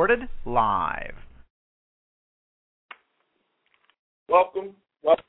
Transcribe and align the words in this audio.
recorded 0.00 0.28
live. 0.46 1.12
Welcome, 4.30 4.70
welcome, 5.02 5.24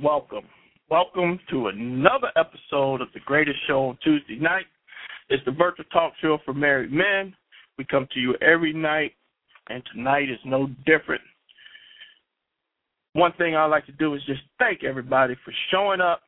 welcome, 0.00 0.44
welcome 0.88 1.40
to 1.50 1.66
another 1.66 2.28
episode 2.36 3.00
of 3.00 3.08
the 3.14 3.20
greatest 3.26 3.58
show 3.66 3.86
on 3.86 3.98
Tuesday 4.04 4.38
night. 4.38 4.66
It's 5.28 5.44
the 5.44 5.50
virtual 5.50 5.86
talk 5.86 6.12
show 6.22 6.38
for 6.44 6.54
married 6.54 6.92
men. 6.92 7.34
We 7.78 7.84
come 7.84 8.06
to 8.14 8.20
you 8.20 8.36
every 8.40 8.72
night, 8.72 9.14
and 9.70 9.82
tonight 9.92 10.30
is 10.30 10.38
no 10.44 10.68
different. 10.86 11.22
One 13.14 13.32
thing 13.38 13.56
I 13.56 13.64
like 13.64 13.86
to 13.86 13.92
do 13.92 14.14
is 14.14 14.22
just 14.24 14.42
thank 14.60 14.84
everybody 14.84 15.34
for 15.44 15.52
showing 15.72 16.00
up, 16.00 16.20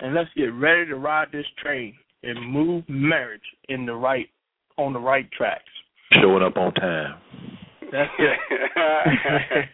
and 0.00 0.12
let's 0.12 0.28
get 0.36 0.52
ready 0.52 0.84
to 0.84 0.96
ride 0.96 1.28
this 1.32 1.46
train 1.62 1.94
and 2.22 2.52
move 2.52 2.84
marriage 2.88 3.40
in 3.70 3.86
the 3.86 3.94
right 3.94 4.28
on 4.76 4.92
the 4.92 5.00
right 5.00 5.30
tracks. 5.32 5.62
Showing 6.20 6.42
up 6.42 6.56
on 6.56 6.72
time. 6.74 7.20
That's 7.92 8.10
it. 8.18 8.38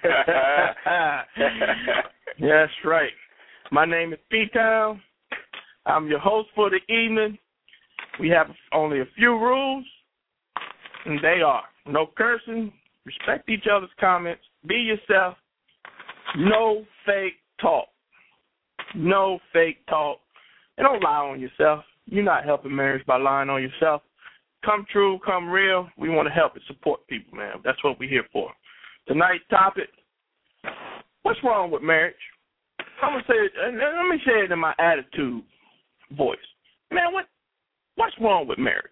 That's 2.41 2.73
right. 2.85 3.13
My 3.73 3.85
name 3.85 4.13
is 4.13 4.19
P 4.31 4.47
Town. 4.53 5.01
I'm 5.87 6.07
your 6.07 6.19
host 6.19 6.49
for 6.55 6.71
the 6.71 6.81
evening. 6.93 7.39
We 8.19 8.29
have 8.29 8.49
only 8.73 9.01
a 9.01 9.07
few 9.17 9.31
rules, 9.33 9.85
and 11.07 11.19
they 11.23 11.41
are 11.45 11.63
no 11.87 12.11
cursing, 12.17 12.73
respect 13.05 13.49
each 13.49 13.65
other's 13.73 13.91
comments, 13.99 14.43
be 14.67 14.75
yourself, 14.75 15.37
no 16.37 16.85
fake 17.07 17.35
talk. 17.61 17.89
No 18.95 19.39
fake 19.53 19.79
talk. 19.89 20.19
And 20.77 20.87
don't 20.87 21.03
lie 21.03 21.31
on 21.31 21.41
yourself. 21.41 21.85
You're 22.07 22.25
not 22.25 22.45
helping 22.45 22.75
marriage 22.75 23.07
by 23.07 23.17
lying 23.17 23.51
on 23.51 23.63
yourself. 23.63 24.03
Come 24.65 24.85
true, 24.93 25.19
come 25.25 25.49
real. 25.49 25.89
We 25.97 26.11
want 26.11 26.29
to 26.29 26.35
help 26.35 26.55
and 26.55 26.63
support 26.67 27.07
people, 27.07 27.37
man. 27.37 27.55
That's 27.65 27.83
what 27.83 27.99
we're 27.99 28.11
here 28.11 28.27
for. 28.33 28.51
Tonight's 29.09 29.45
topic 29.49 29.89
What's 31.23 31.41
wrong 31.45 31.71
with 31.71 31.83
marriage? 31.83 32.15
I'm 33.03 33.13
gonna 33.13 33.23
say 33.29 33.35
it, 33.35 33.53
and 33.63 33.77
let 33.79 34.09
me 34.11 34.19
say 34.27 34.45
it 34.45 34.53
in 34.53 34.59
my 34.59 34.75
attitude 34.79 35.43
voice. 36.17 36.39
Man, 36.91 37.13
what 37.13 37.27
what's 37.97 38.15
wrong 38.21 38.47
with 38.47 38.59
marriage? 38.59 38.85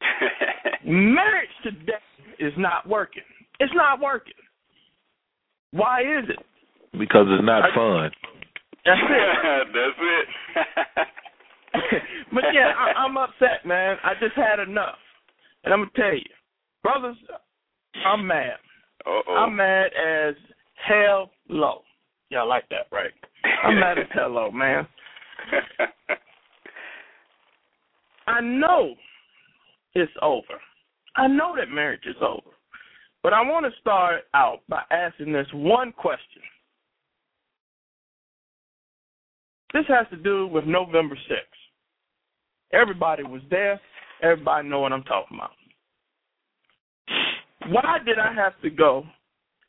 marriage 0.84 1.48
today 1.62 1.92
is 2.38 2.52
not 2.56 2.88
working. 2.88 3.22
It's 3.60 3.72
not 3.74 4.00
working. 4.00 4.34
Why 5.72 6.00
is 6.00 6.28
it? 6.28 6.38
Because 6.98 7.26
it's 7.28 7.44
not 7.44 7.74
fun. 7.74 8.10
That's 8.84 9.00
it. 9.00 9.66
That's 9.74 9.98
it. 10.00 11.06
but 12.32 12.44
yeah, 12.52 12.72
I, 12.76 12.92
I'm 13.00 13.16
upset, 13.16 13.64
man. 13.64 13.96
I 14.02 14.14
just 14.20 14.34
had 14.34 14.58
enough, 14.60 14.98
and 15.64 15.72
I'm 15.72 15.80
gonna 15.80 15.90
tell 15.96 16.14
you, 16.14 16.22
brothers, 16.82 17.16
I'm 18.06 18.26
mad. 18.26 18.56
Uh-oh. 19.06 19.34
I'm 19.34 19.56
mad 19.56 19.90
as 19.94 20.34
hell 20.86 21.30
low. 21.48 21.82
Y'all 22.30 22.48
like 22.48 22.68
that, 22.70 22.86
right? 22.92 23.12
I'm 23.64 23.80
mad 23.80 23.98
as 23.98 24.06
hell 24.12 24.30
low, 24.30 24.50
man. 24.50 24.86
I 28.26 28.40
know 28.40 28.94
it's 29.94 30.12
over. 30.20 30.60
I 31.16 31.26
know 31.26 31.54
that 31.56 31.70
marriage 31.70 32.04
is 32.06 32.16
over. 32.20 32.50
But 33.22 33.32
I 33.32 33.42
want 33.42 33.66
to 33.66 33.80
start 33.80 34.22
out 34.34 34.60
by 34.68 34.82
asking 34.90 35.32
this 35.32 35.46
one 35.52 35.92
question. 35.92 36.42
This 39.74 39.84
has 39.88 40.06
to 40.10 40.16
do 40.16 40.46
with 40.46 40.64
November 40.64 41.14
6th. 41.14 41.57
Everybody 42.72 43.22
was 43.22 43.42
there. 43.50 43.80
Everybody 44.22 44.68
know 44.68 44.80
what 44.80 44.92
I'm 44.92 45.04
talking 45.04 45.36
about. 45.38 45.50
Why 47.70 47.98
did 48.04 48.18
I 48.18 48.32
have 48.34 48.52
to 48.62 48.70
go 48.70 49.04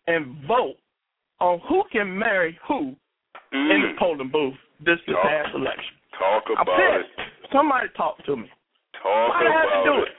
and 0.08 0.38
vote 0.48 0.76
on 1.40 1.60
who 1.68 1.84
can 1.92 2.18
marry 2.18 2.58
who 2.68 2.96
Mm. 3.54 3.72
in 3.72 3.82
the 3.82 3.94
polling 4.00 4.30
booth 4.30 4.54
this 4.80 5.00
Talk. 5.06 5.24
past 5.24 5.56
election? 5.56 5.96
Talk 6.18 6.44
about 6.50 7.00
it. 7.02 7.06
Somebody 7.52 7.90
talk 7.96 8.24
to 8.26 8.36
me. 8.36 8.52
Talk 9.02 9.30
Why 9.34 9.44
did 9.44 9.52
I 9.52 9.54
have 9.56 9.66
about 9.70 9.84
to 9.84 9.92
do 9.92 10.04
it. 10.04 10.16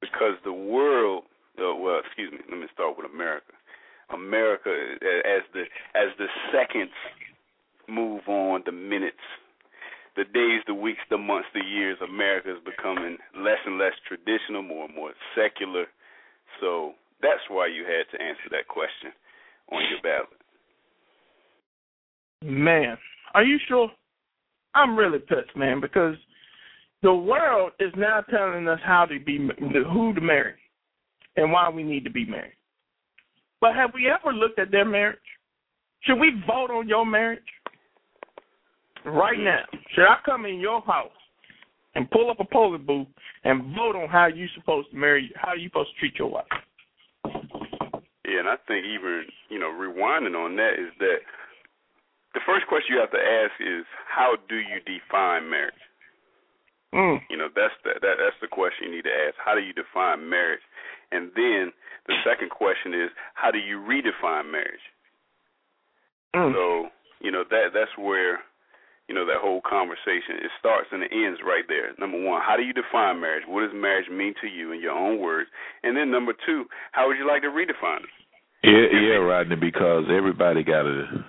Because 0.00 0.34
the 0.44 0.52
world, 0.52 1.24
uh, 1.58 1.74
well, 1.76 2.00
excuse 2.04 2.32
me, 2.32 2.38
let 2.48 2.58
me 2.58 2.66
start 2.72 2.96
with 2.96 3.10
America. 3.12 3.52
America, 4.10 4.70
as 4.70 5.42
the 5.52 5.64
as 5.94 6.08
the 6.18 6.26
seconds 6.52 6.90
move 7.86 8.22
on, 8.28 8.62
the 8.66 8.72
minutes, 8.72 9.20
the 10.20 10.24
days, 10.34 10.60
the 10.66 10.74
weeks, 10.74 11.00
the 11.08 11.16
months, 11.16 11.48
the 11.54 11.64
years, 11.64 11.96
America 12.06 12.50
is 12.50 12.58
becoming 12.66 13.16
less 13.38 13.56
and 13.64 13.78
less 13.78 13.94
traditional, 14.06 14.62
more 14.62 14.84
and 14.84 14.94
more 14.94 15.12
secular. 15.34 15.86
So 16.60 16.92
that's 17.22 17.40
why 17.48 17.68
you 17.68 17.84
had 17.84 18.04
to 18.12 18.22
answer 18.22 18.50
that 18.50 18.68
question 18.68 19.12
on 19.72 19.80
your 19.88 20.02
ballot. 20.02 20.28
Man, 22.42 22.98
are 23.32 23.44
you 23.44 23.58
sure? 23.66 23.88
I'm 24.74 24.94
really 24.94 25.20
pissed, 25.20 25.56
man, 25.56 25.80
because 25.80 26.16
the 27.02 27.14
world 27.14 27.72
is 27.80 27.92
now 27.96 28.20
telling 28.20 28.68
us 28.68 28.80
how 28.84 29.06
to 29.06 29.18
be, 29.18 29.38
who 29.38 30.12
to 30.12 30.20
marry, 30.20 30.54
and 31.36 31.50
why 31.50 31.70
we 31.70 31.82
need 31.82 32.04
to 32.04 32.10
be 32.10 32.26
married. 32.26 32.56
But 33.62 33.74
have 33.74 33.92
we 33.94 34.10
ever 34.10 34.34
looked 34.34 34.58
at 34.58 34.70
their 34.70 34.84
marriage? 34.84 35.18
Should 36.02 36.18
we 36.18 36.42
vote 36.46 36.70
on 36.70 36.88
your 36.88 37.06
marriage 37.06 37.40
right 39.04 39.38
now? 39.38 39.62
Should 39.94 40.04
I 40.04 40.16
come 40.24 40.46
in 40.46 40.60
your 40.60 40.80
house 40.82 41.10
and 41.94 42.10
pull 42.10 42.30
up 42.30 42.40
a 42.40 42.44
polling 42.44 42.84
booth 42.86 43.06
and 43.44 43.74
vote 43.74 43.96
on 43.96 44.08
how 44.08 44.26
you 44.26 44.46
supposed 44.54 44.90
to 44.90 44.96
marry, 44.96 45.32
how 45.36 45.54
you 45.54 45.68
supposed 45.68 45.90
to 45.94 45.98
treat 45.98 46.18
your 46.18 46.30
wife? 46.30 46.44
Yeah, 48.30 48.40
and 48.40 48.48
I 48.48 48.56
think 48.68 48.86
even 48.86 49.24
you 49.48 49.58
know 49.58 49.74
rewinding 49.74 50.38
on 50.38 50.56
that 50.56 50.74
is 50.78 50.92
that 50.98 51.18
the 52.34 52.40
first 52.46 52.66
question 52.68 52.94
you 52.94 53.00
have 53.00 53.10
to 53.10 53.18
ask 53.18 53.52
is 53.58 53.84
how 54.06 54.36
do 54.48 54.56
you 54.56 54.78
define 54.86 55.50
marriage? 55.50 55.82
Mm. 56.94 57.18
You 57.30 57.36
know 57.36 57.48
that's 57.54 57.74
the, 57.82 57.98
that 58.00 58.16
that's 58.18 58.38
the 58.40 58.46
question 58.46 58.90
you 58.90 58.96
need 58.96 59.06
to 59.06 59.14
ask. 59.26 59.34
How 59.42 59.54
do 59.54 59.60
you 59.60 59.72
define 59.72 60.28
marriage? 60.28 60.62
And 61.10 61.30
then 61.34 61.72
the 62.06 62.14
second 62.22 62.50
question 62.50 62.94
is 62.94 63.10
how 63.34 63.50
do 63.50 63.58
you 63.58 63.78
redefine 63.78 64.50
marriage? 64.50 64.86
Mm. 66.34 66.54
So 66.54 66.88
you 67.20 67.30
know 67.30 67.42
that 67.50 67.74
that's 67.74 67.94
where 67.98 68.40
you 69.10 69.16
know 69.18 69.26
that 69.26 69.42
whole 69.42 69.58
conversation 69.66 70.38
it 70.38 70.54
starts 70.62 70.86
and 70.94 71.02
it 71.02 71.10
ends 71.10 71.42
right 71.42 71.66
there. 71.66 71.90
Number 71.98 72.22
one, 72.22 72.38
how 72.46 72.54
do 72.54 72.62
you 72.62 72.70
define 72.70 73.18
marriage? 73.18 73.42
What 73.42 73.66
does 73.66 73.74
marriage 73.74 74.06
mean 74.06 74.38
to 74.38 74.46
you 74.46 74.70
in 74.70 74.78
your 74.78 74.94
own 74.94 75.18
words? 75.18 75.50
And 75.82 75.98
then 75.98 76.14
number 76.14 76.30
two, 76.46 76.70
how 76.94 77.10
would 77.10 77.18
you 77.18 77.26
like 77.26 77.42
to 77.42 77.50
redefine 77.50 78.06
it? 78.06 78.14
Yeah, 78.62 78.86
yeah, 78.94 79.18
Rodney, 79.18 79.56
because 79.58 80.06
everybody 80.14 80.62
got 80.62 80.86
a 80.86 81.26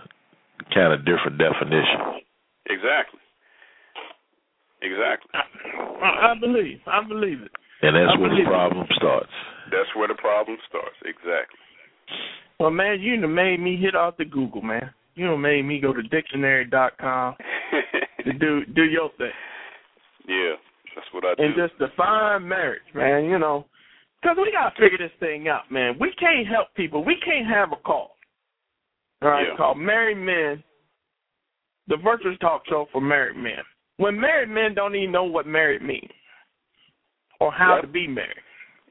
kind 0.70 0.94
of 0.94 1.10
different 1.10 1.42
definition. 1.42 2.22
Exactly. 2.70 3.18
Exactly. 4.86 5.34
I, 5.34 6.38
I 6.38 6.40
believe. 6.40 6.86
I 6.86 7.02
believe 7.02 7.42
it. 7.42 7.52
And 7.82 7.98
that's 7.98 8.14
I 8.14 8.20
where 8.22 8.30
the 8.30 8.46
believe 8.46 8.46
it. 8.46 8.54
problem 8.54 8.86
starts. 8.94 9.34
That's 9.74 9.90
where 9.98 10.08
the 10.08 10.22
problem 10.22 10.58
starts. 10.70 11.02
Exactly. 11.02 11.58
Well, 12.60 12.70
man, 12.70 13.02
you 13.02 13.18
made 13.28 13.60
me 13.60 13.76
hit 13.76 13.96
off 13.96 14.18
the 14.18 14.26
Google, 14.26 14.62
man. 14.62 14.94
You 15.16 15.28
done 15.28 15.42
made 15.42 15.64
me 15.64 15.80
go 15.80 15.94
to 15.94 16.02
dictionary.com 16.04 17.36
to 18.26 18.34
do 18.34 18.66
do 18.66 18.84
your 18.84 19.10
thing 19.18 19.32
yeah, 20.28 20.54
that's 20.96 21.08
what 21.14 21.26
I 21.26 21.34
do. 21.36 21.44
and 21.44 21.56
just 21.56 21.78
define 21.80 22.48
marriage, 22.48 22.84
man. 22.94 23.26
You 23.26 23.40
know, 23.40 23.66
because 24.22 24.38
we 24.40 24.52
gotta 24.52 24.74
figure 24.80 24.98
this 25.00 25.12
thing 25.20 25.48
out, 25.48 25.72
man. 25.72 25.96
We 26.00 26.14
can't 26.20 26.48
help 26.48 26.68
people. 26.76 27.04
We 27.04 27.18
can't 27.26 27.48
have 27.48 27.72
a 27.72 27.76
call, 27.78 28.16
all 29.22 29.30
right, 29.30 29.48
Yeah. 29.50 29.58
called 29.58 29.78
Married 29.80 30.18
Men, 30.18 30.64
the 31.88 31.98
virtual 31.98 32.38
talk 32.38 32.64
show 32.70 32.88
for 32.92 33.02
married 33.02 33.36
men. 33.36 33.64
When 33.98 34.20
married 34.20 34.50
men 34.50 34.74
don't 34.76 34.96
even 34.96 35.12
know 35.12 35.24
what 35.26 35.48
married 35.48 35.82
means 35.82 36.12
or 37.40 37.52
how 37.52 37.76
Yep. 37.76 37.82
to 37.82 37.88
be 37.88 38.08
married. 38.08 38.38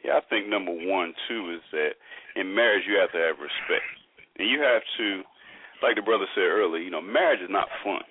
Yeah, 0.05 0.17
I 0.17 0.21
think 0.29 0.49
number 0.49 0.73
one 0.73 1.15
too 1.29 1.51
is 1.55 1.63
that 1.73 1.93
in 2.35 2.53
marriage 2.55 2.83
you 2.89 2.97
have 2.99 3.13
to 3.13 3.19
have 3.19 3.37
respect, 3.39 3.87
and 4.39 4.49
you 4.51 4.61
have 4.63 4.83
to, 4.99 5.23
like 5.83 5.97
the 5.97 6.03
brother 6.03 6.27
said 6.35 6.49
earlier, 6.49 6.83
you 6.83 6.91
know, 6.91 7.01
marriage 7.01 7.41
is 7.41 7.51
not 7.51 7.69
fun, 7.85 8.03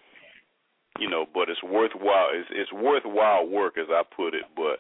you 0.99 1.09
know, 1.09 1.25
but 1.33 1.49
it's 1.49 1.63
worthwhile. 1.63 2.29
It's, 2.33 2.49
it's 2.51 2.73
worthwhile 2.73 3.47
work, 3.47 3.77
as 3.77 3.87
I 3.89 4.03
put 4.03 4.33
it. 4.33 4.45
But 4.55 4.79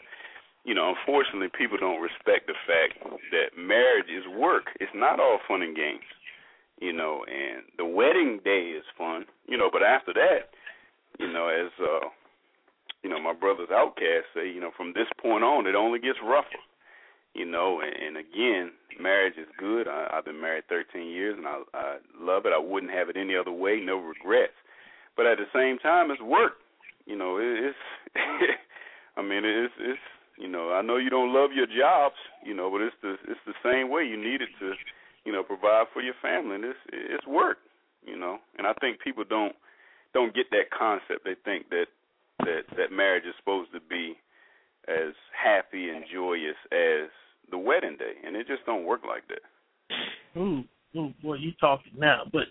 you 0.65 0.75
know, 0.75 0.93
unfortunately, 0.93 1.47
people 1.57 1.77
don't 1.77 2.01
respect 2.01 2.47
the 2.47 2.57
fact 2.67 2.99
that 3.31 3.57
marriage 3.57 4.11
is 4.11 4.27
work. 4.37 4.65
It's 4.79 4.91
not 4.93 5.19
all 5.19 5.39
fun 5.47 5.61
and 5.61 5.75
games, 5.75 6.05
you 6.79 6.93
know. 6.93 7.23
And 7.25 7.63
the 7.77 7.85
wedding 7.85 8.39
day 8.43 8.75
is 8.75 8.83
fun, 8.97 9.25
you 9.47 9.57
know, 9.57 9.69
but 9.71 9.83
after 9.83 10.13
that, 10.13 10.51
you 11.17 11.31
know, 11.31 11.47
as 11.47 11.71
uh, 11.81 12.09
you 13.03 13.09
know, 13.09 13.19
my 13.21 13.33
brothers 13.33 13.69
OutKast 13.71 14.27
say, 14.35 14.49
you 14.49 14.59
know, 14.59 14.71
from 14.75 14.93
this 14.93 15.07
point 15.21 15.43
on, 15.43 15.67
it 15.67 15.75
only 15.75 15.99
gets 15.99 16.19
rougher. 16.23 16.59
You 17.39 17.45
know, 17.45 17.79
and, 17.79 17.95
and 17.95 18.17
again, 18.19 18.71
marriage 18.99 19.35
is 19.39 19.47
good. 19.57 19.87
I, 19.87 20.11
I've 20.11 20.25
been 20.25 20.41
married 20.41 20.65
13 20.67 21.07
years, 21.07 21.35
and 21.37 21.47
I, 21.47 21.63
I 21.73 21.97
love 22.19 22.43
it. 22.45 22.51
I 22.51 22.59
wouldn't 22.59 22.91
have 22.91 23.07
it 23.07 23.15
any 23.15 23.33
other 23.33 23.53
way. 23.53 23.79
No 23.79 23.95
regrets. 23.95 24.59
But 25.15 25.25
at 25.25 25.37
the 25.37 25.47
same 25.55 25.79
time, 25.79 26.11
it's 26.11 26.21
work. 26.21 26.59
You 27.05 27.15
know, 27.15 27.37
it, 27.37 27.71
it's. 27.71 27.77
I 29.17 29.21
mean, 29.21 29.43
it's 29.45 29.73
it's 29.79 29.99
You 30.37 30.49
know, 30.49 30.73
I 30.73 30.81
know 30.81 30.97
you 30.97 31.09
don't 31.09 31.33
love 31.33 31.51
your 31.55 31.67
jobs, 31.67 32.15
you 32.43 32.53
know, 32.53 32.69
but 32.69 32.81
it's 32.81 32.95
the 33.01 33.15
it's 33.31 33.39
the 33.47 33.55
same 33.63 33.89
way 33.89 34.03
you 34.03 34.17
need 34.17 34.41
it 34.41 34.49
to, 34.59 34.73
you 35.23 35.31
know, 35.31 35.43
provide 35.43 35.87
for 35.93 36.01
your 36.01 36.15
family. 36.21 36.55
And 36.55 36.65
it's 36.65 36.79
it's 36.91 37.25
work, 37.25 37.59
you 38.05 38.19
know. 38.19 38.39
And 38.57 38.67
I 38.67 38.73
think 38.81 38.99
people 38.99 39.23
don't 39.23 39.55
don't 40.13 40.35
get 40.35 40.51
that 40.51 40.71
concept. 40.77 41.23
They 41.23 41.35
think 41.45 41.69
that 41.69 41.87
that 42.39 42.63
that 42.75 42.91
marriage 42.91 43.23
is 43.23 43.35
supposed 43.39 43.71
to 43.71 43.79
be 43.79 44.19
as 44.89 45.13
happy 45.31 45.87
and 45.89 46.03
joyous 46.11 46.59
as 46.71 47.07
the 47.51 47.57
wedding 47.57 47.97
day, 47.97 48.13
and 48.25 48.35
it 48.35 48.47
just 48.47 48.65
don't 48.65 48.85
work 48.85 49.01
like 49.07 49.23
that. 49.27 50.39
Ooh, 50.39 50.63
ooh, 50.95 51.13
boy, 51.21 51.35
you 51.35 51.51
talking 51.59 51.93
now? 51.97 52.23
But 52.31 52.43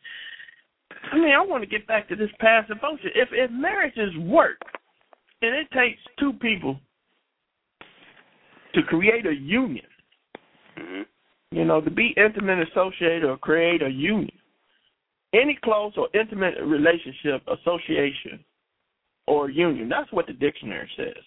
I 1.12 1.16
mean, 1.16 1.32
I 1.32 1.40
want 1.40 1.62
to 1.62 1.68
get 1.68 1.86
back 1.86 2.08
to 2.08 2.16
this 2.16 2.30
passive 2.40 2.78
function. 2.80 3.10
If 3.14 3.28
if 3.32 3.50
marriage 3.50 3.96
is 3.96 4.16
work, 4.18 4.58
and 5.42 5.54
it 5.54 5.68
takes 5.72 6.00
two 6.18 6.32
people 6.34 6.78
to 8.74 8.82
create 8.82 9.26
a 9.26 9.34
union, 9.34 9.86
hmm 10.76 11.02
you 11.50 11.64
know, 11.64 11.80
to 11.80 11.90
be 11.90 12.14
intimate 12.18 12.68
associated 12.68 13.24
or 13.24 13.38
create 13.38 13.82
a 13.82 13.88
union, 13.88 14.36
any 15.32 15.58
close 15.64 15.94
or 15.96 16.08
intimate 16.12 16.54
relationship, 16.62 17.42
association, 17.48 18.44
or 19.26 19.48
union. 19.48 19.88
That's 19.88 20.12
what 20.12 20.26
the 20.26 20.34
dictionary 20.34 20.90
says. 20.94 21.22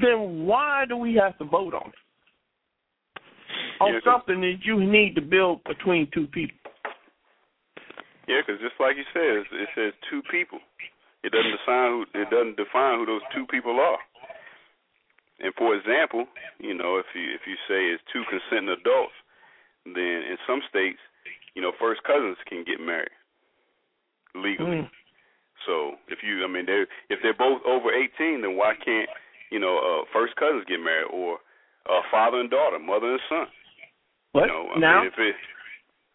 Then 0.00 0.46
why 0.46 0.84
do 0.86 0.96
we 0.96 1.14
have 1.14 1.36
to 1.38 1.44
vote 1.44 1.74
on 1.74 1.88
it? 1.88 3.22
On 3.80 3.92
Yeah, 3.92 4.00
something 4.04 4.40
that 4.40 4.64
you 4.64 4.80
need 4.80 5.14
to 5.14 5.22
build 5.22 5.62
between 5.64 6.10
two 6.12 6.26
people. 6.26 6.56
Yeah, 8.26 8.42
because 8.44 8.60
just 8.60 8.78
like 8.78 8.96
you 8.96 9.04
said, 9.12 9.46
it- 9.50 9.68
says 9.74 9.94
two 10.10 10.22
people. 10.24 10.60
It 11.22 11.32
doesn't 11.32 11.50
define 11.50 11.90
who 11.90 12.06
it 12.14 12.30
doesn't 12.30 12.56
define 12.56 12.98
who 12.98 13.06
those 13.06 13.22
two 13.34 13.46
people 13.46 13.80
are. 13.80 13.98
And 15.40 15.54
for 15.54 15.74
example, 15.74 16.26
you 16.58 16.74
know, 16.74 16.98
if 16.98 17.06
you 17.14 17.30
if 17.34 17.46
you 17.46 17.56
say 17.66 17.86
it's 17.90 18.02
two 18.12 18.24
consenting 18.28 18.68
adults, 18.70 19.14
then 19.84 20.22
in 20.22 20.38
some 20.46 20.62
states, 20.68 20.98
you 21.54 21.62
know, 21.62 21.72
first 21.78 22.02
cousins 22.04 22.36
can 22.46 22.64
get 22.64 22.80
married 22.80 23.14
legally. 24.34 24.82
Mm. 24.82 24.90
So 25.66 25.96
if 26.08 26.22
you, 26.22 26.44
I 26.44 26.48
mean, 26.48 26.66
they 26.66 26.86
if 27.08 27.18
they're 27.22 27.34
both 27.34 27.62
over 27.66 27.92
eighteen, 27.92 28.42
then 28.42 28.56
why 28.56 28.74
can't 28.74 29.08
you 29.50 29.58
know 29.58 29.78
uh, 29.78 30.02
first 30.12 30.36
cousins 30.36 30.64
get 30.68 30.80
married 30.80 31.10
or 31.12 31.38
uh, 31.88 32.02
father 32.10 32.40
and 32.40 32.50
daughter, 32.50 32.78
mother 32.78 33.16
and 33.16 33.24
son? 33.28 33.46
What? 34.32 34.46
You 34.46 34.52
know, 34.52 34.64
I 34.74 34.78
now, 34.78 35.00
mean, 35.00 35.10
if 35.12 35.18
it, 35.18 35.36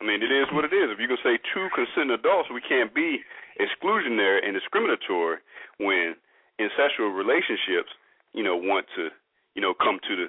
I 0.02 0.06
mean, 0.06 0.22
it 0.22 0.30
is 0.30 0.46
what 0.54 0.66
it 0.66 0.74
is. 0.74 0.94
If 0.94 1.00
you 1.02 1.08
can 1.10 1.22
say 1.26 1.42
two 1.54 1.68
consenting 1.74 2.14
adults, 2.14 2.50
we 2.54 2.62
can't 2.62 2.94
be 2.94 3.20
exclusionary 3.58 4.46
and 4.46 4.54
discriminatory 4.54 5.38
when 5.82 6.14
incestual 6.62 7.10
relationships, 7.16 7.90
you 8.34 8.44
know, 8.44 8.56
want 8.58 8.86
to, 8.96 9.10
you 9.56 9.62
know, 9.62 9.74
come 9.74 9.98
to 10.06 10.14
the 10.16 10.28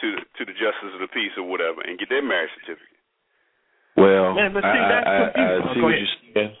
to 0.00 0.06
the, 0.16 0.20
to 0.38 0.42
the 0.44 0.52
justice 0.56 0.92
of 0.92 1.00
the 1.00 1.08
peace 1.12 1.32
or 1.36 1.44
whatever 1.48 1.80
and 1.84 1.98
get 1.98 2.08
their 2.08 2.22
marriage 2.24 2.50
certificate. 2.60 2.96
Well, 3.96 4.34
Man, 4.34 4.52
but 4.52 4.64
see, 4.64 4.68
I, 4.68 4.88
that's 4.88 5.06
I, 5.06 5.12
I. 5.12 5.20
I 5.20 5.74
see 5.74 5.80
Go 5.80 5.86
what 5.86 5.92
ahead. 5.92 6.00
you're 6.00 6.32
saying, 6.34 6.56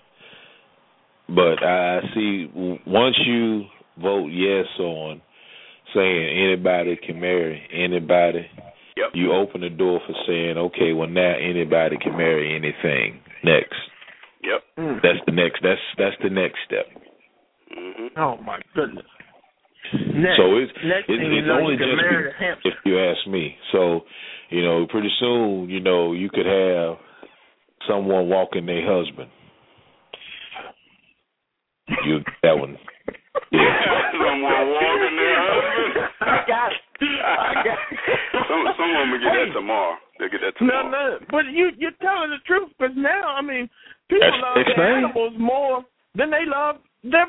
but 1.28 1.58
I 1.64 2.00
see 2.14 2.34
once 2.86 3.16
you 3.26 3.64
vote 4.00 4.28
yes 4.28 4.66
on 4.78 5.20
saying 5.94 6.38
anybody 6.44 6.96
can 6.96 7.20
marry 7.20 7.62
anybody, 7.72 8.46
Yep. 8.96 9.10
you 9.14 9.32
open 9.32 9.60
the 9.62 9.70
door 9.70 10.00
for 10.06 10.14
saying, 10.26 10.56
okay, 10.58 10.92
well 10.92 11.08
now 11.08 11.34
anybody 11.40 11.96
can 11.96 12.16
marry 12.16 12.54
anything. 12.54 13.20
Next, 13.44 13.74
Yep. 14.42 14.62
Mm. 14.78 15.02
that's 15.02 15.18
the 15.26 15.32
next. 15.32 15.62
That's 15.62 15.80
that's 15.98 16.16
the 16.22 16.30
next 16.30 16.58
step. 16.66 16.86
Mhm. 17.76 18.10
Oh 18.16 18.36
my 18.44 18.60
goodness. 18.74 19.06
Next, 19.92 20.36
So 20.36 20.56
it's 20.56 20.72
next 20.84 21.08
it's, 21.08 21.22
it's 21.22 21.48
only 21.50 21.76
just 21.76 21.90
be- 21.90 22.68
if 22.68 22.74
you 22.84 22.98
ask 23.00 23.26
me. 23.26 23.56
So, 23.72 24.04
you 24.50 24.62
know, 24.62 24.86
pretty 24.86 25.10
soon, 25.18 25.68
you 25.68 25.80
know, 25.80 26.12
you 26.12 26.28
could 26.30 26.46
have 26.46 26.98
someone 27.88 28.28
walking 28.28 28.64
their 28.66 28.84
husband. 28.86 29.28
You 32.04 32.20
that 32.42 32.56
one. 32.58 32.78
Yeah. 33.50 34.12
Someone 34.12 34.42
walking 34.42 34.78
their 34.80 34.88
husband. 34.88 34.91
I 36.42 36.48
got 36.48 36.70
it. 36.74 36.82
I 37.02 37.54
got 37.62 37.78
it. 37.78 37.98
Some 38.50 38.62
some 38.76 38.90
women 38.98 39.20
get 39.22 39.30
Hey, 39.32 39.46
that 39.46 39.54
tomorrow. 39.54 39.94
They'll 40.18 40.28
get 40.28 40.40
that 40.42 40.58
tomorrow. 40.58 40.90
No, 40.90 41.18
no, 41.18 41.18
but 41.30 41.46
you 41.50 41.70
you're 41.78 41.94
telling 42.02 42.30
the 42.30 42.42
truth 42.46 42.70
because 42.78 42.94
now 42.98 43.34
I 43.38 43.42
mean 43.42 43.70
people 44.10 44.26
That's 44.26 44.42
love 44.42 44.54
their 44.58 44.74
thing. 44.74 45.04
animals 45.06 45.34
more 45.38 45.84
than 46.14 46.30
they 46.30 46.44
love 46.46 46.76
their 47.02 47.26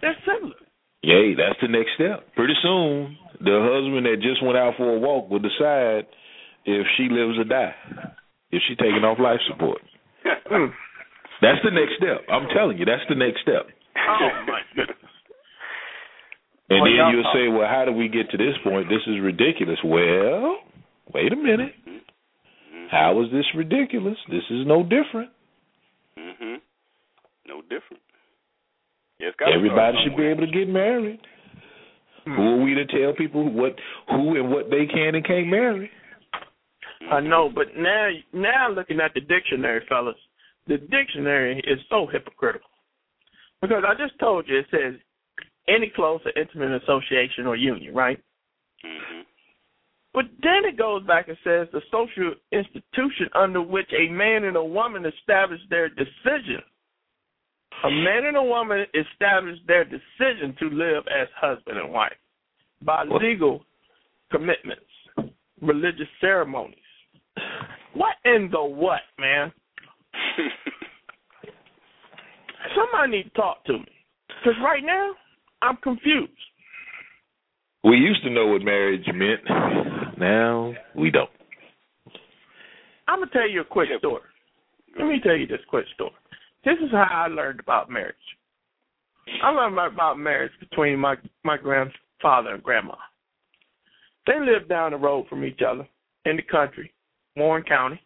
their 0.00 0.16
siblings. 0.26 0.54
Yay, 1.02 1.34
that's 1.34 1.58
the 1.60 1.66
next 1.68 1.90
step. 1.98 2.26
Pretty 2.38 2.54
soon, 2.62 3.16
the 3.42 3.58
husband 3.58 4.06
that 4.06 4.22
just 4.22 4.38
went 4.42 4.56
out 4.56 4.74
for 4.78 4.94
a 4.94 4.98
walk 4.98 5.28
will 5.30 5.42
decide 5.42 6.06
if 6.64 6.86
she 6.96 7.10
lives 7.10 7.38
or 7.38 7.44
die, 7.44 7.74
if 8.54 8.62
she 8.68 8.76
taking 8.76 9.02
off 9.02 9.18
life 9.18 9.40
support. 9.50 9.82
That's 11.42 11.58
the 11.64 11.72
next 11.74 11.98
step. 11.98 12.22
I'm 12.30 12.46
telling 12.54 12.78
you, 12.78 12.84
that's 12.84 13.02
the 13.08 13.16
next 13.16 13.42
step. 13.42 13.66
Oh 13.98 14.28
my 14.46 14.60
goodness. 14.76 14.96
And 16.72 16.80
Well, 16.80 16.88
then 16.88 16.96
y'all 16.96 17.12
you'll 17.12 17.32
say, 17.36 17.48
well, 17.48 17.68
how 17.68 17.84
did 17.84 17.94
we 17.94 18.08
get 18.08 18.30
to 18.30 18.38
this 18.38 18.56
point? 18.64 18.88
This 18.88 19.04
is 19.06 19.20
ridiculous. 19.20 19.78
Well, 19.84 20.56
wait 21.12 21.32
a 21.32 21.36
minute. 21.36 21.74
How 22.90 23.20
is 23.20 23.30
this 23.30 23.44
ridiculous? 23.54 24.16
This 24.28 24.44
is 24.50 24.66
no 24.66 24.82
different. 24.82 25.30
Mhm. 26.16 26.60
No 27.46 27.60
different. 27.62 28.02
Yeah, 29.18 29.28
it's 29.28 29.36
gotta 29.36 29.52
Everybody 29.52 29.98
should 30.02 30.16
be 30.16 30.26
able 30.26 30.46
to 30.46 30.52
get 30.52 30.68
married. 30.68 31.20
Hmm. 32.24 32.36
Who 32.36 32.42
are 32.42 32.64
we 32.64 32.74
to 32.74 32.86
tell 32.86 33.12
people 33.14 33.48
what, 33.48 33.78
who 34.08 34.36
and 34.36 34.50
what 34.50 34.70
they 34.70 34.86
can 34.86 35.14
and 35.14 35.24
can't 35.24 35.48
marry? 35.48 35.90
I 37.10 37.20
know, 37.20 37.50
but 37.50 37.76
now 37.76 38.10
now 38.32 38.70
looking 38.70 39.00
at 39.00 39.12
the 39.14 39.20
dictionary, 39.20 39.84
fellas, 39.88 40.16
the 40.68 40.78
dictionary 40.78 41.60
is 41.66 41.80
so 41.90 42.06
hypocritical. 42.06 42.70
Because 43.60 43.84
I 43.86 43.94
just 43.94 44.18
told 44.18 44.48
you 44.48 44.58
it 44.58 44.66
says 44.70 44.94
any 45.68 45.90
close 45.94 46.20
or 46.24 46.32
intimate 46.40 46.82
association 46.82 47.46
or 47.46 47.56
union, 47.56 47.94
right? 47.94 48.20
Mhm. 48.84 49.24
But 50.14 50.26
then 50.42 50.64
it 50.64 50.76
goes 50.76 51.02
back 51.04 51.28
and 51.28 51.38
says 51.42 51.68
the 51.70 51.80
social 51.90 52.34
institution 52.50 53.30
under 53.34 53.62
which 53.62 53.90
a 53.92 54.08
man 54.08 54.44
and 54.44 54.56
a 54.56 54.64
woman 54.64 55.06
establish 55.06 55.60
their 55.70 55.88
decision. 55.88 56.62
A 57.84 57.90
man 57.90 58.26
and 58.26 58.36
a 58.36 58.42
woman 58.42 58.86
establish 58.94 59.58
their 59.66 59.84
decision 59.84 60.54
to 60.58 60.68
live 60.70 61.06
as 61.08 61.28
husband 61.34 61.78
and 61.78 61.90
wife 61.92 62.16
by 62.82 63.04
legal 63.04 63.64
commitments, 64.30 64.84
religious 65.60 66.08
ceremonies. 66.20 66.78
What 67.94 68.16
in 68.24 68.50
the 68.50 68.62
what, 68.62 69.00
man? 69.18 69.52
Somebody 72.74 73.10
need 73.10 73.22
to 73.24 73.30
talk 73.30 73.64
to 73.64 73.72
me. 73.74 73.88
Because 74.28 74.58
right 74.62 74.84
now, 74.84 75.12
I'm 75.62 75.76
confused. 75.76 76.32
We 77.84 77.96
used 77.96 78.22
to 78.24 78.30
know 78.30 78.48
what 78.48 78.62
marriage 78.62 79.06
meant. 79.14 79.40
Now 80.18 80.74
we 80.94 81.10
don't. 81.10 81.30
I'm 83.08 83.20
gonna 83.20 83.30
tell 83.30 83.48
you 83.48 83.62
a 83.62 83.64
quick 83.64 83.88
story. 83.98 84.22
Let 84.98 85.06
me 85.06 85.20
tell 85.22 85.36
you 85.36 85.46
this 85.46 85.60
quick 85.68 85.86
story. 85.94 86.12
This 86.64 86.76
is 86.84 86.90
how 86.90 87.06
I 87.10 87.28
learned 87.28 87.60
about 87.60 87.90
marriage. 87.90 88.14
I 89.42 89.50
learned 89.50 89.76
about 89.76 90.18
marriage 90.18 90.52
between 90.60 90.98
my 90.98 91.16
my 91.44 91.56
grandfather 91.56 92.54
and 92.54 92.62
grandma. 92.62 92.94
They 94.26 94.38
lived 94.38 94.68
down 94.68 94.92
the 94.92 94.98
road 94.98 95.26
from 95.28 95.44
each 95.44 95.60
other 95.66 95.86
in 96.24 96.36
the 96.36 96.42
country, 96.42 96.92
Warren 97.36 97.64
County. 97.64 98.00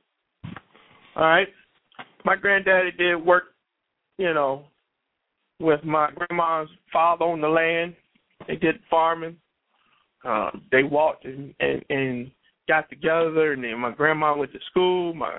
All 1.14 1.22
right. 1.22 1.48
My 2.24 2.36
granddaddy 2.36 2.92
did 2.92 3.16
work, 3.16 3.44
you 4.18 4.32
know, 4.32 4.64
with 5.60 5.82
my 5.84 6.10
grandma's 6.14 6.68
father 6.92 7.24
on 7.24 7.40
the 7.40 7.48
land. 7.48 7.94
They 8.46 8.56
did 8.56 8.76
farming. 8.90 9.36
Uh, 10.24 10.50
they 10.72 10.82
walked 10.82 11.24
and, 11.24 11.54
and 11.60 11.82
and 11.88 12.30
got 12.68 12.88
together, 12.90 13.52
and 13.52 13.62
then 13.62 13.78
my 13.78 13.92
grandma 13.92 14.36
went 14.36 14.52
to 14.52 14.58
school. 14.70 15.14
My 15.14 15.38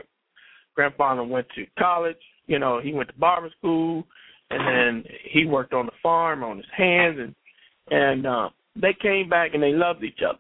grandfather 0.76 1.24
went 1.24 1.48
to 1.56 1.66
college. 1.78 2.18
You 2.48 2.60
know, 2.60 2.80
he 2.82 2.94
went 2.94 3.10
to 3.10 3.16
barber 3.16 3.50
school, 3.58 4.06
and 4.50 5.04
then 5.04 5.12
he 5.30 5.46
worked 5.46 5.74
on 5.74 5.86
the 5.86 5.92
farm 6.02 6.44
on 6.44 6.58
his 6.58 6.66
hands, 6.76 7.18
and 7.20 7.36
and 7.90 8.26
uh, 8.26 8.50
they 8.76 8.96
came 9.02 9.30
back 9.30 9.54
and 9.54 9.64
they 9.64 9.74
loved 9.74 10.04
each 10.04 10.20
other. 10.28 10.40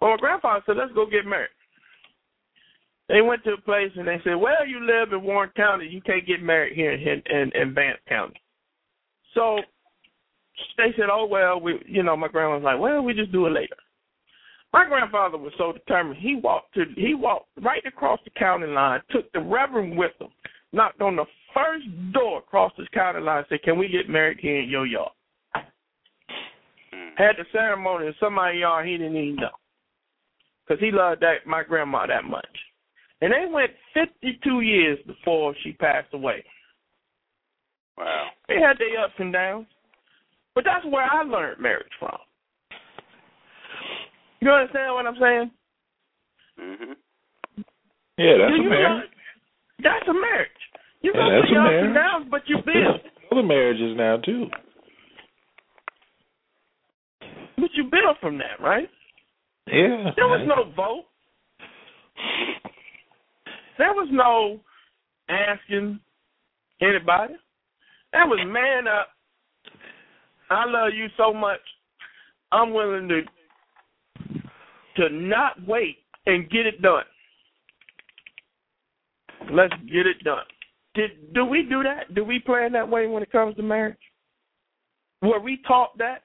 Well, 0.00 0.12
my 0.12 0.16
grandfather 0.18 0.62
said, 0.66 0.76
"Let's 0.76 0.92
go 0.92 1.06
get 1.06 1.26
married." 1.26 1.50
They 3.08 3.22
went 3.22 3.44
to 3.44 3.52
a 3.52 3.60
place 3.60 3.92
and 3.96 4.06
they 4.06 4.20
said, 4.24 4.34
"Well, 4.34 4.66
you 4.66 4.80
live 4.80 5.12
in 5.12 5.22
Warren 5.22 5.50
County, 5.56 5.86
you 5.86 6.00
can't 6.02 6.26
get 6.26 6.42
married 6.42 6.74
here 6.74 6.92
in 6.92 7.22
in, 7.30 7.52
in 7.54 7.74
Vance 7.74 8.00
County." 8.08 8.40
So 9.36 9.60
they 10.78 10.92
said, 10.96 11.10
"Oh 11.12 11.26
well, 11.26 11.60
we, 11.60 11.78
you 11.86 12.02
know." 12.02 12.16
My 12.16 12.28
grandma 12.28 12.54
was 12.56 12.64
like, 12.64 12.80
"Well, 12.80 13.02
we 13.02 13.14
just 13.14 13.30
do 13.30 13.46
it 13.46 13.50
later." 13.50 13.76
My 14.72 14.88
grandfather 14.88 15.38
was 15.38 15.52
so 15.58 15.72
determined. 15.72 16.18
He 16.18 16.34
walked 16.34 16.74
to 16.74 16.84
he 16.96 17.14
walked 17.14 17.50
right 17.62 17.84
across 17.86 18.18
the 18.24 18.30
county 18.30 18.66
line, 18.66 19.00
took 19.10 19.30
the 19.32 19.40
reverend 19.40 19.96
with 19.96 20.12
him, 20.18 20.28
knocked 20.72 21.02
on 21.02 21.16
the 21.16 21.26
first 21.54 21.86
door 22.12 22.38
across 22.38 22.72
this 22.76 22.88
county 22.92 23.20
line, 23.20 23.44
said, 23.48 23.62
"Can 23.62 23.78
we 23.78 23.88
get 23.88 24.08
married 24.08 24.40
here 24.40 24.60
in 24.60 24.68
your 24.68 24.86
yard?" 24.86 25.12
Mm. 25.54 27.18
had 27.18 27.36
the 27.36 27.44
ceremony 27.52 28.06
in 28.06 28.14
somebody's 28.18 28.60
yard 28.60 28.86
he 28.86 28.96
didn't 28.96 29.16
even 29.16 29.36
know. 29.36 29.50
Because 30.66 30.80
he 30.80 30.90
loved 30.90 31.20
that 31.20 31.46
my 31.46 31.62
grandma 31.62 32.06
that 32.06 32.24
much. 32.24 32.46
And 33.20 33.32
they 33.32 33.46
went 33.50 33.72
52 33.94 34.60
years 34.60 34.98
before 35.06 35.54
she 35.62 35.72
passed 35.72 36.12
away. 36.12 36.44
Wow. 37.98 38.26
They 38.48 38.56
had 38.60 38.78
their 38.78 39.04
ups 39.04 39.14
and 39.18 39.32
downs. 39.32 39.66
But 40.54 40.64
that's 40.64 40.84
where 40.86 41.04
I 41.04 41.22
learned 41.22 41.60
marriage 41.60 41.92
from. 41.98 42.16
You 44.40 44.50
understand 44.50 44.94
what 44.94 45.06
I'm 45.06 45.16
saying? 45.20 45.50
Mhm. 46.58 46.96
Yeah, 48.18 48.36
that's 48.38 48.52
a 48.54 48.62
marriage. 48.62 48.70
know- 48.82 49.08
that's 49.80 50.08
a 50.08 50.12
marriage. 50.14 50.50
You 51.02 51.12
Yeah, 51.14 51.20
go 51.20 51.30
that's 51.30 51.46
through 51.48 51.54
your 51.56 51.62
ups 51.66 51.70
marriage. 51.70 51.84
and 51.86 51.94
downs, 51.94 52.28
but 52.30 52.48
you 52.48 52.58
build. 52.62 53.10
Other 53.32 53.42
marriages 53.42 53.96
now 53.96 54.16
too. 54.18 54.50
But 57.58 57.74
you 57.74 57.84
build 57.84 58.18
from 58.18 58.38
that, 58.38 58.60
right? 58.60 58.90
Yeah. 59.66 60.12
There 60.16 60.28
was 60.28 60.46
no 60.46 60.64
vote. 60.64 61.06
There 63.78 63.92
was 63.92 64.08
no 64.10 64.60
asking 65.28 66.00
anybody. 66.80 67.34
That 68.12 68.26
was 68.26 68.40
man 68.46 68.86
up. 68.88 69.08
I 70.50 70.64
love 70.66 70.92
you 70.94 71.06
so 71.16 71.32
much. 71.32 71.60
I'm 72.52 72.72
willing 72.72 73.08
to 73.08 73.22
to 74.96 75.14
not 75.14 75.54
wait 75.66 75.98
and 76.26 76.48
get 76.50 76.66
it 76.66 76.80
done. 76.80 77.04
Let's 79.52 79.74
get 79.92 80.06
it 80.06 80.22
done. 80.24 80.44
Did 80.94 81.32
do 81.34 81.44
we 81.44 81.62
do 81.62 81.82
that? 81.82 82.14
Do 82.14 82.24
we 82.24 82.38
plan 82.38 82.72
that 82.72 82.88
way 82.88 83.06
when 83.06 83.22
it 83.22 83.30
comes 83.30 83.56
to 83.56 83.62
marriage? 83.62 83.96
Were 85.22 85.40
we 85.40 85.60
taught 85.66 85.96
that? 85.98 86.22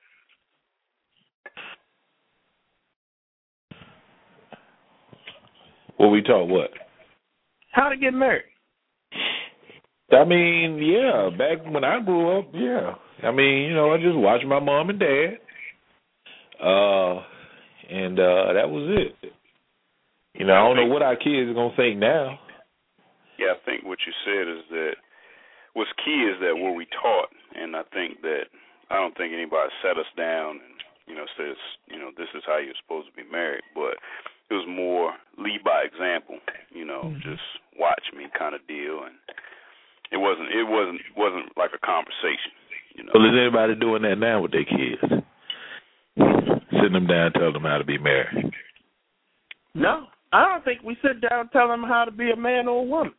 Well, 6.00 6.10
we 6.10 6.22
taught 6.24 6.48
what? 6.48 6.72
How 7.72 7.90
to 7.90 7.98
get 7.98 8.14
married? 8.14 8.51
I 10.12 10.26
mean, 10.26 10.78
yeah, 10.78 11.30
back 11.38 11.66
when 11.72 11.84
I 11.84 12.00
grew 12.02 12.40
up, 12.40 12.50
yeah. 12.54 12.96
I 13.24 13.32
mean, 13.32 13.70
you 13.70 13.74
know, 13.74 13.94
I 13.94 13.98
just 13.98 14.18
watched 14.18 14.46
my 14.46 14.60
mom 14.60 14.90
and 14.90 15.00
dad. 15.00 15.38
Uh 16.62 17.24
and 17.90 18.20
uh 18.20 18.54
that 18.54 18.70
was 18.70 18.86
it. 18.98 19.34
You 20.34 20.46
know, 20.46 20.54
I 20.54 20.64
don't 20.68 20.78
know 20.78 20.94
what 20.94 21.02
our 21.02 21.16
kids 21.16 21.50
are 21.50 21.54
gonna 21.54 21.76
think 21.76 21.98
now. 21.98 22.40
Yeah, 23.38 23.54
I 23.58 23.60
think 23.66 23.84
what 23.84 24.00
you 24.06 24.14
said 24.26 24.48
is 24.48 24.64
that 24.70 24.96
what's 25.74 25.92
key 26.06 26.28
is 26.30 26.40
that 26.42 26.56
what 26.56 26.76
we 26.76 26.86
taught, 27.02 27.30
and 27.56 27.76
I 27.76 27.84
think 27.94 28.22
that 28.22 28.46
I 28.90 28.96
don't 28.96 29.16
think 29.18 29.34
anybody 29.34 29.72
sat 29.82 29.98
us 29.98 30.10
down 30.18 30.60
and 30.62 30.76
you 31.08 31.16
know 31.16 31.26
says 31.38 31.58
you 31.88 31.98
know 31.98 32.12
this 32.18 32.30
is 32.36 32.44
how 32.46 32.58
you're 32.60 32.78
supposed 32.84 33.10
to 33.10 33.16
be 33.16 33.30
married, 33.30 33.64
but 33.74 33.98
it 34.50 34.54
was 34.54 34.68
more 34.68 35.14
lead 35.38 35.64
by 35.64 35.82
example, 35.88 36.38
you 36.70 36.84
know, 36.84 37.04
Mhm. 37.08 37.22
just 37.24 37.44
watch 37.80 38.04
me 38.14 38.28
kind 38.38 38.54
of 38.54 38.68
deal, 38.68 39.04
and 39.04 39.16
it 40.12 40.18
wasn't 40.18 40.50
it 40.50 40.68
wasn't 40.68 41.02
wasn't 41.18 41.58
like 41.58 41.72
a 41.76 41.86
conversation, 41.86 42.52
you 42.96 43.04
know. 43.04 43.12
Well, 43.14 43.26
is 43.26 43.38
anybody 43.40 43.76
doing 43.76 44.02
that 44.04 44.18
now 44.18 44.42
with 44.42 44.52
their 44.52 44.66
kids? 44.66 45.24
Sitting 46.72 46.94
them 46.94 47.08
down, 47.08 47.32
telling 47.34 47.54
them 47.54 47.64
how 47.64 47.78
to 47.78 47.84
be 47.84 47.98
married. 47.98 48.52
No, 49.76 50.08
I 50.34 50.46
don't 50.48 50.64
think 50.66 50.82
we 50.84 50.96
sit 51.02 51.22
down 51.22 51.42
and 51.42 51.52
tell 51.52 51.68
them 51.68 51.84
how 51.84 52.06
to 52.06 52.12
be 52.12 52.32
a 52.32 52.36
man 52.36 52.68
or 52.68 52.80
a 52.82 52.84
woman. 52.84 53.14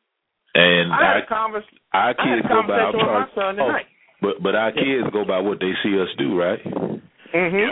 And 0.55 0.93
I 0.93 0.97
had 0.97 1.05
our, 1.05 1.19
a 1.23 1.27
convers 1.27 1.65
our 1.95 2.03
I 2.03 2.07
had 2.09 2.17
kids 2.17 2.45
a 2.45 2.49
go 2.49 2.63
by. 2.69 2.75
I'm 2.75 2.93
conversation 2.93 2.99
with 2.99 3.07
my 3.07 3.27
sorry. 3.35 3.57
son 3.57 3.61
Oh, 3.61 3.67
tonight. 3.67 3.87
but 4.21 4.43
but 4.43 4.55
our 4.55 4.73
kids 4.73 5.09
go 5.13 5.25
by 5.25 5.39
what 5.41 5.61
they 5.61 5.73
see 5.83 5.99
us 6.01 6.09
do, 6.19 6.39
right? 6.39 6.61
Mhm. 7.35 7.69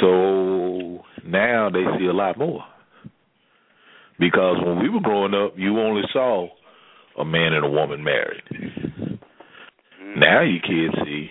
So 0.00 1.04
now 1.26 1.68
they 1.70 1.84
see 1.98 2.06
a 2.06 2.12
lot 2.12 2.38
more. 2.38 2.64
Because 4.18 4.56
when 4.64 4.78
we 4.80 4.88
were 4.88 5.00
growing 5.00 5.34
up, 5.34 5.54
you 5.58 5.78
only 5.80 6.02
saw 6.12 6.48
a 7.18 7.24
man 7.24 7.52
and 7.52 7.64
a 7.64 7.68
woman 7.70 8.02
married. 8.02 8.42
Mhm. 8.50 9.18
Now 10.16 10.40
you 10.42 10.60
kids 10.60 10.94
see, 11.04 11.30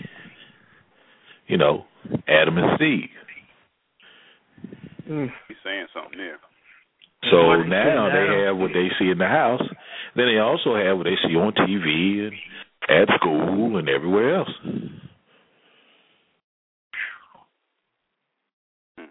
you 1.48 1.58
know, 1.58 1.86
Adam 2.28 2.58
and 2.58 2.76
Steve. 2.78 3.10
Mm. 5.10 5.32
He's 5.48 5.58
saying 5.64 5.88
something 5.94 6.18
there. 6.18 6.40
So 7.30 7.48
What 7.48 7.58
they 7.58 7.64
see 7.64 7.70
now 7.70 8.10
they 8.10 8.28
now. 8.28 8.46
have 8.46 8.58
what 8.58 8.72
they 8.74 8.90
see 9.00 9.10
in 9.10 9.18
the 9.18 9.28
house. 9.28 9.62
Then 10.16 10.28
they 10.28 10.40
also 10.40 10.76
have 10.76 10.98
what 10.98 11.06
they 11.06 11.16
see 11.28 11.36
on 11.36 11.54
TV 11.54 12.28
and 12.28 12.34
at 12.90 13.16
school 13.20 13.78
and 13.78 13.88
everywhere 13.90 14.36
else. 14.36 14.50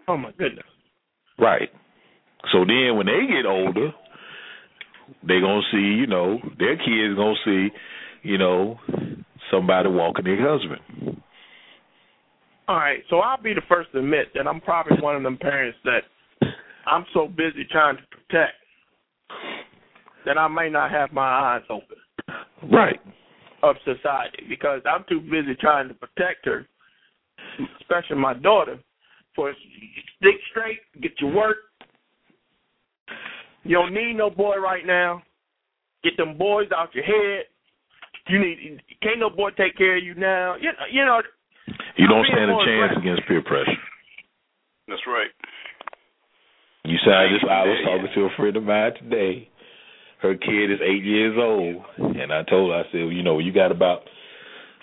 Oh 0.07 0.17
my 0.17 0.31
goodness. 0.37 0.65
Right. 1.37 1.69
So 2.51 2.65
then 2.65 2.97
when 2.97 3.07
they 3.07 3.25
get 3.27 3.45
older, 3.45 3.91
they 5.21 5.39
gonna 5.39 5.61
see, 5.71 5.77
you 5.77 6.07
know, 6.07 6.39
their 6.59 6.77
kids 6.77 7.15
gonna 7.15 7.35
see, 7.45 7.69
you 8.23 8.37
know, 8.37 8.79
somebody 9.51 9.89
walking 9.89 10.25
their 10.25 10.49
husband. 10.49 11.21
All 12.67 12.77
right, 12.77 13.03
so 13.09 13.19
I'll 13.19 13.41
be 13.41 13.53
the 13.53 13.61
first 13.67 13.91
to 13.91 13.99
admit 13.99 14.27
that 14.35 14.47
I'm 14.47 14.61
probably 14.61 14.97
one 15.01 15.15
of 15.15 15.23
them 15.23 15.37
parents 15.37 15.77
that 15.83 16.03
I'm 16.85 17.05
so 17.13 17.27
busy 17.27 17.65
trying 17.69 17.97
to 17.97 18.03
protect 18.09 18.53
that 20.25 20.37
I 20.37 20.47
may 20.47 20.69
not 20.69 20.91
have 20.91 21.11
my 21.11 21.27
eyes 21.27 21.63
open 21.69 21.97
Right. 22.71 22.99
of 23.61 23.75
society 23.83 24.43
because 24.47 24.81
I'm 24.85 25.03
too 25.09 25.19
busy 25.19 25.55
trying 25.59 25.89
to 25.89 25.93
protect 25.93 26.45
her, 26.45 26.65
especially 27.81 28.17
my 28.17 28.33
daughter, 28.33 28.79
for 29.35 29.53
stick 30.17 30.35
straight, 30.51 30.79
get 31.01 31.11
your 31.19 31.33
work. 31.33 31.57
You 33.63 33.75
don't 33.75 33.93
need 33.93 34.13
no 34.15 34.29
boy 34.29 34.57
right 34.57 34.85
now. 34.85 35.23
Get 36.03 36.17
them 36.17 36.37
boys 36.37 36.67
out 36.75 36.93
your 36.93 37.05
head. 37.05 37.45
You 38.27 38.39
need 38.39 38.79
can't 39.01 39.19
no 39.19 39.29
boy 39.29 39.49
take 39.51 39.77
care 39.77 39.97
of 39.97 40.03
you 40.03 40.15
now. 40.15 40.55
You 40.55 40.71
know, 40.71 40.85
you 40.91 41.05
know 41.05 41.21
You 41.97 42.07
don't 42.07 42.25
stand 42.25 42.51
a 42.51 42.55
chance 42.65 42.91
aggressive. 42.91 42.97
against 43.03 43.27
peer 43.27 43.41
pressure. 43.41 43.79
That's 44.87 45.01
right. 45.07 45.31
You 46.85 46.97
said 47.05 47.13
I 47.13 47.27
just 47.31 47.45
I 47.45 47.63
was 47.63 47.79
talking 47.85 48.09
to 48.15 48.21
a 48.25 48.29
friend 48.37 48.57
of 48.57 48.63
mine 48.63 48.91
today. 49.01 49.49
Her 50.21 50.35
kid 50.35 50.71
is 50.71 50.79
eight 50.81 51.03
years 51.03 51.35
old, 51.37 51.83
and 51.97 52.31
I 52.31 52.43
told 52.43 52.71
her 52.71 52.79
I 52.79 52.83
said, 52.91 53.01
well, 53.03 53.11
you 53.11 53.23
know, 53.23 53.39
you 53.39 53.51
got 53.53 53.71
about 53.71 54.03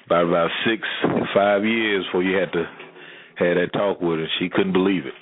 about 0.06 0.26
about 0.28 0.50
six 0.66 0.82
five 1.34 1.64
years 1.64 2.04
before 2.06 2.22
you 2.22 2.36
had 2.36 2.52
to 2.52 2.64
have 3.36 3.56
that 3.56 3.72
talk 3.72 4.00
with 4.00 4.18
her. 4.18 4.26
She 4.38 4.48
couldn't 4.50 4.72
believe 4.72 5.06
it. 5.06 5.14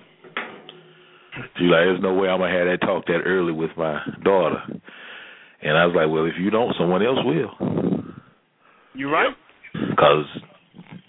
She 1.58 1.64
like, 1.64 1.84
there's 1.86 2.00
no 2.02 2.14
way 2.14 2.28
I'm 2.28 2.40
gonna 2.40 2.52
have 2.56 2.66
that 2.66 2.86
talk 2.86 3.06
that 3.06 3.22
early 3.24 3.52
with 3.52 3.70
my 3.76 4.00
daughter. 4.24 4.62
And 5.62 5.76
I 5.76 5.86
was 5.86 5.94
like, 5.96 6.08
well, 6.10 6.24
if 6.26 6.34
you 6.38 6.50
don't, 6.50 6.74
someone 6.78 7.02
else 7.04 7.18
will, 7.24 7.50
you 8.94 9.10
right. 9.10 9.34
because 9.72 10.24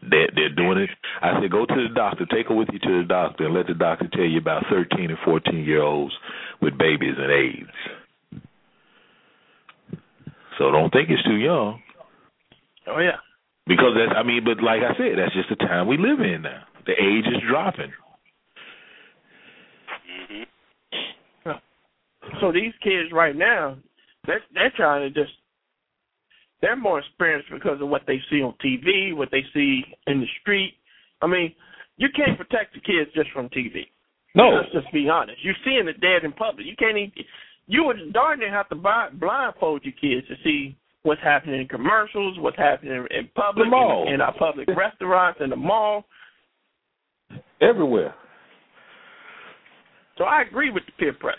they're 0.09 0.29
they're 0.35 0.55
doing 0.55 0.79
it. 0.79 0.89
I 1.21 1.39
said, 1.41 1.51
go 1.51 1.65
to 1.65 1.87
the 1.87 1.93
doctor, 1.93 2.25
take 2.25 2.47
her 2.47 2.55
with 2.55 2.69
you 2.73 2.79
to 2.79 3.01
the 3.01 3.07
doctor, 3.07 3.45
and 3.45 3.53
let 3.53 3.67
the 3.67 3.73
doctor 3.75 4.07
tell 4.11 4.25
you 4.25 4.39
about 4.39 4.63
13 4.69 5.09
and 5.09 5.19
14 5.23 5.63
year 5.63 5.81
olds 5.83 6.13
with 6.61 6.77
babies 6.77 7.15
and 7.17 7.31
AIDS. 7.31 8.41
So 10.57 10.71
don't 10.71 10.91
think 10.91 11.09
it's 11.09 11.23
too 11.23 11.37
young, 11.37 11.81
Oh 12.87 12.99
yeah. 12.99 13.17
because 13.67 13.93
that's 13.95 14.17
I 14.17 14.23
mean, 14.23 14.43
but 14.43 14.61
like 14.63 14.81
I 14.81 14.97
said, 14.97 15.17
that's 15.17 15.33
just 15.33 15.49
the 15.49 15.55
time 15.55 15.87
we 15.87 15.97
live 15.97 16.19
in 16.19 16.41
now. 16.41 16.63
The 16.85 16.93
age 16.93 17.25
is 17.27 17.41
dropping. 17.47 17.91
Mhm. 20.09 20.45
So 22.41 22.51
these 22.51 22.73
kids 22.83 23.11
right 23.11 23.35
now, 23.35 23.77
they're 24.25 24.41
they're 24.53 24.73
trying 24.75 25.01
to 25.01 25.19
just 25.19 25.33
they're 26.61 26.75
more 26.75 26.99
experienced 26.99 27.49
because 27.51 27.81
of 27.81 27.89
what 27.89 28.01
they 28.07 28.19
see 28.29 28.41
on 28.41 28.53
TV, 28.63 29.15
what 29.15 29.29
they 29.31 29.43
see 29.53 29.81
in 30.07 30.19
the 30.19 30.27
street. 30.41 30.73
I 31.21 31.27
mean, 31.27 31.53
you 31.97 32.07
can't 32.15 32.37
protect 32.37 32.73
the 32.73 32.81
kids 32.81 33.11
just 33.15 33.29
from 33.31 33.49
TV. 33.49 33.87
No, 34.35 34.49
Let's 34.49 34.71
just 34.71 34.93
be 34.93 35.09
honest. 35.09 35.39
You're 35.43 35.55
seeing 35.65 35.87
it 35.87 35.99
dead 36.01 36.23
in 36.23 36.31
public. 36.33 36.65
You 36.65 36.75
can't 36.77 36.97
even. 36.97 37.11
You 37.67 37.83
would 37.85 38.13
darn 38.13 38.39
near 38.39 38.51
have 38.51 38.69
to 38.69 38.75
buy, 38.75 39.09
blindfold 39.13 39.83
your 39.83 39.93
kids 39.93 40.27
to 40.27 40.35
see 40.43 40.75
what's 41.03 41.21
happening 41.21 41.61
in 41.61 41.67
commercials, 41.67 42.37
what's 42.39 42.57
happening 42.57 43.05
in 43.11 43.29
public, 43.35 43.67
in, 43.67 44.13
in 44.13 44.21
our 44.21 44.35
public 44.37 44.67
restaurants, 44.75 45.39
in 45.43 45.51
the 45.51 45.55
mall. 45.55 46.05
everywhere. 47.61 48.15
So 50.17 50.23
I 50.25 50.41
agree 50.41 50.71
with 50.71 50.83
the 50.85 50.91
peer 50.93 51.13
pressure. 51.13 51.37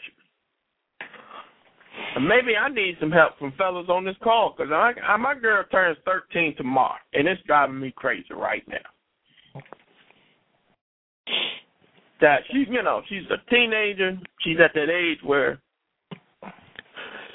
Maybe 2.21 2.57
I 2.57 2.69
need 2.69 2.97
some 2.99 3.11
help 3.11 3.39
from 3.39 3.53
fellas 3.57 3.89
on 3.89 4.05
this 4.05 4.17
call 4.23 4.55
because 4.57 4.73
I, 4.73 4.93
I, 5.07 5.17
my 5.17 5.35
girl 5.35 5.65
turns 5.71 5.97
13 6.05 6.57
tomorrow, 6.57 6.99
and 7.13 7.29
it's 7.29 7.41
driving 7.47 7.81
me 7.81 7.93
crazy 7.95 8.35
right 8.35 8.63
now. 8.69 9.63
That 12.21 12.41
she, 12.51 12.65
you 12.69 12.83
know, 12.83 13.03
she's 13.09 13.23
a 13.31 13.51
teenager. 13.51 14.19
She's 14.41 14.59
at 14.63 14.73
that 14.75 14.91
age 14.91 15.19
where 15.25 15.61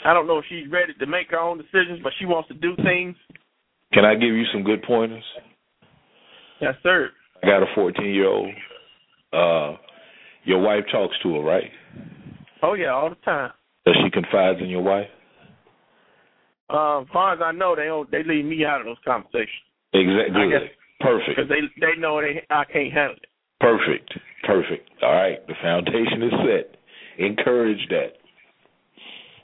I 0.05 0.13
don't 0.13 0.27
know 0.27 0.37
if 0.37 0.45
she's 0.49 0.69
ready 0.69 0.93
to 0.99 1.05
make 1.07 1.31
her 1.31 1.39
own 1.39 1.57
decisions, 1.57 1.99
but 2.03 2.13
she 2.19 2.25
wants 2.25 2.47
to 2.49 2.53
do 2.53 2.75
things. 2.83 3.15
Can 3.93 4.05
I 4.05 4.13
give 4.13 4.35
you 4.35 4.43
some 4.53 4.63
good 4.63 4.83
pointers? 4.83 5.23
Yes, 6.61 6.75
sir. 6.83 7.09
I 7.41 7.47
got 7.47 7.63
a 7.63 7.67
14 7.73 8.05
year 8.05 8.27
old. 8.27 8.53
uh 9.33 9.77
your 10.43 10.59
wife 10.59 10.83
talks 10.91 11.15
to 11.23 11.33
her, 11.35 11.41
right? 11.41 11.71
Oh 12.61 12.73
yeah, 12.75 12.89
all 12.89 13.09
the 13.09 13.15
time. 13.25 13.51
Does 13.85 13.95
she 14.03 14.09
confide 14.09 14.59
in 14.61 14.69
your 14.69 14.81
wife? 14.81 15.07
Uh, 16.69 17.01
as 17.01 17.07
far 17.13 17.33
as 17.33 17.39
I 17.43 17.51
know, 17.51 17.75
they 17.75 17.85
don't, 17.85 18.09
they 18.09 18.23
leave 18.23 18.45
me 18.45 18.65
out 18.65 18.79
of 18.81 18.85
those 18.87 18.97
conversations. 19.05 19.49
Exactly. 19.93 20.41
I 20.41 20.49
guess- 20.49 20.69
Perfect. 21.01 21.35
because 21.35 21.49
they 21.49 21.59
they 21.85 21.99
know 21.99 22.21
they 22.21 22.41
I 22.49 22.63
can't 22.63 22.91
handle 22.91 23.17
it. 23.17 23.27
Perfect. 23.59 24.17
Perfect. 24.43 24.89
All 25.03 25.11
right. 25.11 25.45
The 25.45 25.53
foundation 25.61 26.23
is 26.23 26.31
set. 26.47 26.77
Encourage 27.19 27.85
that. 27.89 28.13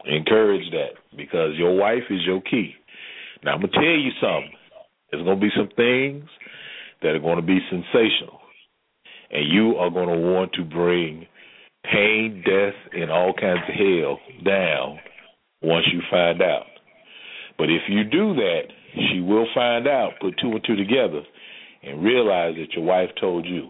Encourage 0.05 0.71
that 0.71 0.91
because 1.15 1.55
your 1.57 1.75
wife 1.75 2.03
is 2.09 2.21
your 2.25 2.41
key. 2.41 2.73
Now 3.43 3.53
I'm 3.55 3.61
gonna 3.61 3.73
tell 3.73 3.83
you 3.83 4.11
something. 4.21 4.53
There's 5.11 5.23
gonna 5.23 5.39
be 5.39 5.51
some 5.55 5.69
things 5.75 6.23
that 7.01 7.09
are 7.09 7.19
gonna 7.19 7.41
be 7.41 7.59
sensational, 7.69 8.39
and 9.29 9.45
you 9.51 9.75
are 9.75 9.89
gonna 9.89 10.17
want 10.17 10.53
to 10.53 10.63
bring 10.63 11.27
pain, 11.83 12.43
death, 12.45 12.75
and 12.93 13.11
all 13.11 13.33
kinds 13.33 13.61
of 13.67 13.75
hell 13.75 14.19
down 14.45 14.99
once 15.61 15.85
you 15.93 16.01
find 16.09 16.41
out. 16.41 16.65
But 17.57 17.69
if 17.69 17.83
you 17.89 18.03
do 18.03 18.33
that, 18.35 18.63
she 18.93 19.21
will 19.21 19.47
find 19.53 19.87
out, 19.87 20.13
put 20.19 20.35
two 20.41 20.51
and 20.51 20.63
two 20.65 20.75
together, 20.75 21.21
and 21.83 22.03
realize 22.03 22.55
that 22.55 22.73
your 22.73 22.85
wife 22.85 23.09
told 23.19 23.45
you. 23.45 23.69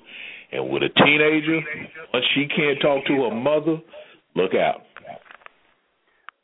And 0.51 0.69
with 0.69 0.83
a 0.83 0.89
teenager, 0.89 1.59
once 2.13 2.25
she 2.35 2.47
can't 2.47 2.79
talk 2.81 3.05
to 3.05 3.13
her 3.23 3.35
mother, 3.35 3.77
look 4.35 4.51
out. 4.53 4.81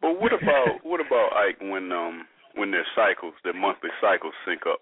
But 0.01 0.21
what 0.21 0.31
about 0.31 0.83
what 0.83 1.01
about 1.01 1.33
Ike 1.33 1.59
when 1.59 1.91
um 1.91 2.25
when 2.55 2.71
their 2.71 2.85
cycles, 2.95 3.33
their 3.43 3.53
monthly 3.53 3.89
cycles 4.01 4.33
sync 4.45 4.61
up? 4.67 4.79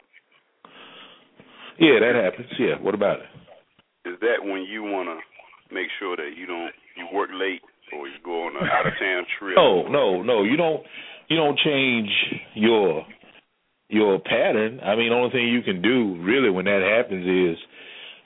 Yeah, 1.79 1.99
that 1.99 2.15
happens. 2.15 2.47
Yeah, 2.59 2.81
what 2.81 2.93
about 2.93 3.19
it? 3.19 4.09
Is 4.09 4.19
that 4.21 4.43
when 4.43 4.61
you 4.61 4.83
want 4.83 5.09
to 5.09 5.17
make 5.71 5.87
sure 5.99 6.15
that 6.15 6.31
you 6.37 6.45
don't 6.45 6.71
you 6.95 7.07
work 7.13 7.29
late 7.33 7.61
or 7.93 8.07
you 8.07 8.15
go 8.23 8.47
on 8.47 8.55
an 8.55 8.69
out 8.71 8.87
of 8.87 8.93
town 8.99 9.23
trip? 9.39 9.55
No, 9.55 9.87
no, 9.87 10.21
no. 10.21 10.43
You 10.43 10.57
don't. 10.57 10.83
You 11.27 11.37
don't 11.37 11.57
change 11.57 12.09
your 12.53 13.05
your 13.89 14.19
pattern. 14.19 14.79
I 14.83 14.95
mean, 14.95 15.09
the 15.09 15.15
only 15.15 15.31
thing 15.31 15.47
you 15.47 15.61
can 15.61 15.81
do 15.81 16.21
really 16.21 16.49
when 16.49 16.65
that 16.65 16.81
happens 16.81 17.25
is 17.25 17.57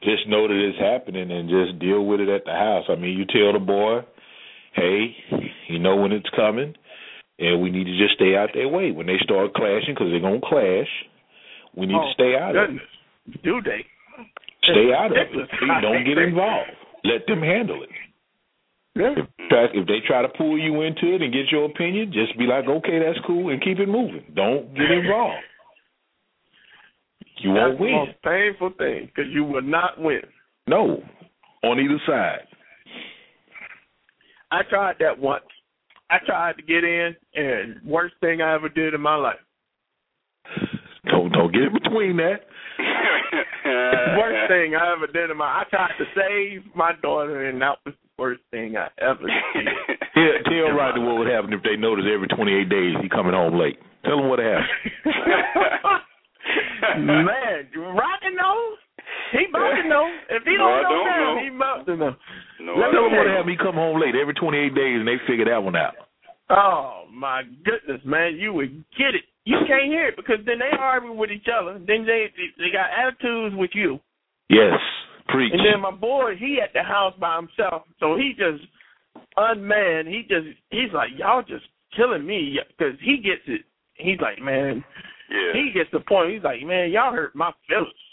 just 0.03 0.27
know 0.27 0.47
that 0.47 0.55
it's 0.55 0.79
happening 0.79 1.31
and 1.31 1.49
just 1.49 1.79
deal 1.79 2.05
with 2.05 2.19
it 2.19 2.29
at 2.29 2.45
the 2.45 2.51
house. 2.51 2.85
I 2.89 2.95
mean, 2.95 3.17
you 3.17 3.25
tell 3.25 3.53
the 3.53 3.59
boy, 3.59 4.01
hey, 4.73 5.15
you 5.67 5.79
know 5.79 5.97
when 5.97 6.11
it's 6.11 6.29
coming, 6.35 6.73
and 7.37 7.61
we 7.61 7.71
need 7.71 7.85
to 7.85 7.97
just 7.97 8.15
stay 8.15 8.35
out 8.35 8.49
their 8.53 8.67
way. 8.67 8.91
When 8.91 9.07
they 9.07 9.19
start 9.23 9.53
clashing, 9.53 9.95
because 9.95 10.11
they're 10.11 10.23
gonna 10.23 10.39
clash, 10.43 10.91
we 11.75 11.85
need 11.85 11.95
oh, 11.95 12.07
to 12.07 12.13
stay 12.13 12.35
out 12.39 12.55
of 12.55 12.75
it. 12.75 13.43
Do 13.43 13.61
they? 13.61 13.83
Stay 14.63 14.91
out 14.95 15.11
of 15.11 15.17
it. 15.17 15.35
Ridiculous. 15.35 15.81
Don't 15.81 16.05
get 16.05 16.17
involved. 16.17 16.71
Let 17.03 17.27
them 17.27 17.41
handle 17.41 17.83
it. 17.83 17.89
Yeah. 18.95 19.13
If, 19.17 19.49
try, 19.49 19.65
if 19.73 19.87
they 19.87 19.99
try 20.05 20.21
to 20.21 20.29
pull 20.29 20.57
you 20.57 20.81
into 20.81 21.15
it 21.15 21.21
and 21.21 21.33
get 21.33 21.51
your 21.51 21.65
opinion, 21.65 22.11
just 22.11 22.37
be 22.37 22.45
like, 22.45 22.65
okay, 22.65 22.99
that's 22.99 23.19
cool, 23.25 23.49
and 23.49 23.61
keep 23.61 23.79
it 23.79 23.87
moving. 23.87 24.23
Don't 24.35 24.73
get 24.73 24.91
involved. 24.91 25.43
You 27.37 27.51
won't 27.51 27.79
That's 27.79 27.79
the 27.79 27.91
most 27.91 28.23
painful 28.23 28.71
thing 28.77 29.05
because 29.05 29.31
you 29.31 29.45
will 29.45 29.61
not 29.61 30.01
win. 30.01 30.21
No, 30.67 31.01
on 31.63 31.79
either 31.79 31.99
side. 32.05 32.47
I 34.51 34.61
tried 34.69 34.95
that 34.99 35.17
once. 35.17 35.43
I 36.09 36.17
tried 36.25 36.57
to 36.57 36.63
get 36.63 36.83
in, 36.83 37.15
and 37.35 37.79
worst 37.85 38.15
thing 38.19 38.41
I 38.41 38.55
ever 38.55 38.67
did 38.67 38.93
in 38.93 39.01
my 39.01 39.15
life. 39.15 39.39
Don't 41.05 41.31
don't 41.31 41.53
get 41.53 41.63
in 41.63 41.73
between 41.73 42.17
that. 42.17 42.41
Uh, 43.69 44.17
worst 44.17 44.49
thing 44.49 44.75
I 44.75 44.91
ever 44.93 45.05
did 45.07 45.29
in 45.29 45.37
my. 45.37 45.45
I 45.45 45.63
tried 45.69 45.91
to 45.97 46.05
save 46.15 46.63
my 46.75 46.93
daughter, 47.01 47.47
and 47.49 47.61
that 47.61 47.77
was 47.85 47.93
the 47.93 48.09
worst 48.17 48.41
thing 48.51 48.75
I 48.77 48.87
ever 48.99 49.27
did. 49.27 49.63
Tell, 50.15 50.43
tell 50.51 50.71
Rodney 50.75 51.03
what 51.05 51.17
would 51.19 51.27
happen 51.31 51.53
if 51.53 51.61
they 51.63 51.77
notice 51.77 52.03
every 52.11 52.27
28 52.27 52.67
days 52.67 52.95
he 53.01 53.07
coming 53.07 53.31
home 53.33 53.57
late. 53.57 53.77
Tell 54.03 54.17
them 54.17 54.27
what 54.27 54.39
happened. 54.39 54.67
Man, 56.99 57.67
Rocky 57.95 58.31
knows. 58.35 58.77
He 59.31 59.45
about 59.49 59.75
to 59.81 59.87
know. 59.87 60.09
If 60.29 60.43
he 60.43 60.57
No, 60.57 60.65
don't 60.65 60.73
I 60.73 60.81
know 60.81 60.89
don't 60.89 61.05
now, 61.05 61.35
know. 61.35 61.41
he 61.41 61.47
about 61.55 61.85
to 61.85 61.95
know. 61.95 62.15
no, 62.59 62.73
Let 62.75 62.83
I 62.83 62.87
me 62.89 62.93
Tell 62.93 63.03
them 63.03 63.11
don't. 63.11 63.17
what 63.17 63.27
happened. 63.27 63.49
He 63.51 63.57
come 63.57 63.75
home 63.75 63.99
late 64.01 64.15
every 64.19 64.33
28 64.33 64.75
days, 64.75 64.99
and 64.99 65.07
they 65.07 65.17
figure 65.27 65.45
that 65.45 65.63
one 65.63 65.75
out. 65.75 65.93
Oh 66.49 67.03
my 67.13 67.43
goodness, 67.63 68.01
man, 68.03 68.35
you 68.35 68.51
would 68.53 68.83
get 68.97 69.13
it. 69.15 69.23
You 69.49 69.57
can't 69.65 69.85
hear 69.89 70.07
it 70.09 70.15
because 70.15 70.37
then 70.45 70.59
they 70.59 70.69
argue 70.77 71.11
with 71.11 71.31
each 71.31 71.47
other. 71.49 71.73
Then 71.81 72.05
they 72.05 72.29
they 72.57 72.69
got 72.71 72.93
attitudes 72.93 73.55
with 73.57 73.71
you. 73.73 73.99
Yes, 74.49 74.77
preach. 75.27 75.51
And 75.53 75.61
then 75.65 75.81
my 75.81 75.89
boy, 75.91 76.35
he 76.37 76.59
at 76.61 76.73
the 76.73 76.83
house 76.83 77.13
by 77.19 77.35
himself, 77.37 77.83
so 77.99 78.15
he 78.15 78.33
just 78.37 78.61
unmanned. 79.37 80.07
He 80.07 80.21
just 80.29 80.47
he's 80.69 80.93
like, 80.93 81.09
y'all 81.17 81.41
just 81.41 81.65
killing 81.95 82.25
me 82.25 82.59
because 82.77 82.93
he 83.01 83.17
gets 83.17 83.41
it. 83.47 83.61
He's 83.95 84.19
like, 84.21 84.39
man, 84.41 84.83
Yeah. 85.29 85.53
he 85.53 85.71
gets 85.73 85.89
the 85.91 85.99
point. 86.01 86.31
He's 86.33 86.43
like, 86.43 86.61
man, 86.61 86.91
y'all 86.91 87.13
hurt 87.13 87.35
my 87.35 87.51
feelings. 87.67 88.05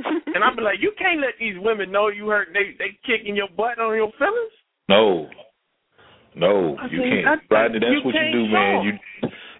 And 0.34 0.42
I'm 0.42 0.56
like, 0.56 0.80
you 0.80 0.92
can't 0.98 1.20
let 1.20 1.34
these 1.38 1.54
women 1.60 1.92
know 1.92 2.08
you 2.08 2.28
hurt. 2.28 2.48
They 2.54 2.74
they 2.78 2.96
kicking 3.04 3.36
your 3.36 3.48
butt 3.56 3.78
on 3.78 3.94
your 3.94 4.10
feelings. 4.18 4.54
No, 4.88 5.28
no, 6.34 6.76
I 6.80 6.86
you 6.90 6.98
mean, 6.98 7.22
can't. 7.24 7.42
I- 7.50 7.54
Rodney, 7.54 7.78
that's 7.78 7.92
you 7.92 8.00
what 8.04 8.14
you 8.14 8.20
can't 8.20 8.32
do, 8.32 8.42
man. 8.48 8.74
talk. 8.76 8.84
You 8.86 8.92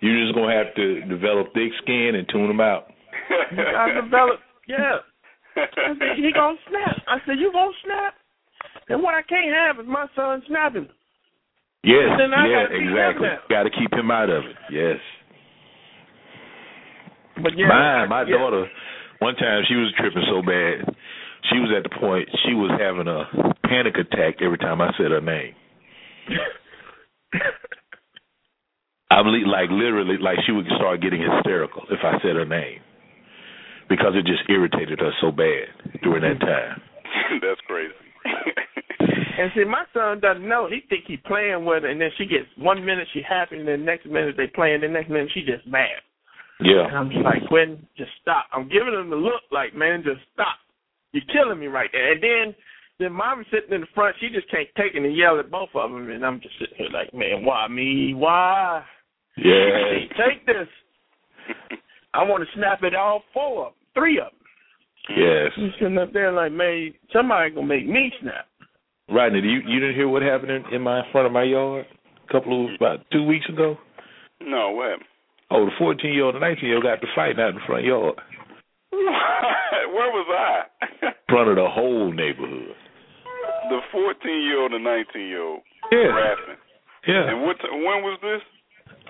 you're 0.03 0.27
just 0.27 0.35
gonna 0.35 0.53
have 0.53 0.75
to 0.75 1.01
develop 1.07 1.55
thick 1.55 1.71
skin 1.83 2.19
and 2.19 2.27
tune 2.29 2.49
them 2.49 2.61
out. 2.61 2.91
You 3.53 3.65
gotta 3.65 4.03
develop. 4.03 4.41
Yeah. 4.67 4.99
I 5.57 5.93
said, 5.99 6.17
he 6.17 6.33
gonna 6.35 6.57
snap. 6.69 6.97
I 7.07 7.19
said, 7.27 7.39
you 7.39 7.53
gonna 7.53 7.73
snap? 7.85 8.15
And 8.89 9.03
what 9.03 9.15
I 9.15 9.23
can't 9.23 9.55
have 9.55 9.79
is 9.79 9.89
my 9.89 10.07
son 10.17 10.43
snapping. 10.49 10.89
Yes, 11.85 12.15
Then 12.19 12.33
I 12.33 12.47
yeah, 12.47 12.63
gotta 12.65 12.79
exactly. 12.79 13.29
Got 13.51 13.63
to 13.65 13.71
keep 13.71 13.93
him 13.93 14.11
out 14.11 14.31
of 14.31 14.45
it. 14.45 14.57
Yes. 14.71 14.99
But 17.43 17.59
yeah, 17.59 17.67
Mine, 17.69 18.09
my 18.09 18.23
yeah. 18.23 18.39
daughter, 18.39 18.67
one 19.19 19.35
time 19.35 19.63
she 19.67 19.75
was 19.75 19.93
tripping 19.99 20.23
so 20.31 20.43
bad, 20.43 20.95
she 21.51 21.59
was 21.59 21.71
at 21.77 21.83
the 21.83 21.97
point 21.99 22.29
she 22.47 22.55
was 22.55 22.71
having 22.79 23.09
a 23.09 23.25
panic 23.67 23.97
attack 23.99 24.37
every 24.41 24.59
time 24.59 24.81
I 24.81 24.93
said 24.97 25.11
her 25.11 25.21
name. 25.21 25.55
I 29.19 29.23
believe, 29.23 29.47
like 29.47 29.71
literally, 29.71 30.17
like 30.19 30.39
she 30.47 30.53
would 30.53 30.67
start 30.77 31.03
getting 31.03 31.21
hysterical 31.21 31.83
if 31.91 32.01
I 32.03 32.19
said 32.23 32.37
her 32.37 32.47
name 32.47 32.81
because 33.89 34.15
it 34.15 34.25
just 34.25 34.49
irritated 34.49 35.01
her 35.01 35.13
so 35.21 35.31
bad 35.31 35.69
during 36.03 36.23
that 36.23 36.41
time. 36.41 36.81
That's 37.43 37.61
crazy. 37.67 37.93
And 39.39 39.51
see, 39.57 39.65
my 39.65 39.85
son 39.95 40.21
doesn't 40.21 40.47
know. 40.47 40.69
He 40.69 40.85
think 40.89 41.05
he 41.07 41.17
playing 41.17 41.65
with 41.65 41.83
her, 41.83 41.89
and 41.89 42.01
then 42.01 42.11
she 42.19 42.27
gets 42.27 42.47
one 42.59 42.85
minute 42.85 43.09
she 43.13 43.23
happy, 43.27 43.57
and 43.57 43.67
then 43.67 43.85
next 43.85 44.07
minute 44.07 44.37
they 44.37 44.47
playing, 44.47 44.85
and 44.85 44.85
the 44.85 44.89
next 44.89 45.09
minute 45.09 45.31
she 45.33 45.41
just 45.41 45.67
mad. 45.67 46.05
And 46.61 46.69
Yeah, 46.69 46.87
I'm 46.93 47.09
just 47.09 47.25
like, 47.25 47.49
Quentin, 47.49 47.87
just 47.97 48.11
stop. 48.21 48.47
I'm 48.53 48.69
giving 48.69 48.93
him 48.93 49.11
the 49.11 49.17
look 49.17 49.43
like, 49.51 49.75
man, 49.75 50.05
just 50.05 50.21
stop. 50.35 50.61
You're 51.13 51.25
killing 51.33 51.59
me 51.59 51.67
right 51.67 51.89
there. 51.93 52.13
And 52.13 52.23
then, 52.23 52.55
then 53.01 53.13
mommy 53.13 53.45
sitting 53.51 53.73
in 53.73 53.81
the 53.81 53.87
front, 53.95 54.17
she 54.21 54.29
just 54.29 54.51
can't 54.51 54.69
take 54.77 54.95
it 54.95 55.03
and 55.03 55.17
yell 55.17 55.41
at 55.41 55.51
both 55.51 55.71
of 55.75 55.91
them, 55.91 56.11
and 56.11 56.25
I'm 56.25 56.41
just 56.41 56.55
sitting 56.61 56.77
here 56.77 56.93
like, 56.93 57.13
man, 57.15 57.45
why 57.45 57.67
me? 57.69 58.15
Why? 58.15 58.85
Yeah. 59.37 60.07
Take 60.29 60.47
this. 60.47 60.69
I 62.15 62.23
want 62.25 62.45
to 62.45 62.59
snap 62.59 62.83
it 62.83 62.95
all 62.95 63.23
four 63.33 63.67
of 63.67 63.73
them, 63.73 63.79
three 63.95 64.19
of 64.19 64.27
them. 64.27 65.17
Yes. 65.17 65.51
You 65.57 65.69
sitting 65.81 65.99
up 65.99 66.13
there 66.13 66.31
like, 66.33 66.53
man, 66.53 66.93
somebody 67.13 67.51
gonna 67.51 67.67
make 67.67 67.87
me 67.89 68.13
snap. 68.21 68.47
Rodney, 69.09 69.41
you 69.41 69.61
you 69.67 69.81
didn't 69.81 69.97
hear 69.97 70.09
what 70.09 70.23
happened 70.23 70.51
in, 70.53 70.75
in 70.75 70.83
my 70.83 71.03
front 71.11 71.27
of 71.27 71.33
my 71.33 71.43
yard 71.43 71.87
a 72.29 72.33
couple 72.33 72.67
of 72.69 72.75
about 72.75 72.99
two 73.11 73.25
weeks 73.25 73.49
ago? 73.49 73.77
no, 74.41 74.71
what? 74.71 75.01
Oh, 75.51 75.67
the 75.67 75.73
fourteen 75.79 76.13
year 76.15 76.25
old 76.25 76.35
and 76.37 76.43
nineteen 76.43 76.67
year 76.67 76.77
old 76.77 76.85
got 76.85 77.01
to 77.01 77.07
fighting 77.15 77.41
out 77.41 77.51
in 77.51 77.55
the 77.57 77.61
front 77.67 77.85
yard. 77.85 78.15
Where 78.93 80.11
was 80.13 80.27
I? 80.31 81.13
Front 81.29 81.51
of 81.51 81.57
the 81.57 81.69
whole 81.69 82.13
neighborhood. 82.13 82.77
the 83.69 83.81
14 83.91 84.21
year 84.43 84.61
old 84.63 84.73
and 84.73 84.85
19 84.85 85.21
year 85.29 85.43
old 85.43 85.61
Yeah. 85.91 86.13
rapping. 86.13 86.61
Yeah. 87.07 87.31
And 87.33 87.43
what? 87.43 87.57
T- 87.61 87.69
when 87.73 88.01
was 88.05 88.19
this? 88.23 88.41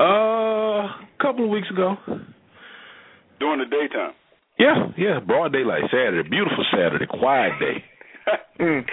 Uh, 0.02 0.86
a 0.86 1.08
couple 1.20 1.44
of 1.44 1.50
weeks 1.50 1.68
ago. 1.70 1.94
During 3.38 3.60
the 3.60 3.66
daytime. 3.66 4.12
Yeah, 4.58 4.86
yeah, 4.96 5.20
broad 5.20 5.52
daylight 5.52 5.82
Saturday, 5.90 6.28
beautiful 6.28 6.64
Saturday, 6.72 7.06
quiet 7.06 7.52
day. 7.60 7.84
Mm. 8.60 8.84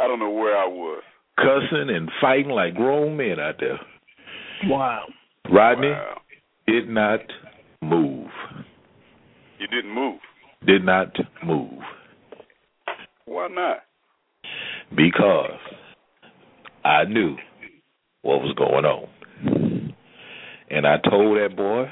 I 0.00 0.06
don't 0.06 0.18
know 0.18 0.30
where 0.30 0.56
I 0.56 0.66
was. 0.66 1.02
Cussing 1.36 1.94
and 1.94 2.10
fighting 2.22 2.48
like 2.50 2.74
grown 2.74 3.14
men 3.16 3.38
out 3.38 3.56
there. 3.60 3.78
Wow. 4.64 5.04
Rodney 5.50 5.90
Wow. 5.90 6.20
did 6.66 6.88
not 6.88 7.20
move. 7.82 8.28
You 9.58 9.66
didn't 9.66 9.94
move. 9.94 10.18
Did 10.66 10.84
not 10.84 11.14
move 11.44 11.82
Why 13.26 13.48
not? 13.48 13.78
because 14.96 15.58
I 16.84 17.04
knew 17.04 17.36
what 18.22 18.40
was 18.40 18.54
going 18.56 18.86
on. 18.86 19.08
And 20.74 20.88
I 20.88 20.96
told 21.08 21.36
that 21.36 21.56
boy, 21.56 21.84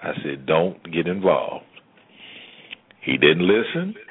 I 0.00 0.12
said, 0.22 0.46
don't 0.46 0.80
get 0.92 1.08
involved. 1.08 1.64
He 3.04 3.16
didn't 3.16 3.46
listen. 3.46 3.94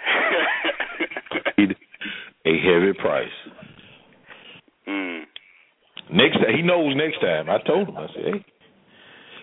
He, 1.56 1.64
a 1.64 2.54
heavy 2.62 2.94
price. 2.94 3.30
Mm. 4.88 5.22
Next 6.12 6.36
time, 6.36 6.56
he 6.56 6.62
knows 6.62 6.96
next 6.96 7.20
time. 7.20 7.50
I 7.50 7.58
told 7.66 7.90
him. 7.90 7.98
I 7.98 8.08
said, 8.14 8.24
hey, 8.26 8.46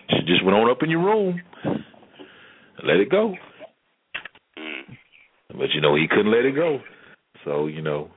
you 0.09 0.19
just 0.25 0.45
went 0.45 0.55
on 0.55 0.71
up 0.71 0.81
in 0.81 0.89
your 0.89 1.03
room, 1.03 1.41
let 2.85 2.97
it 2.97 3.09
go. 3.11 3.33
Mm. 4.57 4.95
But 5.49 5.71
you 5.73 5.81
know 5.81 5.95
he 5.95 6.07
couldn't 6.09 6.31
let 6.31 6.45
it 6.45 6.55
go. 6.55 6.79
So 7.43 7.67
you 7.67 7.81
know 7.81 8.09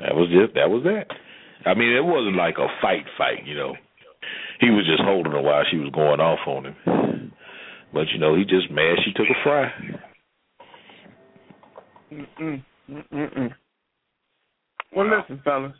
that 0.00 0.14
was 0.14 0.28
just 0.30 0.54
that 0.54 0.70
was 0.70 0.84
that. 0.84 1.06
I 1.66 1.74
mean, 1.74 1.92
it 1.92 2.04
wasn't 2.04 2.36
like 2.36 2.56
a 2.58 2.68
fight, 2.80 3.04
fight. 3.18 3.44
You 3.46 3.54
know, 3.56 3.74
he 4.62 4.70
was 4.70 4.86
just 4.86 5.02
holding 5.02 5.32
her 5.32 5.40
while 5.40 5.64
she 5.68 5.76
was 5.76 5.90
going 5.90 6.20
off 6.20 6.38
on 6.46 6.66
him. 6.66 7.32
But 7.92 8.08
you 8.12 8.18
know, 8.18 8.36
he 8.36 8.44
just 8.44 8.70
mad 8.70 8.96
she 9.04 9.12
took 9.12 9.26
a 9.28 9.42
fry. 9.42 9.72
Mm-mm. 12.12 12.64
Mm-mm. 12.88 13.50
Well, 14.94 15.10
listen, 15.10 15.40
fellas, 15.44 15.72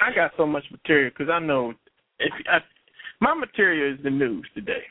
I 0.00 0.14
got 0.14 0.32
so 0.36 0.44
much 0.44 0.64
material 0.70 1.10
because 1.16 1.32
I 1.32 1.38
know 1.38 1.72
if 2.18 2.32
I, 2.46 2.58
my 3.20 3.34
material 3.34 3.94
is 3.94 4.04
the 4.04 4.10
news 4.10 4.46
today. 4.54 4.82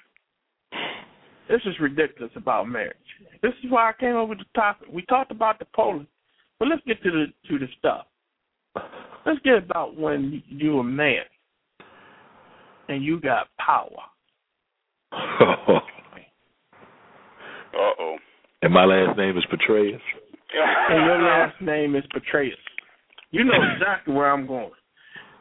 This 1.47 1.61
is 1.65 1.79
ridiculous 1.79 2.31
about 2.35 2.67
marriage. 2.67 2.95
This 3.43 3.53
is 3.63 3.71
why 3.71 3.89
I 3.89 3.93
came 3.99 4.15
up 4.15 4.29
with 4.29 4.39
the 4.39 4.45
topic. 4.55 4.87
We 4.91 5.03
talked 5.03 5.31
about 5.31 5.59
the 5.59 5.65
polling, 5.75 6.07
but 6.57 6.67
let's 6.67 6.81
get 6.85 7.01
to 7.03 7.11
the 7.11 7.25
to 7.49 7.59
the 7.59 7.67
stuff. 7.77 8.05
Let's 9.25 9.39
get 9.43 9.57
about 9.57 9.97
when 9.97 10.41
you're 10.47 10.81
a 10.81 10.83
man 10.83 11.23
and 12.89 13.03
you 13.03 13.19
got 13.19 13.47
power. 13.57 13.89
Uh 17.71 17.93
oh. 17.99 18.15
and 18.63 18.73
my 18.73 18.83
last 18.83 19.15
name 19.17 19.37
is 19.37 19.45
Petraeus. 19.45 20.01
and 20.89 21.05
your 21.05 21.21
last 21.21 21.61
name 21.61 21.95
is 21.95 22.03
Petraeus. 22.13 22.51
You 23.29 23.43
know 23.43 23.53
exactly 23.75 24.13
where 24.13 24.29
I'm 24.29 24.47
going. 24.47 24.71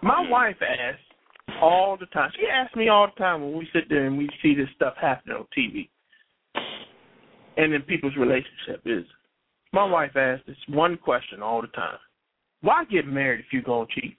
My 0.02 0.28
wife 0.28 0.56
asks 0.60 1.00
all 1.60 1.96
the 1.98 2.06
time. 2.06 2.30
She 2.38 2.46
asks 2.46 2.76
me 2.76 2.88
all 2.88 3.06
the 3.06 3.18
time 3.18 3.42
when 3.42 3.58
we 3.58 3.66
sit 3.72 3.88
there 3.88 4.06
and 4.06 4.18
we 4.18 4.28
see 4.42 4.54
this 4.54 4.68
stuff 4.76 4.94
happening 5.00 5.36
on 5.36 5.46
TV 5.56 5.88
and 7.58 7.74
in 7.74 7.82
people's 7.82 8.16
relationship 8.16 8.80
is 8.86 9.04
my 9.72 9.84
wife 9.84 10.16
asks 10.16 10.46
this 10.46 10.56
one 10.68 10.96
question 10.96 11.42
all 11.42 11.60
the 11.60 11.68
time. 11.68 11.98
Why 12.62 12.84
get 12.84 13.06
married 13.06 13.40
if 13.40 13.46
you're 13.52 13.62
gonna 13.62 13.86
cheat? 13.94 14.16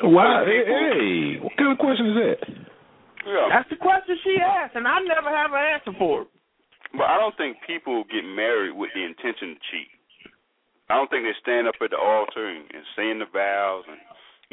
Why? 0.00 0.44
Hey, 0.44 0.62
hey, 0.66 1.40
what 1.40 1.56
kind 1.56 1.72
of 1.72 1.78
question 1.78 2.12
is 2.12 2.16
that? 2.20 2.40
Yeah. 3.24 3.48
That's 3.48 3.70
the 3.72 3.80
question 3.80 4.14
she 4.22 4.36
asks, 4.38 4.76
and 4.76 4.86
I 4.86 5.00
never 5.00 5.32
have 5.32 5.50
an 5.50 5.64
answer 5.72 5.96
for 5.98 6.22
it. 6.22 6.28
But 6.92 7.08
I 7.08 7.18
don't 7.18 7.36
think 7.36 7.58
people 7.66 8.04
get 8.06 8.22
married 8.22 8.76
with 8.76 8.92
the 8.94 9.02
intention 9.02 9.56
to 9.56 9.60
cheat. 9.72 9.90
I 10.86 10.94
don't 10.94 11.10
think 11.10 11.26
they 11.26 11.34
stand 11.42 11.66
up 11.66 11.74
at 11.82 11.90
the 11.90 11.98
altar 11.98 12.46
and, 12.46 12.62
and 12.70 12.84
saying 12.94 13.18
the 13.18 13.26
vows 13.26 13.82
and 13.90 13.98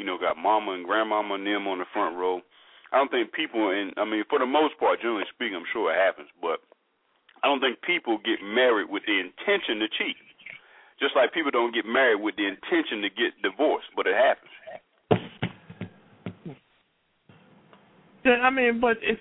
you 0.00 0.04
know 0.04 0.18
got 0.18 0.34
mama 0.34 0.74
and 0.74 0.82
grandmama 0.82 1.38
and 1.38 1.46
them 1.46 1.70
on 1.70 1.78
the 1.78 1.86
front 1.94 2.18
row. 2.18 2.42
I 2.90 2.98
don't 2.98 3.10
think 3.10 3.30
people, 3.30 3.70
and 3.70 3.94
I 3.94 4.04
mean 4.04 4.26
for 4.26 4.42
the 4.42 4.50
most 4.50 4.74
part, 4.82 4.98
generally 4.98 5.28
speaking, 5.30 5.54
I'm 5.54 5.70
sure 5.70 5.94
it 5.94 6.00
happens, 6.00 6.32
but 6.42 6.58
I 7.44 7.46
don't 7.46 7.62
think 7.62 7.84
people 7.86 8.18
get 8.18 8.42
married 8.42 8.90
with 8.90 9.06
the 9.06 9.14
intention 9.14 9.78
to 9.78 9.88
cheat. 9.94 10.18
Just 10.98 11.14
like 11.14 11.36
people 11.36 11.54
don't 11.54 11.74
get 11.74 11.86
married 11.86 12.22
with 12.22 12.34
the 12.34 12.48
intention 12.48 13.02
to 13.06 13.10
get 13.10 13.38
divorced, 13.42 13.92
but 13.94 14.06
it 14.06 14.18
happens. 14.18 14.50
Yeah, 18.24 18.32
I 18.42 18.50
mean, 18.50 18.80
but 18.80 18.96
if 19.02 19.18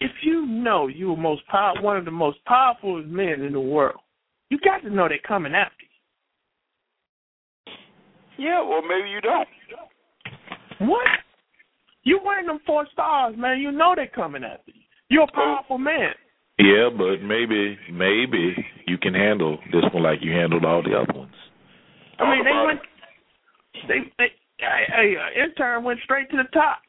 if 0.00 0.10
you 0.22 0.46
know 0.46 0.88
you 0.88 1.12
are 1.12 1.16
most 1.16 1.46
power, 1.46 1.80
one 1.80 1.96
of 1.96 2.04
the 2.04 2.10
most 2.10 2.44
powerful 2.44 3.02
men 3.02 3.42
in 3.42 3.52
the 3.52 3.60
world, 3.60 4.00
you 4.48 4.58
got 4.58 4.78
to 4.78 4.90
know 4.90 5.08
they're 5.08 5.18
coming 5.26 5.54
after 5.54 5.74
you. 8.38 8.46
Yeah, 8.46 8.62
well 8.62 8.82
maybe 8.82 9.10
you 9.10 9.20
don't. 9.20 9.48
What? 10.88 11.06
You 12.02 12.18
wearing 12.24 12.46
them 12.46 12.60
four 12.66 12.86
stars, 12.92 13.34
man. 13.36 13.60
You 13.60 13.70
know 13.72 13.92
they're 13.94 14.06
coming 14.06 14.44
after 14.44 14.72
you. 14.72 14.80
You're 15.10 15.24
a 15.24 15.32
powerful 15.32 15.78
man. 15.78 16.14
Yeah, 16.58 16.88
but 16.96 17.22
maybe, 17.22 17.78
maybe 17.90 18.54
you 18.86 18.98
can 18.98 19.14
handle 19.14 19.58
this 19.72 19.82
one 19.92 20.02
like 20.02 20.18
you 20.22 20.32
handled 20.32 20.64
all 20.64 20.82
the 20.82 20.96
other 20.96 21.18
ones. 21.18 21.32
I 22.18 22.30
mean, 22.30 22.44
they 22.44 22.66
went. 22.66 22.80
They 23.88 24.12
they. 24.18 24.30
A, 24.62 25.00
a 25.00 25.16
uh, 25.16 25.46
intern 25.46 25.84
went 25.84 26.00
straight 26.04 26.30
to 26.30 26.36
the 26.36 26.44
top. 26.52 26.80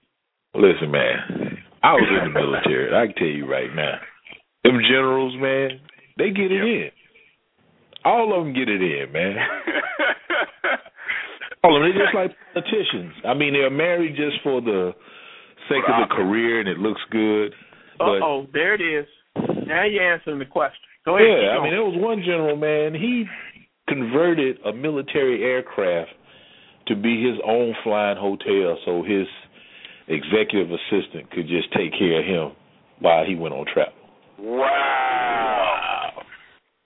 Listen, 0.53 0.91
man, 0.91 1.57
I 1.83 1.93
was 1.93 2.07
in 2.09 2.33
the 2.33 2.39
military. 2.39 2.93
I 2.93 3.07
can 3.07 3.15
tell 3.15 3.27
you 3.27 3.49
right 3.49 3.73
now, 3.73 3.95
them 4.63 4.79
generals, 4.87 5.33
man, 5.39 5.79
they 6.17 6.29
get 6.31 6.51
it 6.51 6.63
in. 6.63 6.89
All 8.03 8.37
of 8.37 8.45
them 8.45 8.53
get 8.53 8.67
it 8.67 8.81
in, 8.81 9.11
man. 9.11 9.35
All 11.63 11.77
of 11.77 11.83
them. 11.83 11.91
They're 11.93 12.05
just 12.05 12.15
like 12.15 12.31
politicians. 12.53 13.13
I 13.25 13.33
mean, 13.33 13.53
they're 13.53 13.69
married 13.69 14.15
just 14.15 14.41
for 14.43 14.61
the 14.61 14.91
sake 15.69 15.83
of 15.87 16.09
the 16.09 16.15
career 16.15 16.59
and 16.59 16.67
it 16.67 16.79
looks 16.79 17.01
good. 17.11 17.53
Uh 17.99 18.17
oh, 18.23 18.47
there 18.51 18.73
it 18.73 18.81
is. 18.81 19.05
Now 19.67 19.85
you're 19.85 20.13
answering 20.13 20.39
the 20.39 20.45
question. 20.45 20.79
Go 21.05 21.17
ahead. 21.17 21.27
yeah, 21.29 21.57
I 21.57 21.63
mean, 21.63 21.71
there 21.71 21.83
was 21.83 21.95
one 21.97 22.19
general 22.25 22.55
man. 22.55 22.93
He 22.99 23.25
converted 23.87 24.57
a 24.65 24.73
military 24.73 25.43
aircraft 25.43 26.09
to 26.87 26.95
be 26.95 27.23
his 27.23 27.37
own 27.45 27.75
flying 27.83 28.17
hotel, 28.17 28.77
so 28.85 29.03
his 29.03 29.27
executive 30.13 30.69
assistant 30.71 31.31
could 31.31 31.47
just 31.47 31.71
take 31.73 31.91
care 31.97 32.19
of 32.19 32.25
him 32.25 32.55
while 32.99 33.25
he 33.25 33.35
went 33.35 33.53
on 33.53 33.65
travel. 33.73 33.93
wow. 34.39 36.11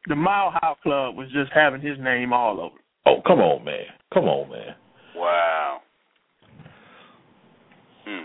the 0.08 0.16
Mile 0.16 0.52
High 0.54 0.76
Club 0.84 1.16
was 1.16 1.28
just 1.34 1.52
having 1.54 1.82
his 1.82 1.98
name 2.00 2.34
all 2.34 2.60
over. 2.60 2.76
Oh, 3.06 3.22
come 3.26 3.40
on, 3.40 3.64
man. 3.64 3.86
Come 4.14 4.26
on, 4.26 4.50
man. 4.50 4.76
Wow. 5.16 5.82
Hmm. 8.06 8.24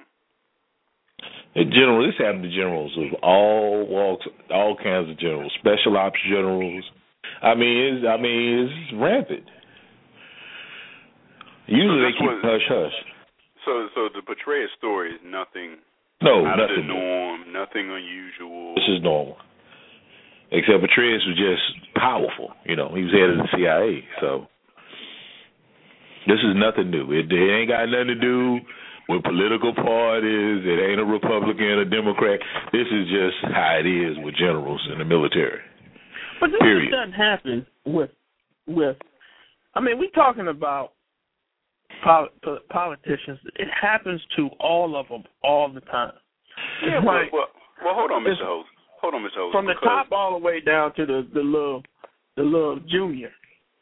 In 1.55 1.71
general, 1.71 2.07
this 2.07 2.15
happened 2.19 2.45
to 2.45 2.51
generals 2.51 2.97
of 2.97 3.21
all 3.23 3.87
walks, 3.87 4.27
all 4.51 4.77
kinds 4.77 5.11
of 5.11 5.19
generals, 5.19 5.53
special 5.59 5.97
ops 5.97 6.19
generals. 6.29 6.85
I 7.43 7.55
mean, 7.55 7.97
it's, 7.97 8.07
I 8.07 8.21
mean, 8.21 8.69
it's 8.69 8.93
rampant. 9.01 9.45
Usually 11.67 12.03
they 12.03 12.19
keep 12.19 12.43
hush 12.43 12.67
hush. 12.69 12.93
So 13.64 13.88
so 13.94 14.09
the 14.14 14.23
Petraeus 14.23 14.68
story 14.79 15.12
is 15.12 15.20
nothing 15.25 15.77
No, 16.23 16.46
out 16.46 16.61
of 16.61 16.68
the 16.68 16.77
nothing. 16.77 16.87
new. 16.88 16.94
norm, 16.94 17.38
nothing 17.53 17.87
unusual. 17.90 18.75
This 18.75 18.88
is 18.88 19.03
normal. 19.03 19.37
Except 20.53 20.83
Petraeus 20.83 21.23
was 21.29 21.37
just 21.38 21.94
powerful. 21.94 22.51
You 22.64 22.75
know, 22.77 22.88
he 22.94 23.03
was 23.05 23.12
head 23.12 23.31
of 23.31 23.38
the 23.38 23.49
CIA, 23.55 24.03
so 24.20 24.46
this 26.27 26.38
is 26.40 26.55
nothing 26.57 26.90
new. 26.90 27.12
It, 27.12 27.31
it 27.33 27.51
ain't 27.53 27.68
got 27.68 27.87
nothing 27.88 28.09
to 28.09 28.14
do 28.20 28.59
with 29.09 29.23
political 29.25 29.75
parties. 29.75 30.62
It 30.64 30.79
ain't 30.90 31.01
a 31.01 31.05
Republican, 31.05 31.79
a 31.81 31.85
Democrat. 31.85 32.40
This 32.73 32.87
is 32.90 33.07
just 33.09 33.38
how 33.55 33.79
it 33.81 33.87
is 33.87 34.16
with 34.25 34.35
generals 34.37 34.81
in 34.92 34.99
the 34.99 35.05
military. 35.05 35.61
But 36.40 36.51
this 36.51 36.61
Period. 36.61 36.90
doesn't 36.90 37.12
happen 37.12 37.66
with 37.87 38.11
with. 38.66 38.96
I 39.75 39.81
mean, 39.81 39.99
we're 39.99 40.11
talking 40.11 40.49
about 40.49 40.88
pol- 40.88 40.88
po- 40.88 41.00
politicians. 42.03 43.39
It 43.57 43.69
happens 43.71 44.21
to 44.37 44.49
all 44.61 44.99
of 44.99 45.09
them 45.09 45.25
all 45.43 45.73
the 45.73 45.81
time. 45.83 46.13
Yeah, 46.85 46.99
It's 46.99 47.07
well, 47.07 47.15
like, 47.23 47.33
well, 47.33 47.49
well, 47.85 47.95
hold 47.95 48.11
on, 48.11 48.23
Mr. 48.25 48.45
Host. 48.45 48.69
Hold 49.01 49.15
on, 49.15 49.23
Mr. 49.23 49.37
Host. 49.37 49.53
from 49.53 49.67
the 49.67 49.75
top 49.83 50.09
all 50.13 50.39
the 50.39 50.45
way 50.45 50.61
down 50.61 50.95
to 50.95 51.07
the 51.07 51.27
the 51.33 51.41
little 51.41 51.83
the 52.37 52.43
little 52.43 52.81
junior. 52.89 53.31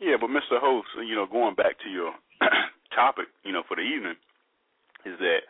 Yeah, 0.00 0.14
but 0.20 0.30
Mr. 0.30 0.62
Host, 0.62 0.86
you 1.06 1.14
know, 1.14 1.26
going 1.26 1.54
back 1.56 1.74
to 1.82 1.90
your 1.90 2.14
topic, 2.94 3.26
you 3.44 3.52
know, 3.52 3.62
for 3.66 3.74
the 3.74 3.82
evening, 3.82 4.14
is 5.04 5.18
that, 5.18 5.42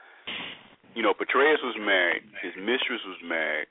you 0.95 1.03
know, 1.03 1.13
Petraeus 1.13 1.61
was 1.63 1.77
married, 1.79 2.23
his 2.41 2.57
mistress 2.57 3.05
was 3.05 3.21
married, 3.25 3.69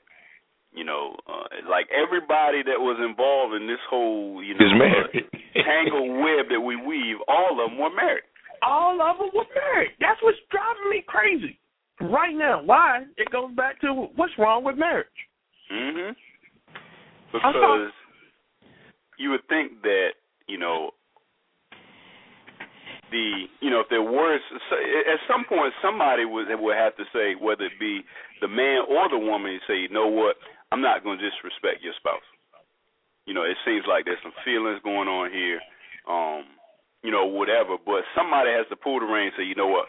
you 0.72 0.84
know, 0.84 1.16
uh, 1.26 1.50
like 1.68 1.86
everybody 1.90 2.62
that 2.62 2.78
was 2.78 2.94
involved 3.02 3.54
in 3.58 3.66
this 3.66 3.82
whole, 3.90 4.38
you 4.42 4.54
know, 4.54 4.70
uh, 4.70 5.62
tangled 5.66 6.14
web 6.22 6.46
that 6.50 6.60
we 6.62 6.76
weave, 6.76 7.16
all 7.26 7.58
of 7.58 7.70
them 7.70 7.78
were 7.78 7.90
married. 7.90 8.22
All 8.62 9.00
of 9.00 9.18
them 9.18 9.30
were 9.34 9.46
married. 9.54 9.92
That's 10.00 10.20
what's 10.22 10.38
driving 10.50 10.90
me 10.90 11.04
crazy 11.06 11.58
right 12.00 12.34
now. 12.34 12.62
Why? 12.62 13.04
It 13.16 13.30
goes 13.30 13.54
back 13.54 13.80
to 13.80 14.08
what's 14.16 14.32
wrong 14.38 14.64
with 14.64 14.76
marriage. 14.76 15.06
sorry. 17.52 17.52
Because 17.52 17.92
you 19.18 19.30
would 19.30 19.46
think 19.48 19.82
that 19.82 20.16
you 20.46 20.58
know 20.58 20.90
the 23.10 23.44
you 23.60 23.70
know 23.70 23.80
if 23.80 23.88
there 23.90 24.02
were 24.02 24.34
at 24.34 25.20
some 25.28 25.44
point 25.48 25.72
somebody 25.82 26.24
would 26.24 26.46
would 26.48 26.76
have 26.76 26.96
to 26.96 27.04
say 27.12 27.34
whether 27.34 27.64
it 27.64 27.78
be 27.80 28.00
the 28.40 28.48
man 28.48 28.84
or 28.88 29.08
the 29.08 29.18
woman 29.18 29.58
say 29.66 29.76
you 29.76 29.88
know 29.90 30.06
what 30.08 30.36
I'm 30.72 30.80
not 30.80 31.02
going 31.04 31.18
to 31.18 31.24
disrespect 31.24 31.82
your 31.82 31.94
spouse. 31.96 32.24
You 33.26 33.34
know 33.34 33.42
it 33.42 33.56
seems 33.64 33.84
like 33.88 34.04
there's 34.04 34.22
some 34.22 34.36
feelings 34.44 34.80
going 34.84 35.08
on 35.08 35.30
here, 35.30 35.60
um, 36.08 36.44
you 37.02 37.10
know 37.10 37.26
whatever. 37.26 37.76
But 37.84 38.02
somebody 38.16 38.50
has 38.50 38.66
to 38.70 38.76
pull 38.76 39.00
the 39.00 39.06
reins 39.06 39.34
and 39.36 39.44
say 39.44 39.48
you 39.48 39.54
know 39.54 39.68
what, 39.68 39.86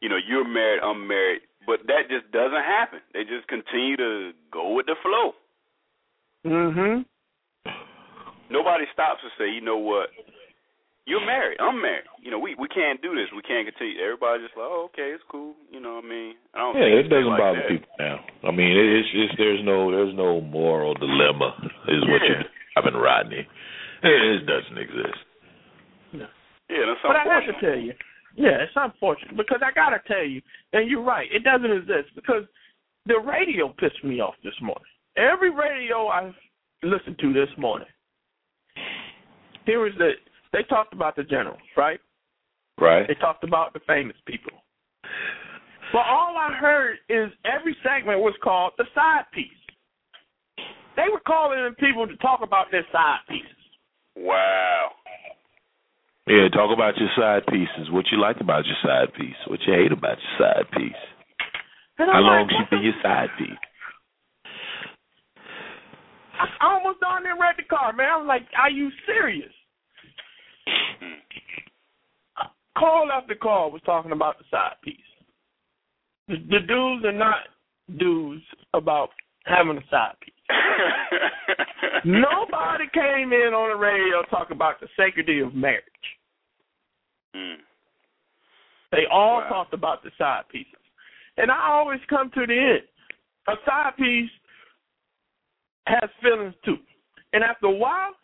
you 0.00 0.08
know 0.08 0.16
you're 0.18 0.46
married, 0.46 0.80
I'm 0.82 1.06
married. 1.06 1.42
But 1.66 1.86
that 1.86 2.08
just 2.08 2.30
doesn't 2.32 2.64
happen. 2.64 3.00
They 3.12 3.24
just 3.24 3.46
continue 3.48 3.96
to 3.96 4.32
go 4.50 4.72
with 4.74 4.86
the 4.86 4.96
flow. 5.02 5.34
Mhm. 6.46 7.04
Nobody 8.50 8.84
stops 8.92 9.20
to 9.22 9.30
say, 9.38 9.48
you 9.52 9.60
know 9.60 9.76
what, 9.78 10.10
you're 11.06 11.24
married. 11.24 11.60
I'm 11.60 11.80
married. 11.80 12.08
You 12.20 12.30
know, 12.30 12.38
we 12.38 12.54
we 12.58 12.66
can't 12.68 13.00
do 13.02 13.14
this. 13.14 13.28
We 13.34 13.42
can't 13.42 13.66
continue. 13.68 14.00
Everybody 14.02 14.42
just 14.42 14.56
like, 14.56 14.66
oh, 14.66 14.88
okay, 14.90 15.10
it's 15.14 15.22
cool. 15.30 15.54
You 15.70 15.80
know 15.80 15.96
what 15.96 16.04
I 16.04 16.08
mean? 16.08 16.34
I 16.54 16.58
don't 16.58 16.74
yeah, 16.76 16.82
think 16.90 17.06
it 17.06 17.08
doesn't 17.14 17.30
like 17.30 17.38
bother 17.40 17.62
that. 17.62 17.68
people 17.70 17.92
now. 17.98 18.16
I 18.42 18.50
mean, 18.50 18.72
it, 18.74 18.86
it's 18.98 19.08
it's 19.14 19.34
there's 19.38 19.62
no 19.64 19.90
there's 19.90 20.14
no 20.16 20.40
moral 20.40 20.94
dilemma 20.94 21.54
is 21.88 22.02
what 22.08 22.22
Yeah. 22.22 22.42
you're 22.42 22.44
having, 22.74 22.94
Rodney. 22.98 23.46
It, 24.02 24.42
it 24.42 24.46
doesn't 24.46 24.78
exist. 24.78 25.20
Yeah, 26.70 26.86
that's 26.86 27.00
But 27.02 27.16
I 27.16 27.24
have 27.26 27.46
to 27.50 27.60
tell 27.60 27.78
you, 27.78 27.92
yeah, 28.36 28.62
it's 28.62 28.72
unfortunate 28.76 29.36
because 29.36 29.60
I 29.62 29.72
gotta 29.72 29.98
tell 30.06 30.24
you, 30.24 30.40
and 30.72 30.88
you're 30.88 31.02
right, 31.02 31.28
it 31.32 31.42
doesn't 31.42 31.70
exist 31.70 32.14
because 32.14 32.44
the 33.06 33.18
radio 33.18 33.74
pissed 33.78 34.04
me 34.04 34.20
off 34.20 34.34
this 34.44 34.54
morning. 34.62 34.84
Every 35.16 35.50
radio 35.50 36.06
I 36.06 36.32
listened 36.82 37.18
to 37.18 37.32
this 37.32 37.48
morning, 37.58 37.88
here 39.66 39.80
was 39.80 39.92
the 39.98 40.12
they 40.52 40.62
talked 40.64 40.94
about 40.94 41.16
the 41.16 41.24
generals, 41.24 41.60
right? 41.76 42.00
Right. 42.78 43.06
They 43.06 43.14
talked 43.14 43.44
about 43.44 43.72
the 43.72 43.80
famous 43.86 44.16
people. 44.26 44.52
But 45.92 46.06
all 46.06 46.36
I 46.36 46.52
heard 46.54 46.98
is 47.08 47.30
every 47.44 47.76
segment 47.82 48.20
was 48.20 48.34
called 48.42 48.72
the 48.78 48.84
side 48.94 49.24
piece. 49.34 49.46
They 50.96 51.06
were 51.10 51.20
calling 51.26 51.58
in 51.58 51.74
people 51.74 52.06
to 52.06 52.16
talk 52.16 52.40
about 52.42 52.66
their 52.70 52.86
side 52.92 53.20
pieces. 53.28 53.50
Wow. 54.16 54.92
Yeah, 56.26 56.48
talk 56.52 56.70
about 56.72 56.96
your 56.96 57.10
side 57.16 57.46
pieces. 57.46 57.90
What 57.90 58.06
you 58.12 58.20
like 58.20 58.40
about 58.40 58.64
your 58.66 58.76
side 58.82 59.12
piece. 59.14 59.36
What 59.46 59.60
you 59.66 59.74
hate 59.74 59.92
about 59.92 60.18
your 60.18 60.34
side 60.38 60.70
piece. 60.76 61.02
How 61.96 62.04
I'm 62.12 62.22
long 62.22 62.46
like, 62.46 62.50
she 62.50 62.76
been 62.76 62.84
your 62.84 62.94
side 63.02 63.28
piece? 63.38 63.48
I 66.40 66.72
almost 66.72 67.00
darn 67.00 67.24
near 67.24 67.38
read 67.38 67.56
the 67.58 67.64
car, 67.64 67.92
man. 67.92 68.08
I 68.08 68.16
was 68.16 68.26
like, 68.26 68.46
are 68.58 68.70
you 68.70 68.90
serious? 69.06 69.52
Call 72.78 73.10
after 73.12 73.34
call 73.34 73.70
was 73.70 73.82
talking 73.84 74.12
about 74.12 74.38
the 74.38 74.44
side 74.50 74.76
piece. 74.82 74.96
The, 76.28 76.36
the 76.36 76.60
dudes 76.66 77.04
are 77.04 77.12
not 77.12 77.48
dudes 77.98 78.42
about 78.72 79.10
having 79.44 79.76
a 79.76 79.84
side 79.90 80.14
piece. 80.22 80.34
Nobody 82.04 82.84
came 82.94 83.32
in 83.32 83.52
on 83.54 83.70
the 83.70 83.76
radio 83.76 84.22
talking 84.30 84.56
about 84.56 84.80
the 84.80 84.88
sanctity 84.96 85.40
of 85.40 85.54
marriage. 85.54 85.84
Mm. 87.36 87.56
They 88.92 89.06
all 89.10 89.40
Wow. 89.40 89.48
talked 89.48 89.74
about 89.74 90.02
the 90.02 90.10
side 90.18 90.48
pieces. 90.50 90.74
And 91.36 91.50
I 91.50 91.68
always 91.70 92.00
come 92.08 92.30
to 92.30 92.46
the 92.46 92.58
end. 92.58 92.82
A 93.48 93.54
side 93.66 93.96
piece 93.96 94.30
has 95.86 96.10
feelings 96.22 96.54
too. 96.64 96.78
And 97.32 97.44
after 97.44 97.66
a 97.66 97.70
while, 97.70 98.14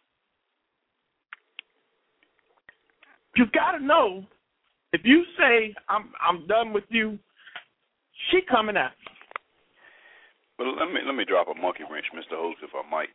you 3.37 3.47
gotta 3.55 3.79
know 3.85 4.25
if 4.93 5.03
you 5.05 5.25
say 5.39 5.75
I'm 5.89 6.13
I'm 6.21 6.47
done 6.47 6.73
with 6.73 6.85
you, 6.89 7.19
she 8.31 8.41
coming 8.51 8.77
after. 8.77 8.97
you. 9.01 9.16
But 10.59 10.67
let 10.73 10.89
me 10.89 11.01
let 11.05 11.15
me 11.15 11.25
drop 11.25 11.49
a 11.49 11.55
monkey 11.55 11.85
wrench, 11.85 12.07
Mr. 12.17 12.37
Host, 12.37 12.59
if 12.63 12.71
I 12.73 12.89
might. 12.89 13.13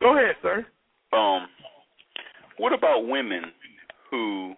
Go 0.00 0.16
ahead, 0.16 0.36
sir. 0.42 0.66
Um, 1.12 1.48
what 2.58 2.72
about 2.72 3.06
women 3.06 3.52
who 4.10 4.54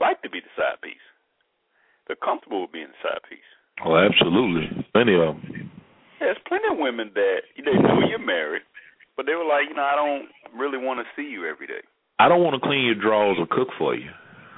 like 0.00 0.20
to 0.22 0.30
be 0.30 0.40
the 0.40 0.52
side 0.56 0.80
piece? 0.82 1.06
They're 2.06 2.20
comfortable 2.20 2.62
with 2.62 2.72
being 2.72 2.90
the 2.90 3.00
side 3.00 3.22
piece. 3.28 3.50
Oh, 3.84 3.96
absolutely. 3.96 4.84
Plenty 4.92 5.14
of 5.14 5.34
them. 5.34 5.70
There's 6.20 6.38
plenty 6.46 6.68
of 6.70 6.78
women 6.78 7.10
that 7.14 7.42
they 7.56 7.74
know 7.74 8.06
you're 8.06 8.22
married, 8.22 8.62
but 9.16 9.26
they 9.26 9.34
were 9.34 9.46
like, 9.46 9.66
you 9.68 9.74
know, 9.74 9.82
I 9.82 9.96
don't 9.96 10.28
really 10.54 10.78
want 10.78 11.00
to 11.00 11.06
see 11.16 11.28
you 11.28 11.46
every 11.46 11.66
day. 11.66 11.82
I 12.18 12.28
don't 12.28 12.42
want 12.42 12.54
to 12.54 12.62
clean 12.62 12.86
your 12.86 12.94
drawers 12.94 13.36
or 13.38 13.46
cook 13.50 13.68
for 13.78 13.94
you. 13.94 14.10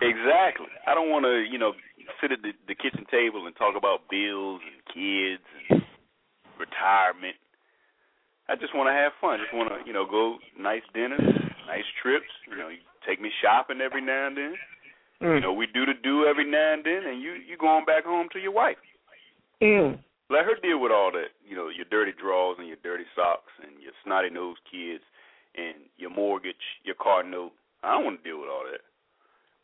Exactly. 0.03 0.69
I 0.87 0.93
don't 0.93 1.09
want 1.09 1.25
to, 1.25 1.41
you 1.49 1.59
know, 1.59 1.73
sit 2.21 2.33
at 2.33 2.43
the, 2.43 2.53
the 2.69 2.77
kitchen 2.77 3.09
table 3.11 3.47
and 3.47 3.57
talk 3.57 3.75
about 3.77 4.13
bills 4.13 4.61
and 4.61 4.79
kids 4.93 5.43
and 5.71 5.81
retirement. 6.59 7.37
I 8.49 8.55
just 8.55 8.75
want 8.75 8.87
to 8.89 8.95
have 8.95 9.13
fun. 9.21 9.41
Just 9.43 9.55
want 9.55 9.71
to, 9.75 9.83
you 9.87 9.93
know, 9.93 10.07
go 10.07 10.39
nice 10.59 10.87
dinners, 10.95 11.23
nice 11.67 11.87
trips. 12.03 12.31
You 12.49 12.57
know, 12.57 12.69
you 12.69 12.79
take 13.07 13.21
me 13.21 13.31
shopping 13.43 13.81
every 13.83 14.03
now 14.03 14.29
and 14.29 14.37
then. 14.37 14.55
You 15.21 15.27
Mm. 15.27 15.43
know, 15.43 15.53
we 15.53 15.67
do 15.67 15.87
the 15.87 15.95
do 15.95 16.27
every 16.27 16.45
now 16.45 16.75
and 16.75 16.85
then, 16.85 17.07
and 17.07 17.23
you 17.23 17.33
you 17.41 17.57
going 17.57 17.87
back 17.87 18.05
home 18.05 18.29
to 18.35 18.39
your 18.39 18.53
wife. 18.53 18.77
Mm. 19.63 19.99
Let 20.29 20.45
her 20.45 20.57
deal 20.61 20.79
with 20.79 20.93
all 20.93 21.11
that. 21.13 21.33
You 21.49 21.57
know, 21.57 21.69
your 21.69 21.87
dirty 21.89 22.13
drawers 22.13 22.59
and 22.59 22.69
your 22.69 22.77
dirty 22.85 23.07
socks 23.17 23.51
and 23.65 23.81
your 23.81 23.93
snotty 24.05 24.29
nosed 24.29 24.61
kids 24.71 25.03
and 25.57 25.89
your 25.97 26.11
mortgage, 26.11 26.61
your 26.85 26.97
car 26.97 27.23
note. 27.23 27.53
I 27.83 27.93
don't 27.97 28.05
want 28.05 28.23
to 28.23 28.29
deal 28.29 28.41
with 28.41 28.51
all 28.51 28.65
that. 28.71 28.83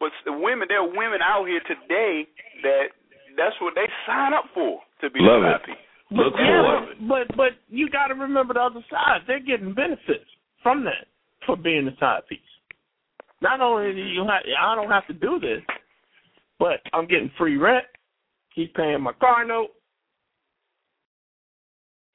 But 0.00 0.12
the 0.24 0.32
women, 0.32 0.68
there 0.68 0.80
are 0.80 0.88
women 0.88 1.20
out 1.22 1.46
here 1.46 1.60
today 1.68 2.26
that 2.62 2.96
that's 3.36 3.56
what 3.60 3.74
they 3.74 3.86
sign 4.06 4.32
up 4.32 4.46
for 4.54 4.80
to 5.02 5.10
be 5.10 5.20
Love 5.20 5.42
the 5.42 5.72
it. 5.72 5.78
Happy. 6.12 6.24
Look 6.24 6.34
yeah, 6.38 6.62
for 6.62 6.94
but, 7.08 7.26
but 7.28 7.36
but 7.36 7.50
you 7.68 7.88
got 7.90 8.08
to 8.08 8.14
remember 8.14 8.54
the 8.54 8.60
other 8.60 8.84
side. 8.90 9.20
They're 9.26 9.40
getting 9.40 9.74
benefits 9.74 10.28
from 10.62 10.84
that 10.84 11.06
for 11.46 11.56
being 11.56 11.84
the 11.86 11.92
side 11.98 12.22
piece. 12.28 12.38
Not 13.40 13.60
only 13.60 13.92
do 13.92 13.98
you 13.98 14.22
have, 14.22 14.42
I 14.60 14.74
don't 14.74 14.90
have 14.90 15.06
to 15.08 15.12
do 15.14 15.40
this, 15.40 15.60
but 16.58 16.78
I'm 16.92 17.06
getting 17.08 17.30
free 17.36 17.56
rent. 17.56 17.84
He's 18.54 18.68
paying 18.76 19.00
my 19.02 19.12
car 19.14 19.44
note, 19.44 19.70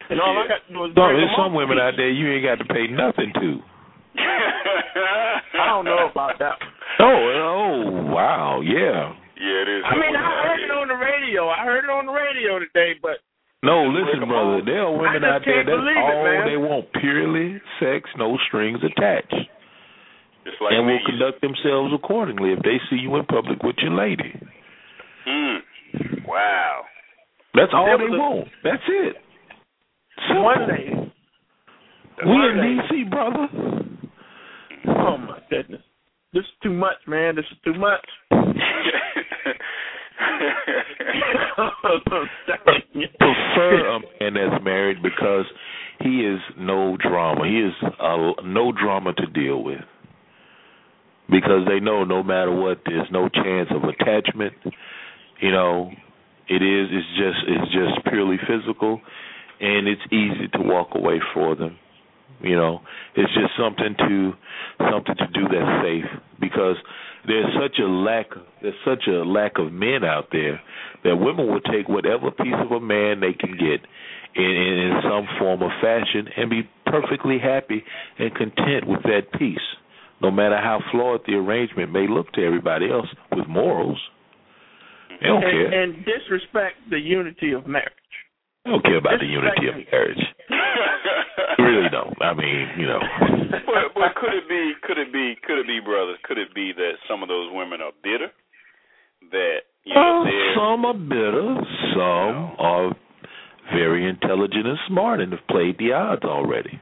and 0.09 0.21
all 0.21 0.37
I 0.37 0.43
Yeah. 0.43 0.47
got 0.47 0.67
to 0.67 0.73
do 0.73 0.85
is 0.85 0.95
No, 0.95 1.07
there's 1.11 1.35
some 1.35 1.53
women 1.53 1.77
the 1.77 1.83
out 1.83 1.93
there 1.97 2.09
you 2.09 2.31
ain't 2.31 2.45
got 2.45 2.63
to 2.63 2.73
pay 2.73 2.87
nothing 2.87 3.33
to. 3.33 3.59
I 4.17 5.65
don't 5.67 5.85
know 5.85 6.07
about 6.09 6.39
that. 6.39 6.55
Oh, 6.99 7.05
oh, 7.05 8.05
wow, 8.13 8.61
yeah. 8.61 9.13
Yeah, 9.37 9.61
it 9.61 9.69
is. 9.69 9.83
I 9.85 9.93
mean, 9.95 10.15
I 10.15 10.47
heard 10.47 10.61
it 10.63 10.71
on 10.71 10.87
the 10.87 10.95
radio. 10.95 11.49
I 11.49 11.63
heard 11.65 11.83
it 11.83 11.89
on 11.89 12.05
the 12.07 12.11
radio 12.11 12.57
today, 12.59 12.93
but 13.01 13.17
No, 13.63 13.85
Just 13.89 13.93
break 13.93 14.05
listen, 14.05 14.21
'em 14.23 14.29
brother. 14.29 14.57
off. 14.61 14.65
There 14.65 14.81
are 14.83 14.91
women 14.91 15.23
out 15.25 15.41
there 15.45 15.53
can't 15.63 15.67
that's 15.67 15.77
believe 15.81 15.97
it, 15.97 16.03
all 16.03 16.45
they 16.45 16.57
want 16.57 16.93
purely 16.93 17.59
sex, 17.79 18.09
no 18.17 18.37
strings 18.47 18.79
attached, 18.83 19.33
Just 20.45 20.61
like 20.61 20.73
and 20.73 20.85
will 20.85 20.99
conduct 21.05 21.41
themselves 21.41 21.91
accordingly 21.93 22.53
if 22.53 22.59
they 22.59 22.79
see 22.89 22.97
you 22.97 23.15
in 23.17 23.25
public 23.25 23.63
with 23.63 23.75
your 23.79 23.91
lady. 23.93 24.39
Mm. 25.25 25.61
Wow. 26.27 26.85
That's 27.55 27.73
all 27.73 27.97
they 27.97 28.05
a- 28.05 28.17
want. 28.19 28.47
That's 28.63 28.83
it. 28.87 29.15
Simple. 30.27 30.43
one 30.43 30.67
day, 30.67 31.11
we 32.25 32.31
one 32.31 32.43
in 32.59 32.77
day- 32.77 32.83
DC, 32.89 33.03
brother. 33.09 33.47
oh 34.87 35.17
my 35.17 35.39
goodness, 35.49 35.81
this 36.33 36.43
is 36.43 36.49
too 36.61 36.71
much, 36.73 36.97
man. 37.07 37.35
This 37.35 37.45
is 37.51 37.57
too 37.65 37.73
much. 37.73 38.05
prefer 43.19 43.87
a 43.87 43.99
man 44.19 44.33
that's 44.33 44.63
married 44.63 45.01
because 45.01 45.45
he 46.01 46.21
is 46.21 46.39
no 46.57 46.97
drama. 46.97 47.47
He 47.47 47.59
is 47.59 47.73
uh, 47.99 48.33
no 48.43 48.71
drama 48.71 49.13
to 49.13 49.25
deal 49.27 49.63
with 49.63 49.81
because 51.29 51.67
they 51.67 51.79
know 51.79 52.03
no 52.03 52.23
matter 52.23 52.53
what, 52.53 52.81
there's 52.85 53.07
no 53.11 53.29
chance 53.29 53.69
of 53.71 53.83
attachment. 53.83 54.53
You 55.41 55.51
know, 55.51 55.91
it 56.47 56.61
is. 56.61 56.89
It's 56.91 57.07
just. 57.17 57.39
It's 57.47 57.71
just 57.71 58.05
purely 58.09 58.37
physical, 58.47 59.01
and 59.59 59.87
it's 59.87 60.01
easy 60.11 60.47
to 60.53 60.59
walk 60.59 60.89
away 60.95 61.19
for 61.33 61.55
them. 61.55 61.77
You 62.41 62.55
know, 62.55 62.81
it's 63.15 63.33
just 63.33 63.53
something 63.57 63.95
to 63.97 64.33
something 64.91 65.15
to 65.15 65.27
do 65.33 65.47
that's 65.51 65.83
safe 65.83 66.05
because 66.39 66.75
there's 67.27 67.53
such 67.61 67.77
a 67.79 67.87
lack 67.87 68.27
there's 68.61 68.73
such 68.85 69.03
a 69.07 69.23
lack 69.23 69.59
of 69.59 69.71
men 69.71 70.03
out 70.03 70.29
there 70.31 70.61
that 71.03 71.17
women 71.17 71.47
will 71.47 71.61
take 71.61 71.87
whatever 71.87 72.31
piece 72.31 72.55
of 72.57 72.71
a 72.71 72.79
man 72.79 73.19
they 73.19 73.33
can 73.33 73.51
get 73.51 73.85
in, 74.35 74.43
in, 74.43 74.77
in 74.79 75.01
some 75.03 75.27
form 75.39 75.61
or 75.61 75.71
fashion 75.81 76.27
and 76.37 76.49
be 76.49 76.67
perfectly 76.85 77.37
happy 77.39 77.83
and 78.17 78.33
content 78.35 78.87
with 78.87 79.03
that 79.03 79.31
piece, 79.37 79.57
no 80.21 80.31
matter 80.31 80.57
how 80.57 80.79
flawed 80.91 81.21
the 81.27 81.33
arrangement 81.33 81.91
may 81.91 82.07
look 82.07 82.31
to 82.33 82.45
everybody 82.45 82.89
else 82.89 83.07
with 83.35 83.47
morals. 83.47 83.99
They 85.21 85.27
don't 85.27 85.43
and, 85.43 85.51
care. 85.51 85.83
and 85.83 86.05
disrespect 86.05 86.75
the 86.89 86.99
unity 86.99 87.51
of 87.53 87.67
marriage. 87.67 87.91
They 88.67 88.73
don't 88.75 88.83
care 88.83 88.97
about 88.99 89.19
the 89.23 89.31
unity 89.31 89.71
of 89.71 89.75
marriage. 89.87 90.19
They 90.51 91.63
really 91.63 91.87
don't. 91.87 92.11
I 92.19 92.33
mean, 92.35 92.67
you 92.75 92.85
know. 92.85 92.99
but, 93.63 93.95
but 93.95 94.11
could 94.19 94.35
it 94.35 94.49
be? 94.49 94.73
Could 94.83 94.97
it 94.97 95.13
be? 95.13 95.35
Could 95.47 95.59
it 95.59 95.67
be, 95.67 95.79
brother? 95.79 96.19
Could 96.27 96.37
it 96.37 96.53
be 96.53 96.73
that 96.75 96.99
some 97.07 97.23
of 97.23 97.29
those 97.29 97.47
women 97.53 97.79
are 97.79 97.95
bitter? 98.03 98.27
That 99.31 99.71
you 99.85 99.95
know 99.95 100.27
Uh, 100.27 100.59
some 100.59 100.83
are 100.83 100.93
bitter, 100.99 101.55
some 101.95 102.59
are 102.59 102.91
very 103.71 104.03
intelligent 104.03 104.67
and 104.67 104.77
smart 104.87 105.21
and 105.21 105.31
have 105.31 105.47
played 105.47 105.77
the 105.79 105.93
odds 105.93 106.25
already. 106.25 106.77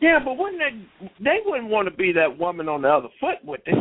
Yeah, 0.00 0.18
but 0.24 0.36
wouldn't 0.36 0.58
they? 0.58 1.06
They 1.22 1.38
wouldn't 1.46 1.70
want 1.70 1.86
to 1.86 1.94
be 1.94 2.10
that 2.18 2.36
woman 2.36 2.68
on 2.68 2.82
the 2.82 2.88
other 2.90 3.14
foot, 3.20 3.38
would 3.44 3.62
they? 3.64 3.78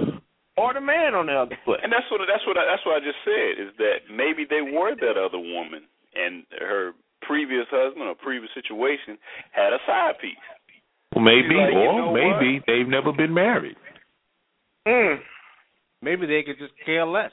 Or 0.58 0.76
the 0.76 0.82
man 0.82 1.16
on 1.16 1.26
the 1.26 1.34
other 1.34 1.58
foot. 1.66 1.80
And 1.82 1.92
that's 1.92 2.06
what 2.12 2.22
that's 2.30 2.46
what 2.46 2.58
I, 2.58 2.70
that's 2.70 2.86
what 2.86 3.02
I 3.02 3.06
just 3.06 3.18
said 3.26 3.58
is 3.58 3.74
that 3.82 4.14
maybe 4.14 4.46
they 4.46 4.62
were 4.62 4.94
that 4.94 5.18
other 5.18 5.42
woman, 5.42 5.90
and 6.16 6.44
her 6.60 6.92
previous 7.22 7.66
husband 7.70 8.08
or 8.08 8.16
previous 8.16 8.52
situation 8.54 9.18
had 9.52 9.74
a 9.74 9.80
side 9.86 10.16
piece. 10.22 10.36
Well, 11.16 11.24
maybe, 11.24 11.56
like, 11.56 11.74
you 11.74 11.80
or 11.80 11.94
know 11.94 12.14
maybe 12.14 12.64
they've 12.68 12.88
never 12.88 13.12
been 13.12 13.34
married. 13.34 13.76
Mm. 14.88 15.20
Maybe 16.02 16.26
they 16.26 16.44
could 16.44 16.58
just 16.58 16.74
care 16.86 17.06
less. 17.06 17.32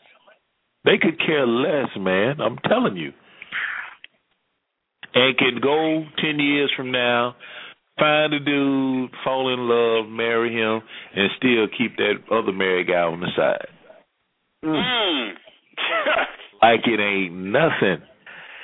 They 0.85 0.99
could 1.01 1.19
care 1.19 1.47
less, 1.47 1.89
man. 1.97 2.41
I'm 2.41 2.59
telling 2.69 2.97
you. 2.97 3.13
And 5.15 5.37
can 5.39 5.61
go 5.63 6.05
ten 6.19 6.39
years 6.39 6.71
from 6.77 6.93
now, 6.93 7.35
find 7.99 8.35
a 8.35 8.39
dude, 8.39 9.11
fall 9.25 9.53
in 9.53 9.61
love, 9.61 10.11
marry 10.11 10.53
him, 10.53 10.83
and 11.15 11.31
still 11.37 11.67
keep 11.77 11.97
that 11.97 12.15
other 12.31 12.53
married 12.53 12.89
guy 12.89 13.01
on 13.01 13.21
the 13.21 13.29
side. 13.37 13.69
Mm. 14.65 15.33
Like 16.61 16.81
it 16.87 16.99
ain't 16.99 17.35
nothing. 17.35 18.03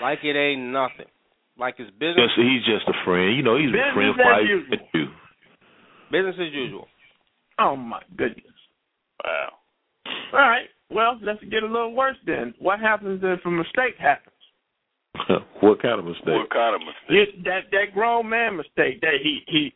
Like 0.04 0.20
it 0.20 0.36
ain't 0.36 0.68
nothing. 0.68 1.08
Like 1.56 1.76
it's 1.78 1.88
business. 1.96 2.28
Just 2.28 2.36
he's 2.36 2.60
just 2.68 2.84
a 2.92 2.96
friend. 3.08 3.32
You 3.32 3.42
know, 3.42 3.56
he's 3.56 3.72
Business 3.72 4.12
a 4.12 4.20
friend 4.20 4.36
as 4.36 4.44
usual. 4.44 4.68
with 4.68 4.84
you. 4.92 5.06
Business 6.12 6.36
as 6.36 6.52
usual. 6.52 6.86
Oh 7.58 7.74
my 7.74 8.02
goodness. 8.14 8.52
wow. 9.24 9.48
All 10.34 10.44
right. 10.44 10.68
Well, 10.90 11.18
let's 11.24 11.40
get 11.48 11.62
a 11.62 11.66
little 11.66 11.94
worse 11.94 12.20
then. 12.26 12.52
What 12.58 12.80
happens 12.80 13.22
if 13.24 13.40
a 13.46 13.50
mistake 13.50 13.96
happens? 13.96 14.36
what 15.64 15.80
kind 15.80 15.98
of 15.98 16.04
mistake? 16.04 16.36
What 16.36 16.50
kind 16.52 16.76
of 16.76 16.82
mistake? 16.84 17.40
It, 17.40 17.44
that 17.44 17.72
that 17.72 17.94
grown 17.94 18.28
man 18.28 18.58
mistake 18.58 19.00
that 19.00 19.24
he 19.24 19.40
he 19.48 19.72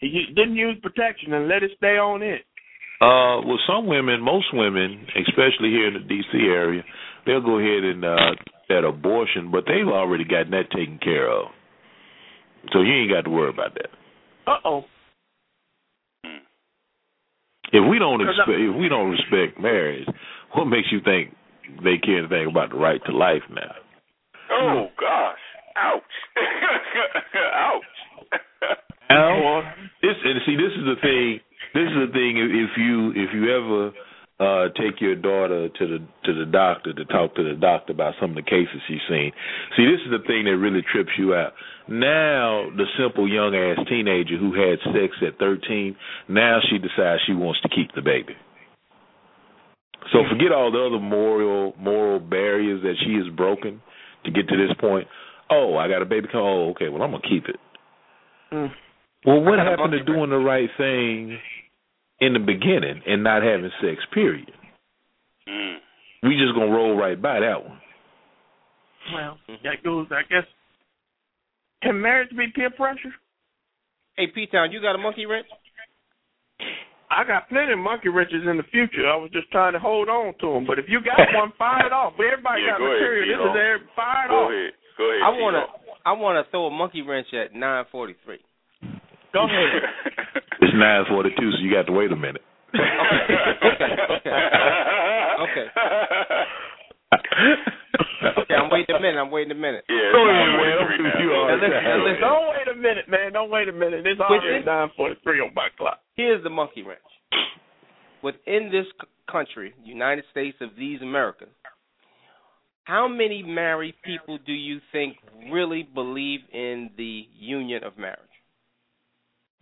he 0.00 0.26
didn't 0.36 0.56
use 0.56 0.76
protection 0.82 1.32
and 1.32 1.48
let 1.48 1.62
it 1.62 1.70
stay 1.78 1.96
on 1.96 2.20
it. 2.20 2.44
Uh, 3.00 3.40
well, 3.48 3.58
some 3.66 3.86
women, 3.86 4.20
most 4.20 4.52
women, 4.52 5.06
especially 5.16 5.72
here 5.72 5.88
in 5.88 5.94
the 5.94 6.06
D.C. 6.06 6.38
area, 6.38 6.84
they'll 7.24 7.40
go 7.40 7.58
ahead 7.58 7.82
and 7.82 8.04
uh, 8.04 8.36
that 8.72 8.88
abortion, 8.88 9.50
but 9.52 9.64
they've 9.66 9.86
already 9.86 10.24
gotten 10.24 10.50
that 10.52 10.70
taken 10.70 10.98
care 10.98 11.30
of. 11.30 11.52
So 12.72 12.80
you 12.80 12.92
ain't 12.92 13.10
got 13.12 13.22
to 13.22 13.30
worry 13.30 13.50
about 13.50 13.74
that. 13.74 13.90
Uh 14.46 14.58
oh. 14.64 14.84
If 17.72 17.88
we 17.88 17.98
don't 17.98 18.20
expect, 18.20 18.48
if 18.48 18.76
we 18.76 18.88
don't 18.88 19.10
respect 19.10 19.60
marriage, 19.60 20.06
what 20.54 20.66
makes 20.66 20.88
you 20.92 21.00
think 21.04 21.32
they 21.82 21.96
care 21.96 22.18
anything 22.18 22.48
about 22.50 22.70
the 22.70 22.76
right 22.76 23.00
to 23.06 23.12
life 23.16 23.42
now? 23.50 23.72
Oh 24.50 24.88
gosh. 25.00 25.38
Ouch. 25.76 26.02
Ouch. 27.54 27.82
Now, 29.08 29.62
this 30.02 30.16
and 30.24 30.40
see, 30.46 30.56
this 30.56 30.72
is 30.76 30.84
the 30.84 30.96
thing. 31.00 31.40
This 31.74 31.88
is 31.88 32.08
the 32.08 32.12
thing. 32.12 32.36
If 32.36 32.48
if 32.52 32.72
you 32.76 33.10
if 33.12 33.30
you 33.32 33.48
ever 33.48 33.92
uh 34.42 34.68
take 34.74 35.00
your 35.00 35.14
daughter 35.14 35.68
to 35.68 35.86
the 35.86 35.98
to 36.24 36.34
the 36.34 36.50
doctor 36.50 36.92
to 36.92 37.04
talk 37.04 37.34
to 37.36 37.44
the 37.44 37.54
doctor 37.54 37.92
about 37.92 38.14
some 38.20 38.30
of 38.30 38.36
the 38.36 38.42
cases 38.42 38.82
she's 38.88 39.04
seen, 39.08 39.30
see, 39.76 39.86
this 39.86 40.02
is 40.04 40.10
the 40.10 40.26
thing 40.26 40.44
that 40.44 40.56
really 40.56 40.82
trips 40.82 41.10
you 41.16 41.34
out. 41.34 41.52
Now, 41.88 42.66
the 42.76 42.86
simple 42.98 43.28
young 43.28 43.54
ass 43.54 43.86
teenager 43.88 44.36
who 44.36 44.50
had 44.54 44.78
sex 44.90 45.14
at 45.22 45.38
thirteen, 45.38 45.94
now 46.28 46.58
she 46.68 46.78
decides 46.78 47.22
she 47.26 47.34
wants 47.34 47.60
to 47.62 47.68
keep 47.68 47.94
the 47.94 48.02
baby. 48.02 48.34
So 50.10 50.24
forget 50.28 50.50
all 50.50 50.72
the 50.72 50.82
other 50.82 50.98
moral 50.98 51.74
moral 51.78 52.18
barriers 52.18 52.82
that 52.82 52.96
she 53.04 53.14
has 53.14 53.28
broken 53.36 53.80
to 54.24 54.30
get 54.30 54.48
to 54.48 54.56
this 54.56 54.74
point. 54.80 55.06
Oh, 55.50 55.76
I 55.76 55.88
got 55.88 56.02
a 56.02 56.06
baby. 56.06 56.26
Come. 56.30 56.40
Oh, 56.42 56.70
okay. 56.70 56.88
Well, 56.88 57.02
I'm 57.02 57.12
gonna 57.12 57.22
keep 57.22 57.46
it. 57.46 57.56
Mm. 58.52 58.70
Well, 59.24 59.40
what 59.40 59.60
I 59.60 59.64
got 59.64 59.74
a 59.74 59.82
happened 59.82 59.92
to 59.92 60.04
doing 60.04 60.30
the 60.30 60.36
right 60.36 60.68
thing 60.76 61.38
in 62.22 62.32
the 62.34 62.38
beginning 62.38 63.02
and 63.06 63.22
not 63.26 63.42
having 63.42 63.70
sex? 63.82 63.98
Period. 64.14 64.50
Mm. 65.48 65.76
We 66.22 66.38
just 66.38 66.54
gonna 66.54 66.70
roll 66.70 66.94
right 66.96 67.20
by 67.20 67.40
that 67.40 67.58
one. 67.64 67.78
Well, 69.12 69.38
that 69.64 69.82
goes. 69.82 70.06
I 70.14 70.22
guess. 70.30 70.46
Can 71.82 72.00
marriage 72.00 72.30
be 72.30 72.46
peer 72.54 72.70
pressure? 72.70 73.10
Hey, 74.16 74.28
P 74.32 74.46
Town, 74.46 74.70
you 74.70 74.80
got 74.80 74.94
a 74.94 74.98
monkey 74.98 75.26
wrench? 75.26 75.46
I 77.10 77.24
got 77.26 77.48
plenty 77.48 77.72
of 77.72 77.78
monkey 77.78 78.08
wrenches 78.08 78.46
in 78.48 78.56
the 78.56 78.62
future. 78.70 79.04
I 79.10 79.16
was 79.16 79.30
just 79.32 79.50
trying 79.50 79.74
to 79.74 79.78
hold 79.80 80.08
on 80.08 80.32
to 80.40 80.46
them. 80.54 80.64
But 80.66 80.78
if 80.78 80.86
you 80.88 81.00
got 81.02 81.18
one, 81.34 81.52
fire 81.58 81.86
it 81.86 81.92
off. 81.92 82.14
But 82.16 82.26
everybody 82.26 82.62
Yeah, 82.62 82.72
got 82.72 82.78
go 82.78 82.86
ahead, 82.86 83.00
material. 83.02 83.26
this 83.26 83.50
is 83.50 83.54
there. 83.58 83.76
Fire 83.96 84.24
it 84.24 84.28
Go 84.30 84.38
off. 84.46 84.50
ahead. 84.50 84.72
Go 84.96 85.04
ahead. 85.10 85.22
I 85.26 85.30
wanna 85.42 85.64
I 86.06 86.12
wanna 86.12 86.42
throw 86.50 86.66
a 86.66 86.70
monkey 86.70 87.02
wrench 87.02 87.26
at 87.34 87.52
nine 87.54 87.84
forty 87.90 88.14
three. 88.24 88.38
Go 89.32 89.44
ahead. 89.44 89.82
It's 90.60 90.74
nine 90.74 91.04
forty 91.08 91.30
two, 91.38 91.50
so 91.52 91.58
you 91.60 91.72
got 91.72 91.86
to 91.86 91.92
wait 91.92 92.12
a 92.12 92.16
minute. 92.16 92.42
okay, 92.74 93.36
okay. 94.16 94.32
Okay. 95.42 95.66
Okay, 97.12 97.26
Okay, 98.24 98.54
I'm 98.54 98.70
waiting 98.70 98.94
a 98.96 99.00
minute. 99.00 99.18
I'm 99.20 99.30
waiting 99.30 99.50
a 99.52 99.54
minute. 99.60 99.84
Yeah, 99.88 100.12
Go 100.12 100.24
ahead, 100.28 100.46
man. 100.46 100.78
I'm 100.80 101.02
now. 101.02 101.18
Now 101.18 101.54
listen, 101.56 101.70
now 101.84 102.04
listen. 102.04 102.20
Don't 102.20 102.48
wait 102.50 102.68
a 102.68 102.74
minute, 102.74 103.08
man. 103.08 103.32
Don't 103.32 103.50
wait 103.50 103.68
a 103.68 103.72
minute. 103.72 104.06
It's 104.06 104.20
already 104.20 104.46
Within- 104.46 104.64
nine 104.64 104.90
forty 104.96 105.16
three 105.22 105.40
on 105.40 105.52
my 105.54 105.68
clock. 105.76 105.98
Here's 106.16 106.42
the 106.42 106.50
monkey 106.50 106.82
wrench. 106.82 107.00
Within 108.22 108.70
this 108.70 108.86
country, 109.30 109.74
United 109.84 110.24
States 110.30 110.56
of 110.60 110.70
these 110.78 111.02
Americas, 111.02 111.48
how 112.84 113.08
many 113.08 113.42
married 113.42 113.94
people 114.04 114.38
do 114.46 114.52
you 114.52 114.78
think 114.92 115.16
really 115.50 115.82
believe 115.82 116.40
in 116.52 116.90
the 116.96 117.26
union 117.38 117.82
of 117.84 117.98
marriage? 117.98 118.18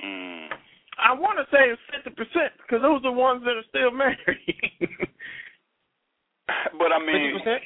Mm. 0.05 0.49
I 1.01 1.13
want 1.17 1.39
to 1.41 1.47
say 1.55 1.69
it's 1.73 1.81
fifty 1.93 2.11
percent 2.17 2.53
because 2.61 2.83
those 2.83 3.01
are 3.01 3.09
the 3.09 3.13
ones 3.13 3.43
that 3.45 3.57
are 3.57 3.67
still 3.69 3.91
married. 3.97 4.19
But 6.77 6.91
I 6.93 6.99
Fifty 6.99 7.13
mean, 7.13 7.33
percent. 7.39 7.63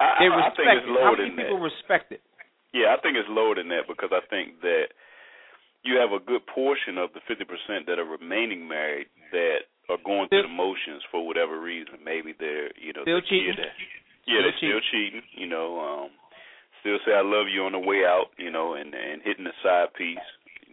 I, 0.00 0.08
They 0.18 0.28
I, 0.28 0.32
I 0.32 0.36
respect 0.48 0.56
think 0.56 0.68
it's 0.80 0.88
it. 0.88 0.96
How 0.96 1.12
lower 1.12 1.16
many 1.18 1.28
than 1.30 1.36
people 1.38 1.58
that. 1.60 1.70
respect 1.70 2.06
it? 2.12 2.22
Yeah, 2.72 2.96
I 2.96 2.98
think 3.04 3.14
it's 3.20 3.28
lower 3.30 3.54
than 3.54 3.68
that 3.70 3.86
because 3.86 4.10
I 4.10 4.24
think 4.32 4.60
that 4.62 4.90
you 5.84 6.00
have 6.00 6.10
a 6.16 6.18
good 6.24 6.42
portion 6.48 6.96
of 6.98 7.12
the 7.12 7.20
50% 7.28 7.44
that 7.86 8.00
are 8.00 8.08
remaining 8.08 8.66
married 8.66 9.06
that 9.30 9.68
are 9.92 10.00
going 10.02 10.26
through 10.32 10.48
the 10.48 10.50
motions 10.50 11.04
for 11.12 11.22
whatever 11.26 11.60
reason. 11.60 12.00
Maybe 12.02 12.32
they're, 12.34 12.72
you 12.80 12.96
know, 12.96 13.04
Still 13.04 13.20
the 13.20 13.28
cheating? 13.28 13.54
kid- 13.60 13.76
yeah, 14.26 14.40
they're 14.40 14.56
still 14.56 14.80
cheating. 14.90 15.22
You 15.36 15.46
know, 15.46 15.78
um, 15.78 16.08
still 16.80 16.96
say 17.04 17.12
I 17.12 17.20
love 17.20 17.52
you 17.52 17.68
on 17.68 17.72
the 17.76 17.84
way 17.84 18.02
out. 18.08 18.32
You 18.40 18.50
know, 18.50 18.72
and 18.74 18.94
and 18.96 19.20
hitting 19.22 19.44
the 19.44 19.52
side 19.62 19.92
piece. 19.94 20.24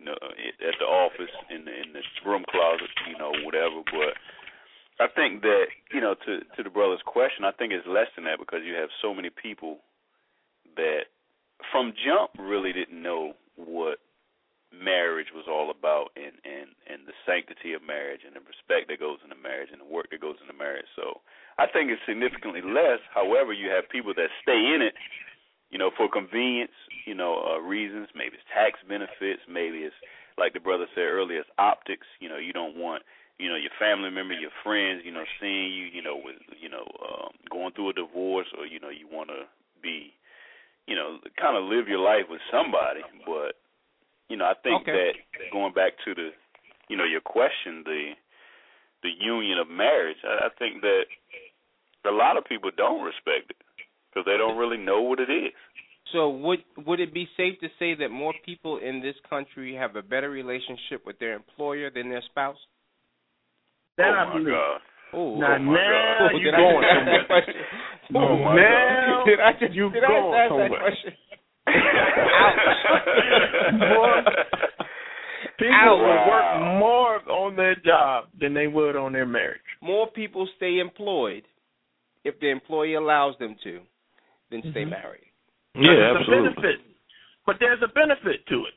Know, 0.02 0.18
at 0.18 0.76
the 0.80 0.86
office 0.86 1.30
in 1.54 1.66
the 1.66 1.74
in 1.78 1.94
the 1.94 2.02
room 2.26 2.44
closet. 2.50 2.90
You 3.08 3.18
know, 3.18 3.32
whatever. 3.46 3.86
But 3.86 4.18
I 4.98 5.08
think 5.14 5.42
that 5.42 5.66
you 5.94 6.02
know, 6.02 6.16
to 6.26 6.42
to 6.58 6.64
the 6.64 6.70
brother's 6.70 7.06
question, 7.06 7.46
I 7.46 7.52
think 7.52 7.72
it's 7.72 7.86
less 7.86 8.10
than 8.16 8.26
that 8.26 8.40
because 8.40 8.66
you 8.66 8.74
have 8.74 8.90
so 9.02 9.14
many 9.14 9.30
people 9.30 9.78
that 10.76 11.14
from 11.72 11.94
jump 11.94 12.32
really 12.40 12.74
didn't 12.74 13.02
know 13.02 13.34
what 13.56 14.00
marriage 14.72 15.28
was 15.36 15.46
all 15.52 15.70
about 15.70 16.16
and 16.16 16.32
and 16.48 16.72
and 16.88 17.04
the 17.04 17.14
sanctity 17.28 17.76
of 17.76 17.84
marriage 17.84 18.24
and 18.24 18.34
the 18.34 18.44
respect 18.48 18.88
that 18.88 19.04
goes 19.04 19.20
into 19.22 19.36
marriage 19.36 19.70
and 19.70 19.84
the 19.84 19.90
work 19.90 20.08
that 20.10 20.24
goes 20.24 20.40
into 20.40 20.56
marriage. 20.56 20.88
So 20.96 21.20
I 21.60 21.68
think 21.68 21.92
it's 21.92 22.02
significantly 22.08 22.64
less. 22.64 23.04
However, 23.12 23.52
you 23.52 23.68
have 23.70 23.92
people 23.92 24.16
that 24.16 24.32
stay 24.42 24.58
in 24.58 24.80
it, 24.82 24.96
you 25.72 25.78
know, 25.80 25.90
for 25.96 26.10
convenience, 26.12 26.76
you 27.06 27.16
know, 27.16 27.42
uh, 27.48 27.60
reasons. 27.60 28.10
Maybe 28.14 28.36
it's 28.36 28.50
tax 28.54 28.80
benefits. 28.88 29.42
Maybe 29.48 29.88
it's 29.88 29.96
like 30.38 30.54
the 30.54 30.60
brother 30.60 30.86
said 30.94 31.08
earlier, 31.08 31.40
it's 31.40 31.50
optics. 31.58 32.08
You 32.20 32.30
know, 32.30 32.38
you 32.38 32.54
don't 32.54 32.76
want 32.76 33.04
you 33.40 33.50
know 33.50 33.56
your 33.56 33.72
family 33.80 34.12
member, 34.12 34.36
your 34.36 34.54
friends, 34.64 35.02
you 35.04 35.12
know, 35.12 35.24
seeing 35.40 35.74
you, 35.74 35.88
you 35.88 36.04
know, 36.04 36.20
with 36.20 36.36
you 36.60 36.70
know 36.70 36.86
um, 37.02 37.32
going 37.50 37.72
through 37.74 37.90
a 37.90 37.94
divorce, 37.94 38.48
or 38.58 38.66
you 38.68 38.80
know, 38.80 38.90
you 38.90 39.08
want 39.12 39.30
to 39.30 39.48
be, 39.82 40.14
you 40.88 40.96
know, 40.96 41.18
kind 41.40 41.58
of 41.58 41.64
live 41.64 41.88
your 41.88 42.04
life 42.04 42.28
with 42.30 42.42
somebody. 42.52 43.02
But 43.26 43.56
you 44.30 44.38
know, 44.38 44.46
I 44.46 44.54
think 44.62 44.84
Okay. 44.84 44.92
that 44.92 45.52
going 45.52 45.74
back 45.74 45.94
to 46.06 46.14
the, 46.14 46.30
you 46.90 46.98
know, 46.98 47.06
your 47.06 47.22
question, 47.22 47.84
the 47.84 48.12
the 49.04 49.12
union 49.20 49.58
of 49.58 49.68
marriage, 49.68 50.20
I, 50.24 50.46
I 50.46 50.50
think 50.60 50.82
that 50.82 51.08
a 52.06 52.12
lot 52.12 52.38
of 52.38 52.46
people 52.46 52.72
don't 52.76 53.04
respect 53.04 53.50
it 53.50 53.58
because 54.12 54.26
they 54.26 54.38
don't 54.38 54.58
really 54.58 54.78
know 54.78 55.02
what 55.02 55.20
it 55.20 55.30
is. 55.32 55.52
So 56.12 56.30
would 56.30 56.60
would 56.86 57.00
it 57.00 57.14
be 57.14 57.28
safe 57.38 57.60
to 57.62 57.68
say 57.80 57.96
that 57.96 58.10
more 58.10 58.34
people 58.46 58.78
in 58.80 59.02
this 59.02 59.16
country 59.30 59.74
have 59.76 59.96
a 59.96 60.02
better 60.02 60.30
relationship 60.30 61.06
with 61.06 61.18
their 61.20 61.34
employer 61.34 61.90
than 61.90 62.10
their 62.10 62.22
spouse? 62.30 62.58
That 63.98 64.10
oh 64.10 64.18
I 64.18 64.26
my 64.26 64.34
believe. 64.34 64.48
God! 64.54 64.82
Oh, 65.14 65.36
Now, 65.40 65.56
Oh, 65.56 65.60
my 65.60 65.74
now 65.76 66.18
God. 66.20 66.32
Oh, 66.34 66.38
you 66.38 66.44
did 66.46 66.54
I 66.54 66.58
going 66.58 66.82
just 66.82 66.92
ask 66.92 67.00
somewhere. 67.00 67.18
that 67.20 67.28
question? 67.28 67.54
No, 68.12 68.20
Oh, 68.20 68.36
my 68.44 68.56
now 68.56 69.24
God. 69.24 69.26
Did 69.30 69.40
I 69.40 69.52
just 69.60 69.74
you 69.74 69.90
did 69.92 70.04
going 70.04 70.24
just 70.24 70.36
ask 70.36 70.50
somewhere. 70.52 70.70
that 70.70 70.80
question? 70.82 71.14
Boy, 73.80 74.18
People 75.60 75.76
Ouch. 75.76 76.00
would 76.02 76.24
work 76.32 76.80
more 76.80 77.14
on 77.32 77.56
their 77.56 77.76
job 77.76 78.26
than 78.40 78.54
they 78.54 78.68
would 78.68 78.96
on 78.96 79.14
their 79.14 79.26
marriage. 79.28 79.62
More 79.82 80.08
people 80.10 80.48
stay 80.58 80.80
employed 80.80 81.44
if 82.24 82.40
the 82.40 82.50
employee 82.50 82.96
allows 82.96 83.36
them 83.40 83.56
to 83.64 83.80
than 84.52 84.62
stay 84.72 84.86
married. 84.86 85.26
Mm-hmm. 85.76 85.84
Yeah, 85.88 85.96
There's 85.96 86.18
absolutely. 86.28 86.52
a 86.52 86.56
benefit, 86.56 86.78
but 87.48 87.56
there's 87.60 87.82
a 87.82 87.88
benefit 87.96 88.46
to 88.52 88.58
it. 88.68 88.76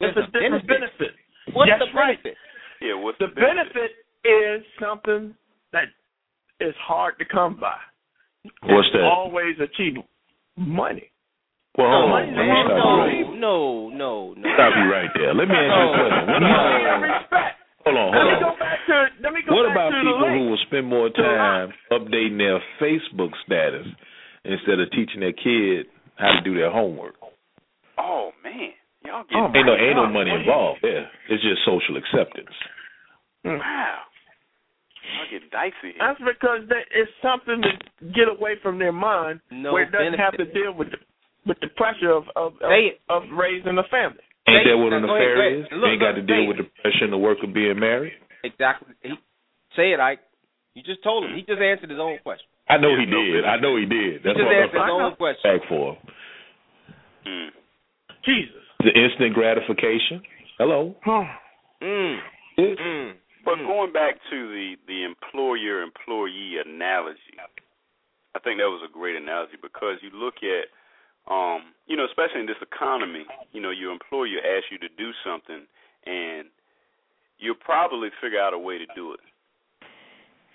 There's 0.00 0.12
It's 0.16 0.20
a 0.20 0.28
a 0.28 0.32
different 0.40 0.66
benefit. 0.68 0.98
benefit. 1.00 1.54
What's 1.56 1.70
That's 1.72 1.84
the 1.90 1.96
right. 1.96 2.20
benefit? 2.22 2.36
yeah, 2.80 2.94
what's 2.94 3.18
The 3.18 3.28
benefit 3.32 3.72
benefit? 3.72 3.90
is 4.24 4.60
something 4.80 5.34
that 5.72 5.88
is 6.60 6.74
hard 6.80 7.18
to 7.18 7.24
come 7.24 7.56
by. 7.60 7.76
What's 8.68 8.88
It's 8.92 8.96
that? 9.00 9.04
Always 9.08 9.56
achievable. 9.60 10.08
Money. 10.56 11.08
Well, 11.76 11.88
hold 11.90 12.10
no, 12.10 12.16
on. 12.20 12.36
Man, 12.36 12.66
stop 12.68 12.78
you 12.78 12.94
right. 13.00 13.40
no, 13.40 13.88
no, 13.90 14.34
no, 14.34 14.34
no. 14.38 14.54
Stop 14.54 14.72
you 14.78 14.86
right 14.92 15.10
there. 15.16 15.34
Let 15.34 15.48
me 15.48 15.56
ask 15.56 15.72
you 15.74 15.84
a 15.84 15.96
question. 15.96 16.24
What 16.28 16.38
No. 16.38 16.52
about, 16.54 17.00
respect. 17.02 17.56
hold 17.82 17.96
on, 17.98 18.08
Let 18.12 18.14
hold 18.14 18.28
me 18.28 18.34
on. 18.36 18.42
go 18.44 18.50
back 18.60 18.78
to 18.86 18.96
let 19.24 19.32
me 19.34 19.40
go 19.42 19.50
What 19.56 19.64
back 19.66 19.74
about 19.74 19.90
to 19.90 19.98
people 20.06 20.28
who 20.30 20.40
will 20.54 20.62
spend 20.70 20.86
more 20.86 21.10
time 21.10 21.72
updating 21.90 22.38
their 22.38 22.60
Facebook 22.78 23.32
status 23.44 23.86
instead 24.44 24.80
of 24.80 24.90
teaching 24.90 25.20
their 25.20 25.32
kid 25.32 25.86
how 26.16 26.32
to 26.36 26.40
do 26.44 26.54
their 26.54 26.70
homework? 26.70 27.14
Oh 27.98 28.30
man, 28.42 28.70
y'all 29.04 29.24
get 29.24 29.36
Oh, 29.36 29.50
Ain't 29.54 29.66
no 29.66 29.74
ain't 29.76 29.96
no 29.96 30.06
money 30.08 30.30
involved 30.30 30.80
there. 30.82 31.10
It's 31.28 31.42
just 31.42 31.64
social 31.64 31.96
acceptance. 31.96 32.54
Mm. 33.44 33.58
wow. 33.58 33.98
Y'all 35.04 35.28
getting 35.30 35.48
dicey 35.52 35.94
here. 35.94 36.00
That's 36.00 36.18
because 36.18 36.64
they, 36.68 36.82
it's 36.96 37.12
something 37.20 37.60
to 37.60 37.72
get 38.16 38.28
away 38.28 38.56
from 38.62 38.78
their 38.78 38.92
mind 38.92 39.40
No 39.50 39.72
where 39.72 39.84
it 39.84 39.92
doesn't 39.92 40.18
have 40.18 40.32
to 40.38 40.46
deal 40.48 40.72
with 40.72 40.90
the, 40.90 40.98
with 41.46 41.58
the 41.60 41.68
pressure 41.76 42.10
of 42.10 42.24
of, 42.36 42.56
of, 42.64 42.70
Say 42.72 42.96
it. 42.96 43.00
of 43.08 43.22
raising 43.36 43.76
a 43.78 43.84
family. 43.92 44.24
Ain't 44.48 44.64
Say- 44.64 44.70
that 44.72 44.76
what 44.80 44.92
an 44.92 45.02
now, 45.02 45.08
go 45.08 45.16
ahead, 45.16 45.28
affair 45.28 45.36
go 45.36 45.44
ahead. 45.44 45.58
is? 45.60 45.66
Look, 45.76 45.88
ain't 45.92 46.00
got 46.00 46.16
to 46.16 46.22
deal 46.24 46.46
with 46.48 46.56
the 46.58 46.68
pressure 46.80 47.04
and 47.04 47.12
the 47.12 47.20
work 47.20 47.38
of 47.44 47.52
being 47.52 47.78
married. 47.78 48.12
Exactly. 48.42 48.92
He, 49.02 49.12
say 49.76 49.92
it, 49.92 50.00
Ike. 50.00 50.20
You 50.74 50.82
just 50.82 51.02
told 51.04 51.24
him. 51.24 51.36
He 51.36 51.42
just 51.42 51.60
answered 51.60 51.88
his 51.90 52.00
own 52.00 52.18
question. 52.24 52.48
I 52.68 52.76
know 52.78 52.90
Yeah, 52.96 53.00
he 53.00 53.06
no 53.06 53.20
did. 53.22 53.32
business. 53.34 53.50
I 53.50 53.56
know 53.60 53.76
he 53.76 53.84
did. 53.86 54.12
He 54.12 54.18
That's 54.24 54.36
just 54.38 54.46
what 54.46 54.56
answered 54.56 54.72
his 54.80 54.82
I'm 54.82 54.90
own 54.90 55.16
question. 55.16 55.58
back 55.58 55.68
for. 55.68 55.98
Mm. 57.26 57.50
Jesus. 58.24 58.62
The 58.80 58.92
instant 58.92 59.34
gratification. 59.34 60.22
Hello. 60.58 60.94
Mm. 61.82 62.20
Yes. 62.56 62.78
Mm. 62.78 63.12
But 63.44 63.58
Mm. 63.58 63.66
going 63.66 63.92
back 63.92 64.16
to 64.30 64.48
the 64.48 64.76
the 64.86 65.04
employer 65.04 65.82
employee 65.82 66.56
analogy, 66.64 67.36
I 68.34 68.38
think 68.40 68.58
that 68.58 68.70
was 68.70 68.82
a 68.82 68.88
great 68.92 69.16
analogy 69.16 69.56
because 69.60 70.02
you 70.02 70.10
look 70.10 70.42
at, 70.42 70.68
um, 71.30 71.74
you 71.86 71.96
know, 71.96 72.04
especially 72.06 72.40
in 72.40 72.46
this 72.46 72.60
economy, 72.62 73.26
you 73.52 73.60
know, 73.60 73.70
your 73.70 73.92
employer 73.92 74.38
asks 74.40 74.70
you 74.70 74.78
to 74.78 74.88
do 74.88 75.12
something, 75.22 75.66
and 76.06 76.48
you'll 77.38 77.54
probably 77.60 78.08
figure 78.20 78.40
out 78.40 78.54
a 78.54 78.58
way 78.58 78.78
to 78.78 78.86
do 78.94 79.12
it, 79.12 79.20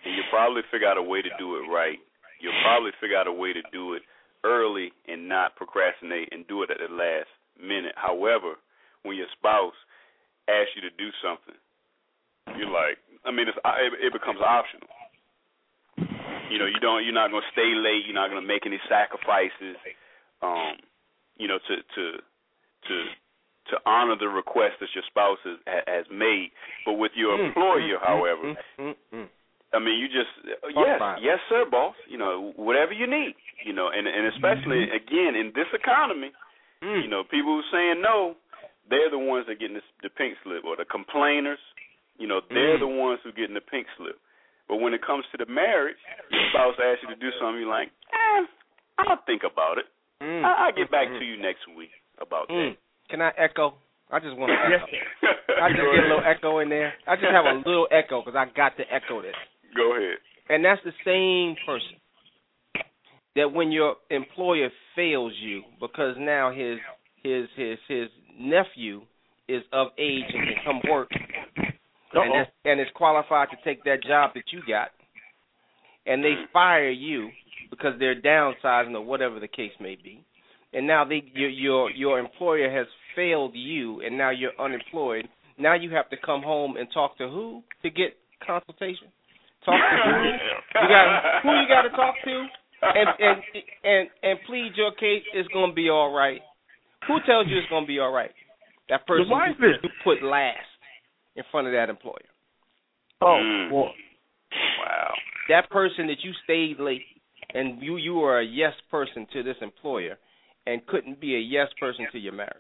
and 0.06 0.16
you'll 0.16 0.30
probably 0.32 0.62
figure 0.72 0.88
out 0.88 0.97
a 0.97 1.04
way 1.04 1.22
to 1.22 1.30
do 1.38 1.58
it 1.58 1.68
right. 1.70 2.00
You'll 2.39 2.56
probably 2.64 2.91
figure 3.02 3.18
out 3.18 3.28
a 3.28 3.34
way 3.34 3.54
to 3.54 3.62
do 3.72 3.93
it 3.93 4.02
early 4.43 4.91
and 5.08 5.28
not 5.28 5.56
procrastinate 5.56 6.30
and 6.32 6.47
do 6.47 6.64
it 6.64 6.72
at 6.72 6.78
the 6.80 6.88
last 6.93 7.28
minute. 7.60 7.93
However, 7.95 8.56
when 9.04 9.18
your 9.18 9.28
spouse 9.38 9.76
asks 10.47 10.72
you 10.76 10.82
to 10.88 10.93
do 10.95 11.10
something 11.22 11.56
you're 12.58 12.72
like, 12.72 12.97
I 13.26 13.32
mean, 13.32 13.45
it's, 13.47 13.58
it, 13.62 14.10
it 14.10 14.14
becomes 14.14 14.39
optional. 14.41 14.89
You 16.50 16.58
know, 16.58 16.66
you 16.66 16.80
don't, 16.82 17.06
you're 17.06 17.14
not 17.14 17.30
going 17.30 17.43
to 17.45 17.52
stay 17.54 17.78
late. 17.78 18.10
You're 18.10 18.18
not 18.18 18.30
going 18.32 18.41
to 18.41 18.47
make 18.47 18.66
any 18.66 18.80
sacrifices. 18.89 19.78
Um, 20.41 20.82
you 21.38 21.47
know, 21.47 21.60
to 21.60 21.76
to 21.78 22.04
to 22.89 22.95
to 23.70 23.76
honor 23.86 24.16
the 24.18 24.28
request 24.28 24.82
that 24.82 24.89
your 24.95 25.04
spouse 25.08 25.38
has, 25.45 25.60
has 25.86 26.06
made. 26.10 26.50
But 26.86 26.93
with 26.93 27.12
your 27.16 27.38
Mm, 27.38 27.47
employer, 27.47 27.97
mm, 28.00 28.08
however, 28.08 28.56
mm, 28.80 28.95
mm. 29.14 29.28
I 29.74 29.80
mean, 29.80 29.98
you 30.02 30.08
just 30.10 30.32
Talk 30.74 30.86
yes, 30.86 31.00
yes, 31.22 31.40
sir, 31.50 31.66
boss. 31.70 31.96
You 32.08 32.18
know, 32.18 32.54
whatever 32.56 32.92
you 32.94 33.06
need. 33.06 33.36
You 33.66 33.74
know, 33.74 33.90
and 33.94 34.08
and 34.08 34.28
especially 34.34 34.90
again 34.90 35.36
in 35.36 35.52
this 35.56 35.68
economy, 35.74 36.32
Mm. 36.82 37.04
you 37.04 37.10
know, 37.12 37.24
people 37.28 37.60
who 37.60 37.64
saying 37.76 38.00
no, 38.02 38.36
they're 38.90 39.10
the 39.12 39.20
ones 39.20 39.46
that 39.48 39.60
getting 39.60 39.76
the, 39.76 39.84
the 40.02 40.10
pink 40.10 40.38
slip, 40.44 40.64
or 40.64 40.78
the 40.78 40.86
complainers. 40.86 41.60
You 42.18 42.28
know, 42.28 42.40
they're 42.50 42.78
Mm. 42.78 42.80
the 42.80 42.88
ones 42.88 43.20
who 43.24 43.32
getting 43.34 43.54
the 43.54 43.62
pink 43.62 43.86
slip. 43.98 44.16
But 44.68 44.78
when 44.80 44.94
it 44.94 45.02
comes 45.06 45.26
to 45.32 45.38
the 45.38 45.46
marriage, 45.46 45.98
your 46.32 46.42
spouse 46.52 46.76
asks 46.80 47.04
you 47.04 47.10
to 47.10 47.16
do 47.20 47.32
something, 47.40 47.60
you're 47.60 47.70
like, 47.70 47.90
eh, 48.14 48.46
I'll 49.00 49.18
think 49.28 49.44
about 49.44 49.78
it. 49.78 49.88
Mm. 50.22 50.46
I- 50.46 50.66
I'll 50.68 50.72
get 50.72 50.90
back 50.92 51.08
Mm. 51.10 51.20
to 51.20 51.26
you 51.26 51.38
next 51.38 51.68
week 51.76 51.92
about 52.20 52.48
Mm. 52.50 52.78
Can 53.10 53.22
I 53.22 53.34
echo? 53.38 53.74
I 54.12 54.20
just 54.20 54.36
want 54.38 54.52
to 54.52 54.58
echo. 54.58 54.88
I 55.62 55.70
just 55.70 55.82
get 55.82 55.86
a 55.86 56.08
little 56.08 56.24
echo 56.24 56.60
in 56.60 56.70
there. 56.70 56.94
I 57.08 57.16
just 57.16 57.32
have 57.32 57.46
a 57.46 57.54
little 57.54 57.88
echo 57.92 58.22
because 58.22 58.36
I 58.36 58.46
got 58.46 58.78
to 58.78 58.94
echo 58.94 59.22
this. 59.22 59.36
Go 59.76 59.96
ahead. 59.96 60.18
And 60.50 60.66
that's 60.66 60.82
the 60.84 60.94
same 61.06 61.56
person 61.66 62.00
that 63.36 63.54
when 63.54 63.72
your 63.72 63.96
employer 64.10 64.70
fails 64.96 65.34
you 65.42 65.64
because 65.80 66.16
now 66.18 66.52
his 66.52 66.78
his 67.24 67.48
his 67.56 67.78
his 67.88 68.08
nephew 68.40 69.02
is 69.48 69.62
of 69.72 69.88
age 69.98 70.26
and 70.34 70.48
can 70.48 70.58
come 70.66 70.82
work 70.90 71.10
and 71.12 72.42
is, 72.42 72.48
and 72.66 72.80
is 72.80 72.88
qualified 72.96 73.50
to 73.52 73.58
take 73.64 73.84
that 73.84 74.04
job 74.04 74.32
that 74.34 74.44
you 74.52 74.62
got, 74.68 74.90
and 76.06 76.24
they 76.24 76.34
fire 76.52 76.90
you 76.90 77.30
because 77.70 77.94
they're 78.00 78.20
downsizing 78.20 78.94
or 78.94 79.06
whatever 79.06 79.40
the 79.40 79.48
case 79.48 79.72
may 79.80 79.96
be, 79.96 80.26
and 80.74 80.88
now 80.88 81.06
they 81.06 81.24
your 81.34 81.50
your 81.50 81.92
your 81.92 82.20
employer 82.20 82.76
has 82.76 82.88
failed 83.16 83.52
you, 83.54 84.02
and 84.02 84.18
now 84.18 84.32
you're 84.32 84.60
unemployed. 84.60 85.28
Now 85.60 85.76
you 85.76 85.92
have 85.92 86.10
to 86.10 86.18
come 86.26 86.42
home 86.42 86.78
and 86.78 86.88
talk 86.92 87.18
to 87.20 87.28
who 87.28 87.62
to 87.84 87.90
get 87.90 88.16
consultation? 88.46 89.08
Talk 89.66 89.76
to 89.76 90.12
who? 90.12 90.82
You 90.82 90.88
got 90.89 91.43
who 91.43 91.49
you 91.60 91.68
got 91.68 91.82
to 91.84 91.89
talk 91.89 92.16
to, 92.24 92.45
and 92.82 93.10
and 93.20 93.43
and 93.84 94.10
and 94.24 94.39
plead 94.45 94.72
your 94.76 94.91
case. 94.93 95.24
It's 95.34 95.49
gonna 95.49 95.74
be 95.74 95.89
all 95.89 96.14
right. 96.14 96.41
Who 97.07 97.20
tells 97.26 97.47
you 97.47 97.57
it's 97.57 97.70
gonna 97.70 97.86
be 97.86 97.99
all 97.99 98.12
right? 98.12 98.32
That 98.89 99.05
person 99.05 99.28
The 99.28 99.34
wife 99.34 99.55
you 99.60 99.89
put 100.03 100.24
last 100.24 100.57
in 101.36 101.43
front 101.51 101.68
of 101.68 101.74
that 101.74 101.89
employer. 101.89 102.16
Oh, 103.22 103.38
Mm. 103.41 103.70
boy. 103.70 103.91
Wow. 104.80 105.14
That 105.49 105.70
person 105.70 106.07
that 106.07 106.24
you 106.24 106.32
stayed 106.43 106.80
late, 106.80 107.05
and 107.53 107.82
you 107.82 107.97
you 107.97 108.16
were 108.16 108.39
a 108.39 108.45
yes 108.45 108.74
person 108.89 109.28
to 109.34 109.43
this 109.43 109.57
employer, 109.62 110.18
and 110.68 110.86
couldn't 110.88 111.20
be 111.20 111.36
a 111.36 111.39
yes 111.39 111.68
person 111.80 112.07
to 112.12 112.20
your 112.20 112.34
marriage. 112.34 112.55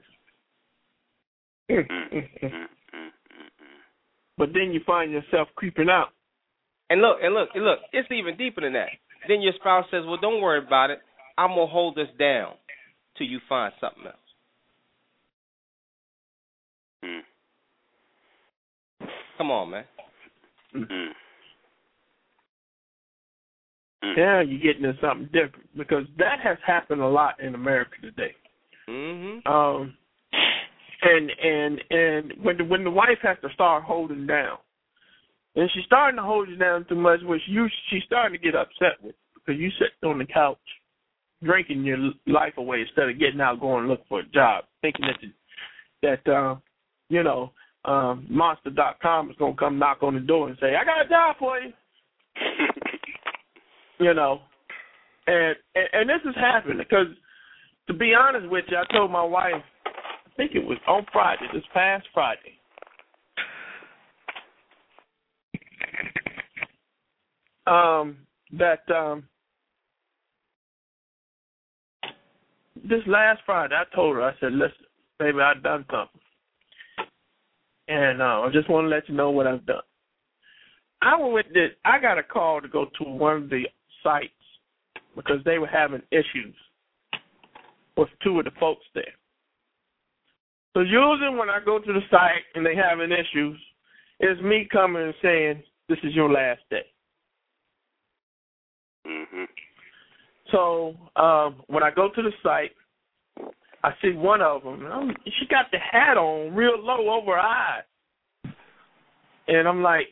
Mm, 1.69 1.87
Mm, 1.87 2.09
mm, 2.11 2.29
mm. 2.41 2.49
mm, 2.49 2.51
mm, 2.51 2.67
mm, 2.93 3.49
mm. 3.61 3.81
But 4.37 4.53
then 4.53 4.73
you 4.73 4.81
find 4.85 5.11
yourself 5.11 5.47
creeping 5.55 5.89
out. 5.89 6.09
And 6.89 7.01
look, 7.01 7.17
and 7.21 7.33
look, 7.33 7.49
and 7.53 7.63
look, 7.63 7.79
it's 7.93 8.09
even 8.11 8.35
deeper 8.37 8.61
than 8.61 8.73
that. 8.73 8.89
Then 9.27 9.41
your 9.41 9.53
spouse 9.53 9.85
says, 9.91 10.05
"Well, 10.05 10.17
don't 10.17 10.41
worry 10.41 10.59
about 10.65 10.89
it. 10.89 10.99
I'm 11.37 11.49
gonna 11.49 11.67
hold 11.67 11.95
this 11.95 12.09
down 12.17 12.53
till 13.17 13.27
you 13.27 13.39
find 13.47 13.73
something 13.79 14.05
else." 14.05 14.15
Mm, 17.03 17.21
Come 19.37 19.51
on, 19.51 19.69
man. 19.69 19.85
mm. 20.75 21.13
Mm. 24.03 24.17
Now 24.17 24.39
you're 24.39 24.59
getting 24.59 24.85
into 24.85 24.99
something 25.01 25.27
different 25.27 25.77
because 25.77 26.05
that 26.17 26.39
has 26.41 26.57
happened 26.65 27.01
a 27.01 27.07
lot 27.07 27.39
in 27.39 27.53
America 27.55 27.95
today. 28.01 28.33
Mhm. 28.87 29.45
Um, 29.45 29.97
and 31.01 31.31
and 31.31 31.83
and 31.91 32.33
when 32.43 32.57
the, 32.57 32.63
when 32.63 32.83
the 32.83 32.89
wife 32.91 33.19
has 33.23 33.37
to 33.41 33.49
start 33.53 33.83
holding 33.83 34.25
down, 34.25 34.57
and 35.55 35.69
she's 35.73 35.85
starting 35.85 36.17
to 36.17 36.23
hold 36.23 36.49
you 36.49 36.55
down 36.55 36.85
too 36.87 36.95
much, 36.95 37.19
which 37.23 37.41
you 37.47 37.67
she's 37.89 38.03
starting 38.05 38.39
to 38.39 38.43
get 38.43 38.55
upset 38.55 39.01
with 39.01 39.15
because 39.35 39.59
you 39.59 39.69
sitting 39.71 40.09
on 40.09 40.19
the 40.19 40.25
couch 40.25 40.57
drinking 41.43 41.83
your 41.83 41.97
life 42.27 42.53
away 42.57 42.81
instead 42.81 43.09
of 43.09 43.19
getting 43.19 43.41
out 43.41 43.59
going 43.59 43.87
look 43.87 44.01
for 44.07 44.19
a 44.19 44.25
job, 44.27 44.65
thinking 44.81 45.05
that 45.07 45.17
the, 45.21 46.23
that 46.25 46.31
uh, 46.31 46.55
you 47.09 47.23
know 47.23 47.51
um, 47.85 48.27
Monster.com 48.29 49.31
is 49.31 49.37
gonna 49.37 49.55
come 49.55 49.79
knock 49.79 50.03
on 50.03 50.15
the 50.15 50.19
door 50.19 50.49
and 50.49 50.57
say, 50.59 50.75
"I 50.75 50.83
got 50.83 51.05
a 51.05 51.09
job 51.09 51.35
for 51.39 51.59
you," 51.59 51.71
you 53.99 54.13
know. 54.13 54.41
And 55.27 55.55
and, 55.75 55.87
and 55.93 56.09
this 56.09 56.21
has 56.25 56.35
happened 56.35 56.79
because, 56.79 57.07
to 57.87 57.93
be 57.93 58.13
honest 58.13 58.49
with 58.49 58.65
you, 58.69 58.77
I 58.77 58.93
told 58.93 59.11
my 59.11 59.23
wife, 59.23 59.63
I 59.85 60.29
think 60.35 60.51
it 60.55 60.65
was 60.65 60.77
on 60.87 61.05
Friday, 61.11 61.45
this 61.53 61.63
past 61.73 62.05
Friday. 62.13 62.58
Um, 67.69 68.17
that 68.57 68.89
um, 68.89 69.25
this 72.75 73.01
last 73.05 73.41
Friday, 73.45 73.75
I 73.75 73.95
told 73.95 74.15
her, 74.15 74.23
I 74.23 74.33
said, 74.39 74.53
"Listen, 74.53 74.87
baby, 75.19 75.39
I've 75.39 75.61
done 75.61 75.85
something, 75.91 76.21
and 77.87 78.23
uh, 78.23 78.41
I 78.41 78.49
just 78.51 78.69
want 78.69 78.85
to 78.85 78.89
let 78.89 79.07
you 79.07 79.13
know 79.13 79.29
what 79.29 79.45
I've 79.45 79.65
done." 79.67 79.83
I 81.03 81.15
went. 81.17 81.53
To, 81.53 81.67
I 81.85 81.99
got 81.99 82.17
a 82.17 82.23
call 82.23 82.59
to 82.59 82.67
go 82.67 82.87
to 82.97 83.03
one 83.03 83.43
of 83.43 83.49
the 83.49 83.65
sites 84.03 84.29
because 85.15 85.37
they 85.45 85.59
were 85.59 85.67
having 85.67 86.01
issues 86.11 86.55
with 87.97 88.09
two 88.23 88.39
of 88.39 88.45
the 88.45 88.51
folks 88.59 88.85
there. 88.95 89.03
So 90.73 90.81
usually 90.81 91.35
when 91.37 91.49
I 91.51 91.59
go 91.63 91.77
to 91.77 91.93
the 91.93 92.01
site 92.09 92.45
and 92.55 92.65
they 92.65 92.75
having 92.75 93.11
issues, 93.11 93.59
it's 94.19 94.41
me 94.41 94.67
coming 94.71 95.03
and 95.03 95.13
saying, 95.21 95.63
"This 95.87 95.99
is 96.01 96.15
your 96.15 96.31
last 96.31 96.61
day." 96.71 96.85
Mhm. 99.09 99.47
So 100.51 100.95
um, 101.15 101.63
when 101.67 101.83
I 101.83 101.91
go 101.91 102.09
to 102.09 102.21
the 102.21 102.31
site, 102.43 102.71
I 103.83 103.91
see 104.01 104.11
one 104.11 104.41
of 104.41 104.63
them. 104.63 104.85
And 104.85 104.93
I'm, 104.93 105.15
she 105.25 105.45
got 105.47 105.71
the 105.71 105.79
hat 105.79 106.17
on 106.17 106.53
real 106.53 106.77
low 106.79 107.09
over 107.09 107.33
her 107.33 107.39
eyes, 107.39 107.83
and 109.47 109.67
I'm 109.67 109.81
like 109.81 110.07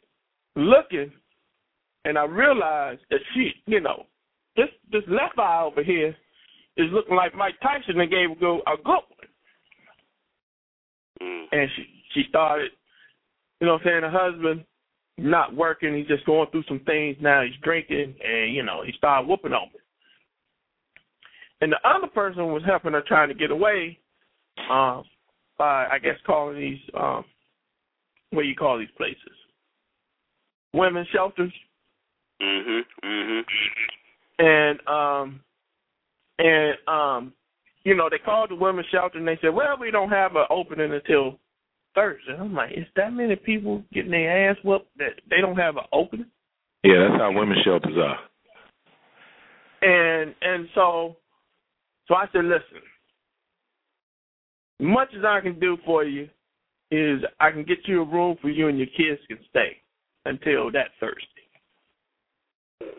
looking, 0.55 1.11
and 2.05 2.17
I 2.17 2.23
realize 2.23 2.97
that 3.09 3.19
she, 3.33 3.51
you 3.65 3.81
know, 3.81 4.05
this 4.55 4.69
this 4.91 5.03
left 5.07 5.37
eye 5.37 5.63
over 5.63 5.83
here 5.83 6.15
is 6.77 6.91
looking 6.91 7.15
like 7.15 7.35
Mike 7.35 7.55
Tyson 7.61 7.99
and 7.99 8.09
gave 8.09 8.31
a 8.31 8.35
go 8.35 8.61
a 8.67 8.77
good 8.77 8.87
one. 8.87 9.03
Mm. 11.21 11.45
And 11.51 11.69
she 11.75 11.85
she 12.13 12.23
started, 12.29 12.71
you 13.59 13.67
know, 13.67 13.73
what 13.73 13.81
I'm 13.81 13.87
saying 13.87 14.11
her 14.11 14.31
husband 14.31 14.65
not 15.17 15.55
working. 15.55 15.95
He's 15.95 16.07
just 16.07 16.25
going 16.25 16.49
through 16.51 16.63
some 16.67 16.81
things 16.85 17.17
now. 17.19 17.43
He's 17.43 17.59
drinking, 17.63 18.15
and 18.23 18.53
you 18.53 18.63
know, 18.63 18.83
he 18.85 18.91
started 18.93 19.27
whooping 19.27 19.53
on 19.53 19.69
me. 19.73 19.79
And 21.61 21.71
the 21.71 21.79
other 21.87 22.07
person 22.07 22.51
was 22.51 22.61
helping 22.65 22.93
her 22.93 23.01
trying 23.07 23.29
to 23.29 23.33
get 23.33 23.49
away, 23.49 23.97
um, 24.69 25.03
by 25.57 25.87
I 25.87 25.97
guess 25.99 26.17
calling 26.25 26.59
these 26.59 26.79
um, 26.99 27.25
what 28.31 28.43
do 28.43 28.47
you 28.47 28.55
call 28.55 28.77
these 28.77 28.87
places? 28.97 29.17
Women's 30.73 31.07
shelters. 31.09 31.53
Mhm. 32.41 32.81
Mhm. 33.03 33.45
and 34.37 34.87
um 34.87 35.39
and 36.37 36.77
um 36.87 37.33
you 37.83 37.95
know 37.95 38.09
they 38.11 38.19
called 38.19 38.51
the 38.51 38.55
women's 38.55 38.87
shelter 38.89 39.17
and 39.17 39.27
they 39.27 39.39
said 39.41 39.51
well 39.51 39.75
we 39.79 39.89
don't 39.89 40.11
have 40.11 40.35
an 40.35 40.45
opening 40.51 40.93
until 40.93 41.39
thursday 41.95 42.35
i'm 42.39 42.53
like 42.53 42.71
is 42.71 42.85
that 42.95 43.11
many 43.11 43.35
people 43.35 43.83
getting 43.93 44.11
their 44.11 44.49
ass 44.49 44.57
whooped 44.63 44.89
that 44.97 45.13
they 45.29 45.41
don't 45.41 45.57
have 45.57 45.77
an 45.77 45.83
opening? 45.91 46.27
Yeah, 46.83 47.07
that's 47.09 47.21
how 47.21 47.31
women's 47.33 47.63
shelters 47.63 47.97
are. 47.97 48.19
and 49.81 50.35
and 50.41 50.67
so 50.75 51.17
so 52.07 52.15
i 52.15 52.25
said 52.31 52.45
listen 52.45 52.81
much 54.79 55.09
as 55.17 55.23
i 55.25 55.39
can 55.41 55.59
do 55.59 55.77
for 55.85 56.03
you 56.03 56.29
is 56.91 57.21
i 57.39 57.51
can 57.51 57.63
get 57.63 57.79
you 57.85 58.01
a 58.01 58.05
room 58.05 58.37
for 58.41 58.49
you 58.49 58.67
and 58.67 58.77
your 58.77 58.87
kids 58.87 59.19
can 59.27 59.39
stay 59.49 59.77
until 60.25 60.71
that 60.71 60.89
thursday 60.99 61.25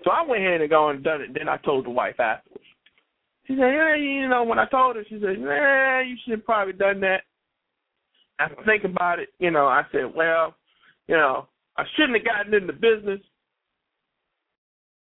so 0.05 0.11
i 0.11 0.27
went 0.27 0.45
ahead 0.45 0.61
and 0.61 0.71
gone 0.71 0.97
and 0.97 1.05
done 1.05 1.21
it. 1.21 1.31
Then 1.35 1.49
i 1.49 1.57
told 1.59 1.87
the 1.87 1.91
wife 1.91 2.19
afterwards. 2.19 2.65
She 3.47 3.55
said 3.55 3.73
yeah 3.73 3.95
you 3.97 4.29
know 4.29 4.43
when 4.45 4.59
i 4.59 4.67
told 4.67 4.97
her 4.97 5.05
she 5.09 5.21
said 5.21 5.39
nah 5.39 6.01
you 6.01 6.17
should 6.25 6.33
have 6.33 6.45
probably 6.45 6.75
done 6.75 7.01
that 7.01 7.23
after 8.39 8.63
think 8.65 8.85
about 8.85 9.19
it 9.19 9.29
you 9.39 9.51
know 9.51 9.67
i 9.67 9.83
said 9.93 10.13
well 10.15 10.55
you 11.07 11.17
know 11.17 11.47
i 11.77 11.85
shouldn't 11.97 12.17
have 12.17 12.25
gotten 12.25 12.55
into 12.55 12.73
business 12.73 13.21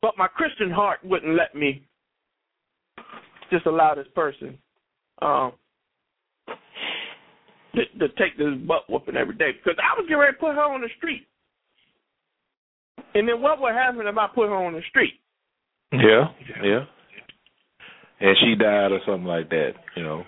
but 0.02 0.18
my 0.18 0.28
christian 0.28 0.72
heart 0.72 1.00
wouldn't 1.04 1.36
let 1.36 1.56
me 1.56 1.84
just 3.52 3.66
allow 3.66 3.94
this 3.96 4.08
person 4.16 4.58
um 5.22 5.52
to, 7.76 7.86
to 8.00 8.08
take 8.16 8.38
this 8.38 8.48
butt 8.68 8.90
whooping 8.90 9.16
every 9.16 9.36
day 9.36 9.52
because 9.52 9.78
I 9.80 9.98
was 9.98 10.06
getting 10.08 10.18
ready 10.20 10.34
to 10.34 10.40
put 10.40 10.56
her 10.56 10.62
on 10.62 10.82
the 10.82 10.90
street. 10.98 11.28
And 13.14 13.28
then 13.28 13.42
what 13.42 13.62
would 13.62 13.74
happen 13.74 14.06
if 14.08 14.18
I 14.18 14.28
put 14.34 14.50
her 14.50 14.56
on 14.56 14.74
the 14.74 14.82
street? 14.90 15.14
Yeah, 15.92 16.30
yeah. 16.64 16.86
And 18.20 18.38
she 18.42 18.56
died 18.56 18.92
or 18.92 19.00
something 19.06 19.26
like 19.26 19.50
that, 19.50 19.72
you 19.96 20.04
know. 20.04 20.24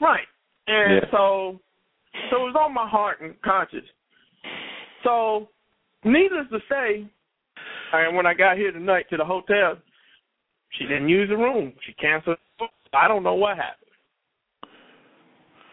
Right. 0.00 0.26
And 0.66 0.94
Yeah. 0.94 1.10
so 1.10 1.60
so 2.30 2.36
it 2.36 2.52
was 2.52 2.56
on 2.58 2.74
my 2.74 2.88
heart 2.88 3.20
and 3.20 3.40
conscience. 3.42 3.86
So 5.04 5.48
needless 6.04 6.46
to 6.50 6.58
say, 6.68 7.08
and 7.92 8.16
when 8.16 8.26
I 8.26 8.34
got 8.34 8.56
here 8.56 8.72
tonight 8.72 9.06
to 9.10 9.16
the 9.16 9.24
hotel, 9.24 9.76
she 10.70 10.84
didn't 10.84 11.08
use 11.08 11.28
the 11.28 11.36
room. 11.36 11.72
She 11.86 11.92
canceled. 11.94 12.36
I 12.92 13.08
don't 13.08 13.22
know 13.22 13.34
what 13.34 13.56
happened. 13.56 13.88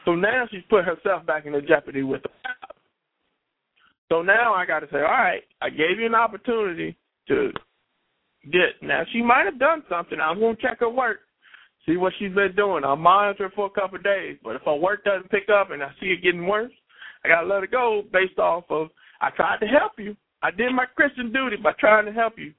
So 0.05 0.15
now 0.15 0.45
she's 0.51 0.61
put 0.69 0.85
herself 0.85 1.25
back 1.25 1.45
into 1.45 1.61
jeopardy 1.61 2.03
with 2.03 2.21
the 2.23 2.29
job. 2.29 2.75
So 4.09 4.21
now 4.21 4.53
I 4.53 4.65
got 4.65 4.81
to 4.81 4.87
say, 4.91 4.97
all 4.97 5.03
right, 5.03 5.41
I 5.61 5.69
gave 5.69 5.99
you 5.99 6.05
an 6.05 6.15
opportunity 6.15 6.95
to 7.27 7.51
get. 8.51 8.81
Now 8.81 9.03
she 9.11 9.21
might 9.21 9.45
have 9.45 9.59
done 9.59 9.83
something. 9.89 10.19
I'm 10.19 10.39
going 10.39 10.55
to 10.55 10.61
check 10.61 10.79
her 10.81 10.89
work, 10.89 11.21
see 11.85 11.97
what 11.97 12.13
she's 12.19 12.33
been 12.33 12.55
doing. 12.55 12.83
I'll 12.83 12.95
monitor 12.95 13.43
her 13.45 13.51
for 13.55 13.65
a 13.67 13.69
couple 13.69 13.97
of 13.97 14.03
days. 14.03 14.37
But 14.43 14.55
if 14.55 14.61
her 14.63 14.75
work 14.75 15.03
doesn't 15.03 15.29
pick 15.29 15.49
up 15.49 15.71
and 15.71 15.83
I 15.83 15.89
see 15.99 16.07
it 16.07 16.23
getting 16.23 16.47
worse, 16.47 16.71
I 17.23 17.27
got 17.27 17.41
to 17.41 17.47
let 17.47 17.61
her 17.61 17.67
go 17.67 18.03
based 18.11 18.39
off 18.39 18.65
of 18.69 18.89
I 19.21 19.29
tried 19.31 19.59
to 19.59 19.67
help 19.67 19.93
you. 19.97 20.15
I 20.41 20.51
did 20.51 20.71
my 20.73 20.85
Christian 20.95 21.31
duty 21.31 21.57
by 21.61 21.71
trying 21.79 22.05
to 22.05 22.11
help 22.11 22.33
you. 22.37 22.53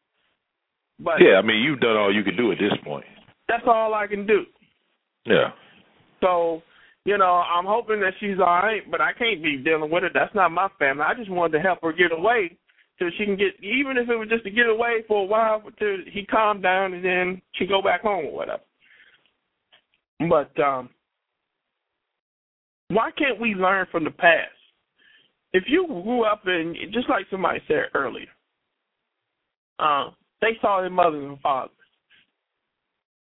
But 0.98 1.14
Yeah, 1.20 1.36
I 1.38 1.42
mean 1.42 1.62
you've 1.62 1.80
done 1.80 1.96
all 1.96 2.12
you 2.14 2.24
can 2.24 2.36
do 2.36 2.50
at 2.52 2.58
this 2.58 2.72
point. 2.84 3.04
that's 3.48 3.64
all 3.66 3.94
I 3.94 4.06
can 4.06 4.26
do. 4.26 4.44
Yeah. 5.26 5.50
So, 6.20 6.62
you 7.04 7.18
know, 7.18 7.42
I'm 7.46 7.66
hoping 7.66 8.00
that 8.00 8.14
she's 8.18 8.38
all 8.40 8.46
right, 8.62 8.82
but 8.90 9.00
I 9.00 9.12
can't 9.12 9.42
be 9.42 9.58
dealing 9.58 9.90
with 9.90 10.04
it. 10.04 10.12
That's 10.14 10.34
not 10.34 10.50
my 10.50 10.68
family. 10.78 11.04
I 11.06 11.14
just 11.14 11.30
wanted 11.30 11.58
to 11.58 11.60
help 11.62 11.80
her 11.82 11.92
get 11.92 12.12
away 12.12 12.56
till 12.98 13.10
she 13.18 13.24
can 13.26 13.36
get, 13.36 13.52
even 13.62 13.98
if 13.98 14.08
it 14.08 14.16
was 14.16 14.28
just 14.28 14.44
to 14.44 14.50
get 14.50 14.66
away 14.68 15.04
for 15.06 15.22
a 15.22 15.26
while 15.26 15.62
till 15.78 15.96
he 16.10 16.24
calmed 16.24 16.62
down 16.62 16.94
and 16.94 17.04
then 17.04 17.42
she 17.54 17.66
go 17.66 17.82
back 17.82 18.00
home 18.02 18.26
or 18.26 18.32
whatever. 18.32 18.62
But 20.20 20.58
um 20.60 20.90
why 22.88 23.10
can't 23.16 23.40
we 23.40 23.54
learn 23.54 23.86
from 23.90 24.04
the 24.04 24.10
past? 24.10 24.50
If 25.52 25.64
you 25.66 25.86
grew 25.86 26.24
up 26.24 26.42
in, 26.46 26.74
just 26.92 27.08
like 27.08 27.26
somebody 27.30 27.60
said 27.66 27.86
earlier, 27.94 28.26
uh, 29.78 30.10
they 30.40 30.56
saw 30.60 30.80
their 30.80 30.90
mothers 30.90 31.24
and 31.24 31.40
fathers, 31.40 31.70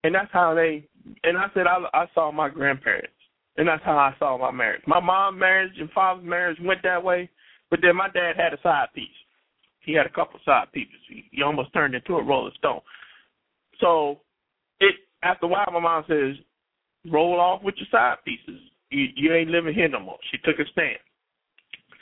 and 0.03 0.13
that's 0.15 0.31
how 0.31 0.53
they. 0.53 0.87
And 1.23 1.37
I 1.37 1.47
said 1.53 1.67
I, 1.67 1.83
I 1.93 2.05
saw 2.13 2.31
my 2.31 2.49
grandparents, 2.49 3.09
and 3.57 3.67
that's 3.67 3.83
how 3.83 3.97
I 3.97 4.15
saw 4.19 4.37
my 4.37 4.51
marriage. 4.51 4.83
My 4.87 4.99
mom's 4.99 5.39
marriage 5.39 5.73
and 5.79 5.89
father's 5.91 6.23
marriage 6.25 6.57
went 6.61 6.83
that 6.83 7.03
way, 7.03 7.29
but 7.69 7.79
then 7.81 7.95
my 7.95 8.07
dad 8.09 8.33
had 8.37 8.53
a 8.53 8.61
side 8.61 8.87
piece. 8.93 9.07
He 9.79 9.93
had 9.93 10.05
a 10.05 10.09
couple 10.09 10.39
side 10.45 10.71
pieces. 10.71 10.93
He, 11.09 11.23
he 11.31 11.41
almost 11.41 11.73
turned 11.73 11.95
into 11.95 12.15
a 12.15 12.23
Rolling 12.23 12.53
Stone. 12.57 12.81
So 13.79 14.19
it 14.79 14.95
after 15.23 15.47
a 15.47 15.49
while, 15.49 15.67
my 15.73 15.79
mom 15.79 16.03
says, 16.07 16.35
"Roll 17.09 17.39
off 17.39 17.63
with 17.63 17.75
your 17.77 17.87
side 17.91 18.17
pieces. 18.25 18.61
You, 18.89 19.07
you 19.15 19.33
ain't 19.33 19.49
living 19.49 19.73
here 19.73 19.87
no 19.87 19.99
more." 19.99 20.17
She 20.31 20.37
took 20.39 20.59
a 20.59 20.69
stand. 20.71 20.99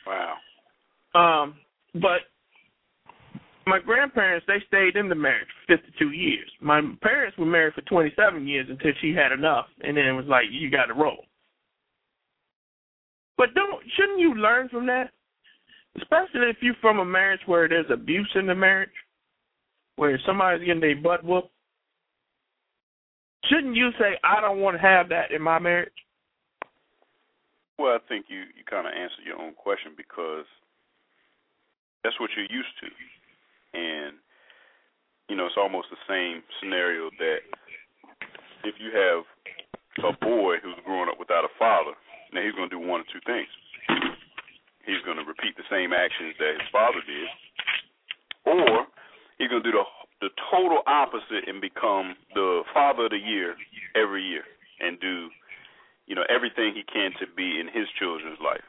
Wow. 0.06 0.36
Um, 1.16 1.56
but 1.95 2.22
my 3.66 3.80
grandparents 3.80 4.45
they 4.47 4.62
stayed 4.68 4.95
in 4.95 5.10
the 5.10 5.16
marriage 5.16 5.47
for 5.68 5.78
52 5.78 6.10
years. 6.12 6.50
My 6.62 6.82
parents 7.02 7.38
were 7.38 7.45
married 7.45 7.76
for 7.76 7.82
27 7.82 8.47
years 8.47 8.68
until 8.70 8.91
she 9.00 9.14
had 9.14 9.32
enough, 9.32 9.68
and 9.82 9.95
then 9.95 10.06
it 10.06 10.14
was 10.14 10.26
like 10.26 10.45
you 10.52 10.72
got 10.72 10.86
to 10.86 10.93
roll. 10.93 11.26
But 13.38 13.54
don't 13.54 13.82
shouldn't 13.95 14.20
you 14.20 14.36
learn 14.36 14.68
from 14.70 14.86
that? 14.88 15.12
Especially 15.97 16.50
if 16.50 16.58
you're 16.62 16.76
from 16.82 17.00
a 17.00 17.06
marriage 17.06 17.41
where 17.45 17.70
there's 17.70 17.86
abuse 17.91 18.30
in 18.36 18.47
the 18.47 18.56
marriage, 18.56 18.89
where 19.95 20.20
somebody's 20.26 20.66
getting 20.66 20.82
their 20.82 21.02
butt 21.02 21.24
whooped. 21.24 21.52
Shouldn't 23.45 23.75
you 23.75 23.91
say 23.99 24.19
I 24.23 24.41
don't 24.41 24.59
want 24.59 24.75
to 24.75 24.81
have 24.81 25.09
that 25.09 25.31
in 25.31 25.41
my 25.41 25.59
marriage? 25.59 25.93
Well, 27.79 27.95
I 27.95 28.03
think 28.11 28.25
you 28.27 28.43
you 28.59 28.67
kind 28.67 28.85
of 28.85 28.91
answered 28.91 29.23
your 29.23 29.39
own 29.39 29.55
question 29.55 29.95
because 29.95 30.43
that's 32.03 32.19
what 32.19 32.29
you're 32.35 32.51
used 32.51 32.75
to, 32.83 32.89
and 33.79 34.19
you 35.31 35.35
know 35.39 35.47
it's 35.47 35.55
almost 35.55 35.87
the 35.87 36.03
same 36.03 36.43
scenario 36.59 37.07
that 37.19 37.39
if 38.67 38.75
you 38.83 38.91
have 38.91 39.23
a 40.03 40.13
boy 40.19 40.59
who's 40.59 40.75
growing 40.83 41.07
up 41.07 41.19
without 41.19 41.47
a 41.47 41.53
father, 41.55 41.95
now 42.33 42.43
he's 42.43 42.55
going 42.55 42.69
to 42.69 42.75
do 42.75 42.83
one 42.83 42.99
of 42.99 43.07
two 43.07 43.23
things. 43.23 43.47
He's 44.83 45.03
going 45.07 45.17
to 45.17 45.23
repeat 45.23 45.55
the 45.55 45.67
same 45.71 45.95
actions 45.95 46.35
that 46.39 46.59
his 46.59 46.67
father 46.71 46.99
did, 47.07 47.29
or 48.43 48.87
he's 49.39 49.47
going 49.47 49.63
to 49.63 49.71
do 49.71 49.77
the 49.77 49.87
the 50.22 50.30
total 50.51 50.82
opposite 50.88 51.47
and 51.47 51.61
become 51.61 52.15
the 52.34 52.63
father 52.74 53.05
of 53.05 53.11
the 53.11 53.17
year 53.17 53.55
every 53.95 54.24
year 54.24 54.43
and 54.80 54.99
do 54.99 55.30
you 56.07 56.15
know 56.15 56.24
everything 56.28 56.74
he 56.74 56.84
can 56.84 57.11
to 57.20 57.26
be 57.38 57.59
in 57.59 57.67
his 57.67 57.86
children's 57.99 58.39
life. 58.41 58.65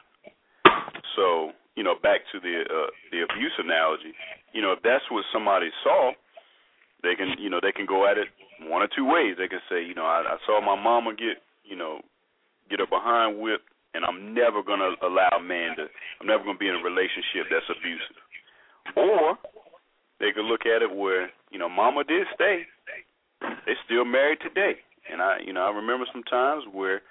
So 1.15 1.51
you 1.75 1.83
know, 1.83 1.95
back 1.95 2.21
to 2.31 2.39
the 2.39 2.63
uh, 2.67 2.91
the 3.11 3.25
abuse 3.25 3.55
analogy. 3.57 4.13
You 4.53 4.61
know, 4.61 4.73
if 4.73 4.83
that's 4.83 5.03
what 5.09 5.25
somebody 5.33 5.69
saw, 5.83 6.11
they 7.03 7.15
can 7.15 7.35
you 7.39 7.49
know 7.49 7.59
they 7.61 7.71
can 7.71 7.85
go 7.85 8.09
at 8.09 8.17
it 8.17 8.27
one 8.69 8.83
or 8.83 8.89
two 8.95 9.09
ways. 9.09 9.35
They 9.37 9.47
can 9.47 9.63
say, 9.69 9.83
you 9.83 9.95
know, 9.95 10.05
I, 10.05 10.21
I 10.21 10.37
saw 10.45 10.61
my 10.61 10.77
mama 10.77 11.11
get 11.15 11.41
you 11.63 11.75
know 11.75 12.01
get 12.69 12.79
her 12.79 12.87
behind 12.87 13.41
whipped, 13.41 13.67
and 13.93 14.05
I'm 14.05 14.33
never 14.33 14.61
gonna 14.61 14.93
allow 15.01 15.41
a 15.41 15.43
man 15.43 15.75
to. 15.77 15.87
I'm 16.21 16.27
never 16.27 16.43
gonna 16.43 16.61
be 16.61 16.69
in 16.69 16.75
a 16.75 16.83
relationship 16.83 17.49
that's 17.49 17.67
abusive. 17.71 18.21
Or 18.95 19.37
they 20.21 20.31
could 20.31 20.45
look 20.45 20.65
at 20.65 20.81
it 20.81 20.93
where 20.93 21.29
you 21.51 21.59
know 21.59 21.69
mama 21.69 22.03
did 22.03 22.27
stay. 22.35 22.63
They 23.41 23.73
still 23.85 24.05
married 24.05 24.39
today, 24.41 24.77
and 25.11 25.21
I 25.21 25.39
you 25.45 25.53
know 25.53 25.61
I 25.61 25.71
remember 25.71 26.05
some 26.13 26.23
times 26.23 26.63
where 26.71 27.01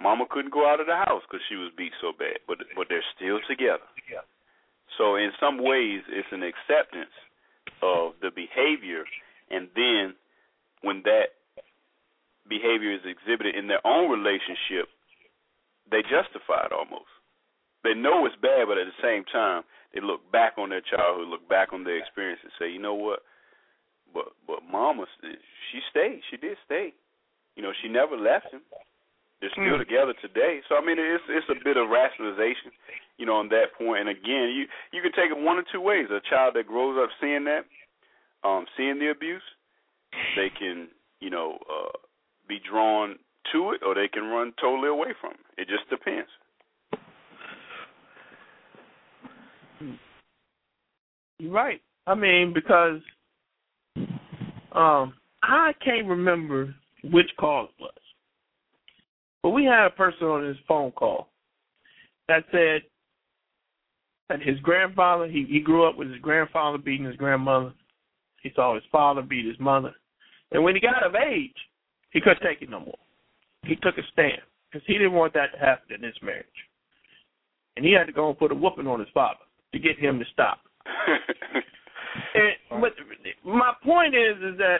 Mama 0.00 0.24
couldn't 0.30 0.52
go 0.52 0.66
out 0.66 0.80
of 0.80 0.88
the 0.88 0.96
house 0.96 1.20
because 1.28 1.44
she 1.48 1.56
was 1.56 1.70
beat 1.76 1.92
so 2.00 2.12
bad, 2.16 2.40
but 2.48 2.58
but 2.74 2.88
they're 2.88 3.04
still 3.14 3.38
together. 3.46 3.84
So 4.96 5.16
in 5.16 5.30
some 5.38 5.62
ways, 5.62 6.02
it's 6.08 6.32
an 6.32 6.42
acceptance 6.42 7.12
of 7.82 8.16
the 8.20 8.32
behavior, 8.32 9.04
and 9.50 9.68
then 9.76 10.16
when 10.82 11.02
that 11.04 11.36
behavior 12.48 12.92
is 12.92 13.04
exhibited 13.04 13.54
in 13.54 13.68
their 13.68 13.84
own 13.86 14.10
relationship, 14.10 14.88
they 15.90 16.00
justify 16.02 16.64
it 16.64 16.72
almost. 16.72 17.12
They 17.82 17.94
know 17.94 18.26
it's 18.26 18.36
bad, 18.42 18.68
but 18.68 18.76
at 18.78 18.86
the 18.86 19.02
same 19.02 19.24
time, 19.32 19.62
they 19.94 20.00
look 20.00 20.20
back 20.30 20.54
on 20.58 20.68
their 20.68 20.82
childhood, 20.82 21.28
look 21.28 21.48
back 21.48 21.72
on 21.72 21.84
their 21.84 21.96
experience, 21.98 22.40
and 22.42 22.52
say, 22.58 22.70
you 22.70 22.78
know 22.78 22.94
what? 22.94 23.20
But 24.12 24.32
but 24.46 24.60
Mama, 24.70 25.06
she 25.22 25.78
stayed. 25.90 26.20
She 26.30 26.36
did 26.36 26.56
stay. 26.66 26.92
You 27.56 27.62
know, 27.62 27.72
she 27.80 27.88
never 27.88 28.16
left 28.16 28.50
him. 28.52 28.60
They're 29.40 29.50
still 29.52 29.78
Mm. 29.78 29.78
together 29.78 30.12
today. 30.20 30.60
So 30.68 30.76
I 30.76 30.80
mean, 30.84 30.98
it's 30.98 31.24
it's 31.28 31.48
a 31.48 31.54
bit 31.64 31.76
of 31.76 31.88
rationalization, 31.88 32.72
you 33.16 33.24
know, 33.24 33.36
on 33.36 33.48
that 33.50 33.72
point. 33.74 34.00
And 34.00 34.08
again, 34.10 34.50
you 34.50 34.68
you 34.92 35.00
can 35.00 35.12
take 35.12 35.30
it 35.30 35.38
one 35.38 35.56
or 35.58 35.64
two 35.72 35.80
ways. 35.80 36.10
A 36.10 36.20
child 36.28 36.54
that 36.54 36.66
grows 36.66 36.98
up 36.98 37.10
seeing 37.20 37.44
that, 37.44 37.64
um, 38.44 38.66
seeing 38.76 38.98
the 38.98 39.10
abuse, 39.10 39.42
they 40.36 40.50
can, 40.50 40.88
you 41.20 41.30
know, 41.30 41.58
uh, 41.70 41.96
be 42.48 42.58
drawn 42.58 43.18
to 43.52 43.72
it, 43.72 43.82
or 43.82 43.94
they 43.94 44.08
can 44.08 44.24
run 44.28 44.52
totally 44.60 44.88
away 44.88 45.14
from 45.20 45.32
it. 45.32 45.62
It 45.62 45.68
just 45.68 45.88
depends. 45.88 46.28
You're 51.38 51.52
right. 51.52 51.80
I 52.06 52.14
mean, 52.14 52.52
because 52.54 53.00
um, 54.72 55.14
I 55.42 55.72
can't 55.84 56.06
remember 56.06 56.74
which 57.04 57.30
call 57.38 57.64
it 57.64 57.70
was, 57.80 57.92
but 59.42 59.50
we 59.50 59.64
had 59.64 59.86
a 59.86 59.90
person 59.90 60.26
on 60.26 60.44
his 60.44 60.56
phone 60.68 60.90
call 60.92 61.28
that 62.28 62.44
said 62.52 62.82
that 64.28 64.42
his 64.42 64.58
grandfather 64.60 65.26
he 65.26 65.46
he 65.48 65.60
grew 65.60 65.88
up 65.88 65.96
with 65.96 66.10
his 66.10 66.20
grandfather 66.20 66.78
beating 66.78 67.06
his 67.06 67.16
grandmother. 67.16 67.72
He 68.42 68.50
saw 68.54 68.74
his 68.74 68.84
father 68.90 69.22
beat 69.22 69.46
his 69.46 69.58
mother, 69.58 69.92
and 70.52 70.62
when 70.62 70.74
he 70.74 70.80
got 70.80 71.06
of 71.06 71.14
age, 71.14 71.56
he 72.10 72.20
couldn't 72.20 72.42
take 72.42 72.62
it 72.62 72.70
no 72.70 72.80
more. 72.80 72.98
He 73.64 73.76
took 73.76 73.98
a 73.98 74.02
stand 74.12 74.40
because 74.70 74.86
he 74.86 74.94
didn't 74.94 75.12
want 75.12 75.34
that 75.34 75.52
to 75.52 75.58
happen 75.58 75.94
in 75.94 76.02
his 76.02 76.14
marriage, 76.22 76.46
and 77.76 77.84
he 77.84 77.92
had 77.92 78.06
to 78.06 78.12
go 78.12 78.28
and 78.28 78.38
put 78.38 78.52
a 78.52 78.54
whooping 78.54 78.86
on 78.86 79.00
his 79.00 79.08
father 79.12 79.40
to 79.72 79.78
get 79.78 79.98
him 79.98 80.18
to 80.18 80.24
stop. 80.32 80.60
And 82.34 82.80
but 82.80 82.92
my 83.44 83.72
point 83.84 84.14
is 84.14 84.36
is 84.36 84.58
that 84.58 84.78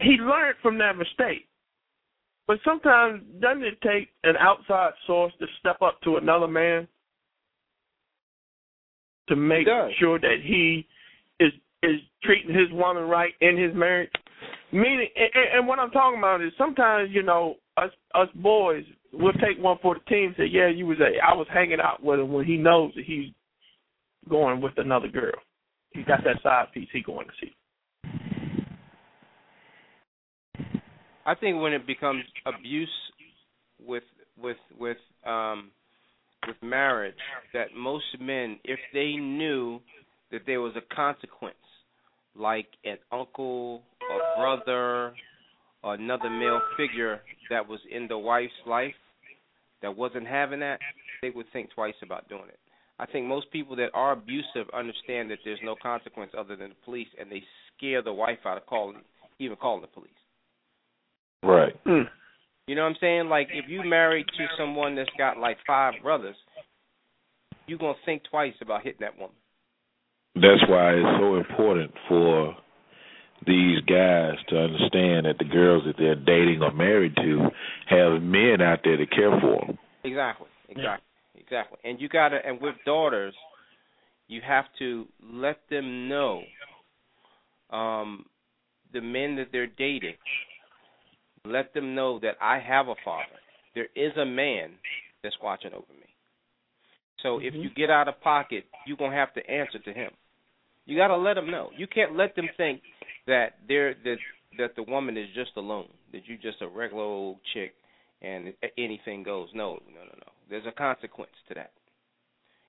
he 0.00 0.12
learned 0.12 0.56
from 0.62 0.78
that 0.78 0.96
mistake. 0.96 1.46
But 2.46 2.58
sometimes 2.64 3.22
doesn't 3.40 3.62
it 3.62 3.80
take 3.82 4.08
an 4.24 4.36
outside 4.36 4.92
source 5.06 5.32
to 5.38 5.46
step 5.60 5.82
up 5.82 6.00
to 6.02 6.16
another 6.16 6.48
man 6.48 6.88
to 9.28 9.36
make 9.36 9.66
sure 9.98 10.18
that 10.18 10.38
he 10.42 10.86
is 11.38 11.52
is 11.82 12.00
treating 12.22 12.54
his 12.54 12.70
woman 12.72 13.04
right 13.04 13.34
in 13.40 13.56
his 13.56 13.74
marriage? 13.74 14.10
Meaning, 14.72 15.08
and, 15.16 15.58
and 15.58 15.66
what 15.66 15.78
I'm 15.78 15.90
talking 15.90 16.18
about 16.18 16.42
is 16.42 16.52
sometimes 16.58 17.10
you 17.12 17.22
know 17.22 17.56
us 17.76 17.90
us 18.14 18.28
boys 18.36 18.84
we'll 19.12 19.32
take 19.34 19.58
one 19.58 19.78
for 19.82 19.94
the 19.94 20.00
team. 20.10 20.34
Say, 20.36 20.46
yeah, 20.50 20.68
you 20.68 20.86
was 20.86 20.98
a 21.00 21.18
I 21.24 21.34
was 21.34 21.46
hanging 21.52 21.80
out 21.82 22.02
with 22.02 22.20
him 22.20 22.32
when 22.32 22.44
he 22.44 22.56
knows 22.56 22.92
that 22.94 23.04
he's 23.04 23.32
going 24.28 24.60
with 24.60 24.74
another 24.76 25.08
girl. 25.08 25.32
He 25.90 26.02
got 26.02 26.24
that 26.24 26.42
side 26.42 26.66
piece 26.72 26.88
he 26.92 27.02
going 27.02 27.26
to 27.26 27.32
see. 27.40 27.52
I 31.26 31.34
think 31.34 31.60
when 31.60 31.72
it 31.72 31.86
becomes 31.86 32.24
abuse 32.46 32.88
with 33.84 34.04
with 34.36 34.56
with 34.78 34.96
um 35.26 35.70
with 36.46 36.56
marriage, 36.62 37.14
that 37.52 37.74
most 37.76 38.04
men, 38.20 38.58
if 38.64 38.78
they 38.94 39.12
knew 39.16 39.80
that 40.30 40.42
there 40.46 40.60
was 40.60 40.72
a 40.76 40.94
consequence, 40.94 41.54
like 42.34 42.68
an 42.84 42.96
uncle, 43.12 43.82
a 44.02 44.40
brother, 44.40 44.72
or 44.72 45.14
another 45.84 46.30
male 46.30 46.60
figure 46.76 47.20
that 47.50 47.66
was 47.66 47.80
in 47.90 48.06
the 48.08 48.18
wife's 48.18 48.52
life 48.66 48.94
that 49.82 49.96
wasn't 49.96 50.26
having 50.26 50.60
that, 50.60 50.78
they 51.22 51.30
would 51.30 51.46
think 51.52 51.70
twice 51.74 51.94
about 52.02 52.28
doing 52.28 52.48
it. 52.48 52.58
I 52.98 53.06
think 53.06 53.26
most 53.26 53.50
people 53.50 53.76
that 53.76 53.90
are 53.94 54.12
abusive 54.12 54.68
understand 54.74 55.30
that 55.30 55.38
there's 55.44 55.60
no 55.62 55.74
consequence 55.80 56.32
other 56.36 56.54
than 56.54 56.70
the 56.70 56.74
police, 56.84 57.08
and 57.18 57.30
they 57.32 57.42
scare 57.76 58.02
the 58.02 58.12
wife 58.12 58.38
out 58.44 58.58
of 58.58 58.66
calling, 58.66 59.00
even 59.38 59.56
calling 59.56 59.80
the 59.80 59.86
police. 59.86 60.10
Right. 61.42 61.72
Mm. 61.86 62.04
You 62.66 62.74
know 62.74 62.82
what 62.82 62.90
I'm 62.90 62.96
saying? 63.00 63.28
Like 63.28 63.48
if 63.52 63.64
you 63.68 63.82
married 63.82 64.26
to 64.36 64.46
someone 64.58 64.94
that's 64.94 65.10
got 65.16 65.38
like 65.38 65.56
five 65.66 65.94
brothers, 66.02 66.36
you're 67.66 67.78
gonna 67.78 67.94
think 68.04 68.22
twice 68.30 68.52
about 68.60 68.82
hitting 68.82 69.00
that 69.00 69.18
woman. 69.18 69.34
That's 70.34 70.62
why 70.68 70.92
it's 70.92 71.18
so 71.20 71.36
important 71.36 71.90
for 72.08 72.54
these 73.46 73.80
guys 73.82 74.34
to 74.48 74.58
understand 74.58 75.26
that 75.26 75.36
the 75.38 75.44
girls 75.44 75.84
that 75.86 75.96
they're 75.98 76.14
dating 76.14 76.62
or 76.62 76.72
married 76.72 77.16
to 77.16 77.48
have 77.88 78.22
men 78.22 78.60
out 78.60 78.80
there 78.84 78.96
to 78.96 79.06
care 79.06 79.30
for 79.40 79.66
them. 79.66 79.78
Exactly. 80.04 80.48
Exactly. 80.68 81.06
Exactly. 81.34 81.78
And 81.84 82.00
you 82.00 82.08
gotta 82.08 82.38
and 82.44 82.60
with 82.60 82.74
daughters, 82.84 83.34
you 84.28 84.40
have 84.46 84.66
to 84.78 85.06
let 85.32 85.58
them 85.70 86.08
know 86.08 86.42
um 87.70 88.26
the 88.92 89.00
men 89.00 89.36
that 89.36 89.48
they're 89.52 89.66
dating. 89.66 90.16
Let 91.44 91.72
them 91.72 91.94
know 91.94 92.18
that 92.20 92.34
I 92.40 92.58
have 92.58 92.88
a 92.88 92.94
father. 93.04 93.24
There 93.74 93.88
is 93.96 94.12
a 94.16 94.26
man 94.26 94.72
that's 95.22 95.36
watching 95.42 95.72
over 95.72 95.92
me. 95.92 96.06
So 97.22 97.38
if 97.38 97.54
you 97.54 97.70
get 97.74 97.90
out 97.90 98.08
of 98.08 98.20
pocket, 98.20 98.64
you're 98.86 98.96
gonna 98.96 99.16
have 99.16 99.32
to 99.34 99.50
answer 99.50 99.78
to 99.78 99.92
him. 99.92 100.10
You 100.90 100.96
gotta 100.96 101.16
let 101.16 101.34
them 101.34 101.52
know. 101.52 101.70
You 101.76 101.86
can't 101.86 102.16
let 102.16 102.34
them 102.34 102.48
think 102.56 102.82
that 103.28 103.58
they're 103.68 103.94
that 104.02 104.16
that 104.58 104.74
the 104.74 104.82
woman 104.82 105.16
is 105.16 105.28
just 105.36 105.52
alone, 105.56 105.88
that 106.12 106.22
you're 106.26 106.36
just 106.36 106.60
a 106.62 106.68
regular 106.68 107.04
old 107.04 107.38
chick 107.54 107.74
and 108.20 108.52
anything 108.76 109.22
goes. 109.22 109.48
No, 109.54 109.74
no, 109.86 110.00
no, 110.00 110.12
no. 110.18 110.32
There's 110.50 110.66
a 110.66 110.72
consequence 110.72 111.30
to 111.48 111.54
that. 111.54 111.70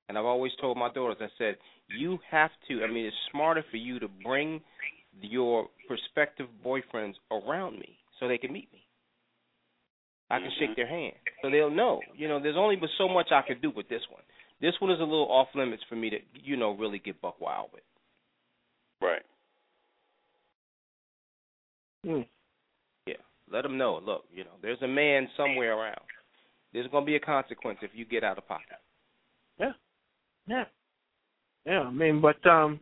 And 0.08 0.20
I've 0.20 0.26
always 0.26 0.52
told 0.62 0.78
my 0.78 0.94
daughters, 0.94 1.18
I 1.20 1.30
said, 1.40 1.56
you 1.98 2.20
have 2.30 2.52
to. 2.68 2.84
I 2.84 2.92
mean, 2.92 3.08
it's 3.08 3.16
smarter 3.32 3.66
for 3.72 3.78
you 3.78 4.00
to 4.00 4.08
bring 4.24 4.62
your 5.20 5.68
prospective 5.88 6.46
boyfriends 6.64 7.14
around 7.32 7.80
me 7.80 7.98
so 8.20 8.28
they 8.28 8.38
can 8.38 8.54
meet 8.54 8.72
me. 8.72 8.86
I 10.30 10.38
can 10.38 10.52
shake 10.60 10.70
mm-hmm. 10.70 10.80
their 10.80 10.88
hand 10.88 11.16
so 11.42 11.50
they'll 11.50 11.72
know. 11.72 12.02
You 12.16 12.28
know, 12.28 12.40
there's 12.40 12.56
only 12.56 12.76
but 12.76 12.90
so 13.00 13.10
much 13.10 13.30
I 13.32 13.42
can 13.42 13.60
do 13.62 13.72
with 13.76 13.90
this 13.90 14.04
one. 14.12 14.22
This 14.62 14.74
one 14.80 14.92
is 14.92 15.00
a 15.00 15.04
little 15.04 15.28
off 15.32 15.48
limits 15.56 15.82
for 15.90 15.96
me 15.96 16.12
to, 16.12 16.18
you 16.44 16.56
know, 16.56 16.78
really 16.78 17.00
get 17.00 17.20
buck 17.20 17.42
wild 17.42 17.70
with. 17.74 17.82
Right. 19.02 19.22
Mm. 22.06 22.26
Yeah, 23.06 23.14
let 23.52 23.64
them 23.64 23.78
know. 23.78 24.02
Look, 24.04 24.26
you 24.34 24.44
know, 24.44 24.52
there's 24.62 24.82
a 24.82 24.88
man 24.88 25.28
somewhere 25.38 25.78
around. 25.78 26.02
There's 26.74 26.88
going 26.88 27.04
to 27.04 27.10
be 27.10 27.16
a 27.16 27.20
consequence 27.20 27.80
if 27.82 27.92
you 27.94 28.06
get 28.06 28.24
out 28.24 28.38
of 28.38 28.48
pocket. 28.48 28.80
Yeah. 29.60 29.72
Yeah. 30.48 30.64
Yeah, 31.66 31.82
I 31.82 31.92
mean, 31.92 32.22
but 32.22 32.44
um 32.50 32.80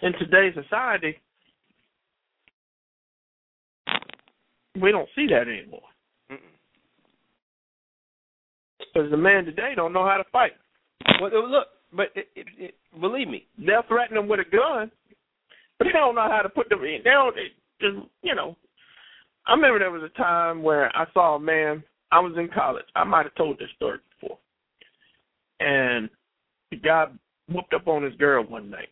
in 0.00 0.12
today's 0.12 0.54
society 0.54 1.18
we 4.80 4.90
don't 4.92 5.08
see 5.14 5.26
that 5.26 5.48
anymore. 5.48 5.82
Because 8.78 9.10
the 9.10 9.16
man 9.16 9.44
today 9.44 9.72
don't 9.74 9.92
know 9.92 10.04
how 10.04 10.16
to 10.16 10.24
fight. 10.32 10.52
Well, 11.20 11.50
look, 11.50 11.66
but 11.92 12.08
it, 12.14 12.28
it, 12.36 12.46
it, 12.58 12.74
believe 13.00 13.28
me, 13.28 13.46
They'll 13.58 13.82
threaten 13.88 14.16
them 14.16 14.28
with 14.28 14.40
a 14.40 14.44
gun, 14.44 14.90
but 15.78 15.84
they 15.84 15.92
don't 15.92 16.14
know 16.14 16.28
how 16.30 16.42
to 16.42 16.48
put 16.48 16.68
them 16.68 16.80
in. 16.80 17.00
They 17.04 17.10
don't 17.10 17.36
it 17.38 17.52
just 17.80 17.96
you 18.22 18.34
know. 18.34 18.56
I 19.46 19.52
remember 19.52 19.78
there 19.78 19.90
was 19.90 20.02
a 20.02 20.18
time 20.18 20.62
where 20.62 20.94
I 20.94 21.06
saw 21.14 21.36
a 21.36 21.40
man. 21.40 21.82
I 22.12 22.20
was 22.20 22.34
in 22.36 22.48
college. 22.48 22.84
I 22.94 23.04
might 23.04 23.24
have 23.24 23.34
told 23.34 23.58
this 23.58 23.68
story 23.76 23.98
before. 24.20 24.38
And 25.60 26.10
the 26.70 26.76
guy 26.76 27.06
whooped 27.48 27.72
up 27.72 27.88
on 27.88 28.02
his 28.02 28.14
girl 28.16 28.44
one 28.44 28.70
night. 28.70 28.88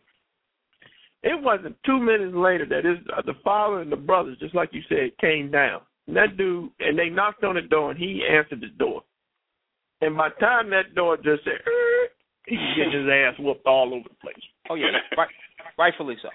It 1.23 1.41
wasn't 1.41 1.75
two 1.85 1.99
minutes 1.99 2.35
later 2.35 2.65
that 2.65 2.85
his 2.85 2.97
uh, 3.15 3.21
the 3.23 3.33
father 3.43 3.81
and 3.81 3.91
the 3.91 3.97
brothers, 3.97 4.37
just 4.39 4.55
like 4.55 4.69
you 4.71 4.81
said, 4.89 5.17
came 5.19 5.51
down. 5.51 5.81
And 6.07 6.15
that 6.15 6.37
dude 6.37 6.69
and 6.79 6.97
they 6.97 7.09
knocked 7.09 7.43
on 7.43 7.55
the 7.55 7.61
door 7.61 7.91
and 7.91 7.99
he 7.99 8.25
answered 8.27 8.61
the 8.61 8.67
door. 8.79 9.03
And 10.01 10.15
by 10.15 10.29
the 10.29 10.35
time 10.35 10.69
that 10.69 10.95
door 10.95 11.17
just 11.17 11.43
said, 11.43 11.59
getting 12.49 12.91
his 13.01 13.09
ass 13.11 13.35
whooped 13.39 13.65
all 13.65 13.93
over 13.93 14.07
the 14.09 14.15
place. 14.21 14.35
oh 14.69 14.75
yeah, 14.75 14.87
right, 15.17 15.29
rightfully 15.77 16.15
so, 16.21 16.29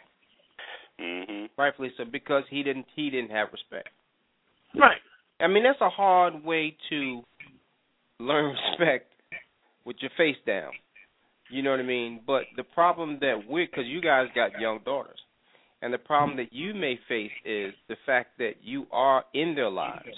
Mm-hmm. 1.00 1.46
rightfully 1.58 1.90
so, 1.96 2.04
because 2.04 2.44
he 2.50 2.62
didn't 2.62 2.86
he 2.94 3.10
didn't 3.10 3.30
have 3.30 3.48
respect. 3.52 3.88
Right. 4.76 4.98
I 5.40 5.48
mean, 5.48 5.64
that's 5.64 5.80
a 5.80 5.88
hard 5.90 6.44
way 6.44 6.76
to 6.90 7.22
learn 8.20 8.54
respect 8.78 9.10
with 9.84 9.96
your 10.00 10.10
face 10.16 10.36
down. 10.46 10.70
You 11.50 11.62
know 11.62 11.70
what 11.72 11.80
I 11.80 11.84
mean? 11.84 12.20
But 12.26 12.42
the 12.56 12.62
problem 12.62 13.18
that 13.20 13.42
we, 13.50 13.66
because 13.66 13.84
you 13.86 14.00
guys 14.00 14.28
got 14.34 14.58
young 14.60 14.80
daughters, 14.84 15.18
and 15.82 15.92
the 15.92 15.98
problem 15.98 16.36
that 16.36 16.52
you 16.52 16.72
may 16.74 16.98
face 17.08 17.32
is 17.44 17.74
the 17.88 17.96
fact 18.06 18.38
that 18.38 18.52
you 18.62 18.86
are 18.92 19.24
in 19.34 19.54
their 19.54 19.68
lives. 19.70 20.16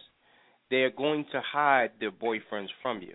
They're 0.71 0.91
going 0.91 1.25
to 1.33 1.41
hide 1.41 1.91
their 2.01 2.11
boyfriends 2.11 2.69
from 2.83 3.01
you. 3.01 3.15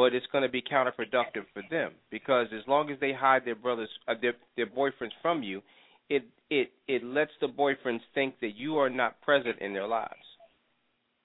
But 0.00 0.14
it's 0.14 0.24
going 0.32 0.44
to 0.44 0.48
be 0.48 0.62
counterproductive 0.62 1.44
for 1.52 1.62
them 1.68 1.92
because 2.10 2.46
as 2.58 2.66
long 2.66 2.90
as 2.90 2.98
they 3.00 3.12
hide 3.12 3.44
their 3.44 3.54
brothers, 3.54 3.90
uh, 4.08 4.14
their 4.22 4.32
their 4.56 4.66
boyfriends 4.66 5.12
from 5.20 5.42
you, 5.42 5.60
it 6.08 6.22
it 6.48 6.72
it 6.88 7.04
lets 7.04 7.32
the 7.42 7.48
boyfriends 7.48 8.00
think 8.14 8.40
that 8.40 8.56
you 8.56 8.78
are 8.78 8.88
not 8.88 9.20
present 9.20 9.58
in 9.60 9.74
their 9.74 9.86
lives. 9.86 10.24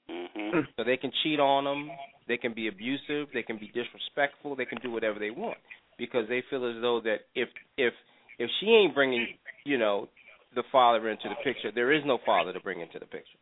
Mhm. 0.10 0.68
So 0.76 0.84
they 0.84 0.98
can 0.98 1.10
cheat 1.24 1.40
on 1.40 1.64
them, 1.64 1.90
they 2.28 2.36
can 2.36 2.52
be 2.52 2.68
abusive, 2.68 3.32
they 3.34 3.44
can 3.44 3.58
be 3.58 3.68
disrespectful, 3.68 4.58
they 4.58 4.66
can 4.66 4.80
do 4.80 4.92
whatever 4.92 5.20
they 5.20 5.32
want 5.32 5.58
because 5.98 6.28
they 6.28 6.42
feel 6.50 6.66
as 6.66 6.82
though 6.82 7.00
that 7.00 7.20
if 7.34 7.48
if 7.78 7.94
if 8.40 8.50
she 8.60 8.66
ain't 8.66 8.94
bringing, 8.94 9.26
you 9.64 9.78
know, 9.78 10.10
the 10.54 10.64
father 10.64 11.08
into 11.08 11.30
the 11.30 11.36
picture, 11.46 11.72
there 11.72 11.94
is 11.94 12.04
no 12.04 12.18
father 12.26 12.52
to 12.52 12.60
bring 12.60 12.82
into 12.82 13.00
the 13.00 13.06
picture. 13.06 13.40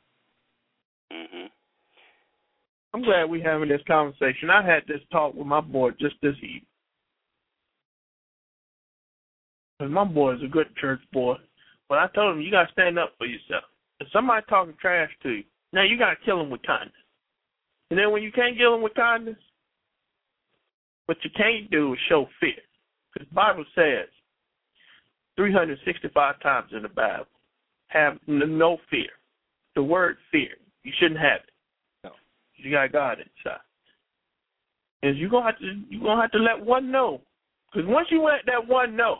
Mhm. 1.11 1.42
I'm 2.93 3.01
glad 3.01 3.29
we're 3.29 3.43
having 3.43 3.69
this 3.69 3.81
conversation. 3.87 4.49
I 4.51 4.63
had 4.63 4.83
this 4.87 5.01
talk 5.11 5.33
with 5.33 5.47
my 5.47 5.61
boy 5.61 5.91
just 5.99 6.15
this 6.21 6.35
evening. 6.37 6.65
Cause 9.79 9.89
my 9.89 10.03
boy 10.03 10.35
is 10.35 10.43
a 10.43 10.47
good 10.47 10.67
church 10.79 11.01
boy, 11.11 11.35
but 11.89 11.97
I 11.97 12.07
told 12.13 12.35
him 12.35 12.41
you 12.41 12.51
gotta 12.51 12.71
stand 12.71 12.99
up 12.99 13.13
for 13.17 13.25
yourself. 13.25 13.63
If 13.99 14.07
somebody 14.13 14.45
talking 14.47 14.75
trash 14.79 15.09
to 15.23 15.29
you, 15.29 15.43
now 15.73 15.83
you 15.83 15.97
gotta 15.97 16.15
kill 16.23 16.39
him 16.39 16.51
with 16.51 16.61
kindness. 16.61 16.93
And 17.89 17.99
then 17.99 18.11
when 18.11 18.23
you 18.23 18.31
can't 18.31 18.57
kill 18.57 18.75
him 18.75 18.81
with 18.81 18.93
kindness, 18.93 19.37
what 21.07 21.17
you 21.23 21.31
can't 21.35 21.69
do 21.69 21.93
is 21.93 21.99
show 22.07 22.27
fear. 22.39 22.61
Because 23.13 23.27
the 23.27 23.35
Bible 23.35 23.65
says 23.75 24.07
365 25.35 26.39
times 26.41 26.71
in 26.75 26.83
the 26.83 26.89
Bible, 26.89 27.25
have 27.87 28.17
no 28.27 28.77
fear. 28.89 29.09
The 29.75 29.83
word 29.83 30.17
fear, 30.31 30.55
you 30.83 30.91
shouldn't 30.99 31.19
have 31.19 31.41
it. 31.43 31.52
You 32.57 32.71
got 32.71 32.91
God 32.91 33.17
inside. 33.19 33.59
And 35.01 35.17
you're 35.17 35.29
gonna 35.29 35.45
have 35.45 35.59
to 35.59 35.81
you're 35.89 36.01
gonna 36.01 36.21
have 36.21 36.31
to 36.31 36.39
let 36.39 36.65
one 36.65 36.91
know. 36.91 37.21
Because 37.71 37.87
once 37.89 38.07
you 38.11 38.23
let 38.23 38.45
that 38.45 38.67
one 38.67 38.95
know 38.95 39.19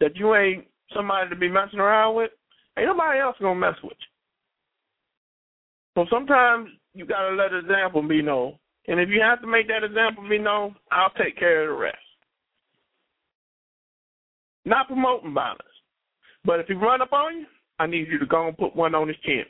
that 0.00 0.16
you 0.16 0.34
ain't 0.34 0.66
somebody 0.94 1.30
to 1.30 1.36
be 1.36 1.48
messing 1.48 1.78
around 1.78 2.16
with, 2.16 2.30
ain't 2.78 2.88
nobody 2.88 3.20
else 3.20 3.36
gonna 3.40 3.58
mess 3.58 3.76
with 3.82 3.96
you. 3.98 4.06
So 5.94 6.06
sometimes 6.10 6.68
you 6.94 7.06
gotta 7.06 7.34
let 7.34 7.54
example 7.54 8.02
be 8.02 8.22
known. 8.22 8.58
And 8.88 9.00
if 9.00 9.08
you 9.08 9.20
have 9.20 9.40
to 9.42 9.46
make 9.46 9.68
that 9.68 9.84
example 9.84 10.28
be 10.28 10.38
known, 10.38 10.74
I'll 10.90 11.10
take 11.10 11.38
care 11.38 11.62
of 11.62 11.68
the 11.68 11.80
rest. 11.80 11.96
Not 14.64 14.86
promoting 14.86 15.34
violence. 15.34 15.62
But 16.44 16.60
if 16.60 16.66
he 16.66 16.74
run 16.74 17.02
up 17.02 17.12
on 17.12 17.40
you, 17.40 17.46
I 17.78 17.86
need 17.86 18.08
you 18.08 18.18
to 18.18 18.26
go 18.26 18.48
and 18.48 18.56
put 18.56 18.74
one 18.76 18.94
on 18.94 19.08
his 19.08 19.16
chin. 19.24 19.44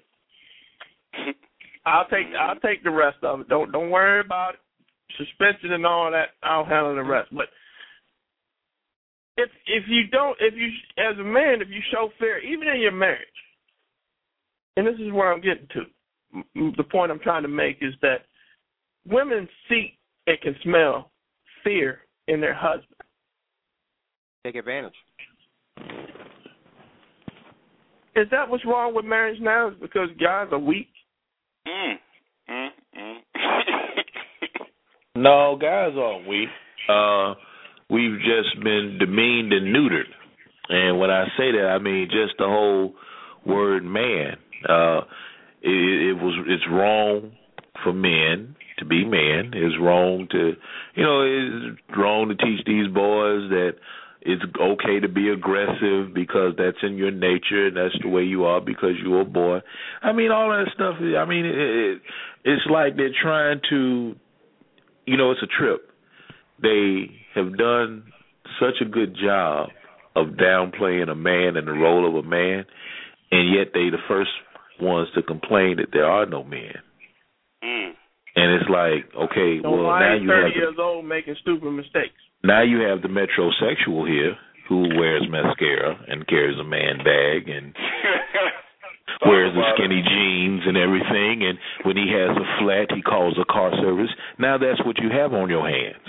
I'll 1.89 2.09
take 2.09 2.27
I'll 2.39 2.61
take 2.61 2.85
the 2.85 2.91
rest 2.91 3.19
of 3.23 3.41
it. 3.41 3.49
Don't 3.49 3.73
don't 3.73 3.91
worry 3.91 4.21
about 4.21 4.55
it. 4.55 4.61
Suspension 5.17 5.73
and 5.73 5.87
all 5.87 6.11
that. 6.11 6.31
I'll 6.43 6.65
handle 6.65 6.95
the 6.95 7.03
rest. 7.03 7.29
But 7.33 7.47
if 9.37 9.49
if 9.67 9.85
you 9.89 10.07
don't 10.09 10.37
if 10.41 10.55
you 10.55 10.69
as 10.99 11.19
a 11.19 11.25
man 11.25 11.63
if 11.63 11.69
you 11.69 11.81
show 11.91 12.11
fear 12.19 12.39
even 12.39 12.69
in 12.69 12.81
your 12.81 12.93
marriage, 12.93 13.27
and 14.77 14.87
this 14.87 14.97
is 14.97 15.13
where 15.13 15.33
I'm 15.33 15.41
getting 15.41 15.69
to. 15.75 15.83
The 16.77 16.85
point 16.85 17.11
I'm 17.11 17.21
trying 17.21 17.43
to 17.43 17.49
make 17.49 17.79
is 17.81 17.95
that 18.03 18.27
women 19.09 19.49
see 19.69 19.99
and 20.27 20.41
can 20.43 20.55
smell 20.63 21.11
fear 21.65 22.01
in 22.27 22.41
their 22.41 22.55
husband. 22.55 22.85
Take 24.45 24.57
advantage. 24.57 24.93
Is 28.15 28.27
that 28.31 28.49
what's 28.49 28.65
wrong 28.67 28.95
with 28.95 29.05
marriage 29.05 29.41
now? 29.41 29.69
Is 29.69 29.75
because 29.81 30.09
guys 30.21 30.49
are 30.53 30.59
weak? 30.59 30.89
Mm. 31.69 31.95
Mm. 32.51 32.69
Mm. 32.99 33.17
No, 35.17 35.59
guys 35.61 35.95
aren't 35.99 36.29
weak. 36.29 36.49
Uh, 36.89 37.35
we've 37.91 38.19
just 38.21 38.63
been 38.63 38.99
demeaned 39.01 39.53
and 39.53 39.75
neutered. 39.75 40.07
And 40.69 41.01
when 41.01 41.11
I 41.11 41.25
say 41.37 41.51
that, 41.51 41.75
I 41.75 41.79
mean 41.83 42.07
just 42.09 42.39
the 42.39 42.45
whole 42.45 42.95
word 43.45 43.83
man. 43.83 44.37
Uh, 44.69 45.01
it, 45.61 46.11
it 46.11 46.23
was 46.23 46.39
it's 46.47 46.63
wrong 46.71 47.33
for 47.83 47.93
men 47.93 48.55
to 48.79 48.85
be 48.85 49.05
men. 49.05 49.53
It's 49.55 49.75
wrong 49.81 50.29
to, 50.31 50.53
you 50.95 51.03
know, 51.03 51.23
it's 51.23 51.81
wrong 51.97 52.29
to 52.29 52.37
teach 52.37 52.65
these 52.65 52.87
boys 52.87 53.51
that 53.51 53.73
it's 54.29 54.43
okay 54.61 55.01
to 55.01 55.09
be 55.09 55.31
aggressive 55.31 56.13
because 56.15 56.53
that's 56.59 56.77
in 56.83 56.99
your 56.99 57.11
nature 57.11 57.69
and 57.69 57.77
that's 57.79 57.97
the 58.03 58.09
way 58.09 58.23
you 58.25 58.45
are 58.45 58.61
because 58.61 58.91
you're 59.03 59.23
a 59.23 59.25
boy. 59.25 59.61
I 60.03 60.13
mean, 60.13 60.31
all 60.31 60.51
that 60.51 60.67
stuff. 60.75 60.97
I 61.01 61.25
mean, 61.25 61.47
it, 61.47 61.57
it, 61.57 62.03
it's 62.45 62.67
like 62.71 62.97
they're 62.97 63.17
trying 63.23 63.63
to, 63.71 64.15
you 65.07 65.17
know, 65.17 65.31
it's 65.31 65.41
a 65.43 65.47
trip. 65.47 65.89
They 66.61 67.07
have 67.35 67.57
done 67.57 68.13
such 68.61 68.83
a 68.83 68.85
good 68.85 69.17
job 69.17 69.71
of 70.15 70.37
downplaying 70.37 71.09
a 71.09 71.15
man 71.15 71.57
and 71.57 71.67
the 71.67 71.73
role 71.73 72.07
of 72.07 72.23
a 72.23 72.29
man, 72.29 72.67
and 73.31 73.55
yet 73.55 73.69
they 73.73 73.89
the 73.89 73.97
first 74.09 74.31
ones 74.79 75.09
to 75.15 75.23
complain 75.23 75.77
that 75.79 75.89
there 75.91 76.07
are 76.07 76.27
no 76.27 76.45
men. 76.45 76.75
Mm. 77.65 77.93
And 78.37 78.61
it's 78.61 78.69
like, 78.69 79.09
okay, 79.17 79.63
Don't 79.63 79.85
well 79.85 79.99
now 79.99 80.17
you 80.21 80.29
have 80.29 80.53
30 80.53 80.53
the, 80.53 80.61
years 80.61 80.77
old 80.79 81.07
making 81.07 81.37
stupid 81.41 81.71
mistakes. 81.71 82.21
Now 82.45 82.63
you 82.63 82.81
have 82.81 83.03
the 83.03 83.09
metrosexual 83.09 84.07
here 84.09 84.37
who 84.69 84.83
wears 84.99 85.27
mascara 85.31 85.97
and 86.09 86.27
carries 86.27 86.59
a 86.59 86.65
man 86.65 86.99
bag 86.99 87.49
and 87.49 87.75
wears 89.27 89.53
the 89.55 89.63
skinny 89.75 90.03
jeans 90.07 90.63
and 90.67 90.77
everything 90.77 91.43
and 91.49 91.59
when 91.85 91.97
he 91.97 92.07
has 92.13 92.37
a 92.37 92.47
flat 92.63 92.89
he 92.95 93.03
calls 93.03 93.39
a 93.41 93.45
car 93.51 93.73
service. 93.81 94.11
Now 94.39 94.59
that's 94.59 94.85
what 94.85 94.99
you 94.99 95.09
have 95.11 95.33
on 95.33 95.49
your 95.49 95.69
hands. 95.69 96.07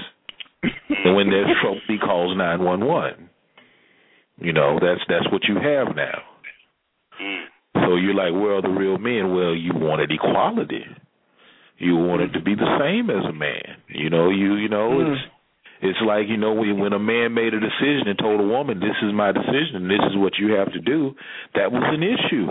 And 1.06 1.16
when 1.16 1.30
there's 1.30 1.48
trouble 1.62 1.82
he 1.88 1.98
calls 1.98 2.38
nine 2.38 2.62
one 2.64 2.86
one. 2.86 3.30
You 4.42 4.54
know, 4.54 4.80
that's 4.82 5.02
that's 5.10 5.30
what 5.32 5.44
you 5.48 5.56
have 5.56 5.96
now. 5.96 6.20
Mm. 7.22 7.44
So 7.86 7.96
you're 7.96 8.14
like, 8.14 8.32
where 8.34 8.56
are 8.58 8.62
the 8.62 8.70
real 8.70 8.98
men? 8.98 9.34
Well, 9.34 9.54
you 9.56 9.72
wanted 9.74 10.12
equality. 10.12 10.86
You 11.78 11.96
wanted 11.96 12.34
to 12.34 12.42
be 12.42 12.56
the 12.56 12.78
same 12.80 13.10
as 13.10 13.26
a 13.26 13.34
man. 13.34 13.78
You 13.90 14.10
know, 14.10 14.30
you 14.30 14.56
you 14.56 14.70
know, 14.70 14.92
Mm. 14.92 15.14
it's 15.14 15.22
it's 15.82 16.00
like, 16.06 16.28
you 16.28 16.38
know, 16.38 16.54
when 16.54 16.80
when 16.80 16.94
a 16.94 17.00
man 17.00 17.34
made 17.34 17.54
a 17.54 17.60
decision 17.60 18.08
and 18.08 18.20
told 18.20 18.40
a 18.40 18.44
woman, 18.44 18.80
This 18.80 18.98
is 19.02 19.14
my 19.14 19.32
decision, 19.32 19.88
this 19.88 20.04
is 20.10 20.18
what 20.18 20.34
you 20.38 20.54
have 20.54 20.72
to 20.74 20.80
do, 20.80 21.16
that 21.56 21.72
was 21.72 21.84
an 21.86 22.04
issue. 22.04 22.48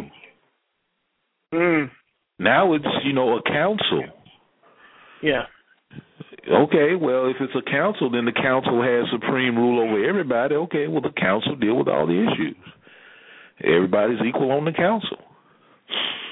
Mm. 1.55 1.91
Now 2.39 2.75
it's, 2.75 2.87
you 3.05 3.13
know, 3.13 3.37
a 3.37 3.43
council. 3.43 4.05
Yeah. 5.23 5.43
Okay, 6.51 6.95
well, 6.95 7.29
if 7.29 7.37
it's 7.41 7.53
a 7.55 7.71
council, 7.71 8.11
then 8.11 8.25
the 8.25 8.33
council 8.33 8.83
has 8.83 9.05
supreme 9.13 9.57
rule 9.57 9.81
over 9.81 10.09
everybody. 10.09 10.55
Okay, 10.55 10.87
well, 10.89 11.03
the 11.03 11.13
council 11.21 11.57
deal 11.57 11.77
with 11.77 11.89
all 11.89 12.07
the 12.07 12.15
issues. 12.15 12.57
Everybody's 13.63 14.21
equal 14.27 14.53
on 14.53 14.65
the 14.65 14.73
council. 14.73 15.19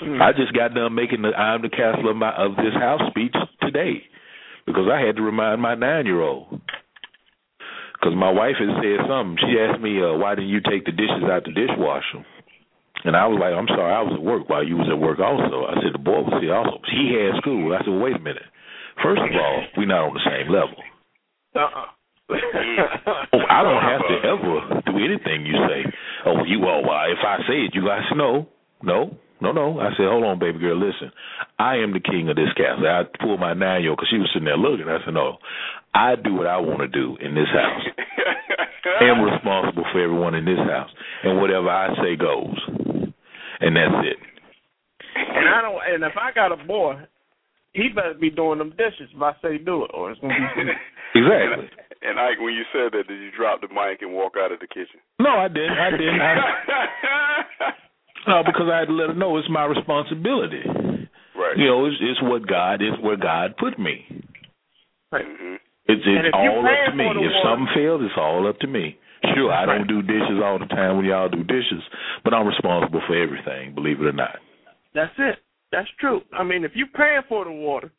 Mm. 0.03 0.22
I 0.22 0.32
just 0.32 0.55
got 0.55 0.74
done 0.74 0.94
making 0.94 1.22
the 1.22 1.34
"I'm 1.34 1.62
the 1.62 1.68
castle 1.68 2.11
of, 2.11 2.16
my, 2.16 2.32
of 2.34 2.57
this 2.57 2.74
house" 2.74 3.01
speech 3.11 3.34
today 3.61 4.05
because 4.64 4.88
I 4.90 5.01
had 5.01 5.16
to 5.16 5.22
remind 5.22 5.61
my 5.61 5.74
nine-year-old. 5.74 6.61
Because 8.07 8.23
my 8.23 8.31
wife 8.31 8.55
had 8.55 8.71
said 8.79 9.03
something. 9.11 9.35
She 9.51 9.59
asked 9.59 9.83
me, 9.83 9.99
uh, 9.99 10.15
"Why 10.15 10.39
didn't 10.39 10.55
you 10.55 10.63
take 10.63 10.87
the 10.87 10.95
dishes 10.95 11.27
out 11.27 11.43
the 11.43 11.51
dishwasher?" 11.51 12.23
And 13.03 13.19
I 13.19 13.27
was 13.27 13.35
like, 13.43 13.51
"I'm 13.51 13.67
sorry, 13.67 13.91
I 13.91 13.99
was 14.07 14.15
at 14.15 14.23
work 14.23 14.49
while 14.49 14.63
you 14.63 14.79
was 14.79 14.87
at 14.87 14.95
work 14.95 15.19
also." 15.19 15.67
I 15.67 15.75
said, 15.83 15.91
"The 15.91 15.99
boy 15.99 16.23
was 16.23 16.39
here 16.41 16.55
also. 16.55 16.79
He 16.87 17.19
had 17.19 17.35
school." 17.43 17.75
I 17.75 17.83
said, 17.83 17.99
"Wait 17.99 18.15
a 18.15 18.23
minute. 18.23 18.47
First 19.03 19.27
of 19.27 19.35
all, 19.35 19.59
we're 19.77 19.91
not 19.91 20.07
on 20.07 20.15
the 20.15 20.23
same 20.23 20.47
level. 20.47 20.79
Uh-uh. 21.59 21.87
Oh, 22.31 23.43
I 23.51 23.63
don't 23.67 23.83
have 23.83 24.03
to 24.07 24.17
ever 24.23 24.55
do 24.87 25.03
anything 25.03 25.43
you 25.43 25.59
say. 25.67 25.91
Oh, 26.27 26.45
you 26.47 26.61
well, 26.61 26.87
well 26.87 27.11
if 27.11 27.19
I 27.27 27.43
say 27.51 27.67
it, 27.67 27.75
you 27.75 27.83
guys 27.85 28.07
no, 28.15 28.47
no, 28.83 29.19
no, 29.41 29.53
no. 29.53 29.81
I 29.81 29.91
said, 29.97 30.07
hold 30.07 30.25
on, 30.25 30.39
baby 30.39 30.59
girl, 30.59 30.79
listen. 30.79 31.11
I 31.59 31.77
am 31.77 31.93
the 31.93 32.01
king 32.01 32.29
of 32.29 32.37
this 32.37 32.53
castle. 32.57 32.87
I 32.87 33.05
pulled 33.21 33.41
my 33.41 33.53
nine 33.55 33.83
year 33.83 33.91
old 33.91 33.99
because 33.99 34.09
she 34.11 34.19
was 34.19 34.31
sitting 34.33 34.47
there 34.47 34.57
looking. 34.57 34.89
I 34.89 35.05
said, 35.05 35.15
no, 35.15 35.39
I 35.97 36.14
do 36.16 36.34
what 36.34 36.47
I 36.47 36.59
want 36.59 36.80
to 36.80 36.88
do 36.88 37.16
in 37.24 37.34
this 37.34 37.49
house. 37.49 37.82
I 39.01 39.05
am 39.11 39.22
responsible 39.22 39.84
for 39.92 40.03
everyone 40.03 40.34
in 40.34 40.44
this 40.44 40.59
house, 40.59 40.90
and 41.24 41.40
whatever 41.40 41.70
I 41.70 41.88
say 41.97 42.16
goes, 42.16 42.55
and 43.61 43.72
that's 43.76 44.05
it. 44.05 44.18
and 45.16 45.49
I 45.49 45.62
don't. 45.62 45.80
And 45.88 46.05
if 46.05 46.12
I 46.20 46.32
got 46.32 46.53
a 46.53 46.57
boy, 46.66 46.97
he 47.72 47.88
better 47.88 48.14
be 48.14 48.28
doing 48.30 48.59
them 48.59 48.70
dishes 48.76 49.09
if 49.14 49.22
I 49.22 49.32
say 49.40 49.57
do 49.59 49.84
it, 49.84 49.90
or 49.94 50.11
it's 50.12 50.20
gonna 50.20 50.34
be. 50.55 50.62
Exactly. 51.14 51.70
And 52.03 52.20
Ike, 52.20 52.40
when 52.40 52.53
you 52.53 52.64
said 52.74 52.92
that, 52.92 53.09
did 53.09 53.18
you 53.18 53.30
drop 53.34 53.62
the 53.62 53.68
mic 53.68 54.03
and 54.03 54.12
walk 54.12 54.34
out 54.38 54.53
of 54.53 54.61
the 54.61 54.66
kitchen? 54.66 55.01
No, 55.18 55.30
I 55.30 55.49
didn't. 55.49 55.72
I 55.78 55.90
didn't. 55.92 56.20
I, 56.20 56.34
no, 58.28 58.42
because 58.44 58.68
I 58.70 58.80
had 58.80 58.88
to 58.88 58.92
let 58.92 59.09
her 59.09 59.14
know 59.14 59.38
it's 59.38 59.49
my 59.49 59.64
responsibility. 59.64 60.61
right. 61.34 61.57
You 61.57 61.64
know, 61.66 61.86
it's, 61.86 61.97
it's 62.03 62.20
what 62.22 62.47
God 62.47 62.82
is 62.82 62.92
where 63.01 63.16
God 63.16 63.57
put 63.57 63.78
me. 63.78 64.05
Right. 65.11 65.24
hmm 65.24 65.55
It's 65.89 66.03
it's 66.05 66.34
all 66.34 66.66
up 66.66 66.91
to 66.91 66.97
me. 66.97 67.05
If 67.05 67.14
water- 67.16 67.41
something 67.45 67.68
fails, 67.74 68.01
it's 68.05 68.18
all 68.18 68.47
up 68.49 68.59
to 68.61 68.66
me. 68.66 68.99
Sure, 69.34 69.53
I 69.53 69.66
don't 69.66 69.87
do 69.87 70.03
dishes 70.03 70.41
all 70.45 70.59
the 70.59 70.66
time 70.66 70.97
when 70.97 71.07
y'all 71.07 71.28
do 71.28 71.43
dishes, 71.43 71.82
but 72.22 72.34
I'm 72.34 72.47
responsible 72.47 73.01
for 73.07 73.16
everything, 73.20 73.74
believe 73.74 74.01
it 74.01 74.07
or 74.07 74.12
not. 74.12 74.39
That's 74.95 75.12
it. 75.18 75.39
That's 75.72 75.89
true. 75.99 76.20
I 76.32 76.43
mean, 76.45 76.64
if 76.64 76.72
you 76.74 76.87
paying 76.87 77.22
for 77.28 77.45
the 77.45 77.51
water, 77.51 77.91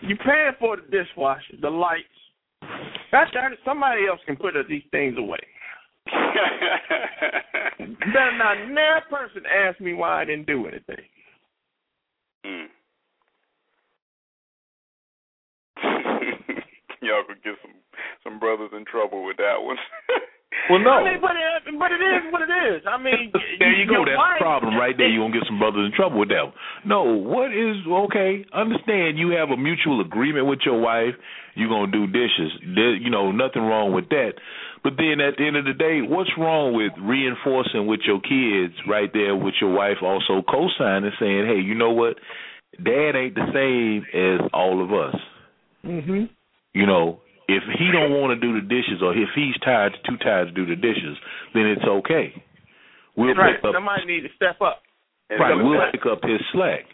you 0.00 0.16
paying 0.16 0.52
for 0.58 0.76
the 0.76 0.82
dishwasher, 0.90 1.56
the 1.60 1.70
lights. 1.70 2.04
God 3.10 3.28
darn 3.32 3.56
somebody 3.64 4.06
else 4.08 4.20
can 4.26 4.36
put 4.36 4.54
these 4.68 4.82
things 4.90 5.16
away. 5.18 5.38
Better 7.78 8.38
not 8.38 8.68
never 8.68 9.00
person 9.10 9.42
ask 9.46 9.80
me 9.80 9.92
why 9.94 10.22
I 10.22 10.24
didn't 10.24 10.46
do 10.46 10.66
anything. 10.66 11.04
mm. 12.46 12.66
Y'all 17.02 17.24
could 17.26 17.42
get 17.42 17.58
some 17.62 17.74
some 18.22 18.38
brothers 18.38 18.70
in 18.76 18.84
trouble 18.84 19.24
with 19.26 19.36
that 19.38 19.58
one. 19.62 19.76
Well, 20.70 20.78
no. 20.78 20.90
I 21.02 21.10
mean, 21.10 21.20
but, 21.20 21.32
uh, 21.34 21.74
but 21.78 21.90
it 21.90 21.98
is 21.98 22.22
what 22.30 22.42
it 22.42 22.52
is. 22.70 22.82
I 22.86 22.94
mean, 23.00 23.32
there 23.58 23.74
you 23.74 23.88
go. 23.88 24.04
That's 24.06 24.14
wife- 24.14 24.38
the 24.38 24.44
problem 24.44 24.76
right 24.76 24.94
there. 24.96 25.08
You're 25.08 25.24
gonna 25.26 25.34
get 25.34 25.48
some 25.48 25.58
brothers 25.58 25.90
in 25.90 25.92
trouble 25.96 26.20
with 26.20 26.28
that. 26.28 26.52
No, 26.86 27.02
what 27.02 27.50
is 27.50 27.76
okay? 27.88 28.44
Understand 28.54 29.18
you 29.18 29.34
have 29.34 29.50
a 29.50 29.56
mutual 29.56 30.00
agreement 30.00 30.46
with 30.46 30.60
your 30.64 30.78
wife. 30.78 31.18
You're 31.56 31.68
gonna 31.72 31.90
do 31.90 32.06
dishes. 32.06 32.52
There, 32.62 32.94
you 32.94 33.10
know, 33.10 33.32
nothing 33.32 33.62
wrong 33.62 33.92
with 33.92 34.08
that. 34.10 34.38
But 34.84 34.94
then 34.98 35.18
at 35.18 35.34
the 35.36 35.46
end 35.46 35.56
of 35.56 35.64
the 35.64 35.74
day, 35.74 35.98
what's 36.04 36.30
wrong 36.38 36.74
with 36.76 36.92
reinforcing 37.00 37.86
with 37.86 38.00
your 38.06 38.20
kids 38.20 38.74
right 38.86 39.10
there 39.12 39.34
with 39.34 39.54
your 39.60 39.72
wife 39.74 39.98
also 40.02 40.42
co-signing, 40.46 41.10
saying, 41.18 41.46
"Hey, 41.46 41.58
you 41.58 41.74
know 41.74 41.90
what? 41.90 42.18
Dad 42.78 43.16
ain't 43.16 43.34
the 43.34 43.50
same 43.50 44.06
as 44.14 44.46
all 44.54 44.78
of 44.84 44.92
us." 44.92 45.16
Mhm. 45.84 46.28
You 46.74 46.86
know, 46.86 47.20
if 47.48 47.62
he 47.78 47.90
don't 47.92 48.12
want 48.12 48.38
to 48.38 48.40
do 48.46 48.54
the 48.60 48.66
dishes 48.66 49.02
or 49.02 49.14
if 49.14 49.28
he's 49.34 49.56
tired, 49.64 49.96
too 50.08 50.16
tired 50.18 50.48
to 50.48 50.52
do 50.54 50.64
the 50.66 50.76
dishes, 50.76 51.18
then 51.54 51.66
it's 51.66 51.84
okay. 51.84 52.32
We'll 53.16 53.34
right. 53.34 53.56
pick 53.56 53.64
up 53.64 53.74
Somebody 53.74 54.06
need 54.06 54.22
to 54.22 54.32
step 54.36 54.60
up. 54.62 54.82
And 55.28 55.40
right. 55.40 55.54
We'll 55.56 55.78
that- 55.78 55.92
pick 55.92 56.06
up 56.06 56.22
his 56.24 56.40
slack. 56.52 56.86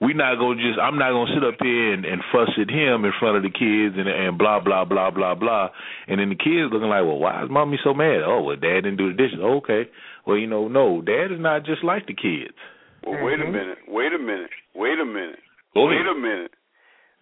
We're 0.00 0.14
not 0.14 0.38
gonna 0.38 0.62
just. 0.62 0.78
I'm 0.78 0.96
not 0.96 1.10
gonna 1.10 1.34
sit 1.34 1.42
up 1.42 1.56
here 1.60 1.92
and, 1.92 2.04
and 2.04 2.22
fuss 2.30 2.48
at 2.56 2.70
him 2.70 3.04
in 3.04 3.10
front 3.18 3.36
of 3.36 3.42
the 3.42 3.50
kids 3.50 3.98
and 3.98 4.06
and 4.08 4.38
blah 4.38 4.60
blah 4.60 4.84
blah 4.84 5.10
blah 5.10 5.34
blah. 5.34 5.70
And 6.06 6.20
then 6.20 6.28
the 6.28 6.36
kids 6.36 6.70
looking 6.72 6.88
like, 6.88 7.02
well, 7.02 7.18
why 7.18 7.42
is 7.42 7.50
mommy 7.50 7.78
so 7.82 7.92
mad? 7.94 8.22
Oh, 8.24 8.42
well, 8.42 8.54
dad 8.54 8.82
didn't 8.86 8.96
do 8.96 9.08
the 9.10 9.16
dishes. 9.18 9.40
Okay. 9.40 9.88
Well, 10.24 10.36
you 10.38 10.46
know, 10.46 10.68
no, 10.68 11.02
dad 11.02 11.32
is 11.32 11.40
not 11.40 11.64
just 11.66 11.82
like 11.82 12.06
the 12.06 12.14
kids. 12.14 12.54
Well, 13.02 13.24
wait 13.24 13.40
a 13.40 13.44
Mhm. 13.44 13.52
minute. 13.52 13.78
Wait 13.88 14.12
a 14.12 14.18
minute. 14.18 14.50
Wait 14.74 15.00
a 15.00 15.04
minute. 15.04 15.40
Go 15.74 15.86
wait 15.88 15.96
ahead. 15.96 16.06
a 16.06 16.14
minute. 16.14 16.52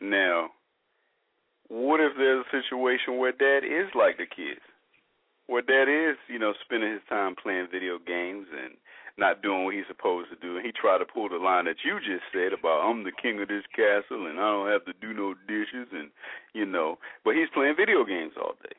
Now, 0.00 0.50
what 1.68 2.00
if 2.00 2.12
there's 2.16 2.44
a 2.46 2.50
situation 2.54 3.18
where 3.18 3.32
dad 3.32 3.64
is 3.66 3.90
like 3.94 4.16
the 4.18 4.26
kids? 4.26 4.62
Where 5.46 5.62
dad 5.62 5.86
is, 5.86 6.16
you 6.26 6.38
know, 6.38 6.54
spending 6.64 6.90
his 6.92 7.06
time 7.08 7.34
playing 7.38 7.68
video 7.70 7.98
games 8.02 8.46
and 8.50 8.74
not 9.16 9.40
doing 9.40 9.64
what 9.64 9.72
he's 9.74 9.88
supposed 9.88 10.28
to 10.28 10.36
do, 10.36 10.58
and 10.58 10.64
he 10.66 10.72
tried 10.76 10.98
to 11.00 11.08
pull 11.08 11.30
the 11.30 11.40
line 11.40 11.64
that 11.64 11.80
you 11.86 11.96
just 12.04 12.26
said 12.34 12.52
about 12.52 12.84
I'm 12.84 13.00
the 13.06 13.14
king 13.16 13.40
of 13.40 13.48
this 13.48 13.64
castle 13.72 14.28
and 14.28 14.36
I 14.36 14.44
don't 14.52 14.68
have 14.74 14.84
to 14.90 14.94
do 15.00 15.14
no 15.16 15.32
dishes 15.48 15.88
and 15.94 16.10
you 16.52 16.66
know, 16.66 16.98
but 17.24 17.32
he's 17.32 17.48
playing 17.54 17.78
video 17.80 18.04
games 18.04 18.36
all 18.36 18.58
day. 18.60 18.76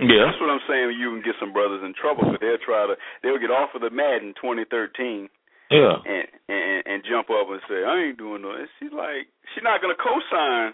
Yeah. 0.00 0.32
That's 0.32 0.40
what 0.40 0.48
I'm 0.48 0.64
saying. 0.64 0.96
You 0.96 1.12
can 1.12 1.20
get 1.20 1.36
some 1.36 1.52
brothers 1.52 1.84
in 1.84 1.92
trouble 1.92 2.24
because 2.24 2.40
they'll 2.40 2.64
try 2.64 2.88
to 2.88 2.96
they'll 3.20 3.42
get 3.42 3.52
off 3.52 3.76
of 3.76 3.84
the 3.84 3.92
Madden 3.92 4.32
2013 4.40 5.28
Yeah. 5.68 6.00
and 6.08 6.24
and 6.48 6.78
and 6.88 6.98
jump 7.04 7.28
up 7.28 7.52
and 7.52 7.60
say 7.68 7.84
I 7.84 8.08
ain't 8.08 8.16
doing 8.16 8.40
no. 8.40 8.56
And 8.56 8.70
she's 8.80 8.94
like 8.96 9.28
she's 9.52 9.66
not 9.66 9.84
gonna 9.84 9.98
co-sign 10.00 10.72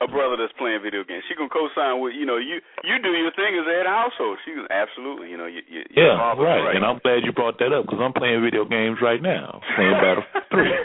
a 0.00 0.06
brother 0.06 0.38
that's 0.38 0.54
playing 0.54 0.78
video 0.82 1.02
games. 1.02 1.26
She 1.26 1.34
gonna 1.34 1.50
co-sign 1.50 1.98
with 1.98 2.14
you 2.14 2.26
know 2.26 2.38
you 2.38 2.62
you 2.86 2.94
do 3.02 3.10
your 3.10 3.34
thing 3.34 3.58
as 3.58 3.66
a 3.66 3.74
head 3.74 3.86
household. 3.90 4.38
She 4.46 4.54
was 4.54 4.66
absolutely 4.70 5.30
you 5.30 5.36
know 5.36 5.46
you, 5.50 5.62
you, 5.66 5.82
your 5.90 6.14
Yeah, 6.14 6.38
right. 6.38 6.62
right. 6.70 6.76
And 6.78 6.84
I'm 6.86 7.02
glad 7.02 7.26
you 7.26 7.32
brought 7.34 7.58
that 7.58 7.74
up 7.74 7.86
because 7.86 7.98
I'm 7.98 8.14
playing 8.14 8.42
video 8.42 8.62
games 8.64 8.98
right 9.02 9.20
now. 9.22 9.60
Playing 9.74 9.98
Battlefield 9.98 10.44
Three. 10.54 10.70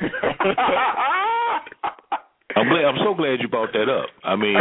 I'm 2.54 2.70
glad. 2.70 2.86
I'm 2.86 3.02
so 3.02 3.14
glad 3.18 3.42
you 3.42 3.50
brought 3.50 3.74
that 3.74 3.90
up. 3.90 4.14
I 4.22 4.36
mean, 4.38 4.58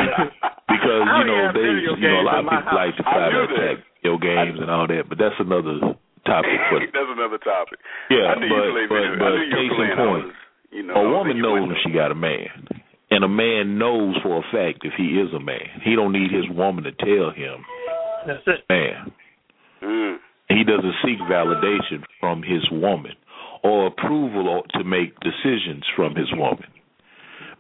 because 0.69 1.03
you 1.05 1.25
know 1.29 1.41
they, 1.53 1.69
you 2.01 2.09
know, 2.09 2.25
a 2.25 2.29
lot 2.29 2.41
of 2.41 2.49
my 2.49 2.61
people 2.65 2.77
like 2.77 2.97
to 2.97 3.05
try 3.05 3.29
to 3.29 3.41
attack 3.53 3.77
video 4.01 4.17
games 4.17 4.57
and 4.61 4.69
all 4.73 4.89
that, 4.89 5.05
but 5.09 5.21
that's 5.21 5.37
another 5.41 5.77
topic. 6.25 6.57
But 6.73 6.81
That's 6.97 7.13
another 7.13 7.37
topic. 7.41 7.79
yeah, 8.09 8.33
I 8.33 8.41
knew 8.41 8.49
but 8.49 8.65
you 8.65 8.89
but 8.89 8.97
video. 8.97 9.17
but 9.21 9.29
I 9.29 9.37
knew 9.37 9.45
you 9.45 9.57
case 9.61 9.77
in 9.77 9.91
point, 9.97 10.25
was, 10.25 10.37
you 10.73 10.83
know, 10.89 10.95
a 10.97 10.97
I 10.97 11.05
was 11.05 11.13
woman 11.21 11.37
knows 11.43 11.69
when 11.69 11.77
she 11.85 11.93
got 11.93 12.09
a 12.13 12.17
man, 12.17 12.49
and 13.13 13.25
a 13.25 13.29
man 13.29 13.77
knows 13.79 14.17
for 14.23 14.39
a 14.39 14.43
fact 14.51 14.85
if 14.85 14.95
he 14.97 15.21
is 15.21 15.33
a 15.35 15.41
man. 15.41 15.69
He 15.85 15.95
don't 15.95 16.13
need 16.13 16.33
his 16.33 16.49
woman 16.49 16.85
to 16.85 16.93
tell 16.93 17.31
him, 17.31 17.65
That's 18.27 18.43
it. 18.47 18.65
man. 18.71 19.13
Mm. 19.83 20.17
He 20.49 20.65
doesn't 20.65 20.95
seek 21.05 21.19
validation 21.31 22.05
from 22.21 22.43
his 22.43 22.63
woman 22.71 23.13
or 23.63 23.87
approval 23.87 24.49
or 24.49 24.63
to 24.79 24.85
make 24.85 25.19
decisions 25.21 25.85
from 25.95 26.15
his 26.17 26.33
woman. 26.33 26.67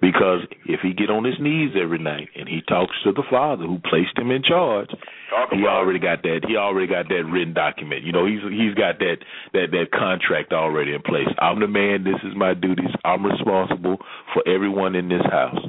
Because 0.02 0.40
if 0.66 0.80
he 0.82 0.92
get 0.92 1.10
on 1.10 1.22
his 1.22 1.38
knees 1.38 1.70
every 1.80 1.98
night 2.02 2.28
and 2.34 2.48
he 2.48 2.60
talks 2.66 2.90
to 3.04 3.12
the 3.12 3.22
father 3.30 3.64
who 3.64 3.78
placed 3.88 4.18
him 4.18 4.32
in 4.32 4.42
charge, 4.42 4.90
Talk 5.30 5.50
he 5.54 5.62
about 5.62 5.78
already 5.78 6.00
got 6.00 6.22
that. 6.26 6.40
He 6.46 6.56
already 6.56 6.88
got 6.90 7.06
that 7.08 7.22
written 7.30 7.54
document. 7.54 8.02
You 8.02 8.10
know, 8.10 8.26
he's 8.26 8.42
he's 8.50 8.74
got 8.74 8.98
that 8.98 9.18
that 9.54 9.70
that 9.70 9.92
contract 9.94 10.52
already 10.52 10.92
in 10.92 11.02
place. 11.02 11.28
I'm 11.38 11.60
the 11.60 11.68
man. 11.68 12.02
This 12.02 12.18
is 12.26 12.34
my 12.34 12.52
duties. 12.52 12.90
I'm 13.04 13.24
responsible 13.24 13.98
for 14.34 14.42
everyone 14.50 14.96
in 14.96 15.08
this 15.08 15.22
house. 15.30 15.62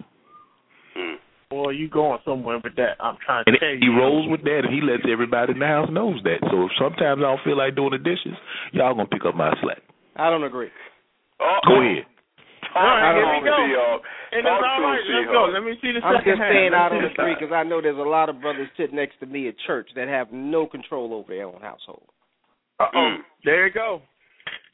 Mm. 0.97 1.15
Boy, 1.51 1.69
you 1.77 1.87
going 1.87 2.17
somewhere 2.25 2.59
with 2.63 2.75
that? 2.77 2.97
I'm 2.99 3.17
trying 3.23 3.45
to 3.45 3.51
And 3.51 3.59
tell 3.59 3.69
he 3.69 3.85
you. 3.85 3.95
rolls 3.95 4.25
with 4.31 4.41
that, 4.49 4.61
and 4.65 4.73
he 4.73 4.81
lets 4.81 5.03
everybody 5.05 5.53
in 5.53 5.59
the 5.59 5.67
house 5.67 5.89
knows 5.91 6.17
that. 6.23 6.41
So 6.49 6.65
if 6.65 6.71
sometimes 6.81 7.19
I 7.21 7.29
don't 7.29 7.43
feel 7.45 7.57
like 7.57 7.75
doing 7.75 7.91
the 7.91 7.99
dishes, 8.01 8.33
y'all 8.71 8.95
gonna 8.95 9.05
pick 9.05 9.25
up 9.29 9.35
my 9.35 9.53
slack. 9.61 9.83
I 10.15 10.31
don't 10.31 10.43
agree. 10.43 10.69
Oh, 11.39 11.59
Go 11.67 11.81
ahead. 11.81 12.05
All 12.75 12.83
right, 12.83 13.13
here 13.15 13.27
we 13.29 13.39
to 13.39 13.45
go. 13.45 13.57
Seahawk. 13.57 14.01
And 14.33 14.39
it's 14.41 14.49
all 14.49 14.61
to 14.61 14.83
right. 14.83 15.03
Let's 15.05 15.29
go. 15.31 15.41
Let 15.53 15.63
me 15.63 15.73
see 15.81 15.91
the 15.93 16.01
I'm 16.01 16.17
second 16.17 16.33
just 16.33 16.41
half. 16.41 16.51
staying 16.51 16.73
out 16.73 16.91
on 16.91 17.01
the 17.01 17.07
the 17.09 17.13
street 17.13 17.37
because 17.39 17.53
I 17.53 17.63
know 17.63 17.81
there's 17.81 17.97
a 17.97 18.01
lot 18.07 18.29
of 18.29 18.41
brothers 18.41 18.67
sitting 18.77 18.95
next 18.97 19.19
to 19.21 19.25
me 19.25 19.47
at 19.47 19.55
church 19.67 19.89
that 19.95 20.07
have 20.07 20.31
no 20.33 20.65
control 20.65 21.13
over 21.13 21.29
their 21.33 21.45
own 21.45 21.61
household. 21.61 22.09
Uh-oh. 22.79 22.97
Mm. 22.97 23.17
There 23.45 23.67
you 23.67 23.73
go. 23.73 24.01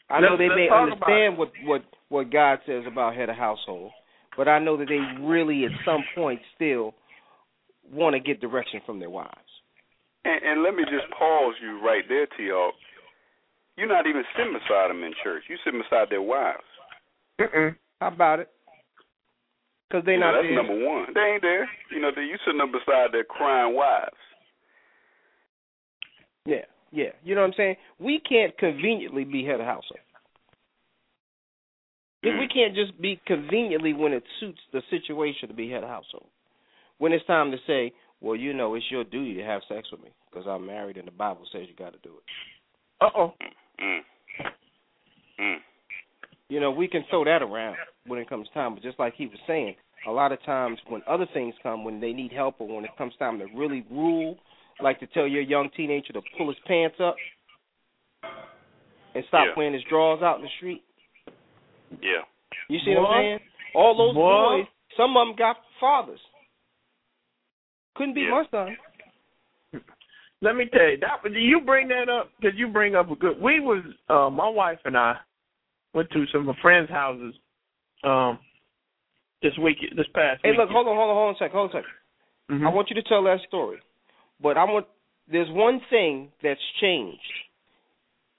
I 0.09 0.21
know 0.21 0.39
Let's- 0.39 0.39
they 0.39 0.49
may 0.49 0.69
understand 0.71 1.37
what 1.37 1.51
what 1.65 1.83
what 2.09 2.31
God 2.31 2.59
says 2.65 2.83
about 2.87 3.15
head 3.15 3.29
of 3.29 3.35
household, 3.35 3.91
but 4.37 4.47
I 4.47 4.57
know 4.59 4.77
that 4.77 4.87
they 4.87 5.01
really 5.21 5.65
at 5.65 5.71
some 5.85 6.03
point 6.15 6.41
still 6.55 6.95
want 7.91 8.13
to 8.15 8.19
get 8.19 8.39
direction 8.41 8.81
from 8.85 8.99
their 8.99 9.09
wives. 9.09 9.35
And, 10.25 10.41
and 10.43 10.63
let 10.63 10.73
me 10.75 10.83
just 10.85 11.09
pause 11.17 11.55
you 11.61 11.79
right 11.85 12.03
there, 12.07 12.25
T 12.37 12.49
Hawk. 12.49 12.73
You're 13.77 13.87
not 13.87 14.07
even 14.07 14.23
sitting 14.35 14.53
beside 14.53 14.89
them 14.89 15.03
in 15.03 15.13
church. 15.23 15.43
You're 15.47 15.59
sitting 15.63 15.81
beside 15.81 16.09
their 16.09 16.21
wives. 16.21 16.63
Mm-mm. 17.39 17.75
How 17.99 18.07
about 18.07 18.39
it? 18.39 18.49
Because 19.89 20.05
they're 20.05 20.15
You 20.15 20.19
know, 20.19 20.31
not 20.31 20.41
that's 20.41 20.47
there. 20.47 20.55
number 20.55 20.85
one. 20.85 21.07
They 21.13 21.21
ain't 21.21 21.41
there. 21.41 21.69
You 21.91 21.99
know, 21.99 22.11
they, 22.15 22.21
you 22.21 22.37
sitting 22.45 22.61
up 22.61 22.69
beside 22.71 23.11
their 23.11 23.23
crying 23.23 23.75
wives. 23.75 24.15
Yeah, 26.45 26.65
yeah. 26.91 27.09
You 27.23 27.35
know 27.35 27.41
what 27.41 27.47
I'm 27.47 27.53
saying? 27.57 27.75
We 27.99 28.19
can't 28.27 28.57
conveniently 28.57 29.23
be 29.23 29.43
head 29.43 29.59
of 29.59 29.65
household. 29.65 29.99
If 32.21 32.37
we 32.37 32.47
can't 32.49 32.75
just 32.75 32.99
be 33.01 33.19
conveniently 33.25 33.93
when 33.93 34.11
it 34.11 34.23
suits 34.41 34.59
the 34.73 34.81
situation 34.89 35.47
to 35.47 35.53
be 35.55 35.69
head 35.69 35.83
of 35.83 35.89
household. 35.89 36.27
When 36.97 37.13
it's 37.13 37.25
time 37.25 37.49
to 37.51 37.57
say, 37.65 37.93
well, 38.19 38.35
you 38.35 38.51
know, 38.53 38.75
it's 38.75 38.85
your 38.91 39.05
duty 39.05 39.35
to 39.35 39.43
have 39.43 39.61
sex 39.69 39.87
with 39.89 40.03
me 40.03 40.09
because 40.29 40.45
I'm 40.45 40.65
married 40.65 40.97
and 40.97 41.07
the 41.07 41.11
Bible 41.11 41.45
says 41.51 41.61
you 41.69 41.75
got 41.75 41.93
to 41.93 41.99
do 41.99 42.09
it. 42.17 43.05
Uh-oh. 43.05 43.33
Mm. 43.81 43.99
Mm. 45.39 45.55
You 46.49 46.59
know, 46.59 46.71
we 46.71 46.87
can 46.87 47.03
throw 47.09 47.23
that 47.25 47.41
around 47.43 47.77
when 48.07 48.19
it 48.19 48.27
comes 48.27 48.47
time, 48.53 48.73
but 48.73 48.83
just 48.83 48.97
like 48.99 49.13
he 49.15 49.27
was 49.27 49.37
saying, 49.45 49.75
a 50.07 50.11
lot 50.11 50.31
of 50.31 50.41
times 50.43 50.79
when 50.87 51.01
other 51.07 51.27
things 51.33 51.53
come, 51.61 51.83
when 51.83 51.99
they 51.99 52.11
need 52.11 52.31
help 52.31 52.55
or 52.59 52.67
when 52.75 52.85
it 52.85 52.91
comes 52.97 53.13
time 53.19 53.37
to 53.39 53.45
really 53.55 53.85
rule, 53.91 54.37
like 54.81 54.99
to 54.99 55.07
tell 55.07 55.27
your 55.27 55.41
young 55.41 55.69
teenager 55.75 56.13
to 56.13 56.21
pull 56.37 56.47
his 56.47 56.57
pants 56.65 56.97
up 56.99 57.15
and 59.13 59.23
stop 59.27 59.45
Yeah. 59.47 59.53
wearing 59.55 59.73
his 59.73 59.83
drawers 59.83 60.21
out 60.23 60.37
in 60.37 60.43
the 60.43 60.49
street. 60.57 60.83
Yeah. 62.01 62.23
You 62.67 62.79
see 62.79 62.95
what 62.95 63.01
Boy. 63.03 63.07
I'm 63.07 63.21
saying? 63.23 63.39
All 63.75 63.95
those 63.95 64.15
Boy. 64.15 64.59
boys, 64.63 64.67
some 64.97 65.15
of 65.17 65.27
them 65.27 65.35
got 65.35 65.57
fathers. 65.79 66.19
Couldn't 67.95 68.13
be 68.13 68.21
Yeah. 68.21 68.29
my 68.31 68.45
son. 68.47 68.77
Let 70.41 70.55
me 70.55 70.65
tell 70.67 70.87
you, 70.89 70.97
that 70.97 71.19
you 71.33 71.59
bring 71.59 71.89
that 71.89 72.07
up 72.07 72.31
because 72.39 72.57
you 72.57 72.69
bring 72.69 72.95
up 72.95 73.11
a 73.11 73.15
good. 73.15 73.41
We 73.41 73.59
was 73.59 73.83
uh, 74.07 74.29
my 74.29 74.47
wife 74.47 74.79
and 74.85 74.97
I 74.97 75.17
went 75.93 76.09
to 76.11 76.25
some 76.31 76.41
of 76.41 76.47
my 76.47 76.61
friends' 76.61 76.89
houses 76.89 77.35
um 78.03 78.39
this 79.41 79.57
week, 79.57 79.77
this 79.95 80.07
past. 80.13 80.41
Hey, 80.43 80.51
look, 80.57 80.69
hold 80.69 80.87
on, 80.87 80.95
hold 80.95 81.09
on, 81.09 81.15
hold 81.15 81.29
on 81.29 81.35
a 81.35 81.37
second, 81.37 81.57
hold 81.57 81.71
on 81.71 81.79
a 81.79 81.83
second. 81.83 82.61
Mhm. 82.61 82.67
I 82.67 82.73
want 82.73 82.89
you 82.89 82.95
to 82.95 83.03
tell 83.03 83.23
that 83.23 83.39
story. 83.47 83.79
But 84.41 84.57
I 84.57 84.63
want 84.63 84.87
there's 85.27 85.49
one 85.49 85.79
thing 85.89 86.31
that's 86.41 86.59
changed 86.81 87.33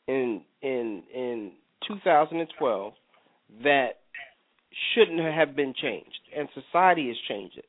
in 0.08 0.42
in 0.62 1.02
in 1.14 1.52
2012 1.86 2.94
that 3.62 4.00
shouldn't 4.94 5.20
have 5.20 5.56
been 5.56 5.74
changed, 5.74 6.20
and 6.36 6.48
society 6.54 7.08
has 7.08 7.16
changed 7.28 7.58
it. 7.58 7.68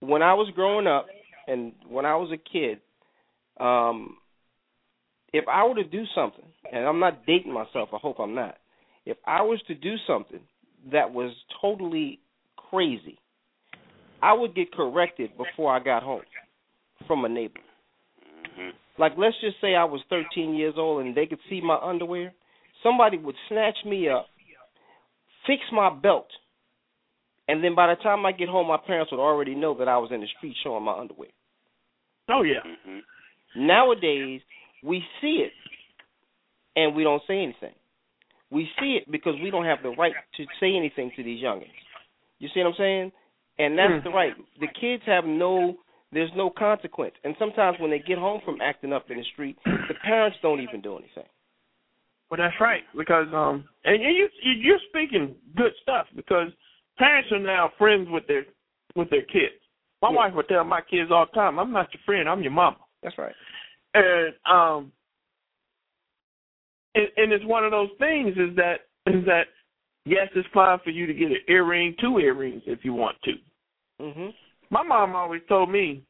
When 0.00 0.22
I 0.22 0.34
was 0.34 0.50
growing 0.54 0.86
up, 0.86 1.06
and 1.46 1.72
when 1.88 2.06
I 2.06 2.16
was 2.16 2.30
a 2.32 2.36
kid, 2.36 2.80
um, 3.58 4.16
if 5.32 5.44
I 5.48 5.66
were 5.66 5.76
to 5.76 5.84
do 5.84 6.04
something, 6.14 6.44
and 6.72 6.84
I'm 6.84 7.00
not 7.00 7.26
dating 7.26 7.52
myself, 7.52 7.90
I 7.92 7.98
hope 7.98 8.18
I'm 8.18 8.34
not. 8.34 8.56
If 9.06 9.16
I 9.26 9.42
was 9.42 9.60
to 9.68 9.74
do 9.74 9.94
something 10.06 10.40
that 10.92 11.12
was 11.12 11.32
totally 11.60 12.20
crazy, 12.56 13.18
I 14.22 14.32
would 14.32 14.54
get 14.54 14.72
corrected 14.72 15.30
before 15.36 15.74
I 15.74 15.82
got 15.82 16.02
home 16.02 16.22
from 17.06 17.24
a 17.24 17.28
neighbor. 17.28 17.60
hmm 18.56 18.70
Like 18.98 19.12
let's 19.16 19.36
just 19.40 19.56
say 19.60 19.74
I 19.74 19.84
was 19.84 20.00
13 20.10 20.54
years 20.54 20.74
old 20.76 21.04
and 21.04 21.16
they 21.16 21.26
could 21.26 21.38
see 21.48 21.60
my 21.60 21.78
underwear, 21.82 22.32
somebody 22.82 23.16
would 23.18 23.36
snatch 23.48 23.76
me 23.86 24.08
up, 24.08 24.26
fix 25.46 25.62
my 25.72 25.90
belt, 25.90 26.28
and 27.48 27.64
then 27.64 27.74
by 27.74 27.88
the 27.88 28.00
time 28.02 28.24
I 28.26 28.32
get 28.32 28.48
home, 28.48 28.68
my 28.68 28.78
parents 28.86 29.10
would 29.10 29.20
already 29.20 29.54
know 29.54 29.76
that 29.78 29.88
I 29.88 29.98
was 29.98 30.10
in 30.12 30.20
the 30.20 30.28
street 30.38 30.56
showing 30.62 30.84
my 30.84 30.96
underwear. 30.98 31.30
Oh 32.28 32.42
yeah. 32.42 32.60
hmm 32.84 32.98
Nowadays, 33.56 34.40
we 34.82 35.04
see 35.20 35.44
it 35.46 35.52
and 36.76 36.94
we 36.94 37.02
don't 37.04 37.22
say 37.26 37.42
anything. 37.42 37.74
We 38.50 38.68
see 38.80 38.96
it 39.00 39.10
because 39.10 39.34
we 39.42 39.50
don't 39.50 39.64
have 39.64 39.82
the 39.82 39.90
right 39.90 40.14
to 40.36 40.44
say 40.58 40.74
anything 40.74 41.12
to 41.16 41.22
these 41.22 41.42
youngins. 41.42 41.70
You 42.38 42.48
see 42.52 42.60
what 42.60 42.70
I'm 42.70 42.74
saying? 42.78 43.12
And 43.58 43.78
that's 43.78 44.02
Hmm. 44.02 44.08
the 44.08 44.10
right. 44.14 44.34
The 44.60 44.68
kids 44.68 45.02
have 45.06 45.24
no 45.24 45.78
there's 46.12 46.30
no 46.34 46.50
consequence. 46.50 47.14
And 47.22 47.36
sometimes 47.38 47.78
when 47.78 47.88
they 47.88 48.00
get 48.00 48.18
home 48.18 48.40
from 48.44 48.60
acting 48.60 48.92
up 48.92 49.08
in 49.12 49.18
the 49.18 49.24
street, 49.32 49.56
the 49.64 49.94
parents 50.02 50.36
don't 50.42 50.60
even 50.60 50.80
do 50.80 50.98
anything. 50.98 51.26
Well, 52.28 52.38
that's 52.38 52.58
right 52.60 52.82
because 52.96 53.28
um, 53.32 53.68
and 53.84 54.02
you 54.02 54.28
you- 54.42 54.52
you're 54.60 54.78
speaking 54.88 55.36
good 55.56 55.72
stuff 55.82 56.08
because 56.16 56.50
parents 56.98 57.30
are 57.30 57.38
now 57.38 57.68
friends 57.78 58.08
with 58.08 58.26
their 58.26 58.44
with 58.96 59.08
their 59.10 59.22
kids. 59.22 59.54
My 60.02 60.10
Yeah. 60.10 60.16
wife 60.16 60.34
would 60.34 60.48
tell 60.48 60.64
my 60.64 60.80
kids 60.80 61.10
all 61.12 61.26
the 61.26 61.32
time, 61.32 61.58
"I'm 61.60 61.70
not 61.72 61.92
your 61.94 62.02
friend, 62.04 62.28
I'm 62.28 62.42
your 62.42 62.52
mama." 62.52 62.78
That's 63.02 63.16
right. 63.18 63.34
And 63.94 64.34
um, 64.50 64.92
and, 66.94 67.08
and 67.16 67.32
it's 67.32 67.44
one 67.44 67.64
of 67.64 67.70
those 67.70 67.90
things 67.98 68.36
is 68.36 68.54
that 68.56 68.80
is 69.06 69.24
that 69.26 69.44
yes, 70.04 70.28
it's 70.34 70.48
fine 70.54 70.78
for 70.84 70.90
you 70.90 71.06
to 71.06 71.14
get 71.14 71.30
an 71.30 71.38
earring, 71.48 71.94
two 72.00 72.18
earrings 72.18 72.62
if 72.66 72.84
you 72.84 72.94
want 72.94 73.16
to. 73.24 73.32
Mhm. 74.00 74.32
My 74.70 74.82
mom 74.84 75.16
always 75.16 75.42
told 75.48 75.70
me, 75.70 76.02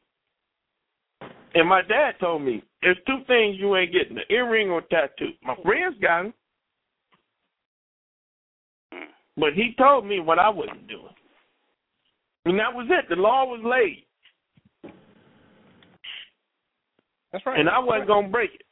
and 1.55 1.67
my 1.67 1.81
dad 1.83 2.13
told 2.21 2.43
me, 2.43 2.63
there's 2.83 2.99
two 3.07 3.25
things 3.27 3.57
you 3.59 3.75
ain't 3.77 3.93
getting: 3.93 4.19
an 4.19 4.25
earring 4.29 4.71
or 4.71 4.81
a 4.81 4.83
tattoo. 4.83 5.33
My 5.43 5.57
friends 5.63 5.97
got 6.01 6.25
them, 6.25 6.35
but 9.37 9.55
he 9.55 9.75
told 9.79 10.05
me 10.05 10.21
what 10.21 10.39
I 10.39 10.51
wasn't 10.51 10.87
doing, 10.87 11.15
and 12.45 12.59
that 12.59 12.75
was 12.75 12.87
it. 12.91 13.09
The 13.09 13.17
law 13.17 13.47
was 13.47 13.61
laid, 13.65 14.05
That's 17.33 17.47
right. 17.47 17.59
and 17.61 17.69
I 17.69 17.79
wasn't 17.79 18.09
gonna 18.09 18.29
break 18.29 18.55
it 18.55 18.63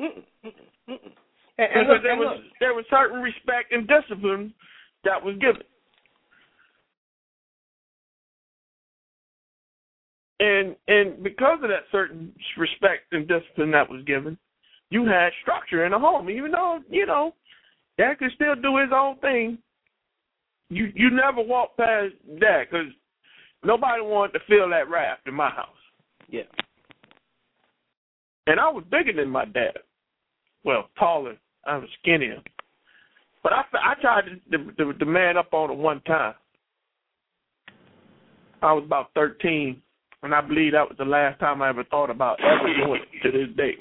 Mm-mm, 0.00 0.22
mm-mm, 0.44 0.52
mm-mm. 0.88 1.12
And, 1.58 1.68
and 1.74 1.86
because 1.86 1.88
look, 1.88 2.02
there 2.02 2.12
and 2.12 2.20
was 2.20 2.36
look, 2.36 2.52
there 2.60 2.74
was 2.74 2.84
certain 2.88 3.20
respect 3.20 3.72
and 3.72 3.88
discipline 3.88 4.54
that 5.04 5.22
was 5.22 5.36
given. 5.38 5.62
And 10.40 10.76
and 10.86 11.22
because 11.22 11.58
of 11.62 11.68
that 11.68 11.90
certain 11.90 12.32
respect 12.56 13.12
and 13.12 13.26
discipline 13.26 13.72
that 13.72 13.90
was 13.90 14.04
given, 14.04 14.38
you 14.90 15.04
had 15.04 15.30
structure 15.42 15.84
in 15.84 15.90
the 15.90 15.98
home. 15.98 16.30
Even 16.30 16.52
though 16.52 16.78
you 16.88 17.06
know 17.06 17.34
dad 17.98 18.18
could 18.18 18.30
still 18.36 18.54
do 18.54 18.76
his 18.76 18.90
own 18.94 19.18
thing, 19.18 19.58
you 20.70 20.92
you 20.94 21.10
never 21.10 21.42
walk 21.42 21.76
past 21.76 22.14
dad 22.38 22.66
because 22.70 22.86
nobody 23.64 24.00
wanted 24.00 24.34
to 24.34 24.44
feel 24.46 24.70
that 24.70 24.88
wrath 24.88 25.18
in 25.26 25.34
my 25.34 25.50
house. 25.50 25.68
yeah. 26.28 26.42
And 28.48 28.58
I 28.58 28.70
was 28.70 28.82
bigger 28.90 29.12
than 29.12 29.28
my 29.28 29.44
dad. 29.44 29.76
Well, 30.64 30.88
taller. 30.98 31.36
I 31.66 31.76
was 31.76 31.88
skinnier. 32.00 32.42
But 33.42 33.52
I, 33.52 33.62
I 33.74 33.94
tried 34.00 34.22
to, 34.50 34.58
to, 34.58 34.72
to, 34.72 34.98
to 34.98 35.04
man 35.04 35.36
up 35.36 35.52
on 35.52 35.70
it 35.70 35.76
one 35.76 36.00
time. 36.00 36.34
I 38.62 38.72
was 38.72 38.84
about 38.84 39.10
13, 39.14 39.80
and 40.22 40.34
I 40.34 40.40
believe 40.40 40.72
that 40.72 40.88
was 40.88 40.96
the 40.98 41.04
last 41.04 41.38
time 41.40 41.60
I 41.60 41.68
ever 41.68 41.84
thought 41.84 42.10
about 42.10 42.38
ever 42.40 42.74
doing 42.74 43.02
it 43.12 43.22
to 43.22 43.38
this 43.38 43.54
day. 43.54 43.76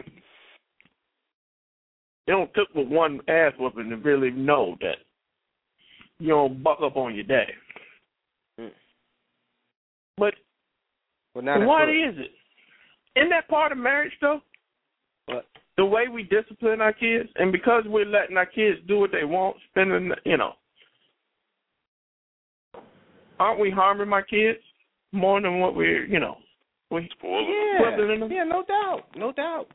It 2.28 2.32
don't 2.32 2.54
took 2.54 2.68
but 2.76 2.90
one 2.90 3.22
ass 3.30 3.54
whooping 3.58 3.90
to 3.90 3.96
really 3.96 4.32
know 4.32 4.76
that 4.82 4.98
you 6.20 6.28
don't 6.28 6.62
buck 6.62 6.80
up 6.84 6.98
on 6.98 7.16
your 7.16 7.24
dad. 7.24 7.48
Mm. 8.60 8.72
But 10.18 10.34
well, 11.34 11.66
why 11.66 11.84
is 11.86 12.16
it? 12.18 12.32
Isn't 13.18 13.30
that 13.30 13.48
part 13.48 13.72
of 13.72 13.78
marriage, 13.78 14.12
though? 14.22 14.42
What? 15.28 15.46
The 15.78 15.86
way 15.86 16.08
we 16.12 16.24
discipline 16.24 16.82
our 16.82 16.94
kids, 16.94 17.30
and 17.36 17.52
because 17.52 17.84
we're 17.86 18.06
letting 18.06 18.38
our 18.38 18.46
kids 18.46 18.80
do 18.88 19.00
what 19.00 19.12
they 19.12 19.26
want, 19.26 19.58
spending, 19.70 20.12
you 20.26 20.38
know, 20.38 20.54
aren't 23.40 23.60
we 23.60 23.70
harming 23.70 24.10
my 24.10 24.24
kids 24.24 24.60
more 25.12 25.40
than 25.40 25.60
what 25.60 25.76
we're, 25.76 26.06
you 26.06 26.20
know, 26.20 26.38
we 26.90 27.10
Spoiler. 27.18 27.42
Yeah, 27.42 27.98
them? 27.98 28.32
yeah, 28.32 28.44
no 28.44 28.64
doubt, 28.64 29.04
no 29.16 29.32
doubt. 29.32 29.68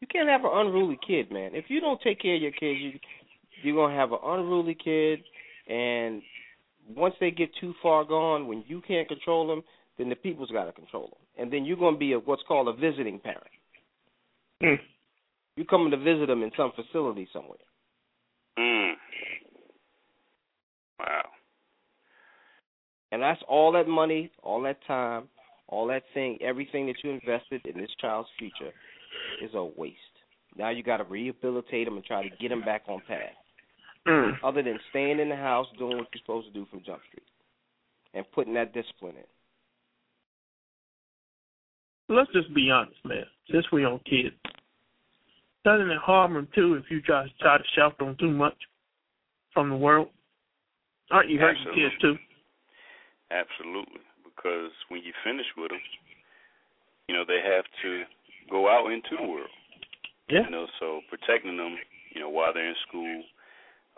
You 0.00 0.06
can't 0.10 0.28
have 0.28 0.44
an 0.44 0.50
unruly 0.52 0.98
kid, 1.06 1.30
man. 1.30 1.54
If 1.54 1.66
you 1.68 1.80
don't 1.80 2.00
take 2.00 2.20
care 2.20 2.36
of 2.36 2.42
your 2.42 2.52
kids, 2.52 2.80
you 2.80 2.92
you're 3.62 3.76
gonna 3.76 3.94
have 3.94 4.12
an 4.12 4.18
unruly 4.24 4.74
kid, 4.74 5.20
and 5.68 6.22
once 6.96 7.14
they 7.20 7.30
get 7.30 7.50
too 7.60 7.74
far 7.82 8.04
gone, 8.04 8.46
when 8.46 8.64
you 8.66 8.80
can't 8.80 9.06
control 9.06 9.46
them, 9.46 9.62
then 9.98 10.08
the 10.08 10.16
people's 10.16 10.50
got 10.50 10.64
to 10.64 10.72
control 10.72 11.08
them, 11.08 11.42
and 11.42 11.52
then 11.52 11.66
you're 11.66 11.76
gonna 11.76 11.98
be 11.98 12.12
a 12.12 12.18
what's 12.18 12.42
called 12.48 12.68
a 12.68 12.72
visiting 12.72 13.18
parent. 13.18 13.44
Mm. 14.62 14.78
You 15.56 15.64
coming 15.64 15.90
to 15.90 15.96
visit 15.96 16.26
them 16.26 16.42
in 16.42 16.50
some 16.56 16.72
facility 16.74 17.28
somewhere. 17.32 17.58
Mm. 18.58 18.92
Wow. 20.98 21.22
And 23.12 23.22
that's 23.22 23.40
all 23.48 23.72
that 23.72 23.88
money, 23.88 24.30
all 24.42 24.62
that 24.62 24.78
time, 24.86 25.28
all 25.68 25.86
that 25.88 26.02
thing, 26.14 26.38
everything 26.40 26.86
that 26.86 26.96
you 27.02 27.10
invested 27.10 27.64
in 27.66 27.80
this 27.80 27.90
child's 28.00 28.28
future 28.38 28.72
is 29.42 29.50
a 29.54 29.64
waste. 29.64 29.96
Now 30.56 30.70
you 30.70 30.82
got 30.82 30.98
to 30.98 31.04
rehabilitate 31.04 31.86
them 31.86 31.96
and 31.96 32.04
try 32.04 32.22
to 32.22 32.36
get 32.36 32.48
them 32.48 32.62
back 32.62 32.82
on 32.88 33.00
path. 33.06 33.34
Mm. 34.06 34.32
Other 34.42 34.62
than 34.62 34.78
staying 34.90 35.20
in 35.20 35.28
the 35.28 35.36
house 35.36 35.66
doing 35.78 35.98
what 35.98 36.08
you're 36.12 36.22
supposed 36.22 36.46
to 36.48 36.52
do 36.52 36.66
from 36.70 36.82
Jump 36.84 37.00
Street 37.08 37.26
and 38.14 38.24
putting 38.32 38.54
that 38.54 38.72
discipline 38.72 39.16
in. 39.16 39.24
Let's 42.10 42.32
just 42.32 42.52
be 42.52 42.70
honest, 42.70 42.98
man. 43.04 43.24
Since 43.52 43.66
we 43.70 43.84
on 43.84 44.00
kids, 44.00 44.34
doesn't 45.64 45.90
it 45.90 45.98
harm 45.98 46.34
them 46.34 46.48
too 46.54 46.74
if 46.74 46.90
you 46.90 47.00
try 47.00 47.26
try 47.40 47.56
to 47.56 47.64
shelter 47.76 48.04
them 48.04 48.16
too 48.18 48.32
much 48.32 48.56
from 49.54 49.70
the 49.70 49.76
world? 49.76 50.08
Aren't 51.12 51.30
you 51.30 51.38
hurting 51.38 51.62
Absolutely. 51.62 51.82
kids 51.82 52.02
too? 52.02 52.16
Absolutely. 53.30 54.02
Because 54.24 54.72
when 54.88 55.02
you 55.02 55.12
finish 55.22 55.46
with 55.56 55.70
them, 55.70 55.78
you 57.06 57.14
know, 57.14 57.22
they 57.26 57.38
have 57.46 57.64
to 57.82 58.02
go 58.50 58.68
out 58.68 58.90
into 58.90 59.14
the 59.16 59.28
world. 59.28 59.50
Yeah. 60.28 60.44
You 60.44 60.50
know, 60.50 60.66
so 60.80 61.00
protecting 61.10 61.56
them, 61.56 61.76
you 62.14 62.20
know, 62.20 62.28
while 62.28 62.52
they're 62.52 62.68
in 62.68 62.74
school, 62.88 63.22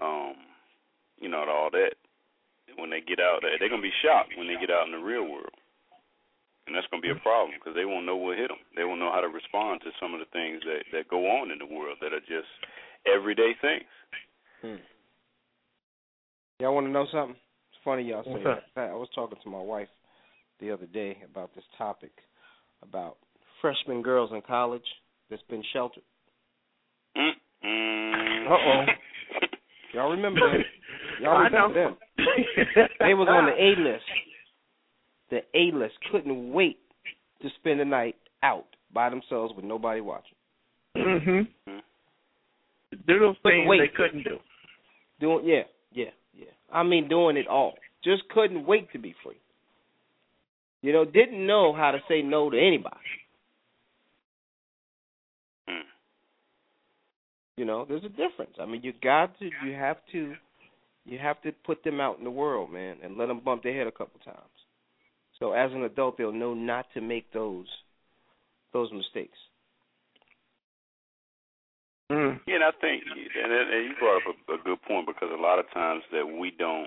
um, 0.03 0.35
you 1.19 1.29
know, 1.29 1.43
and 1.43 1.51
all 1.51 1.71
that. 1.73 1.97
When 2.77 2.91
they 2.91 3.01
get 3.01 3.21
out, 3.21 3.41
they're 3.43 3.69
going 3.69 3.83
to 3.83 3.89
be 3.89 4.01
shocked 4.03 4.33
when 4.37 4.49
they 4.49 4.57
get 4.61 4.71
out 4.71 4.87
in 4.87 4.93
the 4.93 4.99
real 4.99 5.25
world. 5.25 5.53
And 6.73 6.81
that's 6.81 6.89
going 6.89 7.05
to 7.05 7.07
be 7.07 7.13
a 7.13 7.21
problem 7.21 7.53
because 7.61 7.77
they 7.77 7.85
won't 7.85 8.07
know 8.07 8.17
what 8.17 8.39
hit 8.39 8.49
them. 8.49 8.57
They 8.75 8.85
won't 8.85 8.99
know 8.99 9.13
how 9.13 9.21
to 9.21 9.29
respond 9.29 9.83
to 9.85 9.93
some 10.01 10.15
of 10.17 10.21
the 10.25 10.31
things 10.33 10.65
that 10.65 10.89
that 10.97 11.05
go 11.07 11.21
on 11.29 11.53
in 11.53 11.59
the 11.61 11.69
world 11.69 11.99
that 12.01 12.17
are 12.17 12.25
just 12.25 12.49
everyday 13.05 13.53
things. 13.61 13.93
Hmm. 14.65 14.81
Y'all 16.61 16.75
want 16.75 16.87
to 16.87 16.91
know 16.91 17.05
something? 17.13 17.37
It's 17.37 17.85
funny 17.85 18.05
y'all 18.05 18.25
say 18.25 18.41
that. 18.41 18.89
I 18.89 18.97
was 18.97 19.13
talking 19.15 19.37
to 19.45 19.51
my 19.51 19.61
wife 19.61 19.93
the 20.61 20.71
other 20.71 20.87
day 20.87 21.19
about 21.31 21.55
this 21.55 21.65
topic 21.77 22.13
about 22.83 23.19
freshman 23.61 24.01
girls 24.01 24.31
in 24.33 24.41
college 24.41 24.89
that's 25.29 25.43
been 25.51 25.63
sheltered. 25.75 26.05
Mm, 27.19 27.33
mm. 27.67 28.47
Uh-oh. 28.49 28.85
Y'all 29.93 30.11
remember 30.11 30.41
them? 30.41 30.63
Y'all 31.21 31.37
I 31.37 31.43
remember 31.45 31.69
know. 31.69 31.75
them? 31.75 31.97
They 32.99 33.13
was 33.13 33.29
on 33.29 33.45
the 33.45 33.53
A 33.53 33.77
list. 33.77 34.05
The 35.33 35.41
A 35.55 35.75
list 35.75 35.95
couldn't 36.11 36.53
wait 36.53 36.79
to 37.41 37.49
spend 37.59 37.81
the 37.81 37.87
night 37.87 38.17
out 38.43 38.67
by 38.93 39.09
themselves 39.09 39.55
with 39.57 39.65
nobody 39.65 40.03
watching. 40.03 40.37
Mhm. 40.95 41.49
Mhm. 41.67 41.83
Do 43.07 43.19
those 43.19 43.39
things 43.39 43.67
wait. 43.67 43.79
they 43.79 43.89
couldn't 43.89 44.25
do. 44.25 44.39
Doing 45.21 45.47
yeah, 45.47 45.65
yeah, 45.93 46.11
yeah. 46.35 46.51
I 46.71 46.83
mean 46.83 47.09
doing 47.09 47.39
it 47.39 47.47
all. 47.47 47.79
Just 48.03 48.29
couldn't 48.29 48.67
wait 48.67 48.93
to 48.93 48.99
be 48.99 49.15
free. 49.23 49.39
You 50.83 50.93
know, 50.93 51.07
didn't 51.07 51.47
know 51.47 51.73
how 51.73 51.93
to 51.93 52.05
say 52.09 52.21
no 52.21 52.51
to 52.51 52.59
anybody. 52.59 52.97
Mm. 55.67 55.87
You 57.57 57.65
know, 57.65 57.87
there's 57.87 58.05
a 58.05 58.11
difference. 58.11 58.59
I 58.61 58.67
mean, 58.67 58.83
you 58.83 58.93
got 58.93 59.39
to, 59.39 59.51
you 59.65 59.73
have 59.73 60.05
to, 60.11 60.37
you 61.07 61.17
have 61.17 61.41
to 61.43 61.53
put 61.53 61.83
them 61.85 62.01
out 62.01 62.19
in 62.19 62.25
the 62.25 62.31
world, 62.31 62.71
man, 62.71 62.99
and 63.03 63.17
let 63.17 63.29
them 63.29 63.41
bump 63.41 63.63
their 63.63 63.73
head 63.73 63.87
a 63.87 63.93
couple 63.93 64.21
times. 64.21 64.62
So 65.43 65.51
as 65.55 65.73
an 65.73 65.83
adult, 65.83 66.17
they'll 66.17 66.31
know 66.31 66.55
not 66.55 66.87
to 66.95 67.01
make 67.01 67.33
those, 67.33 67.67
those 68.73 68.93
mistakes. 68.93 69.37
Mm. 72.13 72.39
Yeah, 72.47 72.63
and 72.63 72.65
I 72.65 72.71
think, 72.81 73.03
and, 73.11 73.51
and 73.53 73.85
you 73.85 73.95
brought 73.99 74.23
up 74.23 74.37
a, 74.49 74.55
a 74.55 74.59
good 74.63 74.81
point 74.87 75.09
because 75.09 75.31
a 75.37 75.43
lot 75.43 75.59
of 75.59 75.65
times 75.75 76.05
that 76.13 76.23
we 76.25 76.53
don't, 76.57 76.87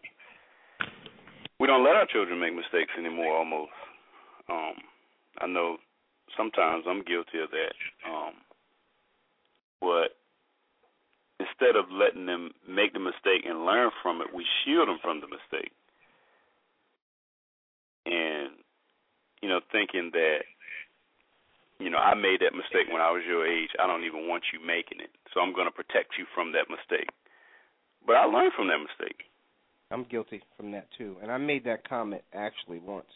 we 1.60 1.68
don't 1.68 1.84
let 1.84 1.98
our 1.98 2.08
children 2.08 2.40
make 2.40 2.56
mistakes 2.56 2.96
anymore. 2.98 3.36
Almost, 3.36 3.76
um, 4.50 4.76
I 5.42 5.48
know 5.48 5.76
sometimes 6.38 6.86
I'm 6.88 7.04
guilty 7.04 7.44
of 7.44 7.52
that. 7.52 7.76
Um, 8.08 8.36
but 9.82 10.16
instead 11.44 11.76
of 11.76 11.92
letting 11.92 12.26
them 12.26 12.52
make 12.70 12.94
the 12.94 13.04
mistake 13.04 13.44
and 13.44 13.66
learn 13.66 13.92
from 14.02 14.22
it, 14.22 14.28
we 14.34 14.46
shield 14.64 14.88
them 14.88 15.00
from 15.04 15.20
the 15.20 15.28
mistake. 15.28 15.74
And 18.06 18.58
you 19.42 19.50
know, 19.50 19.60
thinking 19.72 20.12
that 20.14 20.40
you 21.80 21.90
know, 21.90 21.98
I 21.98 22.16
made 22.16 22.40
that 22.40 22.56
mistake 22.56 22.88
when 22.92 23.02
I 23.02 23.12
was 23.12 23.24
your 23.28 23.46
age. 23.46 23.70
I 23.82 23.88
don't 23.88 24.06
even 24.06 24.28
want 24.28 24.44
you 24.54 24.66
making 24.66 25.02
it. 25.02 25.12
So 25.34 25.42
I'm 25.42 25.54
going 25.54 25.68
to 25.68 25.76
protect 25.76 26.16
you 26.18 26.26
from 26.34 26.54
that 26.54 26.72
mistake. 26.72 27.10
But 28.08 28.16
I 28.16 28.24
learned 28.26 28.54
from 28.56 28.68
that 28.70 28.80
mistake. 28.80 29.28
I'm 29.92 30.06
guilty 30.10 30.42
from 30.58 30.72
that 30.72 30.88
too. 30.98 31.18
And 31.22 31.32
I 31.32 31.38
made 31.38 31.66
that 31.66 31.88
comment 31.88 32.24
actually 32.34 32.80
once. 32.80 33.12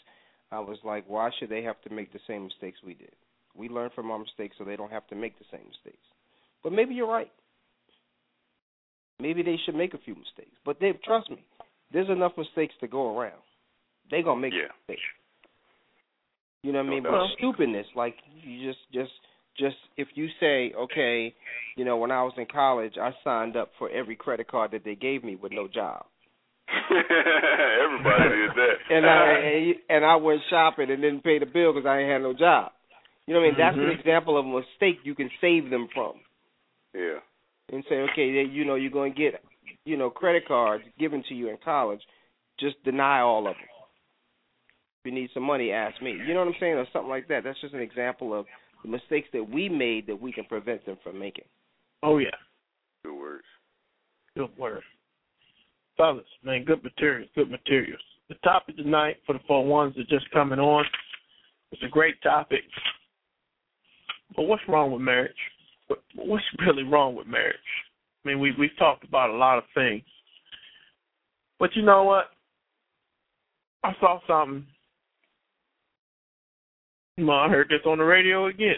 I 0.51 0.59
was 0.59 0.77
like, 0.83 1.05
why 1.07 1.29
should 1.39 1.49
they 1.49 1.63
have 1.63 1.81
to 1.83 1.93
make 1.93 2.11
the 2.11 2.19
same 2.27 2.45
mistakes 2.45 2.79
we 2.85 2.95
did? 2.95 3.13
We 3.55 3.69
learn 3.69 3.91
from 3.95 4.11
our 4.11 4.19
mistakes 4.19 4.55
so 4.57 4.65
they 4.65 4.75
don't 4.75 4.91
have 4.91 5.07
to 5.07 5.15
make 5.15 5.37
the 5.39 5.45
same 5.51 5.67
mistakes. 5.67 6.03
But 6.63 6.73
maybe 6.73 6.93
you're 6.93 7.07
right. 7.07 7.31
Maybe 9.19 9.43
they 9.43 9.57
should 9.65 9.75
make 9.75 9.93
a 9.93 9.99
few 9.99 10.15
mistakes. 10.15 10.55
But 10.65 10.79
they 10.79 10.91
trust 11.03 11.29
me, 11.29 11.43
there's 11.91 12.09
enough 12.09 12.33
mistakes 12.37 12.73
to 12.81 12.87
go 12.87 13.17
around. 13.17 13.41
They're 14.09 14.23
gonna 14.23 14.41
make 14.41 14.53
yeah. 14.53 14.71
mistakes. 14.87 15.01
You 16.63 16.73
know 16.73 16.79
what 16.79 16.87
I 16.87 16.89
mean? 16.89 17.03
No 17.03 17.11
but 17.11 17.37
stupidness, 17.37 17.85
like 17.95 18.15
you 18.43 18.67
just 18.67 18.79
just 18.93 19.11
just 19.57 19.75
if 19.97 20.07
you 20.15 20.27
say, 20.39 20.73
okay, 20.73 21.33
you 21.75 21.85
know, 21.85 21.97
when 21.97 22.11
I 22.11 22.23
was 22.23 22.33
in 22.37 22.45
college, 22.51 22.93
I 23.01 23.11
signed 23.23 23.55
up 23.55 23.71
for 23.77 23.89
every 23.89 24.15
credit 24.15 24.47
card 24.49 24.71
that 24.71 24.83
they 24.83 24.95
gave 24.95 25.23
me 25.23 25.35
with 25.35 25.51
no 25.51 25.67
job, 25.67 26.05
Everybody 26.89 28.29
did 28.29 28.51
that. 28.55 28.75
and 28.89 29.05
I 29.05 29.73
and 29.89 30.05
I 30.05 30.15
went 30.17 30.41
shopping 30.49 30.91
and 30.91 31.01
didn't 31.01 31.23
pay 31.23 31.39
the 31.39 31.45
bill 31.45 31.73
because 31.73 31.87
I 31.87 31.99
ain't 31.99 32.11
had 32.11 32.21
no 32.21 32.33
job. 32.33 32.71
You 33.25 33.33
know 33.33 33.41
what 33.41 33.47
I 33.47 33.49
mean? 33.51 33.59
That's 33.59 33.77
an 33.77 33.83
Mhm. 33.83 33.99
example 33.99 34.37
of 34.37 34.45
a 34.45 34.49
mistake 34.49 34.99
you 35.03 35.13
can 35.15 35.29
save 35.39 35.69
them 35.69 35.87
from, 35.93 36.13
yeah. 36.95 37.19
and 37.71 37.83
say, 37.87 37.97
okay, 38.11 38.33
then, 38.33 38.51
you 38.51 38.65
know, 38.65 38.73
you're 38.73 38.89
going 38.89 39.13
to 39.13 39.17
get, 39.19 39.43
you 39.85 39.97
know, 39.97 40.09
credit 40.09 40.47
cards 40.47 40.83
given 40.97 41.21
to 41.29 41.35
you 41.35 41.47
in 41.49 41.57
college. 41.63 42.01
Just 42.59 42.83
deny 42.83 43.19
all 43.19 43.47
of 43.47 43.55
them. 43.55 43.67
If 45.03 45.11
you 45.11 45.11
need 45.13 45.29
some 45.33 45.43
money, 45.43 45.71
ask 45.71 46.01
me. 46.01 46.11
You 46.11 46.33
know 46.33 46.41
what 46.41 46.49
I'm 46.49 46.55
saying, 46.59 46.73
or 46.73 46.85
something 46.91 47.09
like 47.09 47.27
that. 47.29 47.43
That's 47.45 47.59
just 47.61 47.73
an 47.73 47.79
example 47.79 48.37
of 48.37 48.45
the 48.83 48.89
mistakes 48.89 49.27
that 49.33 49.49
we 49.49 49.69
made 49.69 50.07
that 50.07 50.21
we 50.21 50.31
can 50.33 50.43
prevent 50.45 50.85
them 50.85 50.97
from 51.03 51.17
making. 51.19 51.45
Oh 52.03 52.17
yeah, 52.17 52.29
Good 53.03 53.17
words. 53.17 53.43
good 54.37 54.49
word, 54.57 54.83
fellas. 55.97 56.25
Man, 56.43 56.63
good 56.65 56.83
materials, 56.83 57.29
good 57.35 57.49
materials. 57.49 58.01
The 58.29 58.35
topic 58.43 58.77
tonight 58.77 59.17
for 59.25 59.33
the 59.33 59.39
four 59.47 59.65
ones 59.65 59.95
that 59.97 60.07
just 60.09 60.29
coming 60.31 60.59
on. 60.59 60.85
It's 61.71 61.81
a 61.83 61.89
great 61.89 62.21
topic. 62.21 62.61
But 64.35 64.43
what's 64.43 64.61
wrong 64.67 64.91
with 64.91 65.01
marriage? 65.01 65.31
What's 66.15 66.43
really 66.59 66.83
wrong 66.83 67.15
with 67.15 67.27
marriage? 67.27 67.55
I 68.25 68.29
mean, 68.29 68.39
we 68.39 68.53
we've 68.59 68.77
talked 68.77 69.03
about 69.03 69.29
a 69.29 69.33
lot 69.37 69.57
of 69.57 69.63
things, 69.73 70.03
but 71.57 71.69
you 71.75 71.81
know 71.83 72.03
what? 72.03 72.25
I 73.83 73.93
saw 73.99 74.19
something. 74.27 74.65
Well, 77.19 77.37
I 77.37 77.49
heard 77.49 77.69
this 77.69 77.81
on 77.85 77.97
the 77.97 78.03
radio 78.03 78.47
again. 78.47 78.75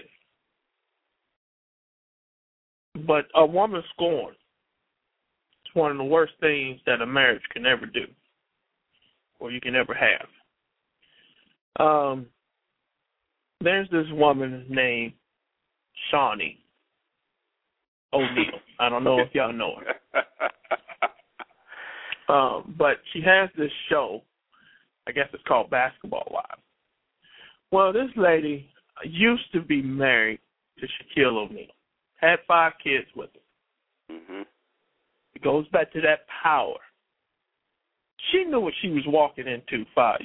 But 3.08 3.26
a 3.36 3.46
woman 3.46 3.84
scorned 3.94 4.36
is 5.66 5.76
one 5.76 5.92
of 5.92 5.98
the 5.98 6.04
worst 6.04 6.34
things 6.39 6.80
that 6.86 7.02
a 7.02 7.06
marriage 7.06 7.44
can 7.52 7.66
ever 7.66 7.86
do, 7.86 8.06
or 9.39 9.52
you 9.52 9.62
can 9.62 9.76
ever 9.76 9.94
have. 9.94 10.28
Um, 11.86 12.26
there's 13.62 13.89
this 13.89 14.08
woman 14.12 14.66
named 14.70 15.14
Shaunie 16.12 16.58
O'Neal. 18.14 18.60
I 18.80 18.89
don't 18.89 19.04
know 19.04 19.20
if 19.20 19.34
y'all 19.34 19.54
know 19.54 19.76
her. 19.80 20.22
Um, 22.32 22.76
but 22.78 22.98
she 23.12 23.22
has 23.26 23.50
this 23.58 23.72
show. 23.89 24.22
I 25.06 25.12
guess 25.12 25.28
it's 25.34 25.44
called 25.46 25.70
Basketball 25.70 26.28
Wives. 26.32 26.62
Well, 27.72 27.93
this 27.93 28.09
lady 28.15 28.69
used 29.05 29.51
to 29.53 29.61
be 29.61 29.82
married 29.82 30.39
to 30.80 30.86
Shaquille 30.86 31.38
O'Neal. 31.38 31.67
Had 32.19 32.39
five 32.47 32.74
kids 32.84 33.07
with 33.15 33.30
him. 33.34 34.22
mhm. 34.30 34.45
It 35.34 35.41
goes 35.41 35.67
back 35.69 35.91
to 35.93 36.01
that 36.01 36.28
power. 36.43 36.78
She 38.32 38.43
knew 38.43 38.59
what 38.59 38.74
she 38.82 38.89
was 38.89 39.03
walking 39.07 39.47
into 39.47 39.86
five 39.95 40.22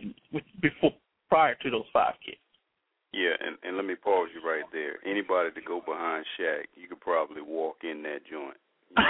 before 0.61 0.93
prior 1.29 1.55
to 1.55 1.71
those 1.71 1.89
five 1.93 2.15
kids. 2.25 2.39
Yeah, 3.13 3.33
and, 3.41 3.57
and 3.63 3.77
let 3.77 3.87
me 3.87 3.95
pause 3.95 4.29
you 4.35 4.47
right 4.47 4.65
there. 4.73 4.99
Anybody 5.07 5.51
to 5.53 5.61
go 5.63 5.81
behind 5.81 6.27
Shaq, 6.39 6.67
you 6.75 6.89
could 6.89 7.01
probably 7.01 7.41
walk 7.41 7.79
in 7.83 8.03
that 8.03 8.27
joint. 8.31 8.59
Uh, 8.97 9.03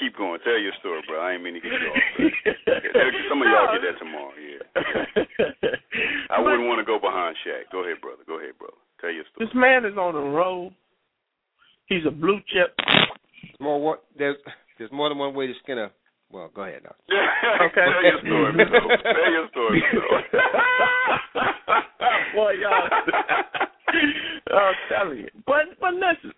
keep 0.00 0.16
going. 0.16 0.40
Tell 0.44 0.58
your 0.58 0.72
story, 0.80 1.02
bro. 1.06 1.20
I 1.20 1.32
ain't 1.34 1.42
mean 1.42 1.54
to 1.54 1.60
get 1.60 1.70
you 1.70 1.88
off. 1.88 1.96
Some 3.30 3.42
of 3.42 3.48
y'all 3.48 3.72
get 3.72 3.82
that 3.86 3.98
tomorrow. 3.98 4.32
Yeah. 4.34 4.62
I 6.30 6.40
wouldn't 6.40 6.66
want 6.66 6.78
to 6.80 6.84
go 6.84 6.98
behind 6.98 7.36
Shaq. 7.46 7.70
Go 7.70 7.84
ahead, 7.84 8.00
brother. 8.00 8.24
Go 8.26 8.38
ahead, 8.38 8.58
brother. 8.58 8.74
Tell 9.00 9.10
your 9.10 9.24
story. 9.30 9.46
This 9.46 9.54
man 9.54 9.84
is 9.84 9.96
on 9.96 10.14
the 10.14 10.20
road. 10.20 10.74
He's 11.86 12.04
a 12.06 12.10
blue 12.10 12.40
chip. 12.48 12.74
More 13.60 13.80
what? 13.80 14.02
There's 14.18 14.36
there's 14.78 14.90
more 14.90 15.08
than 15.08 15.18
one 15.18 15.34
way 15.34 15.46
to 15.46 15.54
skin 15.62 15.78
a. 15.78 15.90
Well, 16.32 16.48
go 16.54 16.62
ahead 16.62 16.82
now. 16.84 16.94
Okay. 17.60 17.84
Tell 17.84 18.02
your 18.02 18.18
story, 18.20 18.52
Miss 18.54 18.66
O. 18.72 18.88
Tell 18.88 19.30
your 19.30 19.48
story, 19.50 19.82
Miss 19.92 20.02
Boy, 22.34 22.52
y'all. 22.58 22.88
I'm 24.58 24.74
telling 24.88 25.18
you. 25.18 25.28
But 25.46 25.78
but 25.80 25.94
listen. 25.94 26.32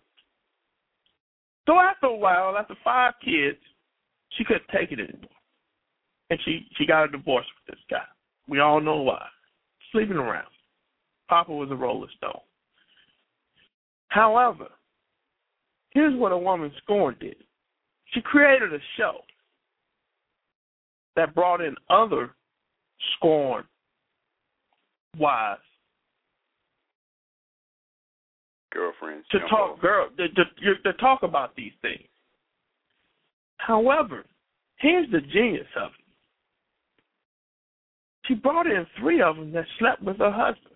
So 1.66 1.78
after 1.78 2.06
a 2.06 2.16
while, 2.16 2.56
after 2.56 2.74
five 2.84 3.14
kids, 3.24 3.58
she 4.30 4.44
couldn't 4.44 4.68
take 4.72 4.92
it 4.92 5.00
anymore, 5.00 5.30
and 6.30 6.38
she 6.44 6.66
she 6.76 6.86
got 6.86 7.04
a 7.04 7.08
divorce 7.08 7.46
with 7.56 7.76
this 7.76 7.84
guy. 7.90 8.04
We 8.48 8.60
all 8.60 8.80
know 8.80 9.02
why. 9.02 9.26
Sleeping 9.92 10.16
around. 10.16 10.46
Papa 11.28 11.52
was 11.52 11.70
a 11.70 11.74
Rolling 11.74 12.10
Stone. 12.16 12.40
However, 14.08 14.68
here's 15.90 16.18
what 16.18 16.32
a 16.32 16.38
woman 16.38 16.70
scorned 16.82 17.18
did. 17.18 17.36
She 18.12 18.20
created 18.20 18.72
a 18.72 18.78
show 18.96 19.18
that 21.16 21.34
brought 21.34 21.60
in 21.60 21.74
other 21.90 22.30
scorn 23.16 23.64
wives 25.18 25.60
Girlfriends. 28.76 29.26
to 29.30 29.38
talk 29.48 29.80
girl 29.80 30.08
to, 30.16 30.28
to, 30.28 30.74
to 30.84 30.92
talk 30.94 31.22
about 31.22 31.56
these 31.56 31.72
things. 31.82 32.08
However, 33.56 34.24
here's 34.76 35.10
the 35.10 35.20
genius 35.20 35.66
of 35.80 35.90
it. 35.90 36.04
She 38.26 38.34
brought 38.34 38.66
in 38.66 38.86
three 38.98 39.22
of 39.22 39.36
them 39.36 39.52
that 39.52 39.64
slept 39.78 40.02
with 40.02 40.18
her 40.18 40.30
husband. 40.30 40.74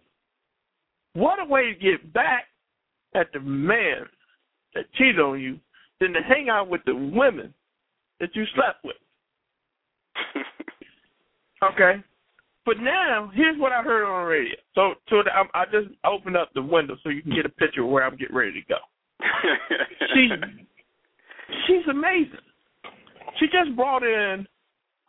What 1.14 1.41
a 1.41 1.45
way 1.45 1.72
to 1.72 1.79
get 1.79 2.13
back 2.13 2.45
at 3.14 3.27
the 3.33 3.41
man 3.41 4.07
that 4.75 4.85
cheated 4.95 5.21
on 5.21 5.41
you 5.41 5.59
than 6.01 6.13
to 6.13 6.21
hang 6.22 6.49
out 6.49 6.68
with 6.68 6.81
the 6.87 6.95
women 6.95 7.53
that 8.21 8.31
you 8.35 8.45
slept 8.55 8.85
with. 8.85 8.97
Okay. 11.63 12.03
But 12.66 12.78
now, 12.78 13.30
here's 13.34 13.58
what 13.58 13.72
I 13.72 13.82
heard 13.82 14.04
on 14.04 14.24
the 14.24 14.30
radio. 14.30 14.54
So, 14.74 14.95
so 15.08 15.22
the, 15.24 15.30
I, 15.32 15.62
I 15.62 15.64
just 15.66 15.95
opened 16.04 16.37
up 16.37 16.50
the 16.54 16.62
window 16.62 16.96
so 17.03 17.08
you 17.08 17.22
can 17.22 17.34
get 17.34 17.46
a 17.46 17.49
picture 17.49 17.82
of 17.82 17.88
where 17.88 18.04
I'm 18.04 18.16
getting 18.16 18.37
ready 18.37 18.53
to 18.53 18.68
go. 18.68 18.78
She, 20.12 20.28
she's 21.68 21.87
amazing. 21.88 22.41
She 23.38 23.46
just 23.46 23.76
brought 23.76 24.03
in 24.03 24.45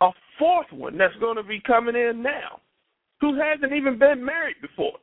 a 0.02 0.10
fourth 0.38 0.68
one 0.72 0.96
that's 0.96 1.16
going 1.20 1.38
to 1.38 1.44
be 1.44 1.60
coming 1.66 1.96
in 1.96 2.22
now, 2.22 2.62
who 3.20 3.40
hasn't 3.40 3.74
even 3.74 3.98
been 3.98 4.24
married 4.24 4.58
before. 4.62 4.94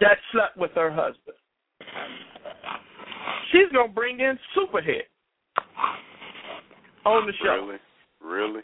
That 0.00 0.18
slept 0.30 0.58
with 0.58 0.72
her 0.74 0.90
husband. 0.90 1.36
She's 3.50 3.72
going 3.72 3.88
to 3.88 3.94
bring 3.94 4.20
in 4.20 4.38
Superhead 4.56 5.04
on 7.06 7.26
the 7.26 7.32
show. 7.42 7.66
Really? 7.66 7.78
Really? 8.20 8.62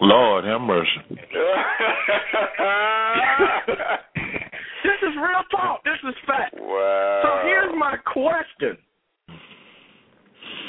Lord 0.00 0.44
have 0.44 0.60
mercy. 0.60 0.90
This 4.82 4.98
is 5.08 5.14
real 5.16 5.42
talk. 5.50 5.84
This 5.84 5.98
is 6.08 6.14
fact. 6.26 6.54
wow. 6.58 7.20
So 7.22 7.28
here's 7.46 7.72
my 7.78 7.96
question. 7.98 8.76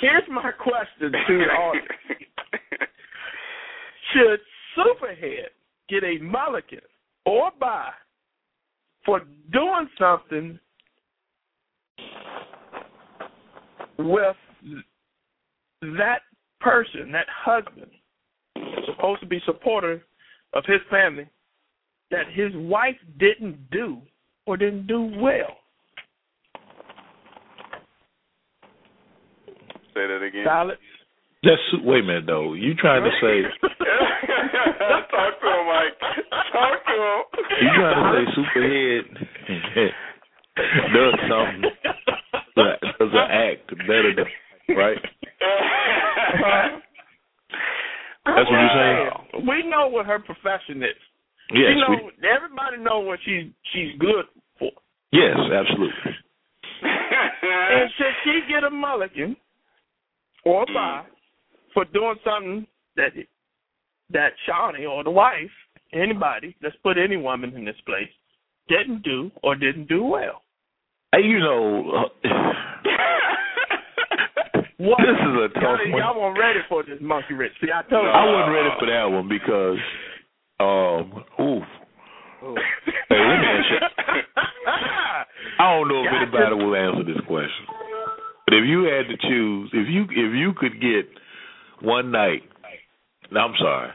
Here's 0.02 0.28
my 0.30 0.52
question 0.52 1.12
to 1.12 1.20
the 1.28 1.46
audience. 1.46 1.88
Should 4.14 4.40
Superhead 4.78 5.50
get 5.90 6.04
a 6.04 6.20
mulligan 6.24 6.82
or 7.26 7.52
buy 7.60 7.90
for 9.06 9.22
doing 9.52 9.90
something 9.98 10.60
with 13.98 14.36
that 15.82 16.20
person, 16.60 17.12
that 17.12 17.28
husband, 17.30 17.92
supposed 19.04 19.20
to 19.20 19.28
be 19.28 19.40
supporter 19.46 20.02
of 20.54 20.64
his 20.66 20.80
family, 20.90 21.28
that 22.10 22.24
his 22.34 22.52
wife 22.56 22.96
didn't 23.20 23.70
do 23.70 24.00
or 24.46 24.56
didn't 24.56 24.88
do 24.88 25.12
well? 25.20 25.58
Say 29.94 30.08
that 30.08 30.24
again. 30.26 30.46
Silence. 30.46 30.80
That's 31.44 31.84
wait 31.84 32.00
a 32.00 32.08
minute 32.08 32.24
though. 32.26 32.54
You 32.54 32.74
trying 32.76 33.04
to 33.04 33.12
say 33.22 33.42
Talk 35.12 35.40
to 35.42 35.48
him, 35.48 35.66
Mike. 35.68 36.00
Talk 36.54 36.86
to 36.86 36.94
him. 36.96 37.24
You 37.62 37.70
trying 37.76 38.00
to 38.00 38.10
say 38.16 38.24
superhead 38.40 39.04
does 40.94 41.16
something, 41.30 41.64
does 42.56 43.14
an 43.14 43.32
act 43.32 43.68
better 43.88 44.14
than 44.16 44.78
right? 44.78 44.98
That's 48.26 48.50
what 48.50 48.60
you're 48.60 48.78
saying. 48.78 49.48
We 49.48 49.70
know 49.70 49.88
what 49.88 50.06
her 50.06 50.20
profession 50.20 50.82
is. 50.84 50.96
Yes, 51.52 51.76
you 51.76 51.82
know, 51.82 52.08
we, 52.08 52.28
everybody 52.28 52.78
know 52.78 53.00
what 53.00 53.20
she's 53.26 53.52
she's 53.74 54.00
good 54.00 54.26
for. 54.58 54.72
yes, 55.12 55.38
absolutely. 55.38 56.12
And 57.44 57.90
should 57.98 58.14
she 58.24 58.40
get 58.52 58.64
a 58.64 58.70
mulligan 58.70 59.36
or 60.46 60.64
a 60.64 60.66
bye 60.68 61.04
for 61.74 61.86
doing 61.86 62.16
something 62.24 62.68
that 62.96 63.12
that 64.12 64.32
Shaunie 64.48 64.90
or 64.90 65.04
the 65.04 65.12
wife, 65.12 65.52
anybody, 65.92 66.56
let's 66.62 66.76
put 66.84 66.98
any 66.98 67.18
woman 67.18 67.56
in 67.56 67.66
this 67.66 67.76
place, 67.86 68.10
didn't 68.70 69.04
do 69.04 69.32
or 69.42 69.56
didn't 69.56 69.90
do 69.90 70.04
well? 70.04 70.42
Hey, 71.12 71.24
you 71.24 71.40
know, 71.40 71.92
uh, 71.92 72.30
What? 74.84 75.00
this 75.00 75.16
is 75.16 75.36
a 75.40 75.48
tough 75.56 75.80
y'all, 75.80 75.92
one. 75.92 76.00
y'all 76.04 76.20
weren't 76.20 76.40
ready 76.40 76.60
for 76.68 76.84
this 76.84 77.00
monkey 77.00 77.34
wrench. 77.40 77.54
See, 77.64 77.72
I 77.72 77.82
told 77.88 78.04
you. 78.04 78.12
I 78.12 78.24
wasn't 78.28 78.52
ready 78.52 78.72
for 78.80 78.88
that 78.92 79.06
one 79.08 79.28
because, 79.32 79.80
um, 80.60 81.24
ooh. 81.40 81.64
Ooh. 82.44 82.56
Hey, 83.08 83.16
let 83.16 83.38
me 83.40 83.48
ask 83.48 83.70
you. 83.72 83.80
I 85.60 85.72
don't 85.80 85.88
know 85.88 86.04
if 86.04 86.12
Gotcha. 86.12 86.20
anybody 86.20 86.56
will 86.66 86.76
answer 86.76 87.04
this 87.08 87.22
question, 87.28 87.66
but 88.46 88.54
if 88.56 88.66
you 88.68 88.84
had 88.84 89.08
to 89.08 89.16
choose, 89.24 89.70
if 89.72 89.88
you 89.88 90.04
if 90.12 90.34
you 90.36 90.52
could 90.58 90.82
get 90.82 91.08
one 91.82 92.12
night, 92.12 92.44
no, 93.32 93.40
I'm 93.42 93.56
sorry, 93.58 93.90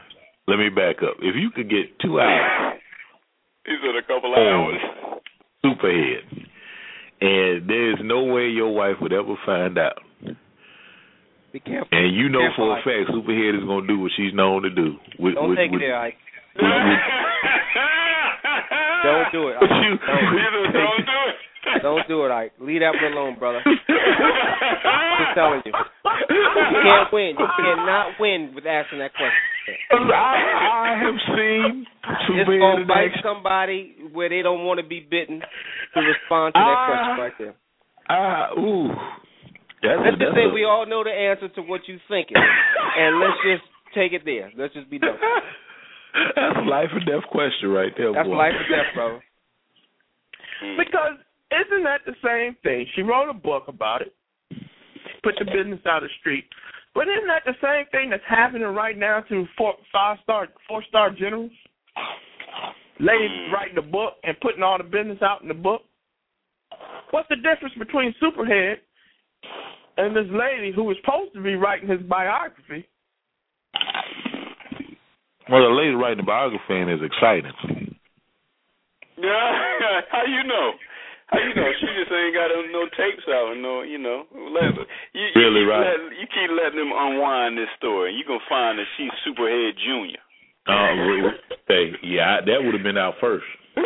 let 0.47 0.57
me 0.57 0.69
back 0.69 0.97
up. 1.03 1.17
If 1.21 1.35
you 1.35 1.51
could 1.51 1.69
get 1.69 1.99
two 2.01 2.19
hours 2.19 2.79
He 3.65 3.75
said 3.83 3.95
a 3.95 4.01
couple 4.07 4.33
of 4.33 4.39
hours. 4.39 4.81
superhead, 5.63 6.47
and 7.21 7.69
there's 7.69 7.99
no 8.03 8.23
way 8.23 8.47
your 8.47 8.73
wife 8.73 8.95
would 9.01 9.13
ever 9.13 9.35
find 9.45 9.77
out, 9.77 9.99
Be 11.51 11.59
careful. 11.59 11.87
and 11.91 12.13
you 12.15 12.29
know 12.29 12.39
Careful, 12.39 12.69
for 12.69 12.75
a 12.75 12.79
Ike. 12.79 12.85
fact 12.85 13.09
superhead 13.15 13.57
is 13.57 13.63
gonna 13.65 13.87
do 13.87 13.99
what 13.99 14.11
she's 14.15 14.33
known 14.33 14.61
to 14.63 14.69
do. 14.69 14.95
With, 15.17 15.33
Don't 15.35 15.49
with, 15.49 15.57
take 15.57 15.71
with, 15.71 15.81
it 15.81 15.85
there, 15.87 15.97
Ike. 15.99 16.17
with- 16.55 16.63
with- 16.63 17.05
Don't 19.03 19.31
do 19.31 19.47
it. 19.49 19.55
Ike. 19.57 19.69
you- 19.83 19.97
Don't, 19.97 20.73
Don't 20.73 21.05
do 21.05 21.19
it. 21.29 21.35
don't 21.83 22.07
do 22.07 22.25
it, 22.25 22.31
Ike. 22.31 22.53
Leave 22.59 22.81
that 22.81 22.93
one 23.01 23.13
alone, 23.13 23.35
brother. 23.39 23.61
I'm 23.65 23.77
just 25.25 25.35
telling 25.35 25.61
you. 25.65 25.71
You 26.29 26.81
can't 26.83 27.11
win. 27.13 27.35
You 27.37 27.47
cannot 27.57 28.19
win 28.19 28.51
with 28.55 28.65
asking 28.65 28.99
that 28.99 29.11
question. 29.13 29.75
I, 29.91 30.95
I 30.95 30.97
have 31.03 31.15
seen 31.35 31.85
It's 31.85 32.29
superhead 32.29 32.59
gonna 32.59 32.85
bite 32.85 33.11
somebody 33.23 33.95
where 34.13 34.29
they 34.29 34.41
don't 34.41 34.65
want 34.65 34.79
to 34.79 34.85
be 34.85 34.99
bitten 34.99 35.41
to 35.41 35.99
respond 35.99 36.53
to 36.55 36.59
that 36.59 36.77
Ah. 36.77 36.85
question 36.87 37.19
right 37.23 37.33
there. 37.37 37.55
Ah, 38.09 38.49
ooh. 38.57 38.89
That's 39.81 39.99
Let's 40.03 40.15
a, 40.15 40.19
just 40.19 40.35
say 40.35 40.47
a, 40.47 40.53
we 40.53 40.65
all 40.65 40.85
know 40.85 41.03
the 41.03 41.11
answer 41.11 41.47
to 41.55 41.61
what 41.61 41.81
you're 41.87 42.03
thinking, 42.09 42.35
and 42.99 43.19
let's 43.19 43.39
just 43.47 43.65
take 43.95 44.13
it 44.13 44.23
there. 44.25 44.51
Let's 44.57 44.73
just 44.73 44.89
be 44.89 44.99
done. 44.99 45.15
That's 46.35 46.57
a 46.57 46.67
life 46.67 46.89
or 46.91 46.99
death 46.99 47.27
question 47.31 47.69
right 47.69 47.93
there, 47.95 48.11
That's 48.11 48.27
boy. 48.27 48.35
life 48.35 48.53
or 48.53 48.67
death, 48.67 48.91
brother. 48.93 49.23
Because 50.75 51.15
isn't 51.55 51.83
that 51.83 52.01
the 52.05 52.15
same 52.19 52.57
thing? 52.63 52.85
She 52.93 53.01
wrote 53.01 53.29
a 53.29 53.33
book 53.33 53.63
about 53.69 54.01
it, 54.01 54.13
put 55.23 55.35
the 55.39 55.45
business 55.45 55.79
out 55.87 56.03
of 56.03 56.09
the 56.09 56.15
street. 56.19 56.43
But 56.93 57.07
isn't 57.07 57.27
that 57.27 57.43
the 57.45 57.55
same 57.63 57.85
thing 57.91 58.09
that's 58.09 58.27
happening 58.27 58.67
right 58.67 58.97
now 58.97 59.21
to 59.29 59.45
four, 59.57 59.75
five 59.91 60.17
star, 60.21 60.49
four 60.67 60.83
star 60.89 61.11
generals? 61.11 61.51
Ladies 62.99 63.31
hmm. 63.31 63.53
writing 63.53 63.75
the 63.75 63.81
book 63.81 64.15
and 64.23 64.37
putting 64.41 64.63
all 64.63 64.77
the 64.77 64.83
business 64.83 65.21
out 65.21 65.41
in 65.41 65.47
the 65.47 65.53
book. 65.53 65.81
What's 67.11 67.29
the 67.29 67.37
difference 67.37 67.73
between 67.79 68.13
Superhead 68.21 68.83
and 69.97 70.15
this 70.15 70.27
lady 70.31 70.71
who 70.73 70.83
was 70.83 70.97
supposed 71.03 71.33
to 71.33 71.41
be 71.41 71.55
writing 71.55 71.89
his 71.89 72.01
biography? 72.03 72.87
Well, 75.49 75.63
the 75.65 75.73
lady 75.73 75.95
writing 75.97 76.17
the 76.21 76.23
biography 76.29 76.77
in 76.77 76.89
is 76.89 77.01
exciting. 77.01 77.51
Yeah, 79.17 80.01
how 80.11 80.23
you 80.25 80.43
know? 80.45 80.71
How 81.27 81.39
you 81.41 81.53
know? 81.53 81.69
She 81.81 81.87
just 81.97 82.11
ain't 82.13 82.33
got 82.37 82.49
no 82.71 82.85
tapes 82.95 83.25
out, 83.29 83.51
and 83.53 83.61
no, 83.61 83.81
you 83.81 83.97
know. 83.97 84.25
Let, 84.53 84.63
you, 85.13 85.25
you 85.25 85.41
Really, 85.41 85.61
keep 85.65 85.69
right. 85.73 85.85
let- 85.89 86.13
you 86.21 86.27
keep 86.29 86.49
letting 86.53 86.77
them 86.79 86.91
unwind 86.93 87.57
this 87.57 87.69
story, 87.77 88.09
and 88.11 88.17
you 88.17 88.25
gonna 88.25 88.39
find 88.47 88.77
that 88.79 88.85
she's 88.97 89.11
Superhead 89.25 89.73
Junior. 89.83 90.21
Uh, 90.69 90.93
we- 90.95 91.33
hey, 91.67 91.91
yeah, 92.03 92.41
that 92.45 92.61
would 92.63 92.73
have 92.73 92.83
been 92.83 92.97
out 92.97 93.15
first. 93.19 93.45
how 93.75 93.81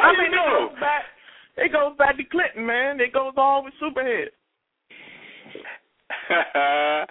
I 0.00 0.12
you 0.12 0.18
mean, 0.18 0.32
it 0.32 0.36
know? 0.36 0.70
back. 0.80 1.04
It 1.58 1.72
goes 1.72 1.96
back 1.98 2.16
to 2.16 2.24
Clinton, 2.24 2.64
man. 2.66 3.00
It 3.00 3.12
goes 3.12 3.32
all 3.36 3.64
with 3.64 3.74
Superhead. 3.82 4.26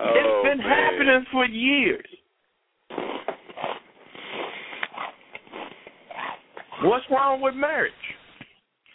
oh, 0.00 0.12
it's 0.14 0.48
been 0.48 0.58
man. 0.58 0.68
happening 0.68 1.24
for 1.32 1.44
years. 1.46 2.04
What's 6.82 7.04
wrong 7.10 7.40
with 7.40 7.54
marriage? 7.54 7.92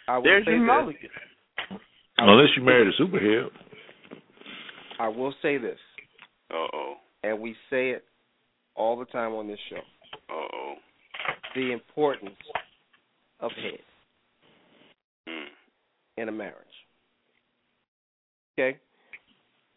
I 0.08 0.20
There's 0.22 0.44
say 0.46 0.52
your 0.52 0.60
mulligan. 0.60 1.10
Unless 2.18 2.48
you 2.56 2.62
married 2.62 2.88
a 2.88 3.02
superhead. 3.02 3.48
I 5.00 5.08
will 5.08 5.34
say 5.42 5.58
this, 5.58 5.78
Uh 6.50 6.66
oh. 6.72 6.94
and 7.24 7.40
we 7.40 7.56
say 7.68 7.90
it 7.90 8.04
all 8.76 8.96
the 8.98 9.04
time 9.06 9.32
on 9.32 9.48
this 9.48 9.58
show: 9.68 9.80
Uh 10.30 10.46
oh. 10.54 10.74
the 11.56 11.72
importance 11.72 12.36
of 13.40 13.50
head 13.52 13.80
Mm. 13.80 13.93
In 16.16 16.28
a 16.28 16.32
marriage. 16.32 16.56
Okay. 18.58 18.78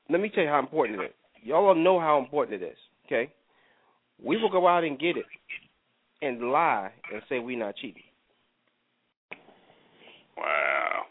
Let 0.10 0.22
me 0.22 0.30
tell 0.34 0.44
you 0.44 0.50
how 0.50 0.60
important 0.60 1.02
it 1.02 1.06
is. 1.06 1.12
Y'all 1.44 1.68
all 1.68 1.76
know 1.76 2.00
how 2.00 2.20
important 2.20 2.62
it 2.62 2.66
is. 2.66 2.78
Okay. 3.06 3.32
We 4.24 4.38
will 4.42 4.50
go 4.50 4.68
out 4.68 4.84
and 4.84 5.00
get 5.00 5.18
it, 5.18 5.26
and 6.22 6.52
lie 6.52 6.92
and 7.14 7.22
say 7.30 7.40
we're 7.40 7.58
not 7.58 7.76
cheating. 7.76 8.04
Wow. 10.36 11.04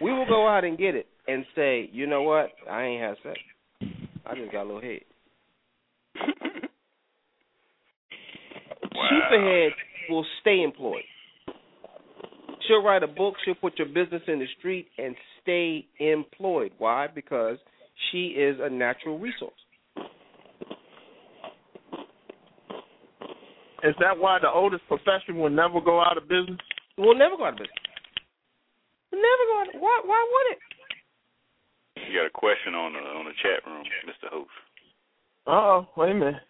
We 0.00 0.12
will 0.12 0.26
go 0.26 0.48
out 0.48 0.64
and 0.64 0.78
get 0.78 0.94
it 0.94 1.06
and 1.28 1.44
say, 1.54 1.88
you 1.92 2.06
know 2.06 2.22
what? 2.22 2.50
I 2.70 2.84
ain't 2.84 3.02
had 3.02 3.16
sex. 3.22 3.38
I 4.26 4.34
just 4.34 4.52
got 4.52 4.62
a 4.62 4.64
little 4.64 4.80
head. 4.80 5.00
wow. 8.94 9.08
Superhead 9.12 9.70
will 10.10 10.26
stay 10.40 10.62
employed. 10.62 11.02
She'll 12.72 12.82
write 12.82 13.02
a 13.02 13.06
book, 13.06 13.34
she'll 13.44 13.54
put 13.54 13.78
your 13.78 13.88
business 13.88 14.22
in 14.28 14.38
the 14.38 14.46
street 14.58 14.86
and 14.96 15.14
stay 15.42 15.84
employed. 15.98 16.72
Why? 16.78 17.06
Because 17.06 17.58
she 18.10 18.28
is 18.28 18.56
a 18.62 18.70
natural 18.70 19.18
resource. 19.18 19.52
Is 23.84 23.94
that 24.00 24.16
why 24.16 24.38
the 24.40 24.48
oldest 24.48 24.84
profession 24.88 25.36
will 25.36 25.50
never 25.50 25.82
go 25.82 26.00
out 26.00 26.16
of 26.16 26.22
business? 26.28 26.56
We'll 26.96 27.18
never 27.18 27.36
go 27.36 27.44
out 27.44 27.52
of 27.52 27.58
business. 27.58 27.76
We'll 29.12 29.20
never 29.20 29.44
go 29.44 29.60
out 29.60 29.74
of 29.74 29.80
why 29.82 30.00
why 30.06 30.28
would 30.32 30.56
it? 30.56 32.08
You 32.08 32.20
got 32.20 32.26
a 32.26 32.30
question 32.30 32.74
on 32.74 32.94
the 32.94 33.00
on 33.00 33.26
the 33.26 33.32
chat 33.42 33.66
room, 33.70 33.84
Mr. 34.06 34.32
Host. 34.32 34.50
Oh, 35.46 35.86
wait 35.98 36.12
a 36.12 36.14
minute. 36.14 36.42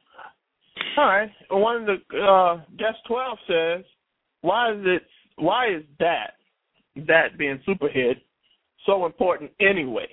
All 0.96 1.06
right. 1.06 1.30
One 1.50 1.76
of 1.80 1.86
the 1.86 2.16
uh, 2.16 2.56
guest 2.78 2.98
twelve 3.08 3.38
says, 3.48 3.84
"Why 4.42 4.72
is 4.72 4.82
it? 4.84 5.02
Why 5.36 5.74
is 5.74 5.82
that 5.98 6.34
that 7.06 7.38
being 7.38 7.60
superhead 7.66 8.20
so 8.86 9.06
important 9.06 9.50
anyway?" 9.60 10.08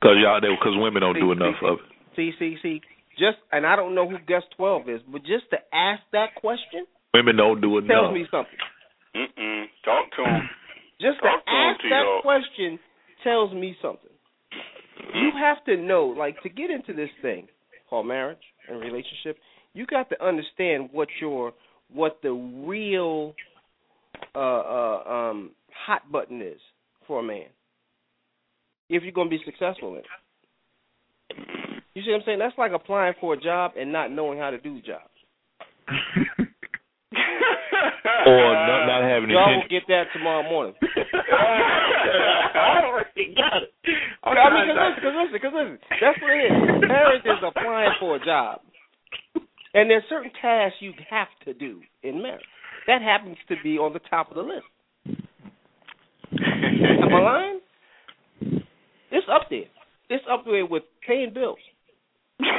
Because 0.00 0.16
y'all, 0.22 0.40
because 0.40 0.76
women 0.76 1.02
don't 1.02 1.18
do 1.18 1.32
enough 1.32 1.56
of 1.62 1.78
it. 1.78 2.16
See, 2.16 2.32
see, 2.38 2.56
see. 2.62 2.80
Just 3.18 3.38
and 3.52 3.66
I 3.66 3.76
don't 3.76 3.94
know 3.94 4.08
who 4.08 4.18
guest 4.26 4.46
twelve 4.56 4.88
is, 4.88 5.00
but 5.10 5.22
just 5.22 5.48
to 5.50 5.56
ask 5.72 6.02
that 6.12 6.34
question 6.36 6.86
Women 7.14 7.36
don't 7.36 7.60
do 7.60 7.78
enough. 7.78 7.88
tells 7.88 8.14
me 8.14 8.26
something. 8.30 8.58
Mm-mm. 9.14 9.64
Talk 9.84 10.10
to 10.16 10.24
him. 10.24 10.50
Just 11.00 11.18
to 11.18 11.28
Talk 11.28 11.46
to 11.46 11.50
him, 11.50 11.56
ask 11.56 11.80
that 11.82 12.02
T-Dog. 12.02 12.22
question 12.22 12.78
tells 13.22 13.52
me 13.54 13.76
something. 13.80 14.10
You 15.14 15.30
mm-hmm. 15.30 15.38
have 15.38 15.64
to 15.66 15.76
know, 15.76 16.06
like, 16.06 16.42
to 16.42 16.48
get 16.48 16.70
into 16.70 16.92
this 16.92 17.10
thing 17.22 17.46
called 17.88 18.06
marriage 18.06 18.42
and 18.68 18.80
relationship, 18.80 19.38
you 19.74 19.86
got 19.86 20.08
to 20.10 20.24
understand 20.24 20.88
what 20.92 21.08
your 21.20 21.52
what 21.92 22.18
the 22.22 22.32
real 22.32 23.34
uh 24.34 24.38
uh 24.38 25.02
um 25.06 25.50
hot 25.86 26.10
button 26.10 26.42
is 26.42 26.60
for 27.06 27.20
a 27.20 27.22
man. 27.22 27.46
If 28.88 29.02
you're 29.02 29.12
gonna 29.12 29.30
be 29.30 29.40
successful 29.44 29.92
in 29.92 29.98
it. 29.98 30.06
You 31.94 32.02
see 32.02 32.10
what 32.10 32.18
I'm 32.18 32.22
saying? 32.26 32.38
That's 32.40 32.58
like 32.58 32.72
applying 32.72 33.14
for 33.20 33.34
a 33.34 33.40
job 33.40 33.72
and 33.78 33.92
not 33.92 34.10
knowing 34.10 34.38
how 34.38 34.50
to 34.50 34.58
do 34.58 34.74
the 34.74 34.82
job. 34.82 35.02
Or 38.26 38.52
not, 38.52 38.86
not 38.86 39.02
having 39.04 39.30
Y'all 39.30 39.56
will 39.56 39.68
get 39.68 39.84
that 39.88 40.04
tomorrow 40.12 40.42
morning. 40.48 40.74
I 40.82 42.80
already 42.84 43.34
got 43.36 43.62
it. 43.62 43.72
I 44.24 44.48
mean, 44.48 44.72
cause 44.72 44.80
listen, 44.80 45.02
cause 45.04 45.12
listen, 45.12 45.40
cause 45.40 45.52
listen. 45.52 45.78
That's 46.00 46.18
what 46.22 46.32
it 46.32 46.40
is. 46.48 46.88
Marriage 46.88 47.24
is 47.24 47.42
applying 47.44 47.92
for 48.00 48.16
a 48.16 48.24
job. 48.24 48.60
And 49.74 49.90
there's 49.90 50.04
certain 50.08 50.30
tasks 50.40 50.78
you 50.80 50.92
have 51.10 51.28
to 51.44 51.52
do 51.52 51.80
in 52.02 52.22
marriage. 52.22 52.44
That 52.86 53.02
happens 53.02 53.36
to 53.48 53.56
be 53.62 53.78
on 53.78 53.92
the 53.92 54.00
top 54.10 54.30
of 54.30 54.36
the 54.36 54.42
list. 54.42 54.66
Am 56.32 57.14
I 57.14 57.20
lying? 57.20 57.60
It's 59.10 59.26
up 59.30 59.48
there. 59.48 59.64
It's 60.10 60.24
up 60.30 60.44
there 60.44 60.66
with 60.66 60.82
paying 61.06 61.32
bills. 61.32 61.58
and, 62.40 62.50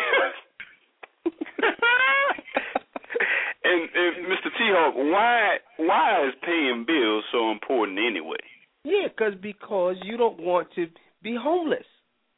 and 3.63 4.25
Mr. 4.25 4.49
T 4.57 4.71
Hawk, 4.71 4.95
why 4.95 5.57
why 5.77 6.27
is 6.27 6.33
paying 6.43 6.85
bills 6.87 7.23
so 7.31 7.51
important 7.51 7.99
anyway? 7.99 8.37
Yeah, 8.83 9.07
cause 9.17 9.33
because 9.41 9.95
you 10.03 10.17
don't 10.17 10.39
want 10.39 10.67
to 10.75 10.87
be 11.21 11.35
homeless. 11.39 11.85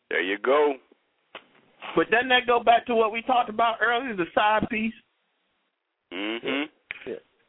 There 0.10 0.22
you 0.22 0.38
go. 0.44 0.74
But 1.96 2.10
doesn't 2.10 2.30
that 2.30 2.48
go 2.48 2.64
back 2.64 2.86
to 2.88 2.96
what 2.96 3.12
we 3.12 3.22
talked 3.22 3.50
about 3.50 3.76
earlier, 3.82 4.16
the 4.16 4.26
side 4.34 4.68
piece? 4.70 4.94
Mhm. 6.14 6.70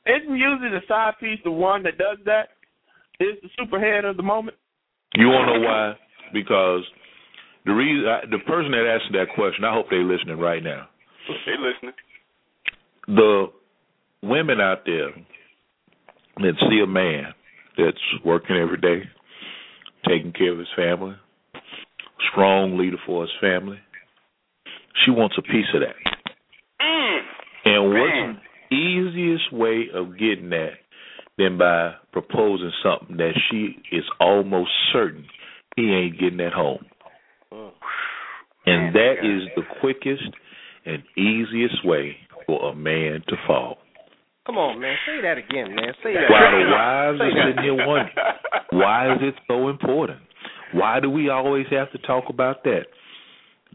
Yeah. 0.08 0.16
Isn't 0.16 0.36
usually 0.36 0.70
the 0.70 0.80
side 0.88 1.14
piece 1.20 1.38
the 1.44 1.50
one 1.50 1.82
that 1.82 1.98
does 1.98 2.18
that? 2.24 2.48
Is 3.20 3.36
the 3.42 3.48
superhead 3.60 4.08
of 4.08 4.16
the 4.16 4.22
moment? 4.22 4.56
You 5.14 5.26
want 5.26 5.48
to 5.48 5.58
know 5.58 5.66
why? 5.66 5.94
Because 6.32 6.82
the 7.66 7.72
reason 7.72 8.08
I, 8.08 8.20
the 8.30 8.38
person 8.46 8.70
that 8.72 8.86
asked 8.86 9.12
that 9.12 9.34
question, 9.34 9.64
I 9.64 9.72
hope 9.74 9.86
they're 9.90 10.04
listening 10.04 10.38
right 10.38 10.62
now. 10.62 10.88
They 11.44 11.52
listening. 11.52 11.94
The 13.08 13.46
women 14.22 14.60
out 14.60 14.84
there 14.86 15.10
that 16.36 16.52
see 16.70 16.80
a 16.82 16.86
man 16.86 17.34
that's 17.76 17.98
working 18.24 18.56
every 18.56 18.78
day, 18.78 19.02
taking 20.06 20.32
care 20.32 20.52
of 20.52 20.58
his 20.58 20.68
family, 20.76 21.14
strong 22.30 22.78
leader 22.78 22.96
for 23.06 23.22
his 23.22 23.32
family, 23.40 23.78
she 25.04 25.10
wants 25.10 25.36
a 25.38 25.42
piece 25.42 25.66
of 25.74 25.80
that. 25.80 25.96
Mm. 26.80 27.20
And 27.64 27.92
Man. 27.92 28.00
what's 28.00 28.42
the 28.42 28.47
easiest 28.74 29.52
way 29.52 29.86
of 29.94 30.18
getting 30.18 30.50
that 30.50 30.74
than 31.36 31.58
by 31.58 31.94
proposing 32.12 32.72
something 32.82 33.16
that 33.18 33.32
she 33.50 33.76
is 33.92 34.04
almost 34.20 34.70
certain 34.92 35.26
he 35.76 35.90
ain't 35.92 36.18
getting 36.18 36.40
at 36.40 36.52
home? 36.52 36.84
Mm. 37.52 37.70
And 38.66 38.94
that 38.94 39.14
is 39.22 39.48
the 39.56 39.62
quickest 39.80 40.24
and 40.84 41.02
easiest 41.16 41.84
way 41.84 42.16
for 42.46 42.70
a 42.70 42.74
man 42.74 43.22
to 43.28 43.36
fall. 43.46 43.78
Come 44.46 44.56
on, 44.56 44.80
man. 44.80 44.96
Say 45.06 45.20
that 45.22 45.36
again, 45.36 45.74
man. 45.74 45.92
Say 46.02 46.14
that. 46.14 46.30
While 46.30 46.50
the 46.50 46.70
wives 46.72 47.20
are 47.20 47.50
sitting 47.50 47.62
here 47.62 47.86
wondering, 47.86 48.16
why 48.70 49.12
is 49.12 49.18
it 49.20 49.34
so 49.46 49.68
important? 49.68 50.20
Why 50.72 51.00
do 51.00 51.10
we 51.10 51.28
always 51.28 51.66
have 51.70 51.92
to 51.92 51.98
talk 51.98 52.24
about 52.30 52.64
that? 52.64 52.86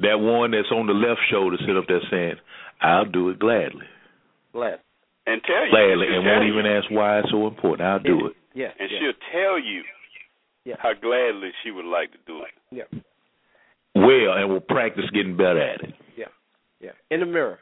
That 0.02 0.20
one 0.20 0.52
that's 0.52 0.72
on 0.72 0.88
the 0.88 0.94
left 0.94 1.22
shoulder 1.30 1.58
sit 1.66 1.78
up 1.78 1.86
there 1.88 2.02
saying, 2.10 2.36
I'll 2.82 3.06
do 3.06 3.30
it 3.30 3.40
gladly. 3.40 3.86
Glad. 4.54 4.80
and 5.26 5.42
tell 5.44 5.66
you. 5.66 5.72
Gladly, 5.72 6.08
and 6.16 6.26
won't 6.26 6.46
you. 6.46 6.54
even 6.54 6.66
ask 6.66 6.90
why 6.92 7.20
it's 7.20 7.32
so 7.32 7.48
important. 7.48 7.82
I'll 7.88 8.00
do 8.00 8.28
it. 8.28 8.34
Yeah. 8.54 8.70
And 8.80 8.90
yeah. 8.92 8.98
she'll 9.00 9.20
tell 9.34 9.58
you 9.60 9.82
Yeah. 10.66 10.76
how 10.80 10.94
gladly 10.94 11.52
she 11.64 11.72
would 11.72 11.86
like 11.86 12.12
to 12.12 12.18
do 12.28 12.40
it. 12.44 12.54
Yeah. 12.72 12.88
Well, 13.96 14.34
and 14.38 14.50
we'll 14.50 14.60
practice 14.62 15.06
getting 15.14 15.38
better 15.38 15.62
at 15.62 15.82
it. 15.82 15.94
Yeah. 16.18 16.32
Yeah. 16.80 16.92
In 17.12 17.20
the 17.22 17.26
mirror. 17.26 17.60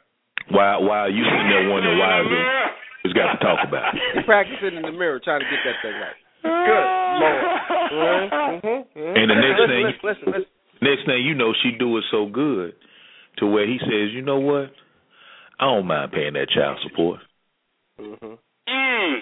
While 0.50 0.84
while 0.84 1.10
you 1.10 1.22
sitting 1.24 1.48
there 1.48 1.68
wondering 1.70 1.98
why 1.98 2.20
is 2.20 2.26
it 2.28 3.08
has 3.08 3.12
got 3.14 3.32
to 3.32 3.38
talk 3.44 3.58
about 3.66 3.94
it. 3.94 4.24
Practicing 4.26 4.76
in 4.76 4.82
the 4.82 4.92
mirror 4.92 5.20
trying 5.22 5.40
to 5.40 5.46
get 5.46 5.60
that 5.64 5.76
thing 5.82 5.92
right. 5.98 6.18
Good 6.42 6.86
Lord. 7.22 7.48
Mm-hmm. 7.92 9.16
And 9.16 9.30
the 9.30 9.34
next 9.36 9.60
listen, 9.60 9.68
thing- 9.68 9.84
listen, 9.84 10.00
listen, 10.02 10.26
listen. 10.32 10.46
Next 10.80 11.04
thing 11.06 11.24
you 11.26 11.34
know, 11.34 11.52
she 11.62 11.72
do 11.78 11.96
it 11.98 12.04
so 12.10 12.26
good 12.26 12.72
to 13.38 13.46
where 13.46 13.66
he 13.66 13.78
says, 13.78 14.10
you 14.12 14.22
know 14.22 14.38
what? 14.40 14.72
I 15.62 15.66
don't 15.66 15.86
mind 15.86 16.10
paying 16.10 16.32
that 16.32 16.48
child 16.52 16.76
support. 16.82 17.20
Mm-hmm. 18.00 18.26
Mm. 18.26 19.18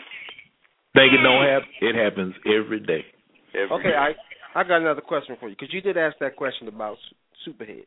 Think 0.94 1.12
it 1.12 1.22
don't 1.22 1.44
happen? 1.44 1.68
It 1.82 1.94
happens 1.94 2.34
every 2.46 2.80
day. 2.80 3.04
Every 3.52 3.76
Okay, 3.76 3.94
I 3.94 4.12
I 4.58 4.64
got 4.64 4.80
another 4.80 5.02
question 5.02 5.36
for 5.38 5.50
you 5.50 5.54
because 5.54 5.74
you 5.74 5.82
did 5.82 5.98
ask 5.98 6.16
that 6.20 6.36
question 6.36 6.66
about 6.66 6.96
Superhead, 7.46 7.84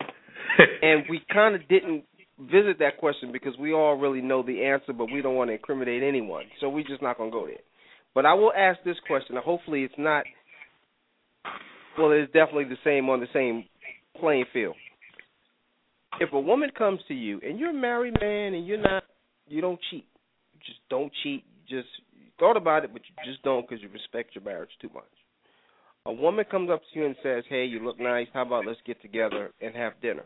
and 0.82 1.04
we 1.10 1.20
kind 1.30 1.54
of 1.54 1.68
didn't 1.68 2.04
visit 2.38 2.78
that 2.78 2.96
question 2.96 3.30
because 3.30 3.52
we 3.60 3.74
all 3.74 3.94
really 3.94 4.22
know 4.22 4.42
the 4.42 4.64
answer, 4.64 4.94
but 4.94 5.12
we 5.12 5.20
don't 5.20 5.34
want 5.34 5.50
to 5.50 5.54
incriminate 5.54 6.02
anyone, 6.02 6.44
so 6.60 6.70
we're 6.70 6.88
just 6.88 7.02
not 7.02 7.18
going 7.18 7.30
to 7.30 7.36
go 7.36 7.46
there. 7.46 7.56
But 8.14 8.24
I 8.24 8.32
will 8.32 8.54
ask 8.56 8.78
this 8.86 8.96
question. 9.06 9.36
Hopefully, 9.36 9.82
it's 9.82 9.94
not. 9.98 10.24
Well, 11.98 12.12
it's 12.12 12.32
definitely 12.32 12.64
the 12.64 12.80
same 12.84 13.10
on 13.10 13.20
the 13.20 13.28
same 13.34 13.66
playing 14.18 14.46
field. 14.50 14.76
If 16.18 16.32
a 16.32 16.40
woman 16.40 16.70
comes 16.76 17.00
to 17.08 17.14
you 17.14 17.40
and 17.46 17.58
you're 17.58 17.70
a 17.70 17.74
married 17.74 18.18
man 18.20 18.54
and 18.54 18.66
you're 18.66 18.78
not, 18.78 19.04
you 19.48 19.60
don't 19.60 19.78
cheat. 19.90 20.06
You 20.52 20.60
just 20.66 20.80
don't 20.88 21.12
cheat. 21.22 21.44
You 21.66 21.78
just 21.78 21.88
thought 22.38 22.56
about 22.56 22.84
it, 22.84 22.92
but 22.92 23.02
you 23.02 23.32
just 23.32 23.42
don't 23.42 23.68
because 23.68 23.82
you 23.82 23.88
respect 23.90 24.34
your 24.34 24.44
marriage 24.44 24.70
too 24.80 24.90
much. 24.92 25.04
A 26.06 26.12
woman 26.12 26.44
comes 26.50 26.70
up 26.70 26.80
to 26.80 26.98
you 26.98 27.06
and 27.06 27.14
says, 27.22 27.44
"Hey, 27.48 27.64
you 27.66 27.80
look 27.80 28.00
nice. 28.00 28.26
How 28.32 28.42
about 28.42 28.66
let's 28.66 28.80
get 28.86 29.00
together 29.02 29.52
and 29.60 29.74
have 29.74 30.00
dinner?" 30.00 30.24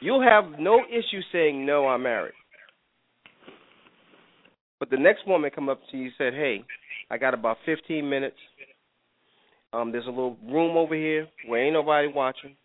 You'll 0.00 0.22
have 0.22 0.58
no 0.58 0.80
issue 0.86 1.20
saying, 1.30 1.64
"No, 1.64 1.86
I'm 1.86 2.02
married." 2.02 2.34
But 4.78 4.88
the 4.88 4.96
next 4.96 5.26
woman 5.26 5.50
come 5.50 5.68
up 5.68 5.80
to 5.90 5.96
you 5.96 6.04
and 6.04 6.14
said, 6.16 6.32
"Hey, 6.32 6.64
I 7.10 7.18
got 7.18 7.34
about 7.34 7.58
15 7.66 8.08
minutes. 8.08 8.38
Um, 9.72 9.92
there's 9.92 10.06
a 10.06 10.10
little 10.10 10.38
room 10.48 10.76
over 10.76 10.94
here 10.94 11.28
where 11.46 11.62
ain't 11.62 11.74
nobody 11.74 12.08
watching. 12.08 12.56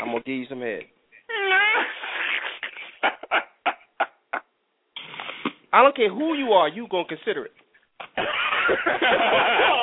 I'm 0.00 0.08
gonna 0.08 0.22
give 0.24 0.36
you 0.36 0.46
some 0.48 0.60
head." 0.60 0.82
I 5.72 5.82
don't 5.82 5.96
care 5.96 6.12
who 6.12 6.34
you 6.34 6.52
are, 6.52 6.68
you 6.68 6.86
gonna 6.90 7.08
consider 7.08 7.46
it. 7.46 7.52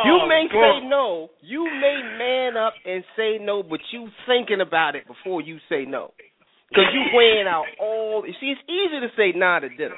You 0.06 0.20
may 0.28 0.48
say 0.50 0.88
no. 0.88 1.30
You 1.42 1.66
may 1.66 2.02
man 2.18 2.56
up 2.56 2.74
and 2.86 3.04
say 3.18 3.38
no, 3.40 3.64
but 3.64 3.80
you 3.92 4.08
thinking 4.26 4.62
about 4.62 4.96
it 4.96 5.06
before 5.08 5.42
you 5.42 5.58
say 5.68 5.86
no. 5.86 6.14
Because 6.70 6.86
you 6.94 7.02
weighing 7.14 7.48
out 7.48 7.66
all. 7.82 8.24
You 8.26 8.34
see, 8.40 8.54
it's 8.54 8.62
easy 8.70 9.00
to 9.02 9.08
say 9.18 9.38
nah 9.38 9.60
to 9.60 9.70
dinner. 9.70 9.98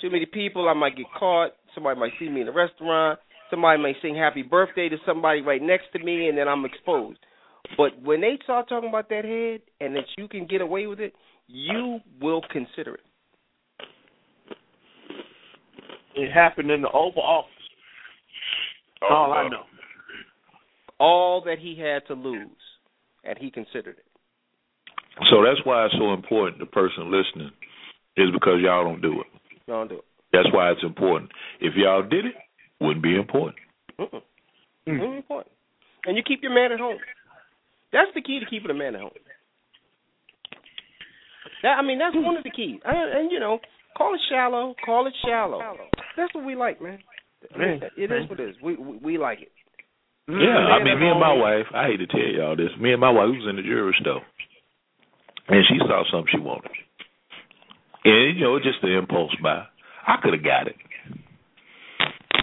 Too 0.00 0.10
many 0.10 0.26
people, 0.26 0.68
I 0.68 0.74
might 0.74 0.96
get 0.96 1.06
caught. 1.18 1.52
Somebody 1.74 1.98
might 1.98 2.12
see 2.18 2.28
me 2.28 2.42
in 2.42 2.48
a 2.48 2.52
restaurant. 2.52 3.18
Somebody 3.50 3.82
may 3.82 3.94
sing 4.00 4.14
happy 4.14 4.42
birthday 4.42 4.88
to 4.88 4.96
somebody 5.04 5.40
right 5.40 5.60
next 5.60 5.86
to 5.94 5.98
me, 5.98 6.28
and 6.28 6.38
then 6.38 6.46
I'm 6.46 6.64
exposed. 6.64 7.18
But 7.76 8.00
when 8.02 8.20
they 8.20 8.38
start 8.42 8.68
talking 8.68 8.88
about 8.88 9.08
that 9.08 9.24
head 9.24 9.60
and 9.80 9.94
that 9.96 10.04
you 10.16 10.28
can 10.28 10.46
get 10.46 10.60
away 10.60 10.86
with 10.86 11.00
it, 11.00 11.14
you 11.46 12.00
will 12.20 12.42
consider 12.50 12.94
it. 12.94 13.00
It 16.14 16.32
happened 16.32 16.70
in 16.70 16.82
the 16.82 16.90
Oval 16.90 17.22
Office. 17.22 17.50
Oh, 19.02 19.14
all 19.14 19.32
I 19.32 19.48
know. 19.48 19.62
All 20.98 21.42
that 21.46 21.58
he 21.58 21.78
had 21.78 22.06
to 22.08 22.14
lose, 22.14 22.50
and 23.24 23.38
he 23.38 23.50
considered 23.50 23.96
it. 23.96 24.04
So 25.30 25.42
that's 25.42 25.64
why 25.64 25.86
it's 25.86 25.94
so 25.98 26.12
important. 26.12 26.58
The 26.58 26.66
person 26.66 27.10
listening 27.10 27.50
is 28.16 28.30
because 28.32 28.60
y'all 28.62 28.84
don't 28.84 29.00
do 29.00 29.20
it. 29.20 29.26
Y'all 29.66 29.80
don't 29.80 29.88
do 29.88 29.94
it. 29.96 30.04
That's 30.32 30.52
why 30.52 30.70
it's 30.70 30.82
important. 30.82 31.30
If 31.60 31.74
y'all 31.76 32.02
did 32.02 32.26
it, 32.26 32.34
wouldn't 32.80 33.02
be 33.02 33.16
important. 33.16 33.56
Mm-mm. 33.98 34.22
Mm. 34.88 34.98
Very 34.98 35.16
important. 35.16 35.52
And 36.04 36.16
you 36.16 36.22
keep 36.22 36.42
your 36.42 36.54
man 36.54 36.72
at 36.72 36.80
home. 36.80 36.98
That's 37.92 38.10
the 38.14 38.22
key 38.22 38.40
to 38.40 38.46
keeping 38.46 38.70
a 38.70 38.74
man 38.74 38.94
at 38.94 39.00
home. 39.00 39.10
That 41.62 41.76
I 41.78 41.82
mean, 41.82 41.98
that's 41.98 42.14
one 42.14 42.36
of 42.36 42.44
the 42.44 42.50
keys. 42.50 42.80
And, 42.84 43.18
and 43.18 43.32
you 43.32 43.40
know, 43.40 43.58
call 43.96 44.14
it 44.14 44.20
shallow, 44.30 44.74
call 44.84 45.06
it 45.06 45.14
shallow. 45.24 45.60
That's 46.16 46.34
what 46.34 46.44
we 46.44 46.54
like, 46.54 46.80
man. 46.80 46.98
I 47.54 47.58
mean, 47.58 47.80
it 47.96 48.12
is 48.12 48.28
what 48.28 48.40
it 48.40 48.50
is. 48.50 48.56
We 48.62 48.76
we, 48.76 48.96
we 48.98 49.18
like 49.18 49.40
it. 49.40 49.52
Yeah, 50.28 50.34
mm-hmm. 50.34 50.72
I 50.72 50.84
mean, 50.84 51.00
me 51.00 51.08
and 51.08 51.20
my 51.20 51.34
home. 51.34 51.40
wife. 51.40 51.66
I 51.74 51.86
hate 51.86 51.96
to 51.98 52.06
tell 52.06 52.20
y'all 52.20 52.56
this. 52.56 52.70
Me 52.80 52.92
and 52.92 53.00
my 53.00 53.10
wife 53.10 53.28
was 53.30 53.46
in 53.48 53.56
the 53.56 53.62
jewelry 53.62 53.96
store, 54.00 54.22
and 55.48 55.64
she 55.68 55.78
saw 55.78 56.04
something 56.10 56.30
she 56.32 56.38
wanted, 56.38 56.70
and 58.04 58.38
you 58.38 58.44
know, 58.44 58.58
just 58.58 58.80
the 58.82 58.96
impulse 58.96 59.34
buy. 59.42 59.64
I 60.06 60.16
could 60.22 60.34
have 60.34 60.44
got 60.44 60.68
it, 60.68 60.76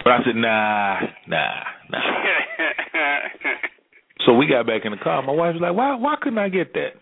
but 0.04 0.12
I 0.12 0.18
said, 0.24 0.36
nah, 0.36 1.00
nah, 1.26 1.62
nah. 1.90 1.98
So 4.26 4.34
we 4.34 4.46
got 4.46 4.66
back 4.66 4.82
in 4.84 4.92
the 4.92 4.98
car. 4.98 5.22
My 5.22 5.32
wife 5.32 5.54
was 5.54 5.62
like, 5.62 5.74
"Why? 5.74 5.94
Why 5.96 6.16
couldn't 6.20 6.38
I 6.38 6.48
get 6.48 6.74
that?" 6.74 6.92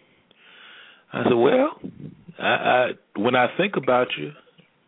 I 1.12 1.24
said, 1.24 1.34
"Well, 1.34 1.70
I, 2.38 2.46
I 2.46 2.86
when 3.16 3.34
I 3.34 3.48
think 3.56 3.76
about 3.76 4.08
you, 4.18 4.32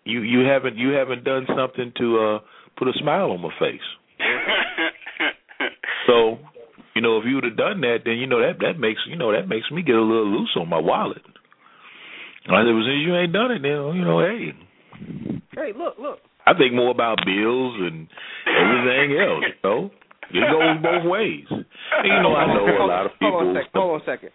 you 0.04 0.20
you 0.22 0.46
haven't 0.46 0.76
you 0.76 0.90
haven't 0.90 1.24
done 1.24 1.46
something 1.56 1.92
to 1.98 2.18
uh 2.18 2.38
put 2.76 2.88
a 2.88 2.92
smile 2.98 3.30
on 3.30 3.40
my 3.40 3.50
face. 3.58 3.80
So, 6.08 6.38
you 6.96 7.02
know, 7.02 7.18
if 7.18 7.24
you 7.26 7.34
would 7.34 7.44
have 7.44 7.58
done 7.58 7.82
that, 7.82 7.98
then 8.06 8.14
you 8.14 8.26
know 8.26 8.40
that 8.40 8.60
that 8.60 8.80
makes 8.80 9.00
you 9.06 9.16
know 9.16 9.30
that 9.30 9.46
makes 9.46 9.70
me 9.70 9.82
get 9.82 9.94
a 9.94 10.00
little 10.00 10.26
loose 10.26 10.56
on 10.56 10.66
my 10.66 10.78
wallet. 10.78 11.20
And 12.46 12.56
I 12.56 12.64
said, 12.64 12.72
well, 12.72 12.88
since 12.88 13.04
you 13.04 13.14
ain't 13.14 13.34
done 13.34 13.50
it, 13.50 13.60
then 13.60 13.92
you 13.92 14.04
know, 14.08 14.20
hey, 14.20 14.56
Hey, 15.54 15.72
look, 15.76 15.94
look. 16.00 16.18
I 16.46 16.54
think 16.56 16.72
more 16.72 16.90
about 16.90 17.18
bills 17.26 17.74
and 17.78 18.08
everything 18.48 19.18
else. 19.20 19.44
You 19.44 19.68
know, 19.68 19.90
it 20.32 20.44
goes 20.50 20.82
both 20.82 21.10
ways. 21.10 21.44
And, 21.98 22.06
you 22.06 22.22
know, 22.22 22.36
I 22.36 22.46
know 22.46 22.84
a 22.84 22.86
lot 22.86 23.06
of 23.06 23.12
people. 23.12 23.30
Hold 23.32 23.48
on 23.48 23.56
a 23.56 23.60
second. 23.60 23.70
Hold 23.74 23.90
on 23.94 24.00
a 24.02 24.04
second. 24.04 24.30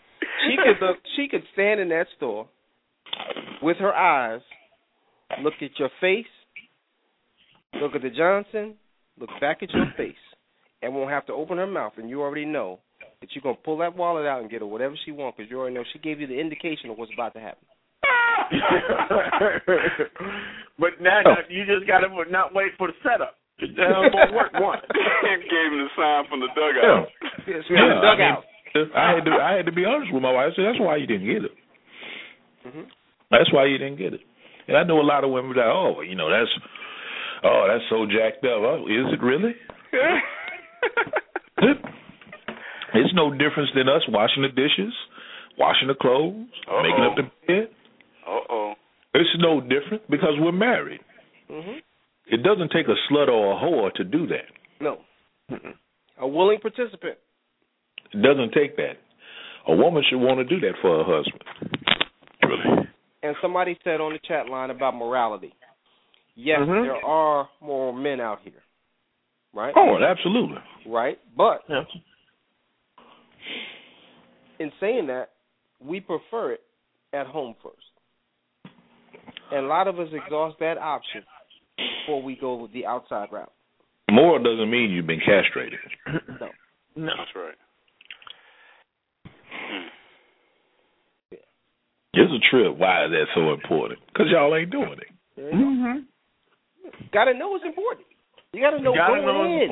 She 0.47 0.55
could 0.57 0.85
look. 0.85 0.97
She 1.15 1.27
could 1.29 1.43
stand 1.53 1.79
in 1.79 1.89
that 1.89 2.07
store 2.17 2.47
with 3.61 3.77
her 3.77 3.93
eyes, 3.93 4.41
look 5.41 5.53
at 5.61 5.69
your 5.79 5.89
face, 6.01 6.25
look 7.79 7.95
at 7.95 8.01
the 8.01 8.09
Johnson, 8.09 8.73
look 9.19 9.29
back 9.39 9.61
at 9.61 9.71
your 9.71 9.85
face, 9.95 10.15
and 10.81 10.93
won't 10.93 11.11
have 11.11 11.25
to 11.27 11.33
open 11.33 11.57
her 11.57 11.67
mouth, 11.67 11.93
and 11.97 12.09
you 12.09 12.21
already 12.21 12.45
know 12.45 12.79
that 13.21 13.29
you're 13.33 13.41
gonna 13.43 13.55
pull 13.63 13.77
that 13.77 13.95
wallet 13.95 14.25
out 14.25 14.41
and 14.41 14.49
get 14.49 14.59
her 14.61 14.67
whatever 14.67 14.95
she 15.05 15.11
wants 15.11 15.37
because 15.37 15.49
you 15.49 15.57
already 15.59 15.75
know 15.75 15.83
she 15.93 15.99
gave 15.99 16.19
you 16.19 16.27
the 16.27 16.37
indication 16.39 16.89
of 16.89 16.97
what's 16.97 17.13
about 17.13 17.33
to 17.35 17.39
happen. 17.39 17.65
but 20.79 20.99
now 21.01 21.21
Oh. 21.25 21.35
you 21.49 21.65
just 21.65 21.87
gotta 21.87 22.07
not 22.29 22.53
wait 22.53 22.71
for 22.77 22.87
the 22.87 22.93
setup. 23.03 23.37
It 23.59 23.69
won't 23.77 24.33
work 24.33 24.51
once. 24.55 24.81
Gave 24.91 25.71
him 25.71 25.79
the 25.85 25.89
sign 25.95 26.25
from 26.29 26.39
the 26.41 26.47
dugout. 26.57 27.07
Yes, 27.47 27.63
Yeah, 27.69 27.77
yeah, 27.77 27.99
I 27.99 28.01
dugout. 28.01 28.43
mean, 28.75 28.91
I 28.95 29.13
had 29.15 29.25
to 29.25 29.31
I 29.31 29.51
had 29.57 29.65
to 29.67 29.71
be 29.71 29.85
honest 29.85 30.11
with 30.11 30.21
my 30.23 30.31
wife. 30.31 30.51
I 30.51 30.55
said 30.55 30.65
that's 30.65 30.79
why 30.81 30.95
you 30.97 31.05
didn't 31.07 31.27
get 31.27 31.45
it. 31.45 31.51
Mhm. 32.67 32.85
That's 33.29 33.51
why 33.53 33.65
you 33.65 33.77
didn't 33.77 33.97
get 33.97 34.13
it. 34.13 34.21
And 34.67 34.75
I 34.77 34.83
know 34.83 34.99
a 34.99 35.03
lot 35.05 35.23
of 35.23 35.29
women 35.31 35.53
that 35.55 35.67
oh 35.67 36.01
you 36.01 36.15
know 36.15 36.29
that's 36.29 36.49
oh 37.43 37.65
that's 37.69 37.83
so 37.89 38.05
jacked 38.07 38.43
up. 38.45 38.61
Oh, 38.65 38.87
is 38.89 39.13
it 39.13 39.21
really? 39.21 39.55
it's 42.93 43.13
no 43.13 43.31
difference 43.31 43.69
than 43.75 43.89
us 43.89 44.01
washing 44.09 44.43
the 44.43 44.49
dishes, 44.49 44.93
washing 45.57 45.87
the 45.87 45.95
clothes, 45.95 46.47
making 46.81 47.03
up 47.05 47.15
the 47.15 47.23
bed. 47.47 47.69
Uh 48.27 48.39
oh. 48.49 48.73
It's 49.13 49.29
no 49.39 49.61
different 49.61 50.09
because 50.09 50.33
we're 50.39 50.51
married. 50.51 50.99
Mhm. 51.49 51.81
It 52.27 52.43
doesn't 52.43 52.71
take 52.71 52.87
a 52.87 52.95
slut 53.11 53.27
or 53.27 53.53
a 53.53 53.55
whore 53.55 53.93
to 53.93 54.03
do 54.03 54.27
that. 54.27 54.45
No. 54.79 54.99
A 56.19 56.27
willing 56.27 56.59
participant. 56.59 57.17
It 58.13 58.21
doesn't 58.21 58.53
take 58.53 58.75
that. 58.77 58.97
A 59.67 59.75
woman 59.75 60.03
should 60.09 60.19
want 60.19 60.39
to 60.39 60.43
do 60.45 60.59
that 60.61 60.73
for 60.81 61.03
her 61.03 61.03
husband. 61.03 61.43
Really. 62.43 62.87
And 63.23 63.35
somebody 63.41 63.77
said 63.83 64.01
on 64.01 64.13
the 64.13 64.19
chat 64.27 64.49
line 64.49 64.69
about 64.69 64.95
morality. 64.95 65.53
Yes, 66.35 66.61
Mhm. 66.61 66.83
there 66.83 67.05
are 67.05 67.49
moral 67.61 67.93
men 67.93 68.19
out 68.19 68.41
here. 68.41 68.61
Right? 69.53 69.73
Oh, 69.75 70.01
absolutely. 70.01 70.61
Right? 70.85 71.19
But 71.35 71.63
Yeah. 71.69 71.85
in 74.59 74.71
saying 74.79 75.07
that, 75.07 75.31
we 75.79 75.99
prefer 75.99 76.53
it 76.53 76.61
at 77.13 77.27
home 77.27 77.55
first. 77.55 77.91
And 79.51 79.65
a 79.65 79.67
lot 79.67 79.87
of 79.87 79.99
us 79.99 80.11
exhaust 80.11 80.57
that 80.59 80.77
option 80.77 81.23
before 81.77 82.21
we 82.21 82.35
go 82.35 82.55
with 82.55 82.73
the 82.73 82.85
outside 82.85 83.29
route. 83.31 83.51
Moral 84.11 84.43
doesn't 84.43 84.69
mean 84.69 84.91
you've 84.91 85.07
been 85.07 85.21
castrated. 85.25 85.79
No. 86.39 86.49
No. 86.95 87.11
That's 87.17 87.31
right. 87.35 87.55
Hmm. 89.49 89.87
It's 92.13 92.31
a 92.31 92.49
trip. 92.51 92.77
Why 92.77 93.05
is 93.05 93.11
that 93.11 93.25
so 93.33 93.51
important? 93.53 93.99
Because 94.07 94.27
y'all 94.31 94.55
ain't 94.55 94.69
doing 94.69 94.93
it. 95.01 95.39
Mm-hmm. 95.39 95.99
Got 97.11 97.25
to 97.25 97.33
know 97.33 97.55
it's 97.55 97.65
important. 97.65 98.05
You 98.51 98.61
got 98.61 98.71
to 98.77 98.79
know 98.83 98.93
gotta 98.93 99.13
going 99.21 99.25
know 99.25 99.63
in. 99.63 99.69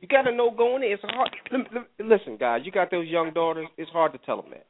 You 0.00 0.08
got 0.08 0.22
to 0.22 0.32
know 0.34 0.50
going 0.50 0.82
in. 0.82 0.92
It's 0.92 1.02
hard. 1.02 1.30
lem- 1.50 1.66
lem- 1.72 2.08
Listen, 2.10 2.36
guys, 2.36 2.60
you 2.64 2.72
got 2.72 2.90
those 2.90 3.08
young 3.08 3.32
daughters. 3.32 3.66
It's 3.78 3.90
hard 3.90 4.12
to 4.12 4.18
tell 4.18 4.42
them 4.42 4.50
that. 4.50 4.66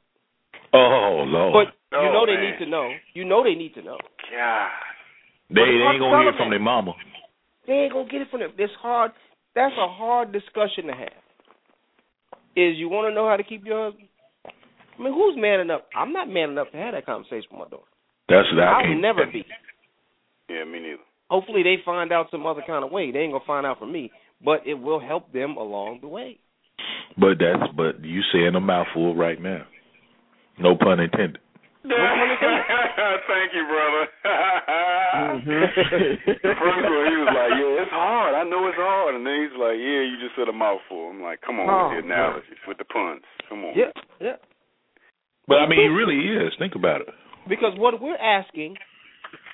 Oh 0.72 1.24
Lord. 1.26 1.52
But 1.90 1.98
you 1.98 2.08
Oh, 2.08 2.12
know 2.12 2.26
they 2.26 2.34
man. 2.40 2.52
need 2.52 2.64
to 2.64 2.70
know. 2.70 2.90
You 3.14 3.24
know 3.24 3.42
they 3.42 3.56
need 3.56 3.74
to 3.74 3.82
know. 3.82 3.98
God. 4.30 4.68
They, 5.50 5.60
they 5.60 5.84
ain't 5.90 6.00
gonna 6.00 6.18
hear 6.22 6.30
it 6.30 6.36
from 6.38 6.50
their 6.50 6.58
mama. 6.60 6.92
They 7.66 7.72
ain't 7.86 7.92
gonna 7.92 8.08
get 8.08 8.22
it 8.22 8.28
from 8.30 8.40
them. 8.40 8.52
It's 8.56 8.72
hard. 8.80 9.12
That's 9.54 9.74
a 9.74 9.88
hard 9.88 10.32
discussion 10.32 10.86
to 10.86 10.92
have. 10.92 11.20
Is 12.56 12.76
you 12.78 12.88
want 12.88 13.10
to 13.10 13.14
know 13.14 13.28
how 13.28 13.36
to 13.36 13.44
keep 13.44 13.64
your 13.64 13.90
husband? 13.90 14.08
I 14.46 15.02
mean, 15.02 15.14
who's 15.14 15.34
man 15.36 15.60
enough? 15.60 15.82
I'm 15.96 16.12
not 16.12 16.28
man 16.28 16.50
enough 16.50 16.70
to 16.72 16.76
have 16.78 16.94
that 16.94 17.06
conversation 17.06 17.48
with 17.52 17.60
my 17.60 17.68
daughter. 17.68 17.88
That's 18.28 18.46
what 18.52 18.62
I 18.62 18.66
I 18.66 18.76
will 18.82 18.94
can't. 18.94 19.00
never 19.00 19.26
be. 19.26 19.44
Yeah, 20.48 20.64
me 20.64 20.80
neither. 20.80 21.02
Hopefully, 21.30 21.62
they 21.62 21.76
find 21.84 22.12
out 22.12 22.26
some 22.30 22.44
other 22.46 22.62
kind 22.66 22.84
of 22.84 22.90
way. 22.90 23.10
They 23.10 23.20
ain't 23.20 23.32
gonna 23.32 23.44
find 23.46 23.64
out 23.66 23.78
from 23.78 23.92
me, 23.92 24.10
but 24.44 24.66
it 24.66 24.74
will 24.74 25.00
help 25.00 25.32
them 25.32 25.56
along 25.56 26.00
the 26.02 26.08
way. 26.08 26.38
But 27.16 27.38
that's 27.38 27.72
but 27.76 28.04
you 28.04 28.20
saying 28.32 28.54
a 28.54 28.60
mouthful 28.60 29.14
right 29.14 29.40
now. 29.40 29.64
No 30.58 30.76
pun 30.76 31.00
intended. 31.00 31.38
Thank 31.88 33.50
you, 33.56 33.64
brother. 33.64 34.04
Mm-hmm. 35.16 35.48
First 36.60 36.78
of 36.84 36.92
all, 36.92 37.06
he 37.08 37.16
was 37.16 37.32
like, 37.32 37.52
"Yeah, 37.56 37.80
it's 37.82 37.90
hard. 37.90 38.34
I 38.34 38.44
know 38.44 38.68
it's 38.68 38.76
hard," 38.76 39.14
and 39.16 39.24
then 39.26 39.48
he's 39.48 39.56
like, 39.58 39.80
"Yeah, 39.80 40.04
you 40.04 40.20
just 40.20 40.36
said 40.36 40.48
a 40.48 40.52
mouthful." 40.52 41.08
I'm 41.08 41.22
like, 41.22 41.40
"Come 41.40 41.58
on 41.58 41.68
Oh, 41.70 41.88
with 41.96 42.04
the 42.04 42.12
analogies, 42.12 42.60
with 42.68 42.76
the 42.78 42.84
puns. 42.84 43.22
Come 43.48 43.64
on." 43.64 43.72
Yeah, 43.74 43.92
yeah. 44.20 44.36
But 45.48 45.64
I 45.64 45.68
mean, 45.68 45.80
he 45.80 45.88
really 45.88 46.20
is. 46.20 46.52
Think 46.58 46.74
about 46.76 47.00
it. 47.00 47.08
Because 47.48 47.72
what 47.78 47.96
we're 48.00 48.20
asking 48.20 48.76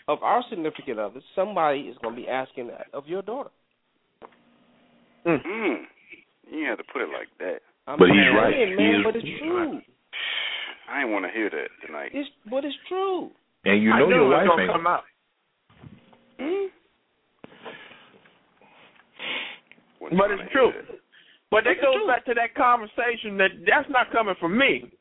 of 0.09 0.23
our 0.23 0.43
significant 0.51 0.99
others, 0.99 1.23
somebody 1.35 1.83
is 1.83 1.97
gonna 2.03 2.17
be 2.17 2.27
asking 2.29 2.67
that 2.69 2.87
of 2.93 3.07
your 3.07 3.23
daughter. 3.23 3.51
Mm. 5.25 5.87
You 6.51 6.67
have 6.69 6.79
to 6.79 6.85
put 6.93 7.03
it 7.03 7.09
like 7.15 7.29
that. 7.39 7.63
I'm 7.87 7.99
But 7.99 8.09
he's 8.11 8.35
right. 8.35 8.51
man, 8.51 8.79
He 8.79 8.85
is- 8.99 9.05
but 9.05 9.15
it's 9.17 9.25
he's 9.25 9.39
true. 9.39 9.81
I 10.89 11.01
didn't 11.01 11.13
want 11.13 11.25
to 11.27 11.31
hear 11.33 11.51
that 11.51 11.69
tonight. 11.87 12.11
It's 12.15 12.29
but 12.49 12.65
it's 12.65 12.77
true. 12.89 13.31
And 13.65 13.83
you 13.83 13.91
I 13.93 13.99
know 14.01 14.07
knew 14.07 14.15
your 14.15 14.25
it 14.25 14.29
was 14.29 14.37
wife 14.39 14.49
gonna 14.49 14.63
ain't. 14.63 14.73
come 14.73 14.87
out. 14.87 15.05
Hmm? 16.39 16.67
But 20.17 20.31
it's 20.31 20.53
true. 20.53 20.71
that. 20.75 20.99
But 21.51 21.65
that 21.65 21.71
It's 21.73 21.81
goes 21.83 21.95
true. 21.97 22.07
back 22.07 22.25
to 22.27 22.35
that 22.35 22.55
conversation 22.55 23.37
that 23.39 23.51
that's 23.67 23.89
not 23.91 24.11
coming 24.13 24.35
from 24.41 24.57
me. 24.57 24.93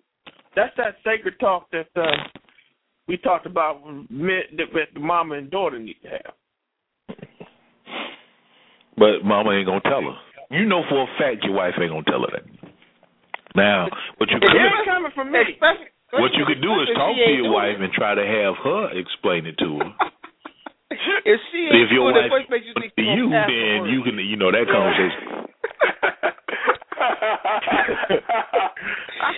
That's 0.56 0.76
that 0.78 0.96
sacred 1.04 1.40
talk 1.40 1.70
that 1.72 1.88
uh, 1.96 2.06
we 3.08 3.18
talked 3.18 3.46
about 3.46 3.86
when 3.86 4.08
men- 4.10 4.50
that 4.58 4.68
that 4.74 4.94
the 4.94 5.00
mama 5.00 5.36
and 5.36 5.52
daughter 5.52 5.78
need 5.80 5.98
to 6.04 6.10
have. 6.10 7.18
But 8.98 9.24
mama 9.26 9.52
ain't 9.52 9.68
gonna 9.68 9.82
tell 9.82 10.02
her. 10.02 10.16
You 10.58 10.66
know 10.66 10.84
for 10.90 11.04
a 11.04 11.08
fact 11.20 11.44
your 11.44 11.54
wife 11.54 11.74
ain't 11.80 11.92
gonna 11.92 12.04
tell 12.04 12.22
her 12.22 12.32
that. 12.34 12.46
Now, 13.56 13.88
what 14.20 14.30
you 14.30 14.38
could 14.40 14.52
not 14.52 14.86
coming 14.86 15.12
from 15.16 15.32
me. 15.32 15.40
Especially, 15.56 15.90
what 16.12 16.36
you 16.36 16.46
could 16.46 16.62
do 16.62 16.72
is 16.84 16.92
talk 16.96 17.16
to 17.16 17.32
your 17.32 17.52
wife 17.52 17.80
it. 17.80 17.84
and 17.84 17.92
try 17.96 18.16
to 18.16 18.24
have 18.24 18.56
her 18.64 18.92
explain 19.00 19.48
it 19.48 19.58
to 19.60 19.80
her. 19.80 19.90
if 21.26 21.40
she 21.52 21.72
ain't 21.72 21.88
if 21.88 21.92
your 21.92 22.12
doing 22.12 22.20
it, 22.20 22.32
wife 22.32 22.46
what 22.46 22.52
makes 22.52 22.68
you 22.68 22.76
think 22.76 22.94
to 22.96 23.04
you, 23.04 23.32
then 23.32 23.88
you 23.88 24.04
can 24.04 24.20
you 24.20 24.36
know 24.36 24.52
that 24.52 24.68
conversation. 24.68 25.50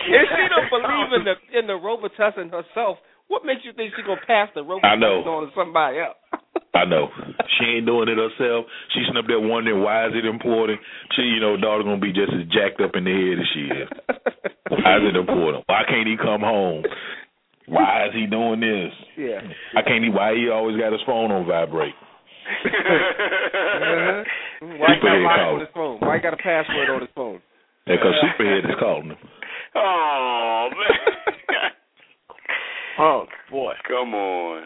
If 0.08 0.24
she 0.28 0.44
don't 0.48 0.70
believe 0.72 1.08
in 1.20 1.24
the 1.24 1.34
in 1.58 1.66
the 1.66 1.76
Robitussin 1.76 2.50
herself, 2.50 2.98
what 3.28 3.44
makes 3.44 3.60
you 3.64 3.72
think 3.72 3.92
she 3.96 4.02
gonna 4.02 4.20
pass 4.26 4.48
the 4.54 4.60
I. 4.60 4.64
Robitussin 4.64 5.26
on 5.26 5.46
to 5.48 5.52
somebody 5.54 5.98
else? 5.98 6.16
I 6.78 6.84
know 6.86 7.10
she 7.58 7.64
ain't 7.66 7.86
doing 7.86 8.06
it 8.08 8.18
herself. 8.18 8.66
She's 8.94 9.02
sitting 9.06 9.18
up 9.18 9.26
there 9.26 9.40
wondering 9.42 9.82
why 9.82 10.06
is 10.06 10.12
it 10.14 10.24
important. 10.24 10.78
She, 11.16 11.22
you 11.22 11.40
know, 11.40 11.56
daughter 11.56 11.82
gonna 11.82 11.98
be 11.98 12.12
just 12.14 12.30
as 12.30 12.46
jacked 12.54 12.80
up 12.80 12.94
in 12.94 13.02
the 13.02 13.10
head 13.10 13.38
as 13.42 13.48
she 13.50 13.62
is. 13.66 13.88
Why 14.70 14.96
is 15.02 15.10
it 15.10 15.16
important? 15.18 15.64
Why 15.66 15.82
can't 15.88 16.06
he 16.06 16.16
come 16.16 16.42
home? 16.42 16.84
Why 17.66 18.06
is 18.06 18.14
he 18.14 18.26
doing 18.30 18.60
this? 18.60 18.92
yeah. 19.18 19.40
I 19.76 19.82
can't. 19.82 20.04
He, 20.04 20.10
why 20.10 20.34
he 20.38 20.48
always 20.48 20.78
got 20.78 20.92
his 20.92 21.02
phone 21.04 21.30
on 21.32 21.46
vibrate? 21.46 21.94
Uh-huh. 22.64 24.24
Why 24.60 24.94
he 24.94 25.00
got 25.02 25.12
a 25.12 25.20
Superhead 25.20 25.24
lock 25.24 25.36
call. 25.36 25.54
on 25.54 25.60
his 25.60 25.68
phone? 25.74 25.98
Why 26.00 26.16
he 26.16 26.22
got 26.22 26.34
a 26.34 26.36
password 26.38 26.88
on 26.90 27.00
his 27.00 27.10
phone? 27.14 27.40
Because 27.86 28.14
Superhead 28.24 28.64
is 28.70 28.76
calling 28.78 29.08
him. 29.10 29.16
oh 29.74 30.68
man. 30.72 31.70
Oh 33.00 33.26
boy. 33.50 33.74
Come 33.86 34.12
on. 34.14 34.64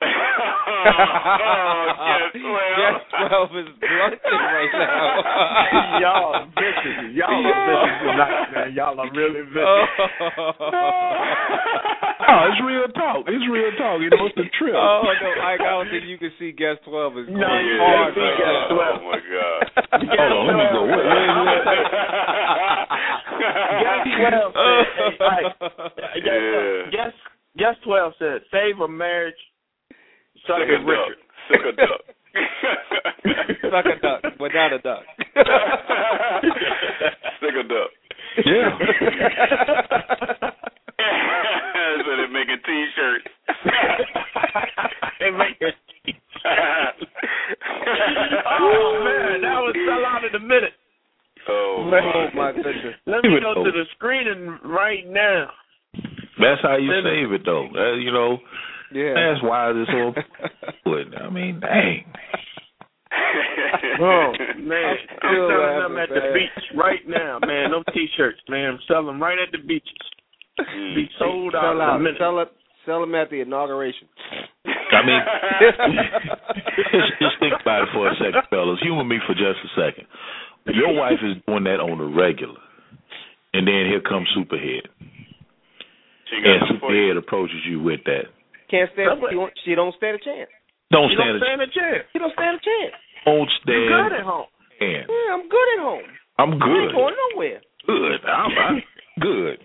oh, 0.80 1.92
guess 2.00 2.32
well. 2.40 2.72
Guess 2.80 3.04
twelve 3.12 3.52
is 3.52 3.68
blunting 3.76 4.32
right 4.32 4.72
now. 4.72 6.00
y'all 6.00 6.48
vicious. 6.56 7.12
Y'all 7.20 7.36
are 7.44 7.60
bitches 7.68 8.00
tonight, 8.00 8.48
man. 8.54 8.68
Y'all 8.72 8.96
are 8.96 9.10
really 9.12 9.44
vicious. 9.44 9.60
Oh, 9.60 10.56
oh 12.32 12.40
it's 12.48 12.60
real 12.64 12.88
talk. 12.96 13.28
It's 13.28 13.44
real 13.50 13.72
talk. 13.76 14.00
You 14.00 14.08
know, 14.08 14.24
it's 14.24 14.36
the 14.40 14.48
trip. 14.56 14.72
Oh 14.72 15.04
no, 15.04 15.30
Ike, 15.44 15.60
I 15.60 15.70
don't 15.76 15.90
think 15.92 16.08
you 16.08 16.16
can 16.16 16.32
see 16.40 16.52
guest 16.52 16.80
twelve 16.88 17.18
is 17.20 17.28
No, 17.28 17.44
you 17.60 17.76
hard. 17.76 18.14
can't 18.16 18.16
see 18.16 18.24
right 18.24 18.40
Guest 18.40 18.72
12. 18.72 18.80
Oh 18.80 19.04
my 19.04 19.20
God. 19.20 19.60
Hold 20.00 20.32
on, 20.32 20.48
let 20.48 20.56
me 20.56 20.64
go. 20.72 20.80
Wait, 20.88 21.04
wait, 21.04 21.28
wait. 21.28 21.60
Guess 23.84 24.00
twelve 24.16 24.52
said, 24.56 24.84
hey, 24.96 25.12
Ike, 25.20 26.24
guess, 26.24 26.40
Yeah. 26.40 26.88
guess, 26.88 27.12
guess 27.58 27.76
twelve 27.84 28.12
said, 28.18 28.40
save 28.50 28.80
a 28.80 28.88
marriage, 28.88 29.36
suck 30.46 30.58
Suck 30.58 30.68
a 30.68 30.74
a 30.74 30.84
duck. 30.84 31.16
Suck 31.48 31.64
a 31.66 31.72
duck. 31.76 32.02
Suck 33.70 33.86
a 33.86 33.96
duck, 34.00 34.22
but 34.38 34.50
not 34.54 34.72
a 34.72 34.78
duck. 34.78 35.02
Suck 37.40 37.56
a 37.58 37.64
duck. 37.68 37.90
Yeah. 38.44 38.78
so 42.04 42.10
they're 42.16 42.28
making 42.30 42.60
t-shirts. 42.64 43.26
They 45.20 45.30
make 45.30 45.60
it. 45.60 45.74
oh 48.46 49.02
man, 49.04 49.42
that 49.42 49.60
would 49.60 49.76
sell 49.86 50.04
out 50.06 50.24
in 50.24 50.34
a 50.34 50.40
minute. 50.40 50.72
oh, 51.48 51.90
oh 51.92 52.28
my 52.34 52.52
goodness. 52.52 52.94
Let 53.06 53.22
me 53.24 53.40
go 53.40 53.64
to 53.64 53.70
the 53.70 53.84
screening 53.96 54.58
right 54.64 55.06
now. 55.06 55.50
That's 56.40 56.62
how 56.62 56.76
you 56.76 56.90
save 57.04 57.32
it, 57.32 57.42
though. 57.44 57.68
Uh, 57.68 57.96
you 57.96 58.12
know, 58.12 58.38
yeah. 58.92 59.14
that's 59.14 59.42
why 59.42 59.72
this 59.72 59.88
whole. 59.90 60.14
I 61.20 61.30
mean, 61.30 61.60
dang. 61.60 62.04
Oh 64.00 64.32
man, 64.58 64.96
I'm 64.96 64.98
still 65.18 65.48
selling 65.50 65.78
them 65.82 65.94
laughing, 65.94 65.98
at 66.02 66.08
the 66.08 66.20
man. 66.20 66.34
beach 66.34 66.64
right 66.76 67.04
now, 67.06 67.38
man. 67.44 67.70
Them 67.70 67.84
t-shirts, 67.92 68.40
man. 68.48 68.74
I'm 68.74 68.78
selling 68.88 69.06
them 69.06 69.22
right 69.22 69.38
at 69.38 69.52
the 69.52 69.58
beaches. 69.66 69.92
Mm. 70.58 70.94
Be 70.94 71.08
sold 71.18 71.54
out 71.54 71.62
Sell 71.62 71.72
in 71.72 71.80
a 71.80 71.84
out. 71.84 71.98
minute. 72.00 72.18
Sell 72.18 72.40
it. 72.40 72.48
Sell 72.86 73.00
them 73.00 73.14
at 73.14 73.30
the 73.30 73.40
inauguration. 73.40 74.08
I 74.64 75.06
mean, 75.06 75.20
just, 75.60 75.78
just 77.22 77.36
think 77.40 77.54
about 77.60 77.82
it 77.84 77.88
for 77.92 78.08
a 78.08 78.14
second, 78.16 78.42
fellas. 78.50 78.80
Humor 78.82 79.04
me 79.04 79.18
for 79.26 79.34
just 79.34 79.60
a 79.62 79.70
second. 79.76 80.06
Your 80.66 80.92
wife 80.94 81.20
is 81.22 81.36
doing 81.46 81.64
that 81.64 81.80
on 81.80 81.98
the 81.98 82.04
regular, 82.04 82.58
and 83.54 83.66
then 83.66 83.86
here 83.86 84.00
comes 84.00 84.28
Superhead, 84.36 84.88
and 86.32 86.44
got 86.44 86.68
some 86.68 86.80
for 86.80 86.92
you. 86.94 87.12
Superhead 87.12 87.18
approaches 87.18 87.60
you 87.68 87.80
with 87.80 88.00
that. 88.04 88.32
Can't 88.70 88.88
stand. 88.94 89.08
Somebody- 89.18 89.34
She, 89.34 89.38
won't, 89.38 89.54
she 89.66 89.74
don't 89.74 89.94
stand 89.98 90.14
a 90.16 90.22
chance. 90.22 90.50
Don't 90.94 91.10
stand 91.12 91.34
don't 91.34 91.42
a 91.42 91.44
stand 91.44 91.60
a 91.62 91.68
chance. 91.70 92.04
She 92.12 92.18
don't 92.18 92.32
stand 92.34 92.54
a 92.56 92.62
chance. 92.62 92.94
Don't 93.26 93.50
stand. 93.62 93.82
You 93.82 93.90
good 93.90 94.12
at 94.14 94.24
home. 94.26 94.46
chance. 94.78 95.06
Yeah, 95.10 95.34
I'm 95.34 95.44
good 95.50 95.68
at 95.76 95.80
home. 95.82 96.06
I'm 96.38 96.50
I 96.50 96.54
ain't 96.54 96.62
good. 96.62 96.94
going 96.96 97.16
nowhere. 97.34 97.60
Good. 97.86 98.18
I'm, 98.26 98.50
I'm 98.58 98.76
good. 99.20 99.58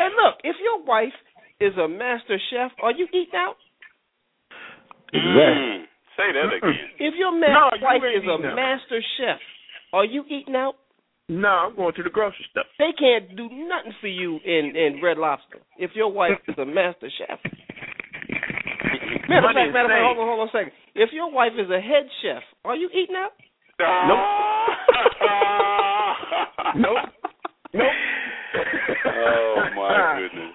And 0.00 0.10
look, 0.20 0.36
if 0.44 0.56
your 0.60 0.82
wife 0.84 1.14
is 1.60 1.72
a 1.78 1.88
master 1.88 2.36
chef, 2.50 2.72
are 2.82 2.92
you 2.92 3.06
eating 3.12 3.36
out? 3.36 3.56
Exactly. 5.12 5.32
Mm. 5.32 5.82
Say 6.16 6.28
that 6.32 6.48
again. 6.56 6.80
If 6.98 7.14
your 7.16 7.32
No, 7.32 7.46
ma- 7.48 7.70
you 7.76 7.84
wife 7.84 8.02
ain't 8.04 8.24
is 8.24 8.28
a 8.28 8.34
eating 8.34 8.46
out. 8.46 8.56
master 8.56 9.00
chef, 9.16 9.38
are 9.92 10.04
you 10.04 10.24
eating 10.28 10.56
out? 10.56 10.74
No, 11.28 11.48
I'm 11.48 11.76
going 11.76 11.94
to 11.94 12.02
the 12.02 12.10
grocery 12.10 12.46
store. 12.50 12.64
They 12.78 12.92
can't 12.98 13.36
do 13.36 13.48
nothing 13.50 13.92
for 14.00 14.06
you 14.08 14.38
in 14.44 14.74
in 14.76 15.00
Red 15.02 15.18
Lobster 15.18 15.58
if 15.78 15.90
your 15.94 16.10
wife 16.12 16.38
is 16.48 16.56
a 16.58 16.64
master 16.64 17.08
chef. 17.18 17.38
Matter 19.28 19.48
of 19.48 19.54
fact, 19.54 19.72
matter 19.72 19.86
of 19.86 19.90
fact, 19.90 20.04
hold 20.06 20.18
on, 20.18 20.26
hold 20.26 20.40
on 20.40 20.48
a 20.48 20.52
second. 20.52 20.72
If 20.94 21.10
your 21.12 21.30
wife 21.30 21.52
is 21.58 21.70
a 21.70 21.80
head 21.80 22.06
chef, 22.22 22.42
are 22.64 22.76
you 22.76 22.88
eating 22.94 23.16
out? 23.16 23.32
Nope. 23.78 24.18
Nope. 26.76 26.98
Nope. 27.74 27.92
oh 29.06 29.56
my 29.76 30.18
goodness. 30.28 30.54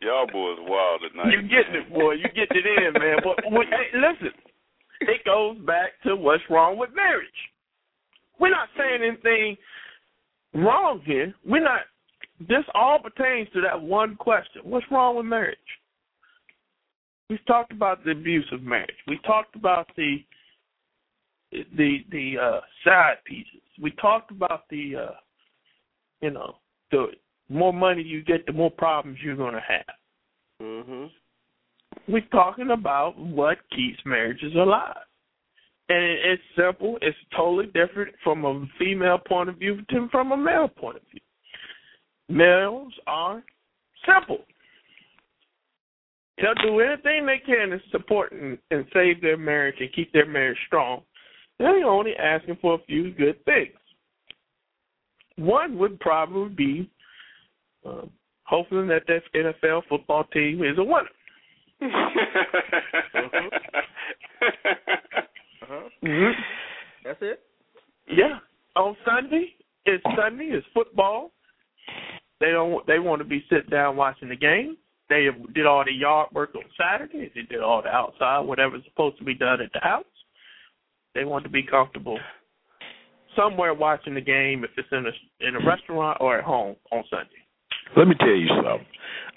Y'all 0.00 0.26
boys 0.26 0.58
wild 0.60 1.00
tonight. 1.10 1.32
You 1.32 1.42
getting 1.42 1.74
it, 1.80 1.92
boy. 1.92 2.12
You 2.14 2.24
getting 2.34 2.58
it 2.58 2.66
in, 2.66 2.92
man. 3.00 3.18
But 3.22 3.36
but, 3.44 3.66
hey, 3.70 3.94
listen, 3.94 4.32
it 5.00 5.24
goes 5.24 5.58
back 5.64 5.90
to 6.04 6.16
what's 6.16 6.42
wrong 6.50 6.76
with 6.76 6.90
marriage. 6.94 7.28
We're 8.40 8.50
not 8.50 8.68
saying 8.76 9.02
anything 9.02 9.56
wrong 10.54 11.00
here. 11.04 11.32
We're 11.46 11.62
not. 11.62 11.82
This 12.40 12.64
all 12.74 12.98
pertains 12.98 13.48
to 13.54 13.60
that 13.60 13.80
one 13.80 14.16
question: 14.16 14.62
What's 14.64 14.86
wrong 14.90 15.16
with 15.16 15.26
marriage? 15.26 15.56
We've 17.30 17.44
talked 17.46 17.72
about 17.72 18.04
the 18.04 18.10
abuse 18.10 18.46
of 18.52 18.62
marriage. 18.62 18.90
We 19.06 19.18
talked 19.24 19.56
about 19.56 19.88
the 19.96 20.18
the 21.50 21.98
the 22.10 22.34
uh, 22.40 22.60
side 22.84 23.16
pieces. 23.24 23.62
We 23.80 23.90
talked 23.92 24.30
about 24.30 24.68
the 24.70 24.96
uh, 24.96 25.14
you 26.20 26.30
know 26.30 26.56
the 26.90 27.06
more 27.48 27.72
money 27.72 28.02
you 28.02 28.22
get, 28.22 28.46
the 28.46 28.52
more 28.52 28.70
problems 28.70 29.18
you're 29.22 29.36
going 29.36 29.54
to 29.54 29.60
have 29.60 29.96
Mm-hmm. 30.62 31.06
we're 32.12 32.20
talking 32.30 32.70
about 32.70 33.18
what 33.18 33.58
keeps 33.74 33.98
marriages 34.06 34.54
alive. 34.54 34.94
And 35.88 36.04
it's 36.04 36.42
simple. 36.56 36.96
It's 37.02 37.16
totally 37.36 37.66
different 37.66 38.14
from 38.22 38.44
a 38.44 38.64
female 38.78 39.18
point 39.18 39.48
of 39.48 39.56
view 39.56 39.80
than 39.90 40.08
from 40.10 40.30
a 40.30 40.36
male 40.36 40.68
point 40.68 40.98
of 40.98 41.02
view. 41.10 41.20
Males 42.28 42.92
are 43.08 43.42
simple. 44.06 44.44
They'll 46.38 46.54
do 46.54 46.80
anything 46.80 47.26
they 47.26 47.42
can 47.44 47.70
to 47.70 47.78
support 47.90 48.32
and, 48.32 48.58
and 48.70 48.84
save 48.92 49.20
their 49.20 49.36
marriage 49.36 49.76
and 49.80 49.92
keep 49.92 50.12
their 50.12 50.26
marriage 50.26 50.58
strong. 50.66 51.02
They're 51.58 51.84
only 51.84 52.16
asking 52.16 52.58
for 52.60 52.74
a 52.74 52.84
few 52.86 53.12
good 53.12 53.44
things. 53.44 53.74
One 55.36 55.78
would 55.78 56.00
probably 56.00 56.48
be 56.54 56.90
uh, 57.86 58.06
hoping 58.44 58.88
that 58.88 59.02
that 59.06 59.22
NFL 59.34 59.82
football 59.88 60.24
team 60.24 60.62
is 60.62 60.78
a 60.78 60.84
winner. 60.84 61.08
Uh-huh. 65.62 65.88
Mm-hmm. 66.04 66.40
That's 67.04 67.18
it. 67.22 67.40
Yeah. 68.08 68.38
On 68.76 68.96
Sunday, 69.04 69.54
it's 69.86 70.02
Sunday, 70.16 70.50
it's 70.52 70.66
football. 70.74 71.30
They 72.40 72.50
don't 72.50 72.84
they 72.86 72.98
want 72.98 73.20
to 73.20 73.24
be 73.24 73.44
sitting 73.48 73.70
down 73.70 73.96
watching 73.96 74.28
the 74.28 74.36
game. 74.36 74.76
They 75.08 75.28
did 75.54 75.66
all 75.66 75.84
the 75.84 75.92
yard 75.92 76.28
work 76.32 76.54
on 76.54 76.62
Saturday. 76.78 77.30
They 77.34 77.42
did 77.42 77.60
all 77.60 77.82
the 77.82 77.88
outside, 77.88 78.40
whatever's 78.40 78.84
supposed 78.84 79.18
to 79.18 79.24
be 79.24 79.34
done 79.34 79.60
at 79.60 79.72
the 79.72 79.80
house. 79.80 80.04
They 81.14 81.24
want 81.24 81.44
to 81.44 81.50
be 81.50 81.62
comfortable 81.62 82.18
somewhere 83.36 83.74
watching 83.74 84.14
the 84.14 84.20
game 84.20 84.64
if 84.64 84.70
it's 84.76 84.88
in 84.92 85.06
a 85.06 85.46
in 85.46 85.56
a 85.56 85.66
restaurant 85.66 86.18
or 86.20 86.38
at 86.38 86.44
home 86.44 86.76
on 86.90 87.04
Sunday. 87.10 87.42
Let 87.96 88.08
me 88.08 88.14
tell 88.18 88.28
you 88.28 88.48
something. 88.48 88.86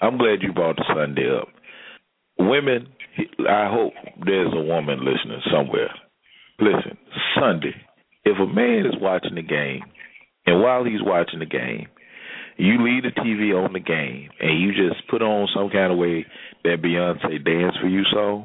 I'm 0.00 0.18
glad 0.18 0.42
you 0.42 0.52
brought 0.52 0.76
the 0.76 0.84
Sunday 0.94 1.28
up. 1.34 1.48
Women, 2.38 2.88
I 3.48 3.70
hope 3.70 3.92
there's 4.24 4.52
a 4.54 4.62
woman 4.62 5.00
listening 5.00 5.40
somewhere. 5.52 5.90
Listen, 6.58 6.96
Sunday, 7.38 7.74
if 8.24 8.38
a 8.38 8.46
man 8.46 8.86
is 8.86 9.00
watching 9.00 9.34
the 9.34 9.42
game, 9.42 9.82
and 10.46 10.62
while 10.62 10.84
he's 10.84 11.02
watching 11.02 11.38
the 11.38 11.46
game, 11.46 11.86
you 12.56 12.82
leave 12.82 13.02
the 13.02 13.20
TV 13.20 13.54
on 13.54 13.72
the 13.72 13.80
game, 13.80 14.30
and 14.40 14.60
you 14.60 14.72
just 14.72 15.06
put 15.08 15.22
on 15.22 15.48
some 15.54 15.70
kind 15.70 15.92
of 15.92 15.98
way 15.98 16.24
that 16.64 16.82
Beyonce 16.82 17.44
dance 17.44 17.76
for 17.80 17.88
you 17.88 18.02
so 18.12 18.44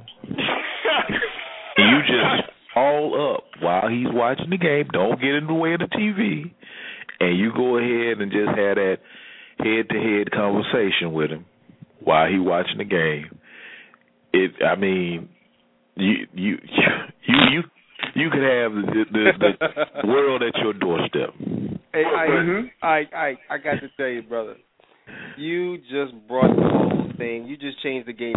you 1.78 2.00
just 2.02 2.50
all 2.76 3.36
up 3.36 3.44
while 3.62 3.90
he's 3.90 4.08
watching 4.10 4.50
the 4.50 4.58
game. 4.58 4.88
Don't 4.92 5.20
get 5.20 5.36
in 5.36 5.48
the 5.48 5.54
way 5.54 5.74
of 5.74 5.80
the 5.80 5.88
TV, 5.88 6.52
and 7.20 7.38
you 7.38 7.52
go 7.56 7.78
ahead 7.78 8.22
and 8.22 8.32
just 8.32 8.48
have 8.48 8.76
that 8.76 8.98
head 9.60 9.90
to 9.90 10.00
head 10.00 10.32
conversation 10.32 11.14
with 11.14 11.30
him 11.30 11.46
while 12.04 12.30
he 12.30 12.40
watching 12.40 12.78
the 12.78 12.86
game. 12.86 13.38
It, 14.34 14.52
I 14.66 14.76
mean, 14.76 15.30
you 15.96 16.28
you 16.34 16.58
you 17.28 17.36
you 17.52 17.64
you 18.16 18.30
could 18.30 18.44
have 18.44 18.72
the 18.74 19.06
the, 19.12 19.54
the 20.02 20.08
world 20.08 20.42
at 20.44 20.56
your 20.62 20.74
doorstep. 20.74 21.81
Hey, 21.94 22.04
I, 22.06 22.28
Mhm. 22.28 22.72
I, 22.82 22.98
I, 23.14 23.38
I 23.50 23.58
got 23.58 23.82
to 23.82 23.90
tell 23.98 24.08
you, 24.08 24.22
brother. 24.22 24.56
You 25.38 25.78
just 25.78 26.14
brought 26.28 26.56
the 26.56 26.62
whole 26.62 27.12
thing. 27.18 27.48
You 27.48 27.58
just 27.58 27.82
changed 27.82 28.08
the 28.08 28.14
game. 28.14 28.34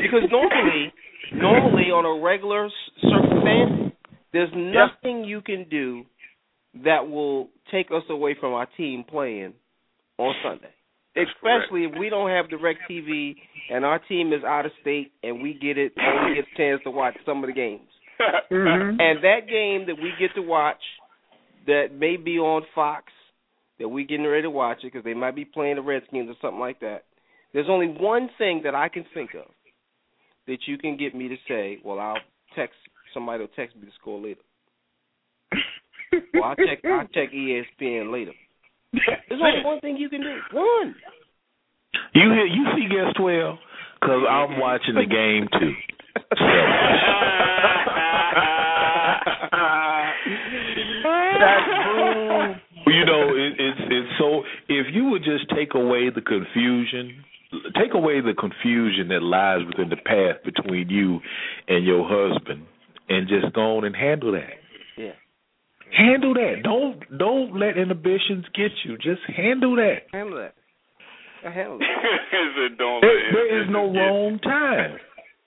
Because 0.00 0.30
normally, 0.30 0.92
normally 1.32 1.90
on 1.90 2.04
a 2.04 2.22
regular 2.22 2.68
circumstance, 3.00 3.92
there's 4.32 4.50
nothing 4.54 5.24
you 5.24 5.40
can 5.40 5.66
do 5.68 6.04
that 6.84 7.08
will 7.08 7.48
take 7.70 7.90
us 7.90 8.02
away 8.10 8.34
from 8.38 8.52
our 8.52 8.66
team 8.76 9.04
playing 9.08 9.54
on 10.18 10.34
Sunday. 10.42 10.72
That's 11.14 11.30
Especially 11.36 11.84
if 11.84 11.92
we 11.98 12.10
don't 12.10 12.30
have 12.30 12.50
direct 12.50 12.80
TV 12.90 13.36
and 13.70 13.84
our 13.84 14.00
team 14.00 14.32
is 14.32 14.42
out 14.44 14.66
of 14.66 14.72
state 14.80 15.12
and 15.22 15.40
we 15.40 15.54
get 15.54 15.78
it 15.78 15.92
only 15.98 16.34
get 16.34 16.44
a 16.52 16.56
chance 16.56 16.80
to 16.84 16.90
watch 16.90 17.14
some 17.24 17.44
of 17.44 17.48
the 17.48 17.54
games. 17.54 17.88
Mm-hmm. 18.20 19.00
And 19.00 19.24
that 19.24 19.48
game 19.48 19.86
that 19.86 19.96
we 20.00 20.12
get 20.18 20.34
to 20.34 20.42
watch, 20.42 20.80
that 21.66 21.86
may 21.92 22.16
be 22.16 22.38
on 22.38 22.62
Fox, 22.74 23.06
that 23.78 23.88
we 23.88 24.04
getting 24.04 24.26
ready 24.26 24.42
to 24.42 24.50
watch 24.50 24.78
it 24.82 24.92
because 24.92 25.04
they 25.04 25.14
might 25.14 25.34
be 25.34 25.44
playing 25.44 25.76
the 25.76 25.82
Redskins 25.82 26.28
or 26.28 26.34
something 26.40 26.60
like 26.60 26.80
that. 26.80 27.04
There's 27.52 27.66
only 27.68 27.88
one 27.88 28.30
thing 28.38 28.62
that 28.64 28.74
I 28.74 28.88
can 28.88 29.04
think 29.14 29.34
of 29.34 29.50
that 30.46 30.58
you 30.66 30.78
can 30.78 30.96
get 30.96 31.14
me 31.14 31.28
to 31.28 31.36
say, 31.48 31.78
"Well, 31.84 31.98
I'll 31.98 32.18
text 32.54 32.76
somebody 33.12 33.40
will 33.40 33.48
text 33.56 33.76
me 33.76 33.82
the 33.86 33.92
score 34.00 34.20
later." 34.20 34.40
Well, 36.32 36.44
I'll 36.44 36.54
check. 36.54 36.78
I'll 36.84 37.08
check 37.08 37.32
ESPN 37.32 38.12
later. 38.12 38.30
There's 38.92 39.40
only 39.42 39.64
one 39.64 39.80
thing 39.80 39.96
you 39.96 40.08
can 40.08 40.20
do. 40.20 40.38
One. 40.52 40.94
You 42.14 42.30
hear 42.30 42.46
you 42.46 42.64
see 42.76 42.88
guest 42.88 43.16
twelve 43.16 43.58
because 44.00 44.22
I'm 44.28 44.60
watching 44.60 44.94
the 44.94 45.06
game 45.06 45.48
too. 45.58 45.74
That's 51.40 51.68
boom. 51.94 52.60
You 52.86 53.04
know, 53.04 53.34
it, 53.34 53.52
it's 53.58 53.80
it's 53.90 54.08
so. 54.18 54.42
If 54.68 54.86
you 54.92 55.04
would 55.10 55.24
just 55.24 55.48
take 55.54 55.74
away 55.74 56.10
the 56.14 56.20
confusion, 56.20 57.24
take 57.74 57.94
away 57.94 58.20
the 58.20 58.34
confusion 58.38 59.08
that 59.08 59.22
lies 59.22 59.60
within 59.66 59.90
the 59.90 59.96
path 59.96 60.42
between 60.44 60.88
you 60.88 61.20
and 61.68 61.84
your 61.84 62.06
husband, 62.06 62.66
and 63.08 63.28
just 63.28 63.52
go 63.54 63.78
on 63.78 63.84
and 63.84 63.96
handle 63.96 64.32
that. 64.32 64.54
Yeah. 64.96 65.12
Handle 65.96 66.34
that. 66.34 66.62
Don't 66.62 67.18
don't 67.18 67.58
let 67.58 67.76
inhibitions 67.76 68.44
get 68.54 68.72
you. 68.84 68.96
Just 68.96 69.22
handle 69.34 69.76
that. 69.76 70.08
Handle 70.12 70.38
that. 70.38 70.54
I 71.46 71.50
handle 71.50 71.78
it. 71.78 72.78
"Don't 72.78 73.00
There, 73.02 73.32
there 73.32 73.62
is 73.62 73.68
no 73.70 73.92
wrong 73.92 74.38
time. 74.42 74.98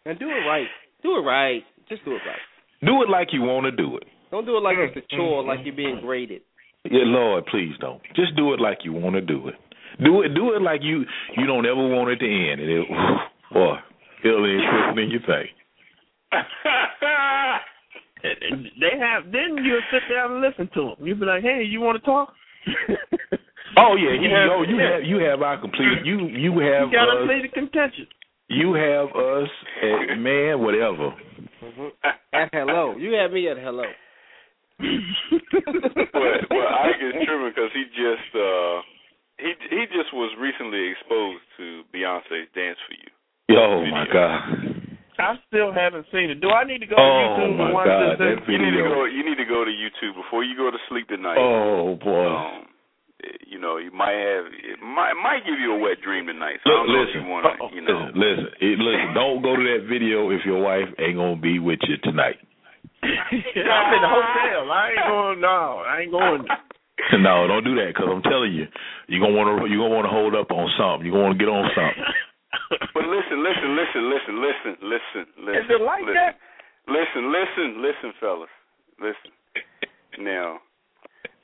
And 0.07 0.17
do 0.17 0.29
it 0.29 0.47
right. 0.47 0.67
Do 1.03 1.17
it 1.17 1.27
right. 1.27 1.61
Just 1.89 2.05
do 2.05 2.11
it 2.11 2.21
right. 2.25 2.39
Do 2.79 3.03
it 3.03 3.09
like 3.09 3.33
you 3.33 3.41
want 3.41 3.65
to 3.65 3.71
do 3.71 3.97
it. 3.97 4.05
Don't 4.31 4.45
do 4.45 4.55
it 4.55 4.63
like 4.63 4.77
it's 4.79 4.95
a 4.95 4.99
mm-hmm. 4.99 5.17
chore, 5.17 5.43
like 5.43 5.59
you're 5.65 5.75
being 5.75 5.99
graded. 6.01 6.43
Yeah, 6.85 7.03
Lord, 7.03 7.45
please 7.47 7.73
don't. 7.81 8.01
Just 8.15 8.33
do 8.37 8.53
it 8.53 8.61
like 8.61 8.77
you 8.83 8.93
want 8.93 9.15
to 9.15 9.21
do 9.21 9.49
it. 9.49 9.55
Do 9.99 10.21
it. 10.21 10.33
Do 10.33 10.53
it 10.55 10.61
like 10.61 10.79
you 10.81 11.03
you 11.35 11.45
don't 11.45 11.65
ever 11.65 11.85
want 11.91 12.09
it 12.11 12.19
to 12.23 12.25
end. 12.25 12.61
And 12.61 12.69
it, 12.71 12.87
boy, 13.51 13.75
it'll 14.23 14.45
end 14.47 14.63
quicker 14.63 14.95
than 14.95 15.11
you 15.11 15.19
think. 15.27 15.49
they 18.79 18.95
have. 18.95 19.29
Then 19.31 19.57
you'll 19.59 19.81
sit 19.91 20.07
down 20.07 20.31
and 20.33 20.41
listen 20.41 20.69
to 20.75 20.95
them. 20.95 21.05
You'll 21.05 21.19
be 21.19 21.25
like, 21.25 21.43
"Hey, 21.43 21.63
you 21.67 21.81
want 21.81 21.99
to 21.99 22.05
talk?" 22.05 22.31
oh 23.75 23.97
yeah, 23.99 24.13
you, 24.21 24.29
have, 24.31 24.51
oh, 24.55 24.63
you 24.63 24.77
have 24.79 25.03
you 25.03 25.19
have 25.19 25.41
our 25.41 25.59
complete. 25.59 26.05
You 26.05 26.29
you 26.31 26.59
have. 26.63 26.87
You 26.87 26.95
gotta 26.95 27.19
uh, 27.19 27.23
us, 27.23 27.27
play 27.27 27.41
the 27.43 27.49
contention. 27.51 28.07
You 28.49 28.73
have 28.73 29.09
us 29.11 29.49
at 29.83 30.15
man, 30.19 30.59
whatever. 30.59 31.11
Mm-hmm. 31.63 31.87
At 32.33 32.49
hello, 32.53 32.95
you 32.97 33.13
have 33.13 33.31
me 33.31 33.49
at 33.49 33.57
hello. 33.57 33.83
but 34.79 36.39
well, 36.51 36.69
I 36.69 36.93
get 36.95 37.25
tripping 37.25 37.49
because 37.49 37.71
he 37.73 37.83
just 37.91 38.29
uh 38.37 38.81
he 39.39 39.51
he 39.69 39.85
just 39.91 40.13
was 40.13 40.31
recently 40.39 40.93
exposed 40.93 41.43
to 41.57 41.81
Beyonce's 41.93 42.47
"Dance 42.55 42.77
for 42.87 42.93
You." 42.93 43.09
Oh 43.57 43.81
video. 43.81 43.91
my 43.91 44.05
god. 44.11 44.87
I 45.19 45.33
still 45.49 45.73
haven't 45.73 46.05
seen 46.13 46.29
it. 46.29 46.41
Do 46.41 46.49
I 46.53 46.63
need 46.63 46.77
to 46.77 46.85
go 46.85 46.93
oh, 46.93 47.01
to 47.01 47.41
YouTube 47.41 47.57
and 47.57 47.73
watch 47.73 47.89
God, 47.89 48.21
this? 48.21 48.37
You 48.47 48.61
need 48.61 48.77
to 48.77 48.85
go. 48.85 49.05
You 49.05 49.25
need 49.25 49.41
to 49.41 49.49
go 49.49 49.65
to 49.65 49.71
YouTube 49.71 50.13
before 50.13 50.43
you 50.43 50.55
go 50.55 50.69
to 50.69 50.77
sleep 50.89 51.07
tonight. 51.09 51.41
Oh 51.41 51.97
boy. 51.97 52.27
Um, 52.29 52.69
you 53.45 53.59
know, 53.59 53.77
you 53.77 53.91
might 53.91 54.15
have 54.15 54.45
it 54.51 54.79
might 54.81 55.13
might 55.17 55.43
give 55.45 55.59
you 55.59 55.75
a 55.75 55.79
wet 55.79 56.01
dream 56.03 56.27
tonight. 56.27 56.59
So 56.63 56.71
Look, 56.85 57.07
listen, 57.07 57.21
you 57.21 57.29
wanna, 57.29 57.53
you 57.73 57.81
know. 57.81 58.11
listen, 58.15 58.47
listen, 58.53 58.79
listen. 58.79 59.07
Don't 59.13 59.41
go 59.41 59.55
to 59.55 59.63
that 59.63 59.87
video 59.89 60.29
if 60.31 60.45
your 60.45 60.61
wife 60.61 60.87
ain't 60.99 61.17
gonna 61.17 61.39
be 61.39 61.59
with 61.59 61.79
you 61.87 61.97
tonight. 62.03 62.37
I'm 63.03 63.93
in 63.93 64.01
the 64.01 64.11
hotel. 64.11 64.71
I 64.71 64.83
ain't 64.91 65.05
going. 65.07 65.39
No, 65.41 65.83
I 65.85 65.93
ain't 66.01 66.11
going. 66.11 66.43
no, 67.21 67.47
don't 67.47 67.63
do 67.63 67.75
that 67.77 67.93
because 67.93 68.09
I'm 68.09 68.25
telling 68.25 68.53
you, 68.53 68.65
you're 69.07 69.21
gonna 69.21 69.37
want 69.37 69.47
to 69.53 69.69
you're 69.69 69.81
gonna 69.81 69.93
want 69.93 70.05
to 70.09 70.13
hold 70.13 70.33
up 70.33 70.49
on 70.51 70.67
something. 70.75 71.05
You're 71.05 71.13
gonna 71.13 71.31
want 71.31 71.37
to 71.37 71.41
get 71.43 71.51
on 71.51 71.65
something. 71.77 72.03
but 72.95 73.05
listen, 73.05 73.43
listen, 73.45 73.69
listen, 73.77 74.01
listen, 74.09 74.33
listen, 74.41 74.73
listen, 74.81 75.23
listen. 75.45 75.61
Is 75.61 75.69
it 75.69 75.81
like 75.81 76.03
listen, 76.03 76.17
that? 76.17 76.33
Listen, 76.89 77.23
listen, 77.29 77.67
listen, 77.83 78.09
fellas. 78.19 78.53
Listen. 78.97 79.31
Now, 80.19 80.59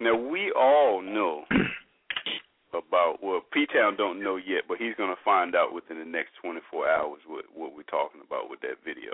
now 0.04 0.16
we 0.16 0.52
all 0.52 1.02
know 1.02 1.44
about 2.74 3.24
well, 3.24 3.42
P 3.52 3.66
Town 3.72 3.96
don't 3.98 4.24
know 4.24 4.36
yet, 4.36 4.64
but 4.68 4.78
he's 4.78 4.96
gonna 4.98 5.20
find 5.24 5.56
out 5.56 5.74
within 5.74 6.00
the 6.00 6.06
next 6.06 6.32
24 6.42 6.90
hours 6.90 7.20
what 7.28 7.46
what 7.54 7.76
we're 7.76 7.84
talking 7.84 8.22
about 8.26 8.50
with 8.50 8.60
that 8.62 8.84
video. 8.86 9.14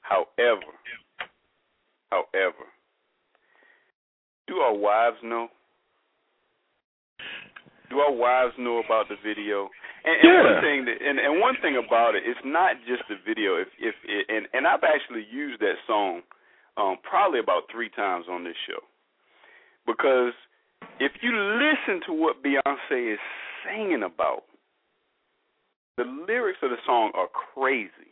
However, 0.00 0.72
however, 2.10 2.68
do 4.46 4.56
our 4.56 4.74
wives 4.74 5.16
know? 5.22 5.48
Do 7.90 7.98
our 7.98 8.12
wives 8.12 8.54
know 8.58 8.82
about 8.84 9.08
the 9.08 9.16
video? 9.24 9.68
And, 10.04 10.16
and 10.20 10.28
yeah. 10.28 10.42
one 10.44 10.60
thing 10.60 10.84
that, 10.84 10.98
and, 11.00 11.18
and 11.18 11.40
one 11.40 11.54
thing 11.62 11.80
about 11.80 12.14
it, 12.14 12.24
it's 12.26 12.40
not 12.44 12.76
just 12.86 13.02
the 13.08 13.16
video. 13.26 13.56
If 13.56 13.68
if 13.78 13.94
it, 14.04 14.26
and 14.28 14.46
and 14.52 14.66
I've 14.66 14.84
actually 14.84 15.24
used 15.30 15.60
that 15.60 15.80
song 15.86 16.20
um 16.76 16.96
probably 17.02 17.38
about 17.38 17.70
three 17.70 17.88
times 17.88 18.26
on 18.28 18.44
this 18.44 18.58
show 18.68 18.82
because 19.86 20.32
if 21.00 21.12
you 21.22 21.32
listen 21.32 22.00
to 22.06 22.12
what 22.12 22.42
Beyonce 22.42 23.14
is 23.14 23.18
singing 23.64 24.02
about, 24.02 24.44
the 25.96 26.04
lyrics 26.04 26.58
of 26.62 26.70
the 26.70 26.80
song 26.86 27.12
are 27.14 27.28
crazy. 27.28 28.10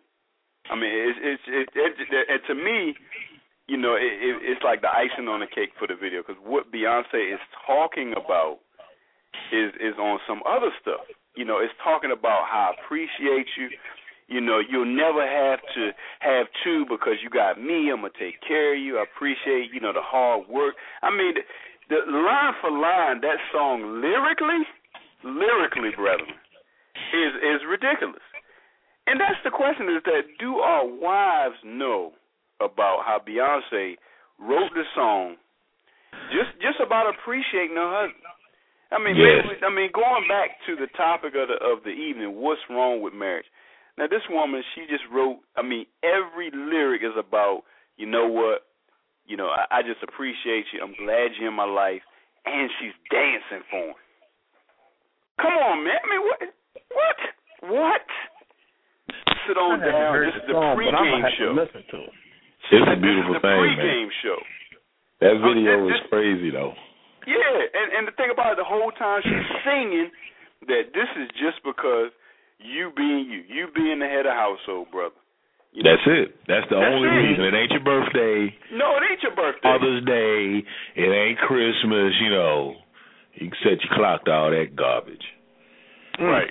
I 0.70 0.76
mean, 0.76 0.92
it's 0.92 1.18
it's 1.46 1.72
it, 1.74 1.94
it, 1.98 2.26
it 2.28 2.40
to 2.46 2.54
me, 2.54 2.94
you 3.66 3.76
know, 3.76 3.94
it, 3.94 4.14
it, 4.22 4.36
it's 4.42 4.62
like 4.62 4.80
the 4.80 4.90
icing 4.90 5.26
on 5.26 5.40
the 5.40 5.50
cake 5.50 5.74
for 5.78 5.88
the 5.88 5.94
video 5.98 6.22
because 6.22 6.40
what 6.44 6.70
Beyonce 6.70 7.34
is 7.34 7.40
talking 7.66 8.14
about 8.14 8.58
is 9.50 9.74
is 9.82 9.98
on 9.98 10.20
some 10.28 10.40
other 10.46 10.70
stuff. 10.80 11.02
You 11.34 11.44
know, 11.44 11.58
it's 11.58 11.74
talking 11.82 12.12
about 12.12 12.46
how 12.46 12.70
I 12.70 12.84
appreciate 12.84 13.48
you. 13.58 13.68
You 14.32 14.40
know, 14.40 14.58
you'll 14.64 14.88
never 14.88 15.20
have 15.20 15.60
to 15.76 15.92
have 16.20 16.46
two 16.64 16.88
because 16.88 17.20
you 17.22 17.28
got 17.28 17.60
me. 17.60 17.92
I'm 17.92 18.00
gonna 18.00 18.16
take 18.18 18.40
care 18.40 18.72
of 18.72 18.80
you. 18.80 18.96
I 18.96 19.04
appreciate, 19.04 19.68
you 19.72 19.80
know, 19.80 19.92
the 19.92 20.00
hard 20.00 20.48
work. 20.48 20.74
I 21.02 21.10
mean, 21.12 21.36
the 21.92 22.00
line 22.08 22.54
for 22.64 22.72
line, 22.72 23.20
that 23.20 23.36
song 23.52 24.00
lyrically, 24.00 24.64
lyrically, 25.20 25.92
brethren, 25.92 26.32
is 27.12 27.32
is 27.36 27.60
ridiculous. 27.68 28.24
And 29.06 29.20
that's 29.20 29.36
the 29.44 29.52
question: 29.52 29.92
is 29.92 30.02
that 30.08 30.24
do 30.40 30.64
our 30.64 30.86
wives 30.86 31.60
know 31.64 32.16
about 32.60 33.04
how 33.04 33.20
Beyonce 33.20 34.00
wrote 34.40 34.72
the 34.72 34.88
song, 34.96 35.36
just 36.32 36.56
just 36.64 36.80
about 36.80 37.12
appreciating 37.12 37.76
her 37.76 38.08
husband? 38.08 38.24
I 38.92 39.00
mean, 39.00 39.16
yes. 39.16 39.44
maybe, 39.48 39.64
I 39.64 39.72
mean, 39.72 39.90
going 39.92 40.28
back 40.28 40.60
to 40.68 40.76
the 40.76 40.86
topic 40.96 41.32
of 41.36 41.48
the 41.48 41.58
of 41.60 41.84
the 41.84 41.92
evening, 41.92 42.40
what's 42.40 42.60
wrong 42.68 43.00
with 43.02 43.12
marriage? 43.12 43.48
Now, 43.98 44.06
this 44.08 44.24
woman, 44.30 44.62
she 44.74 44.82
just 44.88 45.04
wrote. 45.12 45.40
I 45.56 45.62
mean, 45.62 45.86
every 46.02 46.50
lyric 46.50 47.02
is 47.02 47.16
about, 47.18 47.62
you 47.96 48.06
know 48.06 48.26
what, 48.26 48.64
you 49.26 49.36
know, 49.36 49.48
I, 49.48 49.78
I 49.78 49.82
just 49.82 50.02
appreciate 50.02 50.64
you. 50.72 50.80
I'm 50.82 50.96
glad 50.96 51.36
you're 51.38 51.48
in 51.48 51.56
my 51.56 51.68
life, 51.68 52.02
and 52.46 52.70
she's 52.80 52.96
dancing 53.10 53.64
for 53.70 53.92
him. 53.92 54.00
Come 55.40 55.54
on, 55.56 55.84
man. 55.84 56.00
I 56.00 56.06
mean, 56.08 56.22
what, 56.24 56.40
what, 56.92 57.18
what? 57.68 58.06
Sit 59.46 59.58
on 59.58 59.80
down. 59.80 60.14
This 60.22 60.38
is 60.38 60.46
the 60.46 60.54
song, 60.54 60.78
pregame 60.78 61.26
show. 61.36 61.52
listen 61.52 61.82
to 61.90 61.98
it. 62.06 62.14
It's 62.72 62.88
a 62.88 62.96
beautiful 62.96 63.36
this 63.36 63.42
is 63.42 63.42
the 63.42 63.48
thing, 63.48 63.60
pregame 63.60 64.08
man. 64.08 64.20
show. 64.22 64.38
That 65.20 65.34
uh, 65.36 65.42
video 65.42 65.72
this, 65.86 65.98
is 65.98 66.02
crazy 66.08 66.50
though. 66.50 66.72
Yeah, 67.26 67.54
and 67.74 67.88
and 67.92 68.02
the 68.06 68.14
thing 68.14 68.30
about 68.30 68.54
it, 68.54 68.58
the 68.58 68.66
whole 68.66 68.90
time 68.94 69.22
she's 69.22 69.48
singing 69.66 70.10
that 70.70 70.94
this 70.94 71.10
is 71.18 71.28
just 71.38 71.58
because 71.66 72.14
you 72.64 72.92
being 72.96 73.26
you, 73.30 73.42
you 73.48 73.66
being 73.74 73.98
the 73.98 74.06
head 74.06 74.26
of 74.26 74.32
household, 74.34 74.90
brother. 74.90 75.14
You 75.72 75.82
That's 75.82 76.02
it. 76.06 76.36
That's 76.48 76.68
the 76.68 76.76
That's 76.76 76.92
only 76.92 77.08
it. 77.08 77.12
reason. 77.12 77.44
It 77.44 77.54
ain't 77.54 77.70
your 77.72 77.80
birthday, 77.80 78.54
No, 78.74 78.96
it 78.96 79.02
ain't 79.10 79.22
your 79.22 79.34
birthday. 79.34 79.68
Mother's 79.72 80.04
Day. 80.04 80.62
It 80.96 81.08
ain't 81.08 81.38
Christmas. 81.38 82.12
You 82.20 82.30
know, 82.30 82.74
you 83.34 83.48
can 83.48 83.58
set 83.62 83.80
your 83.82 83.94
clock 83.96 84.24
to 84.26 84.32
all 84.32 84.50
that 84.50 84.76
garbage. 84.76 85.24
right. 86.20 86.50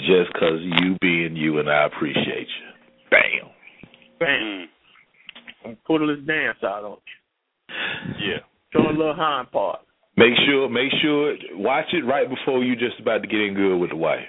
Just 0.00 0.32
'cause 0.34 0.60
you 0.60 0.96
being 1.00 1.34
you 1.34 1.58
and 1.58 1.68
I 1.68 1.84
appreciate 1.84 2.46
you. 2.48 2.66
Bam. 3.10 3.50
Bam. 4.20 4.68
Mm. 5.66 5.76
Put 5.86 6.02
a 6.02 6.06
this 6.06 6.24
dance 6.24 6.62
out 6.62 6.84
on 6.84 6.98
you. 7.06 8.14
Yeah. 8.20 8.38
Show 8.72 8.86
a 8.88 8.92
little 8.92 9.14
hind 9.14 9.50
part. 9.50 9.80
Make 10.16 10.34
sure, 10.46 10.68
make 10.68 10.92
sure, 11.00 11.34
watch 11.54 11.92
it 11.94 12.04
right 12.04 12.28
before 12.28 12.62
you 12.62 12.76
just 12.76 13.00
about 13.00 13.22
to 13.22 13.28
get 13.28 13.40
in 13.40 13.54
good 13.54 13.76
with 13.78 13.90
the 13.90 13.96
wife. 13.96 14.28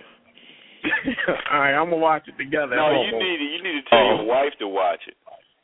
All 1.51 1.59
right, 1.59 1.73
I'm 1.73 1.85
gonna 1.89 1.97
watch 1.97 2.27
it 2.27 2.37
together. 2.37 2.75
No, 2.75 3.01
you 3.03 3.11
need 3.17 3.37
to, 3.37 3.43
you 3.43 3.63
need 3.63 3.81
to 3.83 3.89
tell 3.89 3.99
Oh. 3.99 4.15
your 4.17 4.25
wife 4.25 4.53
to 4.59 4.67
watch 4.67 4.99
it. 5.07 5.15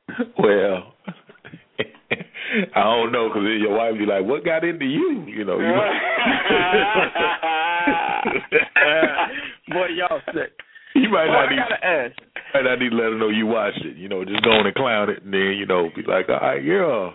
Well, 0.37 0.93
I 2.75 2.83
don't 2.83 3.11
know 3.11 3.27
because 3.27 3.43
then 3.43 3.59
your 3.59 3.73
wife 3.75 3.97
be 3.97 4.05
like, 4.05 4.23
"What 4.23 4.45
got 4.45 4.63
into 4.63 4.85
you?" 4.85 5.25
You 5.27 5.43
know. 5.43 5.59
You 5.59 5.65
Boy, 9.73 9.87
y'all 9.97 10.21
sick. 10.33 10.53
You 10.93 11.09
might 11.09 11.25
Boy, 11.27 11.33
not 11.33 11.47
I 11.47 11.49
need, 11.49 11.57
gotta 11.57 11.85
ask. 11.85 12.15
might 12.53 12.63
not 12.63 12.79
need 12.79 12.89
to 12.91 12.95
let 12.95 13.11
her 13.11 13.17
know 13.17 13.27
you 13.29 13.47
watched 13.47 13.83
it. 13.83 13.97
You 13.97 14.07
know, 14.07 14.23
just 14.23 14.43
go 14.43 14.51
on 14.51 14.65
and 14.65 14.75
clown 14.75 15.09
it, 15.09 15.23
and 15.23 15.33
then 15.33 15.57
you 15.59 15.65
know, 15.65 15.89
be 15.95 16.03
like, 16.07 16.29
"All 16.29 16.39
right, 16.39 16.63
yeah." 16.63 17.11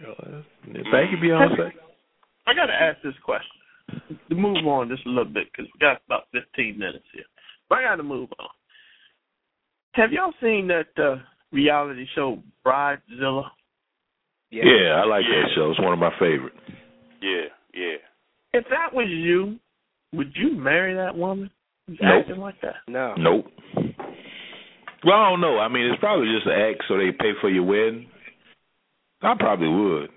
You 0.00 0.02
know, 0.02 0.14
thank 0.90 1.10
you, 1.12 1.18
Beyonce. 1.18 1.72
I 2.46 2.54
gotta 2.54 2.74
ask 2.74 3.00
this 3.02 3.14
question. 3.24 3.50
To 4.28 4.34
move 4.34 4.66
on 4.66 4.88
just 4.88 5.06
a 5.06 5.08
little 5.08 5.24
bit 5.32 5.46
because 5.52 5.70
we 5.72 5.78
got 5.80 6.00
about 6.06 6.24
15 6.32 6.78
minutes 6.78 7.04
here. 7.12 7.24
But 7.68 7.78
I 7.78 7.82
gotta 7.84 8.02
move 8.02 8.28
on. 8.38 8.48
Have 9.94 10.12
y'all 10.12 10.32
seen 10.40 10.68
that 10.68 10.88
uh, 11.02 11.16
reality 11.52 12.06
show 12.14 12.42
Bridezilla? 12.66 13.44
Yeah. 14.50 14.64
Yeah, 14.64 14.90
I 15.02 15.04
like 15.06 15.24
Yeah. 15.28 15.42
that 15.42 15.50
show. 15.54 15.70
It's 15.70 15.80
one 15.80 15.92
of 15.92 15.98
my 15.98 16.12
favorites. 16.18 16.56
yeah, 17.20 17.46
yeah. 17.74 17.96
If 18.54 18.64
that 18.70 18.92
was 18.92 19.08
you, 19.08 19.58
would 20.12 20.32
you 20.36 20.56
marry 20.56 20.94
that 20.94 21.16
woman? 21.16 21.50
Who's 21.86 21.98
Nope. 22.02 22.24
acting 22.28 22.40
like 22.40 22.60
that? 22.62 22.74
No. 22.88 23.14
Nope. 23.16 23.46
Well, 25.04 25.16
I 25.16 25.30
don't 25.30 25.40
know. 25.40 25.58
I 25.58 25.68
mean, 25.68 25.86
it's 25.86 25.98
probably 26.00 26.28
just 26.32 26.46
an 26.46 26.52
act 26.52 26.84
so 26.86 26.96
they 26.96 27.10
pay 27.12 27.32
for 27.40 27.48
your 27.50 27.64
wedding. 27.64 28.08
I 29.22 29.34
probably 29.38 29.68
would, 29.68 30.10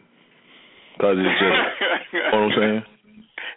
because 0.97 1.17
it's 1.19 1.39
just. 1.39 2.13
you 2.13 2.19
know 2.19 2.25
what 2.31 2.37
I'm 2.37 2.51
saying? 2.59 2.83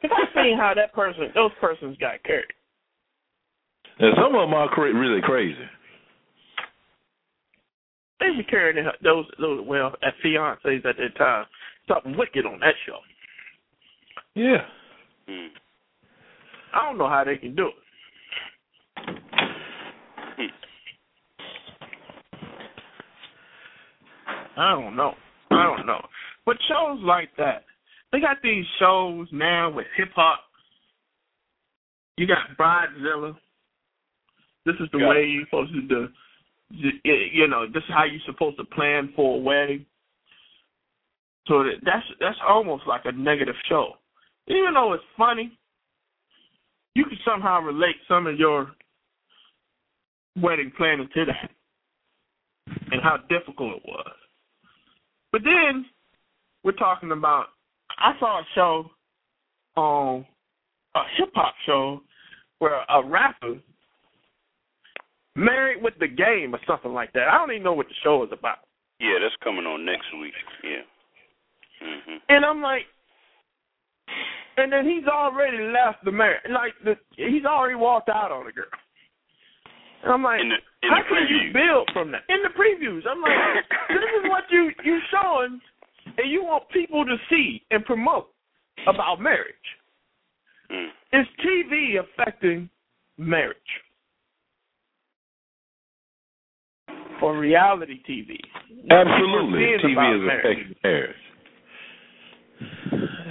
If 0.02 0.10
I 0.12 0.24
seen 0.34 0.56
how 0.56 0.72
that 0.74 0.92
person, 0.92 1.30
those 1.34 1.50
persons 1.60 1.96
got 1.98 2.22
carried. 2.22 2.46
And 3.98 4.14
some 4.16 4.34
of 4.34 4.48
them 4.48 4.54
are 4.54 4.68
cra- 4.68 4.94
really 4.94 5.20
crazy. 5.20 5.58
They 8.20 8.30
be 8.36 8.44
carrying 8.44 8.84
those, 9.02 9.26
those 9.40 9.66
well, 9.66 9.94
as 10.02 10.12
fiancés 10.24 10.84
at 10.84 10.96
that 10.96 11.16
time. 11.16 11.46
Something 11.88 12.16
wicked 12.16 12.44
on 12.44 12.60
that 12.60 12.74
show. 12.86 12.98
Yeah. 14.34 14.64
I 16.74 16.84
don't 16.84 16.98
know 16.98 17.08
how 17.08 17.24
they 17.24 17.36
can 17.36 17.54
do 17.54 17.68
it. 17.68 17.74
I 24.56 24.72
don't 24.72 24.96
know. 24.96 25.14
I 25.52 25.62
don't 25.62 25.86
know. 25.86 26.04
But 26.44 26.56
shows 26.68 26.98
like 27.02 27.30
that, 27.38 27.64
they 28.12 28.20
got 28.20 28.38
these 28.42 28.64
shows 28.78 29.28
now 29.32 29.70
with 29.70 29.86
hip 29.96 30.10
hop. 30.14 30.40
You 32.16 32.26
got 32.26 32.56
Bridezilla. 32.58 33.36
This 34.64 34.76
is 34.80 34.90
the 34.90 34.98
Yeah. 34.98 35.08
way 35.08 35.26
you're 35.26 35.44
supposed 35.44 35.72
to 35.72 35.82
do. 35.82 36.12
You 37.04 37.46
know, 37.48 37.66
this 37.66 37.82
is 37.84 37.90
how 37.90 38.04
you're 38.04 38.20
supposed 38.26 38.58
to 38.58 38.64
plan 38.64 39.12
for 39.14 39.36
a 39.36 39.38
wedding. 39.38 39.86
So 41.46 41.62
that, 41.64 41.76
that's 41.82 42.06
that's 42.20 42.38
almost 42.46 42.86
like 42.86 43.06
a 43.06 43.12
negative 43.12 43.56
show. 43.68 43.96
Even 44.48 44.74
though 44.74 44.92
it's 44.92 45.04
funny, 45.16 45.56
you 46.94 47.04
can 47.04 47.18
somehow 47.24 47.60
relate 47.60 47.96
some 48.06 48.26
of 48.26 48.38
your 48.38 48.74
wedding 50.36 50.70
planning 50.76 51.08
to 51.14 51.24
that 51.24 51.50
and 52.92 53.00
how 53.02 53.16
difficult 53.28 53.76
it 53.76 53.82
was. 53.86 54.12
But 55.32 55.42
then 55.44 55.86
we're 56.64 56.72
talking 56.72 57.12
about 57.12 57.46
I 58.00 58.12
saw 58.18 58.40
a 58.40 58.44
show 58.54 58.90
on 59.76 60.26
a 60.94 61.00
hip 61.16 61.30
hop 61.34 61.54
show 61.66 62.00
where 62.58 62.80
a 62.88 63.04
rapper 63.04 63.56
married 65.36 65.82
with 65.82 65.94
the 66.00 66.08
game 66.08 66.54
or 66.54 66.60
something 66.66 66.92
like 66.92 67.12
that. 67.12 67.28
I 67.28 67.38
don't 67.38 67.52
even 67.52 67.62
know 67.62 67.72
what 67.72 67.86
the 67.88 67.94
show 68.02 68.22
is 68.24 68.30
about. 68.32 68.58
Yeah, 68.98 69.18
that's 69.22 69.34
coming 69.44 69.66
on 69.66 69.84
next 69.84 70.06
week. 70.20 70.34
Yeah. 70.64 70.82
Mhm. 71.86 72.20
And 72.28 72.44
I'm 72.44 72.60
like, 72.60 72.86
and 74.56 74.72
then 74.72 74.84
he's 74.84 75.06
already 75.06 75.58
left 75.70 76.04
the 76.04 76.10
marriage. 76.10 76.42
Like 76.50 76.74
the, 76.82 76.96
he's 77.16 77.44
already 77.44 77.76
walked 77.76 78.08
out 78.08 78.32
on 78.32 78.46
the 78.46 78.52
girl. 78.52 78.66
And 80.02 80.12
I'm 80.12 80.22
like, 80.22 80.40
In 80.40 80.48
the 80.48 80.58
in 80.82 80.90
how 80.90 81.02
can 81.08 81.26
you 81.28 81.52
build 81.52 81.90
from 81.92 82.10
that? 82.10 82.22
In 82.28 82.42
the 82.42 82.50
previews, 82.50 83.02
I'm 83.08 83.20
like, 83.22 83.64
this 83.88 84.10
is 84.22 84.30
what 84.30 84.44
you 84.50 84.70
you 84.82 84.98
showing, 85.10 85.60
and 86.18 86.30
you 86.30 86.42
want 86.44 86.68
people 86.70 87.04
to 87.04 87.16
see 87.30 87.62
and 87.70 87.84
promote 87.84 88.28
about 88.86 89.20
marriage. 89.20 89.54
Mm. 90.70 90.88
Is 91.12 91.26
TV 91.44 91.98
affecting 91.98 92.68
marriage? 93.16 93.56
Or 97.22 97.36
reality 97.36 98.00
TV? 98.08 98.38
Absolutely, 98.90 99.60
TV 99.82 100.14
is 100.16 100.26
marriage. 100.26 100.58
affecting 100.58 100.74
marriage. 100.84 101.16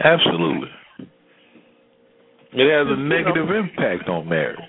Absolutely, 0.03 0.69
it 2.53 2.69
has 2.69 2.87
a 2.87 2.89
You 2.91 2.95
know- 2.95 2.95
negative 2.95 3.49
impact 3.51 4.09
on 4.09 4.27
marriage. 4.27 4.59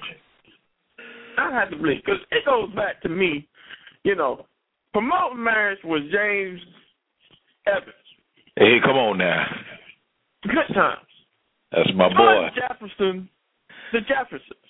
I 1.36 1.50
have 1.52 1.70
to 1.70 1.76
believe 1.76 2.02
because 2.04 2.20
it 2.30 2.44
goes 2.44 2.70
back 2.74 3.00
to 3.02 3.08
me. 3.08 3.46
You 4.04 4.14
know, 4.14 4.46
promoting 4.92 5.42
marriage 5.42 5.82
was 5.84 6.02
James 6.10 6.60
Evans. 7.66 7.94
Hey, 8.58 8.78
come 8.84 8.96
on 8.96 9.18
now, 9.18 9.44
Good 10.42 10.74
times. 10.74 11.06
that's 11.70 11.90
my 11.94 12.08
boy. 12.08 12.14
George 12.16 12.52
Jefferson, 12.56 13.28
the 13.92 14.00
Jeffersons. 14.00 14.66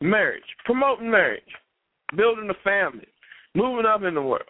Marriage, 0.00 0.42
promoting 0.64 1.10
marriage, 1.10 1.42
building 2.16 2.48
a 2.50 2.58
family, 2.64 3.06
moving 3.54 3.84
up 3.86 4.02
in 4.02 4.14
the 4.14 4.22
world. 4.22 4.48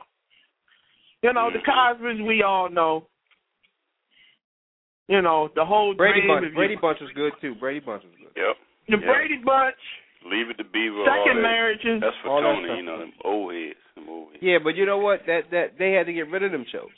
You 1.23 1.33
know, 1.35 1.51
the 1.53 1.59
Cosbys 1.61 2.25
we 2.27 2.43
all 2.43 2.71
know. 2.71 3.07
You 5.09 5.21
know, 5.23 5.49
the 5.57 5.65
whole 5.65 5.93
Brady 5.95 6.21
dream 6.23 6.29
Bunch. 6.41 6.47
of 6.47 6.55
Brady 6.55 6.77
Bunch 6.81 6.99
was 7.01 7.11
good 7.17 7.33
too. 7.41 7.55
Brady 7.57 7.81
Bunch 7.81 8.05
was 8.05 8.15
good. 8.17 8.33
Yep. 8.41 8.57
the 8.89 9.05
yeah. 9.05 9.13
Brady 9.13 9.43
Bunch, 9.45 9.77
Leave 10.25 10.49
it 10.51 10.57
to 10.59 10.65
Beaver. 10.65 11.01
all 11.03 11.25
second 11.27 11.43
that. 11.43 11.43
marriages. 11.43 12.01
That's 12.01 12.17
for 12.23 12.29
all 12.31 12.41
that 12.41 12.49
Tony. 12.55 12.65
stuff. 12.69 12.77
You 12.79 12.85
know 12.87 12.99
them 13.01 13.13
old 13.25 13.53
heads. 13.53 13.83
Them 13.97 14.07
old 14.09 14.33
heads. 14.33 14.41
Yeah, 14.43 14.59
but 14.63 14.77
you 14.77 14.87
know 14.87 14.99
what? 14.99 15.21
That 15.27 15.51
that 15.51 15.75
they 15.79 15.93
had 15.93 16.07
to 16.07 16.13
get 16.15 16.31
rid 16.31 16.45
of 16.45 16.53
them 16.53 16.65
shows. 16.71 16.95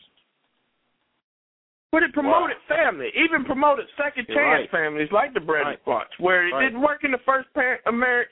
But 1.93 2.03
it 2.03 2.13
promoted 2.15 2.57
family, 2.67 3.11
even 3.15 3.45
promoted 3.45 3.85
second 4.03 4.25
You're 4.27 4.39
chance 4.39 4.61
right. 4.65 4.71
families 4.71 5.13
like 5.13 5.35
the 5.35 5.41
Brady 5.41 5.77
Right. 5.77 5.85
Bunch, 5.85 6.09
where 6.19 6.49
it 6.49 6.53
Right. 6.53 6.65
didn't 6.65 6.81
work 6.81 7.05
in 7.05 7.13
the 7.13 7.19
first 7.19 7.53
parent 7.53 7.83
of 7.85 7.93
marriage. 7.93 8.31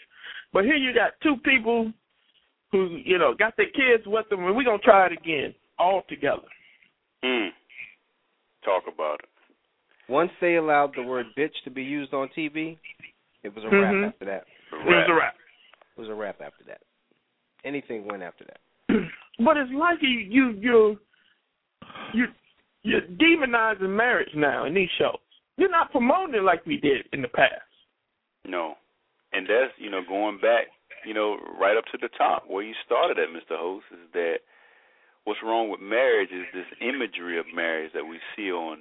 But 0.52 0.64
here 0.64 0.76
you 0.76 0.94
got 0.94 1.12
two 1.20 1.36
people 1.44 1.92
who, 2.72 2.86
you 3.04 3.18
know, 3.18 3.34
got 3.34 3.56
their 3.56 3.68
kids 3.68 4.06
with 4.06 4.26
them, 4.30 4.44
and 4.46 4.56
we're 4.56 4.64
going 4.64 4.78
to 4.78 4.84
try 4.84 5.06
it 5.06 5.12
again, 5.12 5.54
all 5.78 6.02
together. 6.08 6.48
Mm. 7.22 7.50
Talk 8.64 8.84
about 8.88 9.20
it. 9.22 9.28
Once 10.08 10.32
they 10.40 10.56
allowed 10.56 10.94
the 10.94 11.02
word 11.02 11.26
bitch 11.36 11.54
to 11.64 11.70
be 11.70 11.82
used 11.84 12.14
on 12.14 12.28
TV, 12.30 12.78
it 13.42 13.54
was 13.54 13.62
a 13.64 13.68
Mhm. 13.68 13.82
wrap 13.82 14.14
after 14.14 14.24
that. 14.24 14.46
It 14.72 14.84
was 14.84 15.08
a 15.08 15.14
wrap. 15.14 15.36
It 15.96 16.00
was 16.00 16.08
a 16.08 16.14
wrap 16.14 16.40
after 16.40 16.64
that. 16.64 16.80
Anything 17.64 18.06
went 18.06 18.22
after 18.22 18.44
that. 18.44 18.60
but 19.38 19.56
it's 19.58 19.70
like 19.72 20.00
you, 20.00 20.08
you, 20.08 20.50
you, 20.52 21.00
you, 22.12 22.34
you're 22.82 23.02
demonizing 23.02 23.96
marriage 23.96 24.30
now 24.34 24.64
in 24.64 24.74
these 24.74 24.88
shows. 24.98 25.18
You're 25.56 25.70
not 25.70 25.92
promoting 25.92 26.36
it 26.36 26.42
like 26.42 26.64
we 26.64 26.78
did 26.78 27.06
in 27.12 27.22
the 27.22 27.28
past. 27.28 27.68
No. 28.46 28.74
And 29.32 29.46
that's, 29.46 29.72
you 29.78 29.90
know, 29.90 30.00
going 30.06 30.38
back, 30.40 30.66
you 31.04 31.14
know, 31.14 31.36
right 31.60 31.76
up 31.76 31.84
to 31.92 31.98
the 32.00 32.08
top 32.16 32.44
where 32.48 32.64
you 32.64 32.74
started 32.84 33.18
at, 33.18 33.28
Mr. 33.28 33.58
Host, 33.58 33.84
is 33.92 34.08
that 34.14 34.36
what's 35.24 35.40
wrong 35.44 35.70
with 35.70 35.80
marriage 35.80 36.30
is 36.32 36.46
this 36.54 36.66
imagery 36.80 37.38
of 37.38 37.46
marriage 37.54 37.92
that 37.94 38.04
we 38.04 38.18
see 38.36 38.50
on 38.50 38.78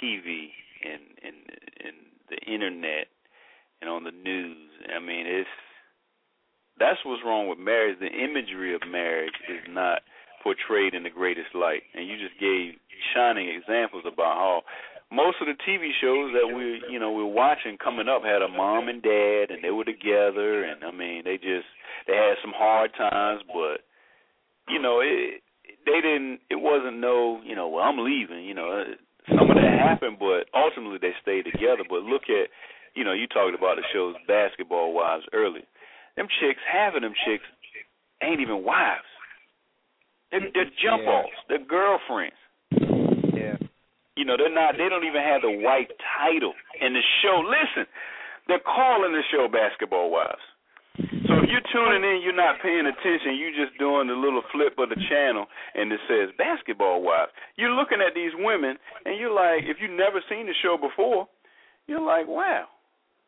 TV 0.00 0.48
and 0.84 1.02
and 1.22 1.36
and 1.84 1.96
the 2.30 2.38
internet 2.52 3.08
and 3.80 3.90
on 3.90 4.04
the 4.04 4.12
news. 4.12 4.70
I 4.94 5.00
mean, 5.00 5.26
it's 5.26 5.48
that's 6.78 6.98
what's 7.04 7.22
wrong 7.24 7.48
with 7.48 7.58
marriage. 7.58 7.98
The 8.00 8.06
imagery 8.06 8.74
of 8.74 8.80
marriage 8.90 9.34
is 9.48 9.60
not 9.68 10.02
portrayed 10.42 10.94
in 10.94 11.02
the 11.02 11.10
greatest 11.10 11.54
light. 11.54 11.82
And 11.94 12.08
you 12.08 12.16
just 12.16 12.38
gave 12.40 12.74
shining 13.14 13.48
examples 13.48 14.04
about 14.06 14.36
how 14.36 14.62
most 15.12 15.36
of 15.40 15.46
the 15.46 15.58
TV 15.66 15.90
shows 16.00 16.32
that 16.32 16.54
we 16.54 16.82
you 16.90 16.98
know 16.98 17.10
we're 17.12 17.24
watching 17.26 17.76
coming 17.82 18.08
up 18.08 18.22
had 18.22 18.42
a 18.42 18.48
mom 18.48 18.88
and 18.88 19.02
dad 19.02 19.50
and 19.50 19.62
they 19.62 19.70
were 19.70 19.84
together 19.84 20.64
and 20.64 20.84
I 20.84 20.92
mean 20.92 21.22
they 21.24 21.36
just 21.36 21.66
they 22.06 22.14
had 22.14 22.38
some 22.42 22.54
hard 22.54 22.92
times 22.96 23.42
but 23.48 23.82
you 24.68 24.80
know 24.80 25.00
it 25.02 25.42
they 25.84 26.00
didn't 26.00 26.40
it 26.48 26.60
wasn't 26.60 27.00
no 27.00 27.40
you 27.44 27.56
know 27.56 27.68
well 27.68 27.82
I'm 27.82 27.98
leaving 27.98 28.44
you 28.44 28.54
know 28.54 28.84
some 29.28 29.50
of 29.50 29.56
that 29.56 29.78
happened 29.82 30.18
but 30.18 30.46
ultimately 30.54 30.98
they 31.00 31.14
stayed 31.22 31.44
together. 31.50 31.82
But 31.88 32.06
look 32.06 32.30
at 32.30 32.48
you 32.94 33.02
know 33.02 33.12
you 33.12 33.26
talked 33.26 33.58
about 33.58 33.76
the 33.76 33.86
shows 33.92 34.14
basketball 34.28 34.94
wives 34.94 35.24
earlier. 35.32 35.66
Them 36.16 36.28
chicks 36.40 36.62
of 36.94 37.02
them 37.02 37.14
chicks 37.26 37.44
ain't 38.22 38.40
even 38.40 38.62
wives 38.62 39.10
they're, 40.30 40.48
they're 40.54 40.70
jump 40.82 41.02
Yeah. 41.04 41.10
offs 41.10 41.40
they're 41.48 41.64
girlfriends 41.64 42.36
Yeah. 43.34 43.56
you 44.16 44.24
know, 44.24 44.36
they're 44.36 44.52
not. 44.52 44.76
They 44.76 44.88
don't 44.88 45.04
even 45.04 45.22
have 45.22 45.42
the 45.42 45.50
white 45.64 45.90
title 46.18 46.52
in 46.80 46.92
the 46.92 47.00
show. 47.22 47.40
Listen, 47.40 47.86
they're 48.48 48.60
calling 48.60 49.12
the 49.12 49.22
show 49.32 49.48
Basketball 49.48 50.10
Wives. 50.10 50.42
So 51.26 51.38
if 51.40 51.48
you're 51.48 51.64
tuning 51.72 52.04
in, 52.04 52.20
you're 52.22 52.36
not 52.36 52.60
paying 52.60 52.84
attention. 52.84 53.38
You're 53.38 53.54
just 53.56 53.78
doing 53.78 54.08
the 54.08 54.14
little 54.18 54.42
flip 54.52 54.76
of 54.78 54.90
the 54.90 55.00
channel, 55.08 55.46
and 55.74 55.90
it 55.92 56.00
says 56.08 56.28
Basketball 56.36 57.00
Wives. 57.02 57.32
You're 57.56 57.72
looking 57.72 58.02
at 58.04 58.12
these 58.14 58.32
women, 58.36 58.76
and 59.06 59.16
you're 59.18 59.32
like, 59.32 59.64
if 59.64 59.78
you've 59.80 59.96
never 59.96 60.20
seen 60.28 60.44
the 60.46 60.54
show 60.62 60.76
before, 60.76 61.26
you're 61.86 62.00
like, 62.04 62.26
wow, 62.26 62.66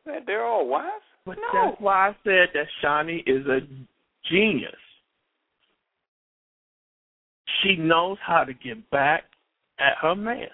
that- 0.05 0.27
they're 0.27 0.45
all 0.45 0.67
wives. 0.69 1.05
But 1.25 1.39
No. 1.39 1.49
that's 1.53 1.81
why 1.81 2.09
I 2.09 2.15
said 2.25 2.51
that 2.53 2.67
Shaunie 2.83 3.23
is 3.27 3.47
a 3.47 3.61
genius. 4.29 4.77
She 7.63 7.77
knows 7.77 8.19
how 8.27 8.45
to 8.45 8.53
get 8.53 8.89
back 8.91 9.25
at 9.79 9.95
her 10.01 10.15
man. 10.15 10.49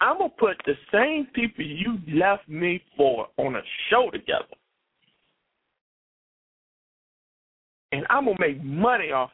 I'm 0.00 0.18
gonna 0.18 0.30
put 0.30 0.56
the 0.66 0.74
same 0.92 1.26
people 1.32 1.64
you 1.64 1.98
left 2.12 2.48
me 2.48 2.82
for 2.96 3.28
on 3.36 3.54
a 3.54 3.62
show 3.88 4.10
together, 4.10 4.44
and 7.92 8.04
I'm 8.10 8.24
gonna 8.24 8.36
make 8.40 8.62
money 8.62 9.12
off 9.12 9.30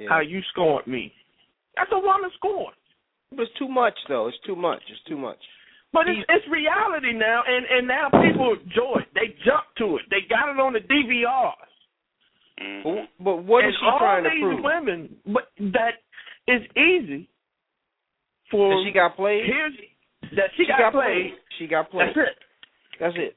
yeah. 0.00 0.08
how 0.08 0.20
you 0.20 0.40
scorned 0.50 0.86
me. 0.88 1.12
That's 1.76 1.90
a 1.92 1.98
woman 1.98 2.30
scoring. 2.36 2.76
It 3.30 3.38
was 3.38 3.48
too 3.58 3.68
much 3.68 3.94
though. 4.08 4.28
It's 4.28 4.38
too 4.44 4.56
much. 4.56 4.82
It's 4.90 5.02
too 5.08 5.18
much. 5.18 5.38
But 5.92 6.08
it's, 6.08 6.26
it's 6.28 6.44
reality 6.50 7.12
now, 7.12 7.42
and 7.46 7.64
and 7.70 7.86
now 7.86 8.10
people 8.10 8.56
enjoy 8.60 9.00
it. 9.00 9.08
They 9.14 9.34
jump 9.44 9.64
to 9.78 9.96
it. 9.96 10.02
They 10.10 10.26
got 10.28 10.50
it 10.50 10.58
on 10.58 10.72
the 10.72 10.80
DVRs. 10.80 11.75
Mhm. 12.60 12.82
But, 12.84 13.24
but 13.24 13.36
what 13.44 13.64
is 13.64 13.68
and 13.68 13.74
she 13.80 13.86
all 13.86 13.98
trying 13.98 14.24
to 14.24 14.30
these 14.30 14.40
prove? 14.40 14.62
women, 14.64 15.16
but 15.26 15.48
that 15.72 16.00
is 16.48 16.62
easy 16.76 17.28
for. 18.50 18.70
That 18.70 18.82
she 18.86 18.92
got 18.92 19.16
played. 19.16 19.44
Here's 19.46 19.74
that 20.36 20.50
she, 20.56 20.64
got, 20.66 20.92
played. 20.92 21.34
She 21.58 21.66
got 21.66 21.90
played. 21.90 22.08
That's 22.08 22.16
it. 22.18 22.36
That's 23.00 23.14
it. 23.18 23.36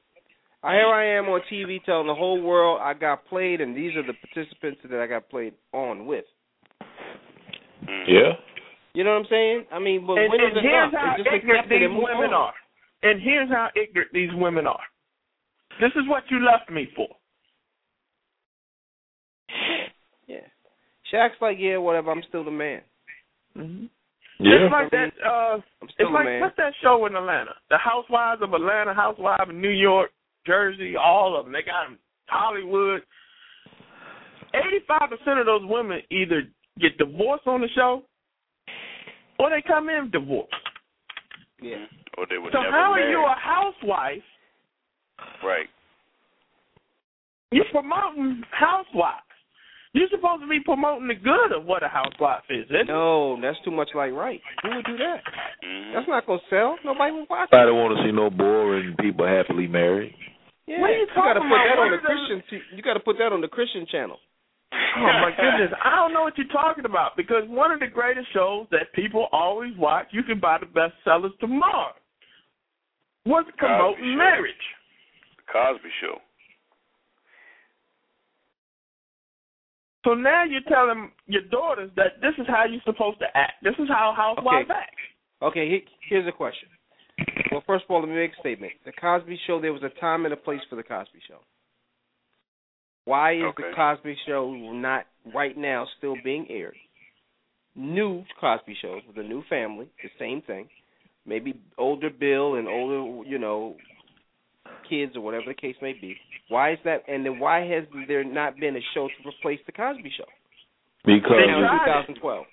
I 0.62 0.74
here 0.74 0.88
I 0.88 1.04
am 1.16 1.26
on 1.26 1.40
TV 1.52 1.82
telling 1.84 2.06
the 2.06 2.14
whole 2.14 2.40
world 2.40 2.80
I 2.82 2.92
got 2.94 3.26
played, 3.26 3.60
and 3.60 3.74
these 3.76 3.94
are 3.96 4.02
the 4.02 4.12
participants 4.14 4.80
that 4.90 5.00
I 5.00 5.06
got 5.06 5.28
played 5.30 5.54
on 5.72 6.06
with. 6.06 6.24
Mhm. 7.84 8.04
Yeah. 8.08 8.32
You 8.92 9.04
know 9.04 9.12
what 9.12 9.20
I'm 9.20 9.26
saying? 9.30 9.66
I 9.70 9.78
mean, 9.78 10.04
but 10.06 10.18
And, 10.18 10.30
when 10.30 10.40
and 10.40 10.56
is 10.56 10.62
here's 10.62 10.92
up? 10.92 11.00
how 11.00 11.14
It's 11.16 11.24
just 11.24 11.34
ignorant 11.34 11.60
accept 11.66 11.68
these 11.70 11.88
women 11.88 12.32
on. 12.32 12.34
are. 12.34 12.54
And 13.02 13.20
here's 13.22 13.48
how 13.48 13.70
ignorant 13.76 14.12
these 14.12 14.32
women 14.34 14.66
are. 14.66 14.82
This 15.80 15.92
is 15.96 16.06
what 16.08 16.24
you 16.30 16.40
left 16.44 16.68
me 16.70 16.86
for. 16.96 17.08
Yeah. 20.26 20.46
Shaq's 21.12 21.40
like, 21.40 21.56
yeah, 21.58 21.76
whatever. 21.76 22.10
I'm 22.10 22.22
still 22.28 22.44
the 22.44 22.50
man. 22.50 22.80
hmm 23.54 23.86
Yeah. 24.38 24.66
It's 24.66 24.72
like 24.72 24.90
that. 24.90 25.10
Uh, 25.24 25.60
it's 25.82 26.10
like 26.12 26.24
man. 26.24 26.40
what's 26.40 26.56
that 26.56 26.72
show 26.82 27.06
in 27.06 27.16
Atlanta? 27.16 27.52
The 27.68 27.78
Housewives 27.78 28.42
of 28.42 28.54
Atlanta, 28.54 28.94
Housewives 28.94 29.42
of 29.48 29.54
New 29.54 29.70
York, 29.70 30.10
Jersey, 30.46 30.94
all 30.96 31.38
of 31.38 31.44
them. 31.44 31.52
They 31.52 31.62
got 31.62 31.86
'em 31.86 31.98
Hollywood. 32.28 33.02
Eighty-five 34.54 35.10
percent 35.10 35.38
of 35.38 35.46
those 35.46 35.62
women 35.64 36.00
either 36.10 36.42
get 36.80 36.98
divorced 36.98 37.46
on 37.46 37.60
the 37.60 37.68
show, 37.74 38.02
or 39.38 39.50
they 39.50 39.62
come 39.66 39.88
in 39.88 40.10
divorced. 40.10 40.52
Yeah. 41.60 41.84
Or 42.18 42.26
they 42.28 42.38
were 42.38 42.50
So 42.52 42.60
never 42.60 42.72
how 42.72 42.92
are 42.92 43.00
you 43.00 43.24
a 43.24 43.34
housewife? 43.38 44.22
Right. 45.44 45.68
You're 47.52 47.66
promoting 47.70 48.42
housewives. 48.50 49.29
You're 49.92 50.08
supposed 50.10 50.42
to 50.42 50.48
be 50.48 50.60
promoting 50.62 51.08
the 51.08 51.18
good 51.18 51.50
of 51.50 51.64
what 51.66 51.82
a 51.82 51.88
housewife 51.90 52.46
is. 52.48 52.64
Isn't 52.70 52.86
it? 52.86 52.86
No, 52.86 53.34
that's 53.42 53.58
too 53.64 53.72
much 53.74 53.90
like 53.94 54.12
right. 54.14 54.40
Who 54.62 54.70
would 54.76 54.86
do 54.86 54.96
that? 54.96 55.18
hmm 55.62 55.92
That's 55.94 56.06
not 56.06 56.26
gonna 56.26 56.38
sell. 56.48 56.78
Nobody 56.84 57.10
would 57.12 57.26
watch 57.28 57.50
I 57.52 57.66
don't 57.66 57.74
want 57.76 57.98
to 57.98 58.04
see 58.06 58.12
no 58.14 58.30
boring 58.30 58.94
people 59.00 59.26
happily 59.26 59.66
married. 59.66 60.14
Yeah. 60.70 60.78
What 60.80 60.90
are 60.90 60.94
you 60.94 61.00
you 61.00 61.06
gotta 61.10 61.40
talking 61.42 61.50
put 61.50 61.58
about? 61.58 61.66
that 61.66 61.78
on 61.82 61.90
the 61.90 61.98
is 61.98 62.06
Christian. 62.06 62.38
T- 62.48 62.76
you 62.76 62.82
gotta 62.86 63.00
put 63.02 63.18
that 63.18 63.32
on 63.34 63.40
the 63.42 63.48
Christian 63.50 63.84
channel. 63.90 64.18
Oh 64.70 65.02
my 65.26 65.34
goodness, 65.42 65.74
I 65.82 65.96
don't 65.98 66.14
know 66.14 66.22
what 66.22 66.38
you're 66.38 66.46
talking 66.54 66.84
about 66.86 67.16
because 67.18 67.42
one 67.50 67.72
of 67.74 67.80
the 67.82 67.88
greatest 67.90 68.30
shows 68.32 68.66
that 68.70 68.92
people 68.94 69.26
always 69.32 69.74
watch, 69.76 70.06
you 70.14 70.22
can 70.22 70.38
buy 70.38 70.58
the 70.62 70.66
bestsellers 70.70 71.34
tomorrow. 71.40 71.90
Was 73.26 73.44
promoting 73.58 74.16
marriage. 74.16 74.64
The 75.36 75.42
Cosby 75.52 75.90
Show. 76.00 76.22
So 80.04 80.14
now 80.14 80.44
you're 80.44 80.62
telling 80.68 81.12
your 81.26 81.42
daughters 81.42 81.90
that 81.96 82.20
this 82.20 82.32
is 82.38 82.46
how 82.46 82.64
you're 82.64 82.80
supposed 82.84 83.18
to 83.20 83.26
act. 83.36 83.62
This 83.62 83.74
is 83.78 83.88
how 83.88 84.14
housewives 84.16 84.70
Okay. 84.70 84.80
act. 84.80 84.96
Okay, 85.42 85.68
he- 85.68 85.86
here's 86.08 86.26
a 86.26 86.32
question. 86.32 86.68
Well, 87.50 87.60
first 87.62 87.84
of 87.84 87.90
all, 87.90 88.00
let 88.00 88.08
me 88.08 88.14
make 88.14 88.32
a 88.32 88.40
statement. 88.40 88.72
The 88.84 88.92
Cosby 88.92 89.36
Show, 89.46 89.60
there 89.60 89.72
was 89.72 89.82
a 89.82 89.90
time 89.90 90.24
and 90.24 90.32
a 90.32 90.36
place 90.36 90.62
for 90.64 90.76
the 90.76 90.82
Cosby 90.82 91.20
Show. 91.20 91.40
Why 93.04 93.32
is 93.32 93.54
the 93.56 93.72
Cosby 93.74 94.16
Show 94.26 94.52
not 94.52 95.06
right 95.34 95.56
now 95.56 95.86
still 95.98 96.16
being 96.22 96.50
aired? 96.50 96.76
New 97.74 98.24
Cosby 98.40 98.74
shows 98.74 99.02
with 99.06 99.16
a 99.18 99.22
new 99.22 99.42
family, 99.44 99.88
the 100.02 100.10
same 100.18 100.42
thing. 100.42 100.68
Maybe 101.24 101.54
older 101.78 102.10
Bill 102.10 102.56
and 102.56 102.68
older, 102.68 103.28
you 103.28 103.38
know, 103.38 103.76
kids 104.88 105.16
or 105.16 105.20
whatever 105.20 105.44
the 105.48 105.54
case 105.54 105.76
may 105.82 105.92
be. 105.92 106.16
Why 106.48 106.72
is 106.72 106.78
that? 106.84 107.02
And 107.08 107.24
then 107.24 107.38
why 107.38 107.60
has 107.66 107.84
there 108.08 108.24
not 108.24 108.56
been 108.58 108.76
a 108.76 108.80
show 108.94 109.08
to 109.08 109.28
replace 109.28 109.60
the 109.66 109.72
Cosby 109.72 110.10
Show? 110.16 110.24
Because 111.04 111.32
They 111.38 111.52
in 111.52 112.16
2012. 112.16 112.46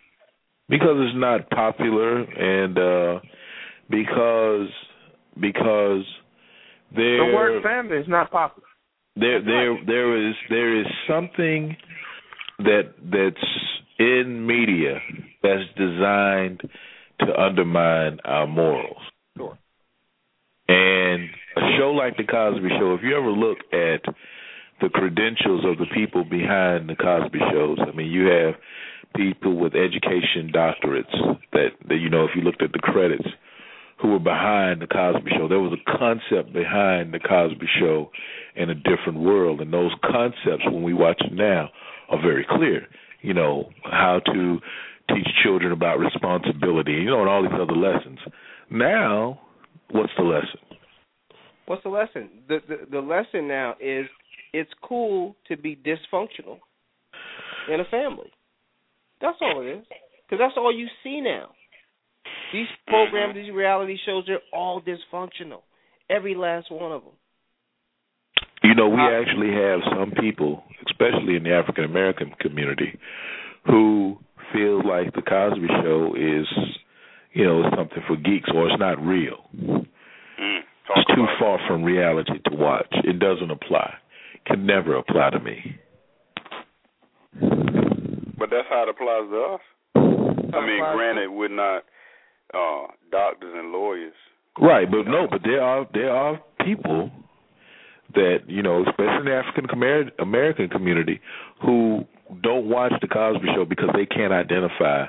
because 0.70 0.96
it's 1.00 1.18
not 1.18 1.50
popular 1.50 2.22
and 2.22 2.78
uh 2.78 3.20
because 3.90 4.70
because 5.40 6.04
there 6.96 7.28
The 7.30 7.36
word 7.36 7.64
family 7.64 7.98
is 7.98 8.08
not 8.08 8.32
popular. 8.32 8.68
there 9.16 9.42
there 9.44 9.78
there 9.86 10.30
is 10.30 10.36
there 10.50 10.80
is 10.80 10.86
something 11.10 11.76
that 12.60 12.94
that's 13.12 13.48
in 14.00 14.46
media 14.46 15.00
that's 15.44 15.68
designed 15.78 16.62
to 17.20 17.40
undermine 17.40 18.20
our 18.26 18.46
morals. 18.48 19.02
Sure. 19.36 19.58
And 20.68 21.30
a 21.58 21.78
show 21.78 21.92
like 21.92 22.18
the 22.18 22.24
Cosby 22.24 22.70
Show, 22.80 22.94
if 22.94 23.02
you 23.04 23.18
ever 23.18 23.32
look 23.32 23.58
at 23.74 24.02
the 24.82 24.90
credentials 24.90 25.66
of 25.66 25.78
the 25.78 25.88
people 25.94 26.24
behind 26.24 26.90
the 26.90 26.96
Cosby 26.96 27.40
shows, 27.52 27.80
I 27.82 27.96
mean, 27.96 28.12
you 28.12 28.26
have 28.28 28.56
people 29.16 29.58
with 29.58 29.74
education 29.74 30.52
doctorates 30.54 31.14
that, 31.54 31.70
that 31.88 31.96
you 31.96 32.10
know, 32.10 32.26
if 32.26 32.32
you 32.36 32.42
looked 32.42 32.62
at 32.62 32.72
the 32.72 32.80
credits, 32.80 33.28
who 34.02 34.10
were 34.10 34.20
behind 34.20 34.82
the 34.82 34.88
Cosby 34.88 35.32
Show. 35.36 35.48
There 35.48 35.60
was 35.60 35.74
a 35.74 35.98
concept 35.98 36.54
behind 36.54 37.14
the 37.14 37.20
Cosby 37.20 37.68
Show 37.80 38.12
in 38.56 38.70
a 38.70 38.76
different 38.76 39.20
world, 39.20 39.60
and 39.60 39.74
those 39.74 39.92
concepts, 40.04 40.66
when 40.66 40.84
we 40.84 40.94
watch 40.94 41.20
it 41.26 41.34
now, 41.34 41.70
are 42.10 42.22
very 42.22 42.46
clear. 42.48 42.88
You 43.22 43.34
know 43.34 43.70
how 43.84 44.22
to 44.34 44.60
teach 45.10 45.28
children 45.44 45.72
about 45.72 45.98
responsibility, 45.98 46.94
you 46.94 47.06
know, 47.06 47.22
and 47.22 47.30
all 47.30 47.42
these 47.42 47.52
other 47.54 47.74
lessons. 47.74 48.20
Now, 48.70 49.40
what's 49.90 50.14
the 50.18 50.24
lesson? 50.24 50.67
What's 51.68 51.84
the 51.84 51.90
lesson? 51.90 52.30
The, 52.48 52.60
the 52.68 52.78
the 52.92 53.00
lesson 53.00 53.48
now 53.48 53.76
is 53.80 54.08
it's 54.54 54.72
cool 54.82 55.36
to 55.50 55.58
be 55.58 55.76
dysfunctional 55.76 56.60
in 57.72 57.82
a 57.82 57.86
family. 57.92 58.32
That's 59.22 59.38
all 59.42 59.62
it 59.62 59.80
is. 59.80 59.86
Because 60.28 60.42
that's 60.44 60.58
all 60.58 60.76
you 60.76 60.88
see 61.04 61.22
now. 61.22 61.50
These 62.54 62.68
programs, 62.88 63.36
these 63.36 63.54
reality 63.54 63.98
shows, 64.06 64.24
they're 64.28 64.40
all 64.54 64.82
dysfunctional. 64.82 65.62
Every 66.10 66.36
last 66.36 66.72
one 66.72 66.92
of 66.92 67.04
them. 67.04 67.14
You 68.64 68.74
know, 68.76 68.88
we 68.90 69.02
actually 69.02 69.54
have 69.54 69.80
some 69.92 70.12
people, 70.12 70.64
especially 70.90 71.36
in 71.36 71.44
the 71.44 71.54
African 71.54 71.84
American 71.84 72.34
community, 72.40 72.98
who 73.66 74.18
feel 74.54 74.78
like 74.88 75.14
the 75.14 75.22
Cosby 75.22 75.68
Show 75.84 76.16
is, 76.16 76.48
you 77.34 77.44
know, 77.44 77.64
something 77.76 78.04
for 78.08 78.16
geeks 78.16 78.50
or 78.54 78.70
it's 78.70 78.80
not 78.80 79.06
real. 79.06 79.50
Talk 80.88 80.98
It's 80.98 81.16
too 81.16 81.24
about 81.24 81.34
it. 81.34 81.40
far 81.40 81.60
from 81.68 81.84
reality 81.84 82.40
to 82.50 82.56
watch. 82.56 82.88
It 83.04 83.20
doesn't 83.20 83.52
apply. 83.52 83.94
Can 84.46 84.66
never 84.66 84.96
apply 84.96 85.32
to 85.32 85.40
me. 85.40 85.76
But 88.38 88.50
that's 88.52 88.68
how 88.70 88.84
it 88.84 88.90
applies 88.90 89.30
to 89.30 89.42
us. 89.56 89.62
I 90.54 90.66
mean, 90.66 90.80
granted, 90.96 91.30
we're 91.30 91.50
not 91.50 91.84
uh 92.54 92.88
doctors 93.12 93.54
and 93.56 93.72
lawyers. 93.72 94.14
Right, 94.60 94.90
but 94.90 95.08
no, 95.08 95.28
but 95.30 95.42
there 95.44 95.62
are 95.62 95.88
there 95.94 96.12
are 96.12 96.40
people 96.66 97.12
that 98.14 98.38
you 98.48 98.64
know, 98.64 98.82
especially 98.88 99.18
in 99.20 99.26
the 99.26 99.34
African 99.34 100.12
American 100.20 100.70
community, 100.70 101.20
who 101.62 102.06
don't 102.42 102.70
watch 102.70 102.94
the 103.02 103.08
Cosby 103.08 103.48
Show 103.56 103.66
because 103.66 103.90
they 103.94 104.06
can't 104.06 104.34
identify 104.34 105.06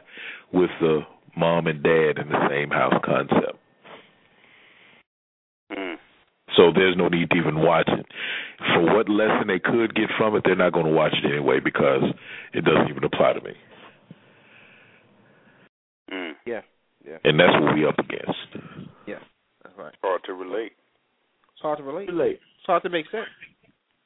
with 0.52 0.70
the 0.80 1.00
mom 1.36 1.66
and 1.66 1.82
dad 1.82 2.18
in 2.18 2.28
the 2.28 2.48
same 2.50 2.70
house 2.70 2.94
concept. 3.04 3.58
So 6.58 6.72
there's 6.74 6.96
no 6.96 7.06
need 7.08 7.30
to 7.30 7.36
even 7.36 7.62
watch 7.62 7.86
it. 7.88 8.04
For 8.74 8.82
what 8.82 9.08
lesson 9.08 9.46
they 9.46 9.60
could 9.60 9.94
get 9.94 10.10
from 10.18 10.34
it, 10.34 10.42
they're 10.44 10.56
not 10.56 10.72
going 10.72 10.86
to 10.86 10.92
watch 10.92 11.14
it 11.22 11.24
anyway 11.30 11.60
because 11.62 12.02
it 12.52 12.64
doesn't 12.64 12.90
even 12.90 13.04
apply 13.04 13.34
to 13.34 13.40
me. 13.40 13.52
Mm. 16.12 16.32
Yeah, 16.44 16.62
yeah, 17.06 17.18
And 17.22 17.38
that's 17.38 17.52
what 17.60 17.74
we 17.74 17.86
up 17.86 17.98
against. 17.98 18.90
yeah. 19.06 19.22
That's 19.62 19.76
right. 19.78 19.92
It's 19.92 20.02
hard 20.02 20.22
to 20.26 20.32
relate. 20.32 20.72
It's 21.52 21.62
hard 21.62 21.78
to 21.78 21.84
relate. 21.84 22.08
Too 22.08 22.18
late. 22.18 22.40
It's 22.58 22.66
hard 22.66 22.82
to 22.82 22.88
make 22.90 23.06
sense. 23.12 23.28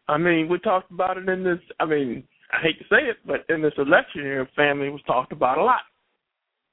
I 0.09 0.19
mean, 0.19 0.49
we 0.51 0.59
talked 0.59 0.91
about 0.91 1.17
it 1.17 1.29
in 1.29 1.45
this. 1.45 1.61
I 1.81 1.87
mean, 1.87 2.25
I 2.53 2.61
hate 2.61 2.79
to 2.81 2.85
say 2.85 3.09
it, 3.09 3.17
but 3.25 3.47
in 3.49 3.63
this 3.63 3.73
election 3.79 4.25
year, 4.25 4.49
family 4.57 4.91
was 4.91 5.01
talked 5.07 5.33
about 5.33 5.57
a 5.59 5.63
lot. 5.65 5.83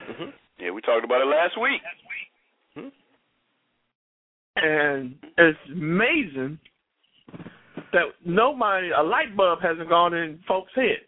hmm 0.01 0.31
Yeah, 0.59 0.71
we 0.71 0.81
talked 0.81 1.05
about 1.05 1.21
it 1.21 1.29
last 1.29 1.55
week. 1.61 1.81
And 4.55 5.15
it's 5.37 5.57
amazing 5.71 6.59
that 7.93 8.03
nobody, 8.25 8.89
a 8.97 9.01
light 9.01 9.35
bulb 9.35 9.59
hasn't 9.61 9.89
gone 9.89 10.13
in 10.13 10.39
folks' 10.47 10.71
head. 10.75 10.99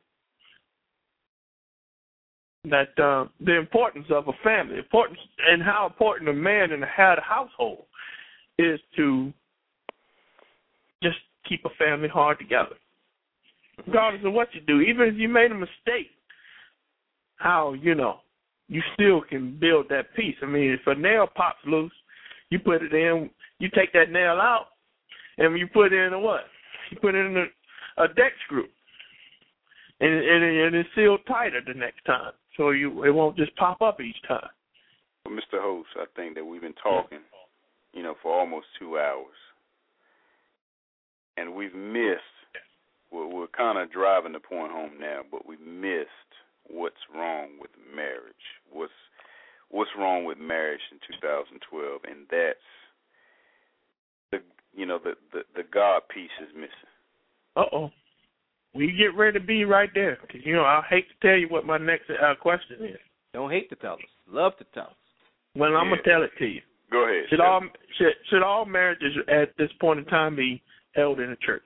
That 2.66 3.04
uh, 3.04 3.26
the 3.44 3.58
importance 3.58 4.06
of 4.12 4.28
a 4.28 4.34
family, 4.44 4.78
importance 4.78 5.20
and 5.48 5.64
how 5.64 5.88
important 5.88 6.30
a 6.30 6.34
man 6.34 6.72
in 6.72 6.84
a 6.84 6.88
head 6.88 7.18
household 7.20 7.86
is 8.60 8.80
to 8.98 9.34
just 11.02 11.18
keep 11.50 11.66
a 11.66 11.70
family 11.84 12.08
hard 12.08 12.38
together, 12.38 12.76
regardless 13.88 14.24
of 14.24 14.34
what 14.34 14.50
you 14.54 14.62
do. 14.62 14.82
Even 14.82 15.08
if 15.08 15.16
you 15.16 15.28
made 15.28 15.52
a 15.52 15.56
mistake, 15.56 16.12
how 17.38 17.74
you 17.74 17.96
know 17.96 18.20
you 18.68 18.82
still 18.94 19.22
can 19.22 19.58
build 19.60 19.88
that 19.90 20.14
peace. 20.16 20.36
I 20.44 20.46
mean, 20.46 20.72
if 20.72 20.82
a 20.86 20.94
nail 20.94 21.28
pops 21.34 21.60
loose, 21.66 21.92
you 22.52 22.60
put 22.60 22.84
it 22.84 22.94
in. 22.94 23.32
You 23.57 23.69
take 23.73 23.91
that 23.94 24.11
nail 24.11 24.34
out, 24.40 24.68
and 25.38 25.57
you 25.57 25.68
put 25.68 25.94
in 25.94 26.14
a 26.14 26.19
what? 26.19 26.41
You 26.91 26.98
put 26.99 27.15
in 27.15 27.38
a, 27.38 28.03
a 28.03 28.07
deck 28.10 28.34
screw, 28.45 28.68
and, 29.99 30.14
and, 30.14 30.44
and 30.44 30.76
it's 30.76 30.90
sealed 30.94 31.22
tighter 31.28 31.61
the 31.65 31.73
next 31.73 32.03
time, 32.06 32.34
so 32.57 32.72
you 32.72 33.03
it 33.03 33.11
won't 33.11 33.38
just 33.38 33.56
pop 33.56 33.82
up 33.82 33.99
each 33.99 34.22
time. 34.28 34.49
Well, 35.26 35.36
Mr. 35.36 35.61
Host, 35.61 35.90
I 35.95 36.06
think 36.15 36.36
that 36.36 36.45
we've 36.45 36.61
been 36.61 36.73
talking, 36.84 37.19
you 37.94 38.03
know, 38.03 38.15
for 38.22 38.38
almost 38.38 38.68
two 38.78 38.99
hours, 38.99 39.26
and 41.38 41.56
we've 41.56 41.76
missed. 41.76 42.22
We're, 43.11 43.28
we're 43.28 43.48
kind 43.48 43.78
of 43.78 43.91
driving 43.91 44.34
the 44.34 44.40
point 44.40 44.72
home 44.72 44.91
now, 44.99 45.22
but 45.30 45.45
we 45.45 45.57
missed 45.57 46.10
what's 46.68 46.95
wrong 47.14 47.49
with 47.60 47.72
marriage. 47.94 48.34
What's 48.72 48.91
what's 49.72 49.89
wrong 49.98 50.26
with 50.26 50.38
marriage 50.38 50.81
in 50.91 50.99
2012, 51.19 52.02
and 52.06 52.27
that's 52.30 52.60
the 54.31 54.39
you 54.73 54.85
know 54.85 54.99
the 55.03 55.14
the, 55.34 55.41
the 55.56 55.64
God 55.72 56.03
piece 56.14 56.30
is 56.41 56.53
missing. 56.53 56.91
Uh 57.56 57.64
oh. 57.73 57.91
We 58.73 58.93
get 58.98 59.18
ready 59.18 59.38
to 59.38 59.45
be 59.45 59.65
right 59.65 59.89
there, 59.93 60.15
'cause, 60.15 60.41
you 60.45 60.53
know 60.56 60.64
I 60.64 60.81
hate 60.89 61.07
to 61.10 61.27
tell 61.27 61.38
you 61.38 61.48
what 61.49 61.65
my 61.65 61.77
next 61.77 62.10
uh, 62.10 62.35
question 62.39 62.85
is. 62.85 62.99
Don't 63.34 63.52
hate 63.52 63.69
to 63.69 63.76
tell 63.77 63.93
us. 63.93 63.99
Love 64.27 64.57
to 64.57 64.65
tell 64.73 64.88
us. 64.88 64.95
Well, 65.56 65.76
I'm 65.76 65.89
gonna 65.89 66.02
tell 66.03 66.23
it 66.23 66.31
to 66.39 66.45
you. 66.45 66.61
Go 66.91 67.03
ahead. 67.06 67.30
Should 67.30 67.41
all 67.41 67.61
should, 67.98 68.14
should 68.30 68.43
all 68.43 68.65
marriages 68.65 69.15
at 69.27 69.56
this 69.57 69.72
point 69.80 69.99
in 69.99 70.06
time 70.06 70.35
be 70.35 70.61
held 70.93 71.19
in 71.19 71.31
a 71.31 71.38
church? 71.38 71.64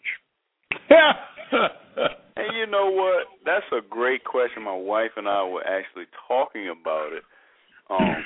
And 2.38 2.58
you 2.58 2.68
know 2.68 2.90
what? 2.92 3.28
That's 3.46 3.66
a 3.72 3.80
great 3.88 4.26
question. 4.26 4.64
My 4.64 4.76
wife 4.76 5.12
and 5.16 5.28
I 5.28 5.44
were 5.44 5.64
actually 5.66 6.06
talking 6.28 6.68
about 6.70 7.14
it. 7.14 7.24
Um, 7.90 8.24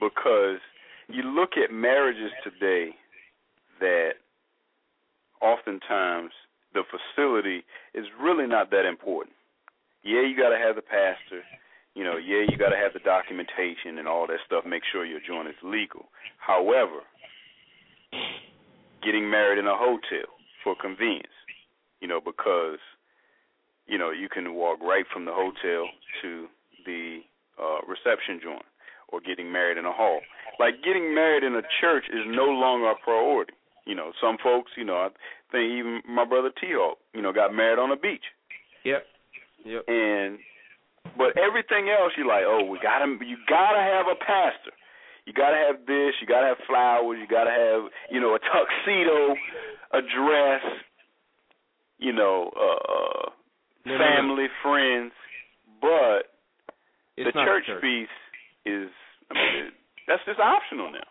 because 0.00 0.60
you 1.08 1.22
look 1.22 1.50
at 1.56 1.72
marriages 1.72 2.30
today 2.44 2.94
that 3.80 4.12
oftentimes 5.40 6.30
the 6.74 6.82
facility 6.84 7.64
is 7.94 8.04
really 8.20 8.46
not 8.46 8.70
that 8.70 8.84
important. 8.86 9.34
Yeah, 10.04 10.22
you 10.22 10.36
got 10.36 10.50
to 10.50 10.58
have 10.58 10.76
the 10.76 10.82
pastor. 10.82 11.42
You 11.94 12.04
know, 12.04 12.16
yeah, 12.16 12.44
you 12.48 12.56
got 12.56 12.70
to 12.70 12.76
have 12.76 12.92
the 12.92 13.00
documentation 13.00 13.98
and 13.98 14.06
all 14.06 14.26
that 14.26 14.38
stuff. 14.46 14.64
Make 14.66 14.82
sure 14.90 15.04
your 15.04 15.20
joint 15.26 15.48
is 15.48 15.58
legal. 15.62 16.06
However, 16.38 17.02
getting 19.02 19.30
married 19.30 19.58
in 19.58 19.66
a 19.66 19.76
hotel 19.76 20.28
for 20.62 20.76
convenience, 20.80 21.34
you 22.00 22.08
know, 22.08 22.20
because 22.20 22.78
you 23.86 23.98
know 23.98 24.10
you 24.10 24.28
can 24.28 24.54
walk 24.54 24.80
right 24.80 25.04
from 25.12 25.24
the 25.24 25.32
hotel 25.32 25.88
to 26.22 26.46
the 26.86 27.20
uh, 27.58 27.80
reception 27.86 28.40
joint, 28.42 28.62
or 29.08 29.20
getting 29.20 29.50
married 29.52 29.78
in 29.78 29.84
a 29.84 29.92
hall. 29.92 30.20
Like 30.58 30.82
getting 30.84 31.14
married 31.14 31.44
in 31.44 31.54
a 31.54 31.62
church 31.80 32.04
is 32.10 32.24
no 32.26 32.44
longer 32.46 32.90
a 32.90 32.96
priority. 33.02 33.52
You 33.86 33.94
know, 33.94 34.12
some 34.20 34.36
folks, 34.42 34.72
you 34.76 34.84
know, 34.84 34.96
I 34.96 35.08
think 35.50 35.70
even 35.72 36.02
my 36.06 36.24
brother 36.24 36.50
T 36.60 36.68
Hawk, 36.72 36.98
you 37.14 37.22
know, 37.22 37.32
got 37.32 37.54
married 37.54 37.78
on 37.78 37.90
a 37.90 37.96
beach. 37.96 38.24
Yep. 38.84 39.04
Yep. 39.64 39.84
And 39.88 40.38
but 41.16 41.38
everything 41.38 41.88
else 41.88 42.12
you're 42.16 42.26
like, 42.28 42.44
oh, 42.46 42.64
we 42.64 42.78
gotta 42.82 43.06
you 43.24 43.36
gotta 43.48 43.80
have 43.80 44.06
a 44.10 44.16
pastor. 44.18 44.72
You 45.24 45.32
gotta 45.32 45.56
have 45.56 45.86
this, 45.86 46.14
you 46.20 46.26
gotta 46.26 46.46
have 46.48 46.56
flowers, 46.66 47.18
you 47.20 47.26
gotta 47.28 47.50
have, 47.50 47.90
you 48.10 48.20
know, 48.20 48.34
a 48.34 48.38
tuxedo, 48.40 49.34
a 49.92 50.00
dress, 50.00 50.62
you 51.98 52.12
know, 52.12 52.50
uh 52.56 53.30
No, 53.86 53.92
no, 53.92 53.98
no. 53.98 54.04
family, 54.04 54.46
friends. 54.62 55.12
But 55.80 56.28
It's 57.16 57.32
the 57.32 57.44
church, 57.44 57.66
church. 57.66 57.80
piece 57.80 58.08
is 58.66 58.90
I 59.30 59.34
mean 59.34 59.66
it, 59.66 59.74
that's 60.06 60.22
just 60.26 60.40
optional 60.40 60.90
now. 60.92 61.06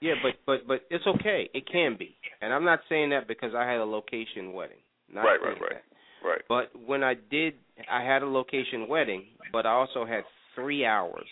Yeah, 0.00 0.14
but 0.22 0.34
but 0.46 0.66
but 0.66 0.80
it's 0.90 1.06
okay. 1.06 1.48
It 1.54 1.70
can 1.70 1.96
be, 1.96 2.16
and 2.40 2.52
I'm 2.52 2.64
not 2.64 2.80
saying 2.88 3.10
that 3.10 3.28
because 3.28 3.54
I 3.54 3.64
had 3.64 3.78
a 3.78 3.84
location 3.84 4.52
wedding. 4.52 4.82
Not 5.12 5.22
Right, 5.22 5.40
right, 5.40 5.60
right. 5.60 5.70
that. 5.70 5.84
Right. 6.26 6.40
But 6.48 6.70
when 6.86 7.02
I 7.02 7.14
did, 7.14 7.54
I 7.90 8.02
had 8.02 8.22
a 8.22 8.26
location 8.26 8.88
wedding, 8.88 9.26
but 9.52 9.66
I 9.66 9.70
also 9.70 10.04
had 10.04 10.24
three 10.54 10.84
hours 10.84 11.26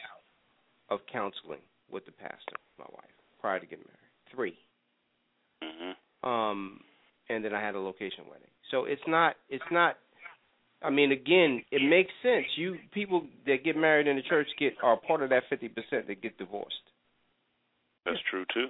of 0.88 1.00
counseling 1.10 1.60
with 1.90 2.04
the 2.06 2.12
pastor, 2.12 2.56
my 2.78 2.86
wife, 2.92 3.10
prior 3.40 3.60
to 3.60 3.66
getting 3.66 3.84
married. 3.84 4.34
Three. 4.34 4.58
mm-hmm. 5.62 6.28
Um, 6.28 6.80
and 7.28 7.44
then 7.44 7.54
I 7.54 7.60
had 7.60 7.74
a 7.74 7.80
location 7.80 8.24
wedding. 8.28 8.50
So 8.70 8.84
it's 8.84 9.02
not, 9.06 9.36
it's 9.48 9.64
not. 9.70 9.96
I 10.82 10.90
mean, 10.90 11.12
again, 11.12 11.62
it 11.70 11.82
makes 11.82 12.10
sense. 12.22 12.46
You 12.56 12.76
people 12.92 13.26
that 13.46 13.64
get 13.64 13.76
married 13.76 14.06
in 14.06 14.16
the 14.16 14.22
church 14.22 14.48
get 14.58 14.74
are 14.82 14.96
part 14.96 15.22
of 15.22 15.30
that 15.30 15.42
fifty 15.50 15.68
percent 15.68 16.06
that 16.06 16.22
get 16.22 16.38
divorced. 16.38 16.74
That's 18.06 18.18
true 18.30 18.44
too. 18.52 18.66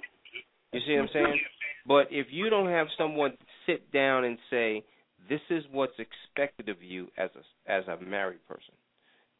You 0.72 0.80
see 0.86 0.94
what 0.94 1.02
I'm 1.02 1.08
saying? 1.12 1.40
But 1.86 2.06
if 2.10 2.26
you 2.30 2.50
don't 2.50 2.68
have 2.68 2.88
someone 2.98 3.32
sit 3.66 3.92
down 3.92 4.24
and 4.24 4.38
say, 4.50 4.84
"This 5.28 5.40
is 5.50 5.64
what's 5.70 5.98
expected 5.98 6.68
of 6.68 6.82
you 6.82 7.08
as 7.16 7.30
a 7.36 7.70
as 7.70 7.84
a 7.86 8.02
married 8.02 8.46
person. 8.48 8.74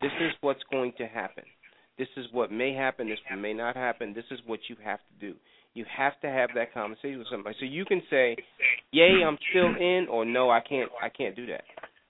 This 0.01 0.13
is 0.21 0.33
what's 0.41 0.63
going 0.71 0.93
to 0.99 1.07
happen. 1.07 1.45
This 1.99 2.09
is 2.17 2.27
what 2.33 2.51
may 2.53 2.73
happen. 2.73 3.09
This 3.09 3.19
may 3.37 3.53
not 3.53 3.77
happen. 3.77 4.15
This 4.15 4.25
is 4.31 4.41
what 4.47 4.61
you 4.69 4.77
have 4.85 5.01
to 5.01 5.27
do." 5.27 5.35
You 5.73 5.85
have 5.97 6.21
to 6.23 6.29
have 6.29 6.51
that 6.57 6.75
conversation 6.75 7.19
with 7.19 7.29
somebody, 7.31 7.55
so 7.61 7.65
you 7.65 7.85
can 7.85 8.03
say, 8.11 8.37
"Yay, 8.91 9.23
I'm 9.25 9.39
still 9.51 9.77
in," 9.77 10.09
or 10.11 10.25
"No, 10.25 10.51
I 10.51 10.59
can't. 10.61 10.91
I 11.01 11.09
can't 11.09 11.37
do 11.37 11.47
that. 11.47 11.63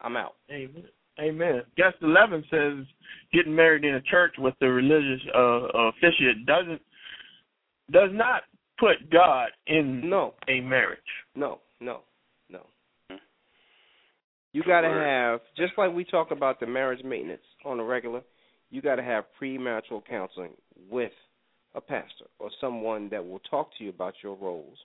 I'm 0.03 0.17
out." 0.17 0.37
Amen. 0.51 0.85
Amen. 1.21 1.63
Guest 1.77 1.97
eleven 2.03 2.45
says 2.51 2.87
getting 3.33 3.55
married 3.55 3.85
in 3.85 3.95
a 3.95 4.01
church 4.03 4.35
with 4.39 4.55
the 4.61 4.69
religious 4.69 5.21
uh, 5.35 5.89
officiate 5.89 6.47
doesn't 6.47 6.81
does 7.91 8.11
not 8.13 8.43
put 8.79 9.11
God 9.11 9.49
in 9.67 10.09
No, 10.09 10.35
a 10.49 10.61
marriage. 10.61 10.99
No, 11.35 11.61
no, 11.81 12.01
no. 12.49 12.67
You 14.53 14.63
got 14.65 14.81
to 14.81 14.89
have 14.89 15.41
just 15.57 15.75
like 15.79 15.93
we 15.93 16.05
talk 16.05 16.31
about 16.33 16.59
the 16.59 16.67
marriage 16.67 17.05
maintenance 17.05 17.43
on 17.65 17.79
a 17.79 17.85
regular. 17.85 18.23
You 18.71 18.83
got 18.83 18.97
to 18.97 19.03
have 19.03 19.25
premarital 19.41 20.03
counseling 20.09 20.53
with 20.91 21.13
a 21.75 21.81
pastor 21.81 22.27
or 22.39 22.51
someone 22.61 23.09
that 23.11 23.25
will 23.25 23.41
talk 23.51 23.71
to 23.79 23.85
you 23.85 23.91
about 23.91 24.15
your 24.23 24.37
roles 24.37 24.77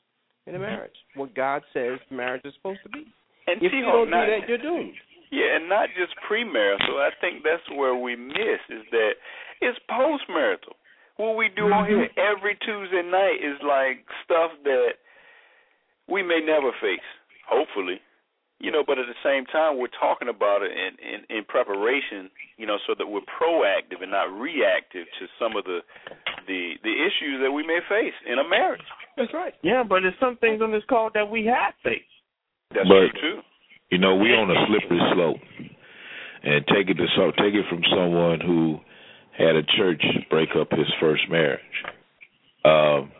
in 0.46 0.56
a 0.56 0.60
marriage. 0.60 0.96
What 1.16 1.34
God 1.34 1.64
says 1.74 2.00
marriage 2.12 2.44
is 2.46 2.54
supposed 2.56 2.82
to 2.84 2.90
be. 2.90 3.06
And 3.48 3.62
If 3.62 3.74
you 3.74 3.82
T-Hawk, 3.82 4.10
don't 4.10 4.14
do 4.14 4.26
that, 4.26 4.50
you're 4.50 4.58
doomed. 4.58 4.96
Yeah, 5.32 5.58
and 5.58 5.70
not 5.70 5.90
just 5.98 6.14
premarital. 6.30 6.98
I 7.02 7.10
think 7.22 7.44
that's 7.44 7.66
where 7.76 7.96
we 7.96 8.16
miss 8.16 8.62
is 8.70 8.86
that 8.92 9.14
it's 9.62 9.78
postmarital. 9.90 10.78
What 11.18 11.38
we 11.38 11.50
do 11.56 11.72
on 11.72 11.88
here 11.88 12.08
mm-hmm. 12.08 12.20
every 12.20 12.58
Tuesday 12.60 13.04
night 13.04 13.40
is 13.40 13.56
like 13.64 14.04
stuff 14.24 14.52
that 14.64 15.00
we 16.08 16.22
may 16.22 16.42
never 16.44 16.72
face, 16.82 17.06
hopefully. 17.48 18.02
You 18.60 18.72
know, 18.72 18.84
but 18.88 18.98
at 18.98 19.06
the 19.12 19.20
same 19.20 19.46
time 19.52 19.78
we're 19.78 19.92
talking 20.00 20.30
about 20.32 20.64
it 20.64 20.72
in, 20.72 20.96
in, 21.04 21.20
in 21.38 21.44
preparation, 21.44 22.32
you 22.56 22.66
know, 22.66 22.80
so 22.88 22.96
that 22.98 23.06
we're 23.06 23.28
proactive 23.28 24.00
and 24.02 24.12
not 24.12 24.32
reactive 24.32 25.06
to 25.20 25.24
some 25.38 25.60
of 25.60 25.66
the 25.66 25.80
the 26.48 26.80
the 26.84 26.96
issues 26.96 27.44
that 27.44 27.52
we 27.52 27.68
may 27.68 27.80
face 27.90 28.16
in 28.24 28.40
a 28.40 28.48
marriage. 28.48 28.88
That's 29.18 29.34
right. 29.34 29.54
Yeah, 29.62 29.84
but 29.84 30.02
there's 30.02 30.20
some 30.20 30.38
things 30.38 30.62
on 30.62 30.72
this 30.72 30.88
call 30.88 31.12
that 31.14 31.30
we 31.30 31.46
have 31.52 31.76
faced. 31.84 32.15
That's 32.72 32.88
But- 32.88 33.12
true 33.16 33.22
too. 33.22 33.42
You 33.92 34.00
know, 34.00 34.16
we 34.16 34.34
on 34.36 34.50
a 34.50 34.66
slippery 34.66 35.00
slope, 35.14 35.40
and 36.44 36.66
take 36.68 36.90
it 36.90 36.96
to 36.96 37.08
so 37.16 37.32
take 37.32 37.54
it 37.54 37.66
from 37.68 37.84
someone 37.86 38.40
who 38.42 38.82
had 39.38 39.56
a 39.56 39.64
church 39.64 40.04
break 40.30 40.56
up 40.56 40.72
his 40.72 40.92
first 41.00 41.30
marriage. 41.30 41.62
Um, 42.66 43.12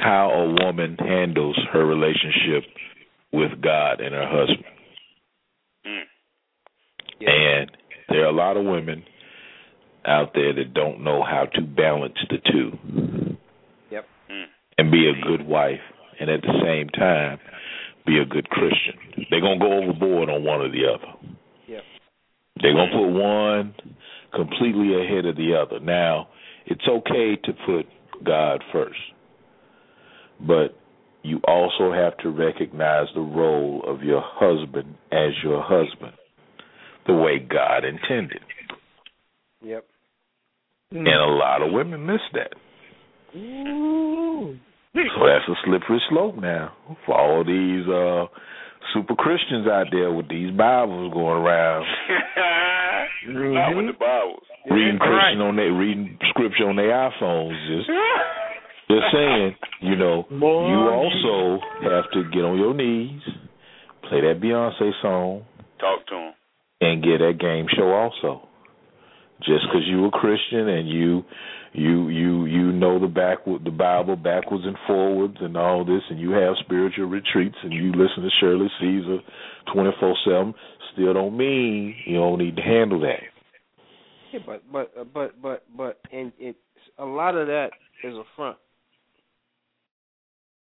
how 0.00 0.30
a 0.30 0.64
woman 0.64 0.96
handles 0.98 1.56
her 1.72 1.84
relationship 1.86 2.64
with 3.32 3.60
God 3.60 4.00
and 4.00 4.14
her 4.14 4.26
husband, 4.26 4.64
Mm. 5.86 6.06
and 7.26 7.70
there 8.08 8.22
are 8.22 8.28
a 8.28 8.32
lot 8.32 8.56
of 8.56 8.64
women 8.64 9.04
out 10.04 10.34
there 10.34 10.52
that 10.54 10.74
don't 10.74 11.00
know 11.00 11.22
how 11.22 11.44
to 11.46 11.60
balance 11.60 12.18
the 12.30 12.38
two 12.38 13.36
Yep. 13.90 14.06
Mm. 14.30 14.46
and 14.78 14.90
be 14.90 15.08
a 15.08 15.14
good 15.14 15.42
wife, 15.42 15.82
and 16.18 16.30
at 16.30 16.42
the 16.42 16.60
same 16.64 16.88
time 16.90 17.38
be 18.08 18.18
a 18.18 18.24
good 18.24 18.48
Christian. 18.48 19.26
They're 19.30 19.40
gonna 19.40 19.58
go 19.58 19.72
overboard 19.72 20.30
on 20.30 20.42
one 20.44 20.60
or 20.60 20.70
the 20.70 20.86
other. 20.88 21.12
Yep. 21.66 21.82
They're 22.62 22.72
gonna 22.72 22.92
put 22.92 23.08
one 23.08 23.74
completely 24.34 24.94
ahead 24.94 25.26
of 25.26 25.36
the 25.36 25.54
other. 25.54 25.78
Now, 25.80 26.28
it's 26.66 26.86
okay 26.88 27.36
to 27.44 27.52
put 27.66 27.86
God 28.24 28.62
first, 28.72 28.98
but 30.40 30.76
you 31.22 31.40
also 31.46 31.92
have 31.92 32.16
to 32.18 32.30
recognize 32.30 33.06
the 33.14 33.20
role 33.20 33.82
of 33.86 34.02
your 34.02 34.22
husband 34.24 34.94
as 35.12 35.32
your 35.42 35.62
husband, 35.62 36.14
the 37.06 37.14
way 37.14 37.38
God 37.38 37.84
intended. 37.84 38.40
Yep. 39.62 39.84
And 40.92 41.06
a 41.06 41.26
lot 41.26 41.60
of 41.60 41.72
women 41.72 42.06
miss 42.06 42.20
that. 42.32 42.54
Ooh. 43.36 44.56
So 45.16 45.26
that's 45.26 45.48
a 45.48 45.54
slippery 45.64 46.00
slope 46.10 46.36
now 46.36 46.72
for 47.06 47.14
all 47.18 47.44
these 47.44 47.86
uh 47.88 48.26
super 48.94 49.14
Christians 49.14 49.66
out 49.68 49.86
there 49.92 50.10
with 50.12 50.28
these 50.28 50.50
Bibles 50.56 51.12
going 51.12 51.38
around, 51.42 51.84
Not 53.26 53.76
with 53.76 53.86
the 53.86 53.92
Bibles. 53.98 54.42
reading 54.70 54.98
Right. 54.98 55.08
Christian 55.08 55.40
on 55.42 55.56
their 55.56 55.72
reading 55.72 56.18
scripture 56.30 56.68
on 56.68 56.76
their 56.76 56.90
iPhones. 56.92 57.56
Just 57.68 57.88
just 58.88 59.04
saying, 59.12 59.54
you 59.82 59.96
know, 59.96 60.24
Boy. 60.30 60.68
you 60.68 60.78
also 60.88 61.60
have 61.82 62.10
to 62.12 62.24
get 62.32 62.44
on 62.44 62.58
your 62.58 62.74
knees, 62.74 63.20
play 64.08 64.20
that 64.22 64.40
Beyonce 64.40 64.90
song, 65.02 65.44
Talk 65.78 66.06
to 66.08 66.14
him. 66.14 66.32
and 66.80 67.02
get 67.02 67.18
that 67.18 67.38
game 67.38 67.66
show 67.76 67.90
also. 67.92 68.48
Just 69.40 69.64
because 69.70 69.86
you 69.86 70.04
a 70.06 70.10
Christian 70.10 70.68
and 70.68 70.88
you 70.88 71.22
you 71.72 72.08
you 72.08 72.46
you 72.46 72.72
know 72.72 72.98
the 72.98 73.06
back 73.06 73.44
the 73.44 73.70
Bible 73.70 74.16
backwards 74.16 74.64
and 74.66 74.76
forwards 74.86 75.36
and 75.40 75.56
all 75.56 75.84
this, 75.84 76.02
and 76.10 76.18
you 76.18 76.30
have 76.30 76.54
spiritual 76.64 77.06
retreats 77.06 77.56
and 77.62 77.72
you 77.72 77.92
listen 77.92 78.22
to 78.22 78.30
Shirley 78.40 78.68
Caesar 78.80 79.18
twenty 79.72 79.90
four 80.00 80.16
seven, 80.24 80.54
still 80.92 81.14
don't 81.14 81.36
mean 81.36 81.94
you 82.06 82.16
don't 82.16 82.38
need 82.38 82.56
to 82.56 82.62
handle 82.62 83.00
that. 83.00 83.22
Yeah, 84.32 84.40
but 84.44 84.62
but 84.70 84.92
uh, 84.98 85.04
but 85.04 85.40
but 85.40 85.64
but 85.76 86.00
and 86.12 86.32
it's 86.38 86.58
a 86.98 87.04
lot 87.04 87.36
of 87.36 87.46
that 87.46 87.70
is 88.04 88.14
a 88.14 88.24
front 88.36 88.56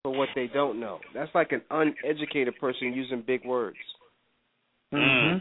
for 0.04 0.12
what 0.18 0.30
they 0.36 0.48
don't 0.48 0.80
know. 0.80 1.00
That's 1.14 1.34
like 1.34 1.52
an 1.52 1.62
uneducated 1.72 2.60
person 2.60 2.94
using 2.94 3.24
big 3.26 3.46
words. 3.46 3.78
Mm-hmm. 4.94 5.38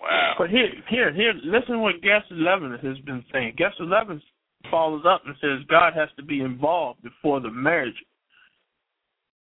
Wow. 0.00 0.34
But 0.38 0.50
here, 0.50 0.68
here, 0.88 1.12
here. 1.12 1.32
Listen 1.42 1.74
to 1.74 1.78
what 1.78 1.94
Guest 2.02 2.26
Eleven 2.30 2.70
has 2.82 2.98
been 3.04 3.24
saying. 3.32 3.54
Guest 3.56 3.76
Eleven 3.80 4.22
follows 4.70 5.04
up 5.08 5.22
and 5.26 5.34
says 5.40 5.66
God 5.68 5.94
has 5.94 6.08
to 6.16 6.22
be 6.22 6.40
involved 6.40 7.02
before 7.02 7.40
the 7.40 7.50
marriage 7.50 7.94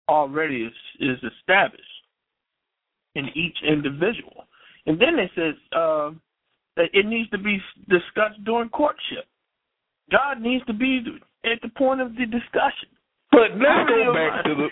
already 0.07 0.63
is 0.63 0.73
is 0.99 1.17
established 1.37 1.83
in 3.15 3.27
each 3.35 3.57
individual. 3.67 4.45
And 4.85 4.99
then 4.99 5.19
it 5.19 5.31
says 5.35 5.55
uh, 5.75 6.11
that 6.75 6.89
it 6.93 7.05
needs 7.05 7.29
to 7.31 7.37
be 7.37 7.59
discussed 7.89 8.43
during 8.45 8.69
courtship. 8.69 9.25
God 10.11 10.41
needs 10.41 10.65
to 10.65 10.73
be 10.73 11.01
at 11.45 11.61
the 11.61 11.69
point 11.69 12.01
of 12.01 12.15
the 12.15 12.25
discussion. 12.25 12.89
But 13.31 13.51
let's 13.57 13.89
go 13.89 14.13
back 14.13 14.43
to 14.45 14.55
the. 14.55 14.67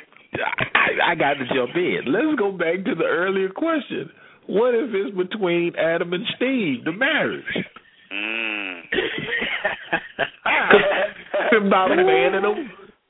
I, 0.74 1.12
I 1.12 1.16
got 1.16 1.34
to 1.36 1.46
jump 1.54 1.76
in. 1.76 2.02
Let's 2.08 2.40
go 2.40 2.52
back 2.52 2.84
to 2.86 2.96
the 2.96 3.06
earlier 3.06 3.50
question. 3.50 4.10
What 4.48 4.74
if 4.74 4.90
it's 4.94 5.16
between 5.16 5.76
Adam 5.76 6.14
and 6.14 6.26
Steve, 6.36 6.86
the 6.86 6.92
marriage? 6.92 7.44
Mm. 8.12 8.82
about 11.68 11.92
a 11.92 11.96
man 11.98 12.34
in 12.36 12.44
a 12.46 12.54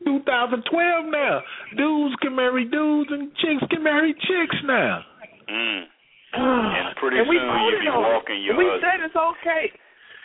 2012 0.06 1.06
now. 1.11 1.41
Dudes 1.76 2.15
can 2.22 2.36
marry 2.36 2.65
dudes 2.65 3.10
and 3.11 3.32
chicks 3.38 3.64
can 3.69 3.84
marry 3.84 4.14
chicks 4.14 4.56
now. 4.65 5.03
Mm. 5.49 5.84
And 6.38 6.95
pretty 6.98 7.18
and 7.19 7.30
we 7.30 7.38
soon 7.40 7.48
voted 7.48 7.82
you'll 7.82 7.82
be 7.82 7.88
on 7.88 8.03
it. 8.03 8.14
walking 8.14 8.41
your 8.44 8.57
We 8.57 8.65
husband. 8.68 8.84
said 8.84 8.99
it's 9.07 9.15
okay. 9.15 9.64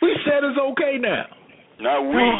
We 0.02 0.10
said 0.26 0.42
it's 0.44 0.58
okay 0.58 0.98
now. 0.98 1.24
Not 1.80 2.00
we. 2.10 2.22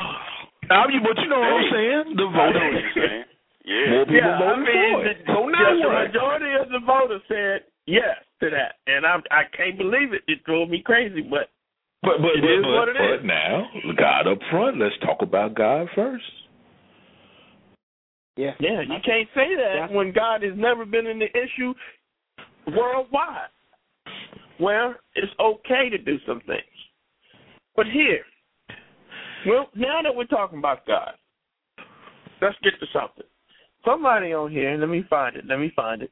Now, 0.71 0.87
you- 0.89 1.03
but 1.03 1.19
you 1.21 1.29
know 1.29 1.41
what 1.43 1.53
I'm 1.59 1.69
saying? 1.75 2.05
The 2.17 2.23
I 2.23 2.31
know 2.33 2.39
what 2.39 2.55
voting. 2.55 2.91
you're. 2.97 3.25
Yeah. 3.65 3.91
More 3.95 4.05
people 4.07 4.19
Yeah, 4.19 4.35
I 4.35 4.39
voted 4.43 4.67
mean, 4.67 4.91
for 4.91 5.07
it. 5.07 5.19
the, 5.23 5.33
So 5.33 5.39
now 5.47 5.71
just 5.71 5.83
the 5.83 5.87
what? 5.87 6.03
majority 6.11 6.51
of 6.59 6.67
the 6.75 6.81
voters 6.83 7.23
said 7.31 7.63
yes 7.87 8.19
to 8.43 8.51
that, 8.51 8.83
and 8.91 9.07
I'm 9.07 9.23
I 9.31 9.43
can't 9.57 9.79
believe 9.79 10.11
it. 10.13 10.23
It 10.27 10.43
drove 10.43 10.67
me 10.69 10.83
crazy, 10.85 11.23
but 11.23 11.47
But 12.03 12.19
but, 12.21 12.37
It 12.37 12.43
but, 12.43 12.51
is 12.51 12.63
but, 12.63 12.71
what 12.73 12.89
it 12.89 12.97
but 12.99 13.21
is. 13.21 13.25
now, 13.25 13.69
God 13.97 14.27
up 14.27 14.39
front. 14.51 14.79
Let's 14.79 14.95
talk 15.05 15.19
about 15.23 15.55
God 15.55 15.89
first. 15.95 16.25
Yeah. 18.37 18.53
yeah, 18.61 18.81
you 18.81 18.97
can't 19.05 19.29
say 19.35 19.55
that 19.57 19.75
Yeah. 19.77 19.87
when 19.95 20.11
God 20.11 20.43
has 20.43 20.55
never 20.57 20.87
been 20.87 21.07
in 21.07 21.19
the 21.19 21.29
issue 21.37 21.75
worldwide, 22.67 23.51
where 24.57 25.01
it's 25.15 25.33
okay 25.39 25.91
to 25.91 25.99
do 25.99 26.19
some 26.27 26.41
things. 26.47 26.63
But 27.77 27.87
here, 27.87 28.25
well, 29.47 29.69
now 29.75 30.01
that 30.03 30.15
we're 30.15 30.25
talking 30.25 30.59
about 30.59 30.87
God, 30.87 31.13
let's 32.41 32.57
get 32.63 32.73
to 32.81 32.87
something. 32.93 33.25
Somebody 33.85 34.33
on 34.33 34.51
here, 34.51 34.77
let 34.79 34.89
me 34.89 35.05
find 35.11 35.37
it. 35.37 35.45
Let 35.47 35.59
me 35.59 35.71
find 35.77 36.03
it. 36.03 36.11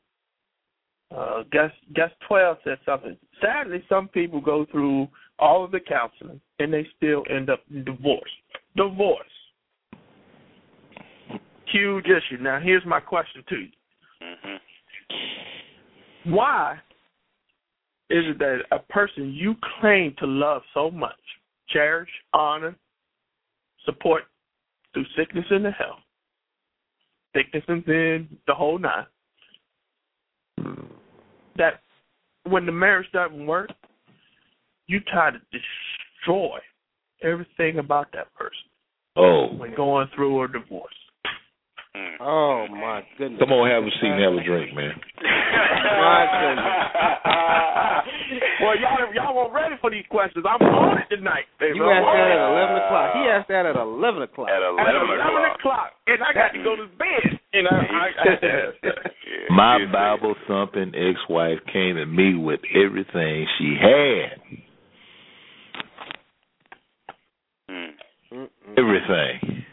Uh, 1.16 1.42
guess 1.50 1.70
guess 1.94 2.10
twelve 2.28 2.58
said 2.64 2.78
something. 2.84 3.16
Sadly, 3.40 3.82
some 3.88 4.08
people 4.08 4.40
go 4.40 4.66
through 4.70 5.08
all 5.40 5.64
of 5.64 5.70
the 5.70 5.80
counseling 5.80 6.40
and 6.58 6.72
they 6.72 6.86
still 6.96 7.24
end 7.30 7.50
up 7.50 7.60
in 7.70 7.84
Divorce. 7.84 8.30
Divorce. 8.76 9.26
Huge 11.66 12.06
issue. 12.06 12.42
Now, 12.42 12.60
here's 12.60 12.84
my 12.84 13.00
question 13.00 13.44
to 13.48 13.56
you: 13.56 13.68
hmm 14.22 16.34
Why 16.34 16.78
is 18.10 18.24
it 18.26 18.38
that 18.38 18.62
a 18.72 18.80
person 18.92 19.32
you 19.32 19.54
claim 19.80 20.14
to 20.18 20.26
love 20.26 20.62
so 20.74 20.90
much, 20.90 21.14
cherish, 21.68 22.10
honor, 22.34 22.74
support 23.86 24.24
through 24.92 25.04
sickness 25.16 25.44
and 25.50 25.64
the 25.64 25.70
health, 25.70 26.00
sickness 27.34 27.62
and 27.68 27.84
sin, 27.86 28.28
the 28.48 28.54
whole 28.54 28.78
nine, 28.78 29.06
that 31.56 31.80
when 32.44 32.66
the 32.66 32.72
marriage 32.72 33.06
doesn't 33.12 33.46
work, 33.46 33.70
you 34.90 34.98
try 35.06 35.30
to 35.30 35.38
destroy 35.54 36.58
everything 37.22 37.78
about 37.78 38.10
that 38.12 38.26
person 38.34 38.66
Oh, 39.16 39.48
when 39.56 39.74
going 39.74 40.06
through 40.14 40.44
a 40.44 40.48
divorce. 40.48 40.94
Mm. 41.96 42.16
Oh 42.20 42.66
my 42.70 43.02
goodness. 43.18 43.40
come 43.42 43.50
on, 43.52 43.68
have 43.70 43.82
a 43.82 43.90
seat 44.00 44.10
and 44.14 44.22
have 44.22 44.34
a 44.34 44.42
drink, 44.46 44.72
man. 44.74 44.92
My 45.20 46.22
well, 48.62 48.78
y'all 48.78 49.10
y'all 49.12 49.34
weren't 49.34 49.52
ready 49.52 49.74
for 49.80 49.90
these 49.90 50.04
questions. 50.08 50.44
I'm 50.46 50.62
on 50.62 50.98
it 50.98 51.08
tonight. 51.14 51.46
baby. 51.58 51.74
You 51.76 51.82
I'm 51.84 51.98
asked 51.98 52.14
that 52.14 52.30
at 52.30 52.38
eleven 52.46 52.76
o'clock. 52.78 53.10
He 53.18 53.22
asked 53.26 53.48
that 53.50 53.66
at 53.66 53.74
eleven 53.76 54.22
o'clock. 54.22 54.48
At 54.54 54.62
eleven, 54.62 54.86
At 54.86 54.94
11 54.94 55.18
11 55.18 55.18
o'clock. 55.18 55.58
o'clock, 55.58 55.90
and 56.06 56.22
I 56.22 56.30
got 56.32 56.52
to 56.54 56.62
go 56.62 56.76
to 56.78 56.86
bed. 56.94 57.26
And 57.52 57.66
I, 57.66 57.74
I, 57.74 58.06
I 58.22 58.38
Yeah, 58.38 59.50
My. 59.50 59.82
Bible 59.90 60.36
thumping 60.46 60.94
ex 60.94 61.18
wife 61.28 61.58
came 61.72 61.98
at 61.98 62.06
me 62.06 62.36
with 62.38 62.60
everything 62.70 63.48
she 63.58 63.74
had. 63.82 64.38
Mm. 67.70 67.90
Mm-mm. 68.32 68.48
Everything. 68.76 69.64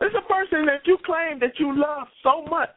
it's 0.00 0.14
a 0.16 0.32
person 0.32 0.66
that 0.66 0.80
you 0.86 0.96
claim 1.04 1.38
that 1.40 1.58
you 1.58 1.76
love 1.76 2.06
so 2.22 2.44
much. 2.48 2.70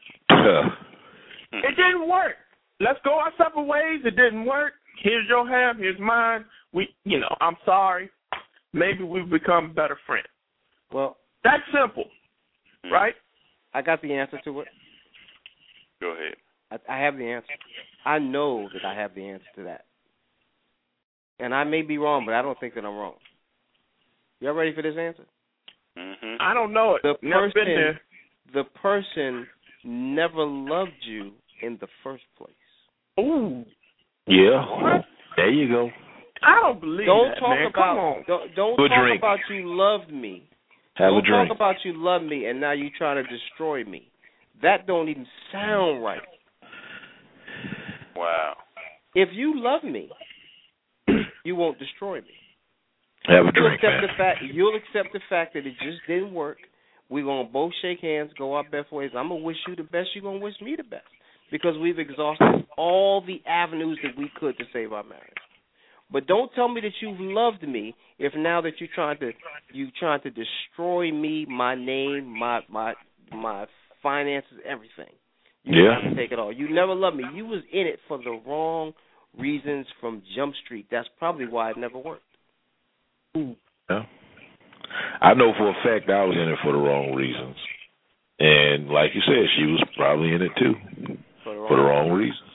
It 1.51 1.75
didn't 1.75 2.09
work. 2.09 2.35
Let's 2.79 2.99
go 3.05 3.13
our 3.19 3.31
separate 3.37 3.63
ways. 3.63 4.01
It 4.03 4.15
didn't 4.15 4.45
work. 4.45 4.73
Here's 5.01 5.27
your 5.29 5.47
half. 5.47 5.77
Here's 5.77 5.99
mine. 5.99 6.45
We, 6.73 6.87
you 7.05 7.19
know, 7.19 7.33
I'm 7.39 7.55
sorry. 7.65 8.09
Maybe 8.73 9.03
we've 9.03 9.29
become 9.29 9.73
better 9.73 9.97
friends. 10.07 10.27
Well, 10.91 11.17
That's 11.43 11.63
simple, 11.73 12.05
Mm. 12.85 12.91
right? 12.91 13.13
I 13.73 13.81
got 13.81 14.01
the 14.01 14.13
answer 14.13 14.39
to 14.43 14.59
it. 14.61 14.67
Go 16.01 16.11
ahead. 16.13 16.35
I, 16.71 16.93
I 16.95 16.99
have 17.03 17.17
the 17.17 17.25
answer. 17.25 17.47
I 18.05 18.19
know 18.19 18.67
that 18.73 18.83
I 18.85 18.93
have 18.99 19.13
the 19.15 19.27
answer 19.29 19.45
to 19.57 19.63
that. 19.63 19.85
And 21.39 21.53
I 21.53 21.63
may 21.63 21.81
be 21.81 21.97
wrong, 21.97 22.25
but 22.25 22.33
I 22.35 22.41
don't 22.41 22.59
think 22.59 22.75
that 22.75 22.85
I'm 22.85 22.95
wrong. 22.95 23.15
Y'all 24.43 24.53
ready 24.53 24.75
for 24.75 24.81
this 24.81 24.95
answer? 24.99 25.23
hmm 25.95 26.35
I 26.41 26.53
don't 26.53 26.73
know 26.73 26.95
it. 26.95 27.01
The 27.03 27.13
Never 27.21 27.47
been 27.47 27.53
person- 27.53 27.75
there. 27.75 28.01
The 28.53 28.63
person 28.81 29.47
never 29.85 30.43
loved 30.43 30.91
you 31.07 31.31
in 31.61 31.77
the 31.79 31.87
first 32.03 32.23
place. 32.37 32.51
Ooh, 33.19 33.63
Yeah. 34.27 34.99
There 35.37 35.49
you 35.49 35.67
go. 35.69 35.89
I 36.43 36.59
don't 36.61 36.81
believe 36.81 37.05
Don't 37.07 37.29
that, 37.29 37.39
talk 37.39 37.49
man. 37.51 37.67
about 37.67 37.73
Come 37.73 37.97
on. 37.99 38.23
don't, 38.27 38.55
don't 38.55 38.75
talk 38.89 38.99
drink. 38.99 39.19
about 39.21 39.39
you 39.49 39.61
loved 39.73 40.11
me. 40.11 40.43
Have 40.95 41.11
don't 41.11 41.19
a 41.19 41.21
drink. 41.21 41.47
talk 41.49 41.55
about 41.55 41.75
you 41.85 41.93
love 41.95 42.21
me 42.21 42.45
and 42.47 42.59
now 42.59 42.73
you 42.73 42.89
trying 42.97 43.23
to 43.23 43.29
destroy 43.31 43.85
me. 43.85 44.11
That 44.61 44.85
don't 44.85 45.07
even 45.07 45.25
sound 45.53 46.03
right. 46.03 46.21
Wow. 48.15 48.53
If 49.15 49.29
you 49.31 49.53
love 49.55 49.83
me, 49.83 50.09
you 51.45 51.55
won't 51.55 51.79
destroy 51.79 52.17
me. 52.21 52.27
Have 53.25 53.45
a 53.45 53.51
You'll 53.55 53.67
accept 53.73 53.83
man. 53.83 54.01
the 54.01 54.13
fact 54.17 54.39
you'll 54.43 54.75
accept 54.75 55.13
the 55.13 55.19
fact 55.29 55.53
that 55.53 55.65
it 55.65 55.73
just 55.81 55.99
didn't 56.07 56.33
work. 56.33 56.57
We're 57.09 57.23
gonna 57.25 57.47
both 57.47 57.71
shake 57.81 57.99
hands, 58.01 58.31
go 58.37 58.53
our 58.53 58.63
best 58.63 58.91
ways. 58.91 59.11
I'm 59.15 59.29
gonna 59.29 59.41
wish 59.41 59.57
you 59.67 59.75
the 59.75 59.83
best, 59.83 60.09
you're 60.15 60.23
gonna 60.23 60.39
wish 60.39 60.55
me 60.61 60.75
the 60.75 60.83
best. 60.83 61.05
Because 61.51 61.77
we've 61.77 61.99
exhausted 61.99 62.65
all 62.77 63.21
the 63.21 63.41
avenues 63.47 63.99
that 64.03 64.17
we 64.17 64.31
could 64.39 64.57
to 64.57 64.63
save 64.73 64.91
our 64.91 65.03
marriage. 65.03 65.23
But 66.11 66.27
don't 66.27 66.51
tell 66.53 66.67
me 66.67 66.81
that 66.81 66.91
you've 67.01 67.19
loved 67.19 67.67
me 67.67 67.95
if 68.19 68.33
now 68.35 68.61
that 68.61 68.73
you're 68.79 68.89
trying 68.93 69.19
to 69.19 69.31
you 69.71 69.87
trying 69.99 70.21
to 70.21 70.29
destroy 70.31 71.11
me, 71.11 71.45
my 71.45 71.75
name, 71.75 72.25
my 72.25 72.61
my 72.69 72.93
my 73.31 73.65
finances, 74.01 74.59
everything. 74.65 75.13
You 75.63 75.83
Yeah. 75.85 76.01
have 76.01 76.09
to 76.11 76.15
take 76.15 76.31
it 76.33 76.39
all. 76.39 76.51
You 76.51 76.67
never 76.69 76.93
loved 76.93 77.15
me. 77.17 77.23
You 77.33 77.45
was 77.45 77.63
in 77.71 77.87
it 77.87 77.99
for 78.07 78.17
the 78.17 78.31
wrong 78.45 78.93
reasons 79.37 79.87
from 80.01 80.21
Jump 80.35 80.55
Street. 80.65 80.87
That's 80.91 81.07
probably 81.17 81.47
why 81.47 81.71
it 81.71 81.77
never 81.77 81.97
worked. 81.97 82.23
Yeah. 83.35 84.03
I 85.21 85.33
know 85.33 85.53
for 85.57 85.69
a 85.69 85.73
fact 85.83 86.09
I 86.09 86.23
was 86.25 86.35
in 86.37 86.49
it 86.51 86.59
for 86.63 86.71
the 86.71 86.77
wrong 86.77 87.13
reasons. 87.13 87.55
And 88.39 88.89
like 88.89 89.11
you 89.13 89.21
said, 89.25 89.45
she 89.57 89.65
was 89.65 89.83
probably 89.97 90.33
in 90.33 90.41
it 90.41 90.51
too. 90.59 90.73
For 91.43 91.53
the 91.55 91.65
For 91.67 91.75
the 91.77 91.83
wrong 91.83 92.11
reasons. 92.11 92.49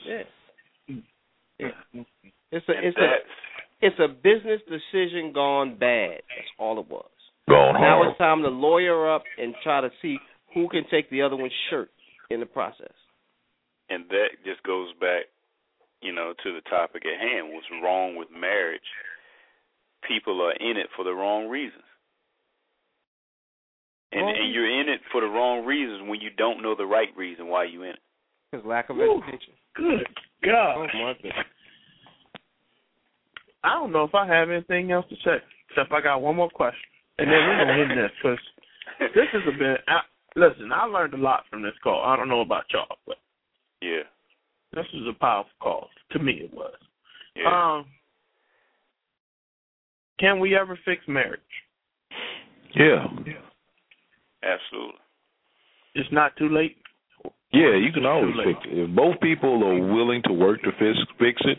Yeah. 1.59 1.69
It's 2.51 2.67
a 2.67 2.73
it's 2.81 2.97
a 2.97 3.11
it's 3.81 3.99
a 3.99 4.07
business 4.07 4.61
decision 4.67 5.31
gone 5.33 5.77
bad. 5.77 6.21
That's 6.35 6.49
all 6.57 6.79
it 6.79 6.89
was. 6.89 7.09
Gone 7.47 7.73
Now 7.75 7.97
hard. 7.99 8.09
it's 8.09 8.17
time 8.17 8.41
to 8.43 8.49
lawyer 8.49 9.13
up 9.13 9.23
and 9.37 9.53
try 9.63 9.81
to 9.81 9.89
see 10.01 10.17
who 10.53 10.67
can 10.69 10.83
take 10.91 11.09
the 11.09 11.21
other 11.21 11.35
one's 11.35 11.53
shirt 11.69 11.89
in 12.29 12.39
the 12.39 12.45
process. 12.45 12.93
and 13.89 14.05
that 14.09 14.29
just 14.45 14.61
goes 14.63 14.89
back, 14.99 15.25
you 16.01 16.13
know, 16.13 16.33
to 16.43 16.53
the 16.53 16.61
topic 16.69 17.03
at 17.05 17.19
hand. 17.19 17.53
What's 17.53 17.65
wrong 17.83 18.15
with 18.15 18.27
marriage? 18.31 18.81
People 20.07 20.41
are 20.41 20.53
in 20.53 20.77
it 20.77 20.87
for 20.95 21.03
the 21.03 21.13
wrong 21.13 21.47
reasons. 21.49 21.83
And, 24.11 24.21
Wrong 24.21 24.35
and 24.39 24.53
you're 24.53 24.81
in 24.81 24.89
it 24.89 25.01
for 25.11 25.21
the 25.21 25.27
wrong 25.27 25.65
reasons 25.65 26.09
when 26.09 26.19
you 26.19 26.29
don't 26.35 26.63
know 26.63 26.75
the 26.75 26.85
right 26.85 27.09
reason 27.15 27.47
why 27.47 27.65
you're 27.65 27.85
in 27.85 27.91
it. 27.91 27.99
Because 28.51 28.65
lack 28.65 28.89
of 28.89 28.95
Whew. 28.95 29.21
education. 29.21 29.53
Good 29.75 30.07
Oh 30.47 30.47
God. 30.47 30.87
my 30.93 31.13
goodness. 31.13 31.33
I 33.63 33.73
don't 33.73 33.91
know 33.91 34.03
if 34.05 34.15
I 34.15 34.25
have 34.25 34.49
anything 34.49 34.91
else 34.91 35.05
to 35.09 35.15
say, 35.23 35.37
except 35.69 35.91
I 35.91 36.01
got 36.01 36.21
one 36.21 36.37
more 36.37 36.49
question. 36.49 36.79
And 37.17 37.27
then 37.27 37.37
we're 37.37 37.65
going 37.65 37.67
to 37.67 37.83
end 37.83 37.99
this, 37.99 38.11
because 38.23 38.39
this 39.13 39.27
has 39.33 39.59
been, 39.59 39.75
I, 39.87 39.99
listen, 40.35 40.71
I 40.73 40.85
learned 40.85 41.13
a 41.13 41.17
lot 41.17 41.43
from 41.49 41.61
this 41.61 41.73
call. 41.83 42.01
I 42.03 42.15
don't 42.15 42.29
know 42.29 42.39
about 42.41 42.63
y'all, 42.71 42.97
but 43.05 43.17
yeah. 43.81 44.07
this 44.73 44.85
was 44.93 45.13
a 45.13 45.19
powerful 45.19 45.51
call. 45.61 45.89
To 46.11 46.19
me, 46.19 46.33
it 46.43 46.53
was. 46.53 46.73
Yeah. 47.35 47.51
Um, 47.51 47.85
can 50.19 50.39
we 50.39 50.55
ever 50.55 50.77
fix 50.85 51.01
marriage? 51.07 51.39
Yeah. 52.75 53.05
Absolutely. 54.43 54.99
It's 55.95 56.11
not 56.11 56.35
too 56.37 56.49
late. 56.49 56.77
Yeah, 57.51 57.75
you 57.75 57.91
can 57.91 58.05
always 58.05 58.35
fix 58.45 58.59
it. 58.65 58.77
If 58.77 58.95
both 58.95 59.19
people 59.21 59.63
are 59.65 59.81
willing 59.81 60.21
to 60.25 60.33
work 60.33 60.61
to 60.63 60.71
fix 60.77 60.97
fix 61.17 61.41
it 61.45 61.57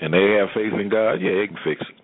and 0.00 0.14
they 0.14 0.38
have 0.38 0.54
faith 0.54 0.72
in 0.78 0.88
God, 0.88 1.14
yeah, 1.18 1.34
they 1.34 1.46
can 1.48 1.58
fix 1.64 1.80
it. 1.82 1.96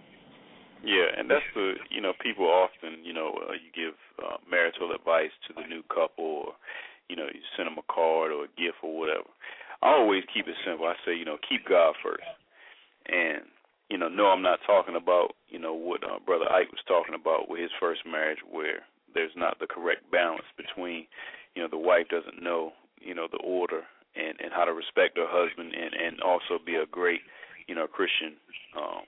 Yeah, 0.82 1.14
and 1.16 1.30
that's 1.30 1.46
the 1.54 1.74
you 1.90 2.00
know 2.00 2.12
people 2.18 2.46
often 2.46 3.04
you 3.04 3.14
know 3.14 3.38
uh, 3.48 3.54
you 3.54 3.70
give 3.70 3.94
uh, 4.18 4.42
marital 4.50 4.90
advice 4.90 5.30
to 5.46 5.54
the 5.54 5.62
new 5.68 5.82
couple, 5.86 6.50
or 6.50 6.52
you 7.08 7.14
know 7.14 7.30
you 7.30 7.40
send 7.56 7.68
them 7.68 7.78
a 7.78 7.86
card 7.92 8.32
or 8.32 8.50
a 8.50 8.54
gift 8.58 8.82
or 8.82 8.98
whatever. 8.98 9.30
I 9.82 9.94
always 9.94 10.24
keep 10.34 10.48
it 10.48 10.58
simple. 10.66 10.86
I 10.86 10.98
say 11.06 11.14
you 11.14 11.24
know 11.24 11.38
keep 11.46 11.68
God 11.68 11.94
first, 12.02 12.26
and 13.06 13.46
you 13.88 13.98
know 13.98 14.08
no 14.08 14.26
I'm 14.34 14.42
not 14.42 14.58
talking 14.66 14.96
about 14.98 15.38
you 15.52 15.58
know 15.58 15.74
what 15.74 16.02
uh, 16.02 16.18
brother 16.24 16.50
Ike 16.50 16.72
was 16.72 16.82
talking 16.88 17.14
about 17.14 17.48
with 17.48 17.60
his 17.60 17.70
first 17.78 18.00
marriage 18.08 18.40
where 18.50 18.82
there's 19.14 19.36
not 19.36 19.58
the 19.60 19.68
correct 19.68 20.10
balance 20.10 20.48
between 20.56 21.06
you 21.54 21.62
know 21.62 21.68
the 21.68 21.78
wife 21.78 22.08
doesn't 22.08 22.42
know 22.42 22.72
you 23.00 23.14
know 23.14 23.28
the 23.30 23.44
order 23.44 23.82
and 24.16 24.40
and 24.40 24.52
how 24.52 24.64
to 24.64 24.72
respect 24.72 25.18
her 25.18 25.28
husband 25.28 25.72
and 25.76 25.92
and 25.94 26.20
also 26.22 26.58
be 26.64 26.76
a 26.76 26.86
great 26.86 27.20
you 27.68 27.74
know 27.74 27.86
Christian 27.86 28.34
um 28.76 29.04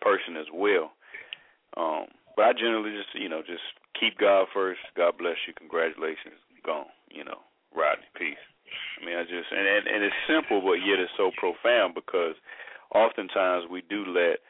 person 0.00 0.36
as 0.36 0.46
well. 0.52 0.92
Um, 1.76 2.06
but 2.36 2.46
I 2.46 2.52
generally 2.52 2.94
just, 2.94 3.10
you 3.14 3.28
know, 3.28 3.42
just 3.42 3.66
keep 3.98 4.18
God 4.18 4.46
first. 4.54 4.80
God 4.96 5.18
bless 5.18 5.36
you. 5.46 5.54
Congratulations. 5.54 6.38
Gone. 6.64 6.86
You 7.10 7.24
know, 7.24 7.42
Rodney. 7.74 8.06
Peace. 8.14 8.40
I 9.00 9.04
mean, 9.04 9.16
I 9.16 9.22
just 9.22 9.50
and 9.50 9.66
and, 9.66 9.86
and 9.86 10.04
it's 10.04 10.22
simple, 10.28 10.60
but 10.60 10.84
yet 10.84 11.00
it's 11.00 11.12
so 11.16 11.30
profound 11.36 11.94
because 11.94 12.36
oftentimes 12.94 13.64
we 13.70 13.82
do 13.88 14.04
let 14.06 14.40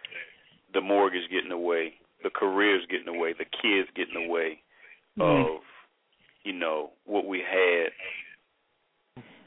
the 0.72 0.80
mortgage 0.80 1.30
getting 1.30 1.52
away, 1.52 1.94
the 2.22 2.30
careers 2.30 2.82
getting 2.90 3.08
away, 3.08 3.32
the 3.32 3.44
kids 3.44 3.88
getting 3.94 4.26
away 4.28 4.60
way 5.18 5.24
mm-hmm. 5.26 5.54
of, 5.54 5.60
you 6.44 6.52
know, 6.52 6.90
what 7.04 7.26
we 7.26 7.38
had 7.38 7.90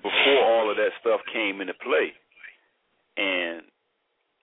before 0.02 0.44
all 0.44 0.70
of 0.70 0.78
that 0.78 0.92
stuff 1.00 1.22
came 1.32 1.62
into 1.62 1.74
play. 1.74 2.12
And 3.18 3.62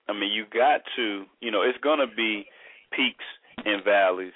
I 0.09 0.13
mean, 0.13 0.33
you 0.33 0.45
got 0.53 0.83
to, 0.97 1.25
you 1.41 1.51
know, 1.51 1.63
it's 1.63 1.79
going 1.83 1.99
to 1.99 2.15
be 2.15 2.47
peaks 2.93 3.25
and 3.65 3.85
valleys, 3.85 4.33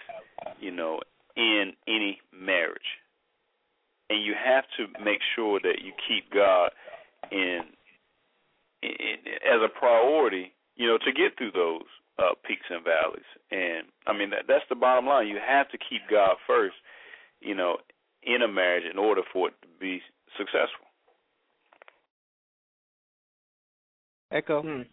you 0.60 0.70
know, 0.70 1.00
in 1.36 1.72
any 1.88 2.18
marriage. 2.32 2.98
And 4.10 4.22
you 4.22 4.34
have 4.44 4.64
to 4.76 5.04
make 5.04 5.20
sure 5.34 5.58
that 5.62 5.76
you 5.82 5.92
keep 6.06 6.30
God 6.32 6.70
in, 7.30 7.60
in 8.82 9.16
as 9.46 9.60
a 9.64 9.78
priority, 9.78 10.52
you 10.76 10.86
know, 10.86 10.98
to 10.98 11.12
get 11.12 11.38
through 11.38 11.52
those 11.52 11.88
uh 12.18 12.34
peaks 12.46 12.66
and 12.70 12.84
valleys. 12.84 13.28
And 13.50 13.86
I 14.06 14.12
mean 14.16 14.30
that 14.30 14.44
that's 14.48 14.64
the 14.68 14.74
bottom 14.74 15.06
line. 15.06 15.28
You 15.28 15.38
have 15.44 15.68
to 15.70 15.78
keep 15.78 16.02
God 16.10 16.36
first, 16.46 16.74
you 17.40 17.54
know, 17.54 17.76
in 18.22 18.42
a 18.42 18.48
marriage 18.48 18.84
in 18.90 18.98
order 18.98 19.22
for 19.32 19.48
it 19.48 19.54
to 19.62 19.68
be 19.80 20.00
successful. 20.36 20.86
Echo. 24.30 24.62
Mm. 24.62 24.86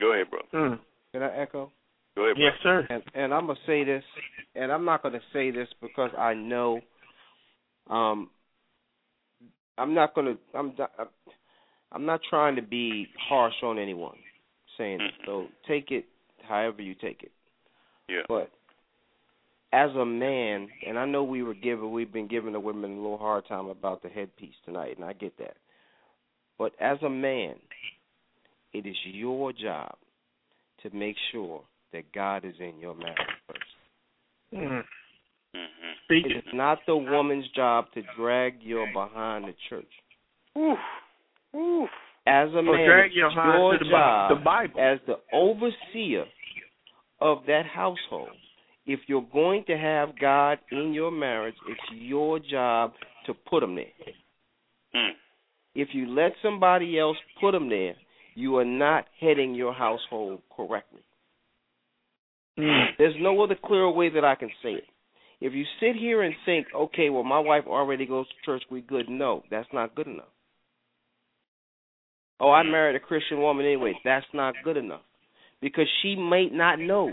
Go 0.00 0.12
ahead, 0.12 0.26
bro. 0.30 0.40
Mm. 0.54 0.78
Can 1.12 1.22
I 1.22 1.36
echo? 1.36 1.70
Go 2.16 2.24
ahead, 2.24 2.36
bro. 2.36 2.44
Yes, 2.44 2.54
sir. 2.62 2.86
And 2.88 3.02
and 3.14 3.34
I'm 3.34 3.46
gonna 3.46 3.58
say 3.66 3.84
this, 3.84 4.04
and 4.54 4.72
I'm 4.72 4.84
not 4.84 5.02
gonna 5.02 5.20
say 5.32 5.50
this 5.50 5.68
because 5.80 6.10
I 6.16 6.34
know. 6.34 6.80
Um, 7.90 8.30
I'm 9.78 9.94
not 9.94 10.14
gonna. 10.14 10.36
I'm. 10.54 10.74
not- 10.78 11.10
I'm 11.94 12.06
not 12.06 12.20
trying 12.30 12.56
to 12.56 12.62
be 12.62 13.06
harsh 13.28 13.52
on 13.62 13.78
anyone 13.78 14.16
saying 14.78 14.96
this. 14.96 15.12
So 15.26 15.48
take 15.68 15.90
it 15.90 16.06
however 16.48 16.82
you 16.82 16.94
take 16.94 17.22
it. 17.22 17.32
Yeah. 18.08 18.22
But 18.28 18.50
as 19.72 19.90
a 19.96 20.04
man, 20.04 20.68
and 20.86 20.98
I 20.98 21.06
know 21.06 21.24
we 21.24 21.42
were 21.42 21.54
given, 21.54 21.92
we've 21.92 22.12
been 22.12 22.28
giving 22.28 22.52
the 22.52 22.60
women 22.60 22.92
a 22.92 23.00
little 23.00 23.18
hard 23.18 23.46
time 23.46 23.66
about 23.66 24.02
the 24.02 24.08
headpiece 24.08 24.54
tonight, 24.64 24.96
and 24.96 25.04
I 25.04 25.14
get 25.14 25.36
that. 25.38 25.56
But 26.58 26.72
as 26.80 26.98
a 27.02 27.10
man, 27.10 27.54
it 28.72 28.86
is 28.86 28.96
your 29.04 29.52
job 29.52 29.96
to 30.82 30.90
make 30.94 31.16
sure 31.30 31.62
that 31.92 32.12
God 32.12 32.44
is 32.44 32.54
in 32.58 32.78
your 32.78 32.94
marriage 32.94 33.16
first. 33.46 33.60
Mm. 34.52 34.84
Mhm. 35.54 35.64
It 36.08 36.26
it. 36.26 36.36
is 36.38 36.54
not 36.54 36.84
the 36.86 36.96
woman's 36.96 37.48
job 37.48 37.90
to 37.92 38.02
drag 38.16 38.62
you 38.62 38.86
behind 38.92 39.46
the 39.46 39.54
church. 39.68 39.92
Oof. 40.56 40.78
Oof. 41.54 41.90
As 42.26 42.48
a 42.50 42.62
man, 42.62 42.86
drag 42.86 43.12
your 43.12 43.30
the, 43.30 43.84
job 43.90 44.30
the 44.30 44.44
Bible. 44.44 44.80
as 44.80 44.98
the 45.06 45.16
overseer 45.32 46.24
of 47.20 47.38
that 47.46 47.64
household. 47.66 48.30
If 48.84 49.00
you're 49.06 49.26
going 49.32 49.64
to 49.66 49.76
have 49.76 50.18
God 50.20 50.58
in 50.70 50.92
your 50.92 51.10
marriage, 51.12 51.54
it's 51.68 51.80
your 51.92 52.38
job 52.40 52.92
to 53.26 53.34
put 53.34 53.62
him 53.62 53.76
there. 53.76 53.84
Mm. 54.94 55.10
If 55.74 55.88
you 55.92 56.08
let 56.08 56.32
somebody 56.42 56.98
else 56.98 57.16
put 57.40 57.54
him 57.54 57.68
there, 57.68 57.94
you 58.34 58.56
are 58.56 58.64
not 58.64 59.06
heading 59.20 59.54
your 59.54 59.72
household 59.72 60.42
correctly. 60.54 61.02
Mm. 62.58 62.88
There's 62.98 63.14
no 63.20 63.40
other 63.42 63.56
clearer 63.62 63.90
way 63.90 64.10
that 64.10 64.24
I 64.24 64.34
can 64.34 64.50
say 64.62 64.70
it. 64.70 64.84
If 65.40 65.54
you 65.54 65.64
sit 65.80 65.96
here 65.96 66.22
and 66.22 66.34
think, 66.44 66.68
okay, 66.74 67.10
well, 67.10 67.24
my 67.24 67.40
wife 67.40 67.64
already 67.66 68.06
goes 68.06 68.26
to 68.28 68.34
church, 68.44 68.62
we 68.70 68.80
good. 68.80 69.08
No, 69.08 69.42
that's 69.50 69.68
not 69.72 69.94
good 69.94 70.06
enough. 70.06 70.26
Oh, 72.40 72.50
I 72.50 72.62
married 72.64 72.96
a 72.96 73.00
Christian 73.00 73.40
woman 73.40 73.64
anyway. 73.66 73.94
That's 74.04 74.26
not 74.34 74.54
good 74.64 74.76
enough 74.76 75.02
because 75.60 75.86
she 76.02 76.16
may 76.16 76.48
not 76.50 76.78
know. 76.78 77.12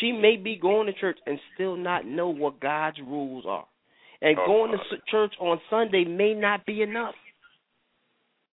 She 0.00 0.12
may 0.12 0.36
be 0.36 0.56
going 0.56 0.86
to 0.86 0.92
church 0.92 1.18
and 1.26 1.38
still 1.54 1.76
not 1.76 2.06
know 2.06 2.28
what 2.28 2.60
God's 2.60 2.98
rules 3.00 3.44
are. 3.48 3.66
And 4.22 4.38
Oh, 4.38 4.46
going 4.46 4.72
to 4.72 4.96
church 5.10 5.34
on 5.40 5.58
Sunday 5.68 6.04
may 6.04 6.34
not 6.34 6.66
be 6.66 6.82
enough. 6.82 7.14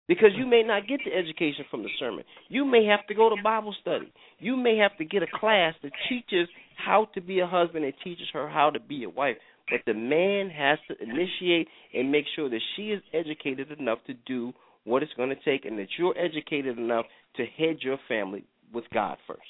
Because 0.07 0.31
you 0.35 0.45
may 0.45 0.61
not 0.63 0.87
get 0.87 0.99
the 1.05 1.13
education 1.13 1.63
from 1.71 1.83
the 1.83 1.89
sermon. 1.97 2.25
You 2.49 2.65
may 2.65 2.85
have 2.85 3.05
to 3.07 3.13
go 3.13 3.29
to 3.29 3.41
Bible 3.41 3.73
study. 3.79 4.11
You 4.39 4.57
may 4.57 4.75
have 4.77 4.97
to 4.97 5.05
get 5.05 5.23
a 5.23 5.27
class 5.39 5.73
that 5.83 5.91
teaches 6.09 6.49
how 6.75 7.07
to 7.13 7.21
be 7.21 7.39
a 7.39 7.47
husband 7.47 7.85
and 7.85 7.93
teaches 8.03 8.27
her 8.33 8.49
how 8.49 8.71
to 8.71 8.79
be 8.79 9.05
a 9.05 9.09
wife. 9.09 9.37
But 9.69 9.81
the 9.85 9.93
man 9.93 10.49
has 10.49 10.79
to 10.89 11.01
initiate 11.01 11.69
and 11.93 12.11
make 12.11 12.25
sure 12.35 12.49
that 12.49 12.59
she 12.75 12.89
is 12.91 13.01
educated 13.13 13.71
enough 13.79 13.99
to 14.07 14.13
do 14.25 14.51
what 14.83 15.03
it's 15.03 15.13
going 15.15 15.29
to 15.29 15.35
take 15.45 15.65
and 15.65 15.77
that 15.79 15.87
you're 15.97 16.15
educated 16.17 16.77
enough 16.77 17.05
to 17.37 17.45
head 17.57 17.77
your 17.81 17.97
family 18.07 18.43
with 18.73 18.85
God 18.93 19.17
first. 19.27 19.41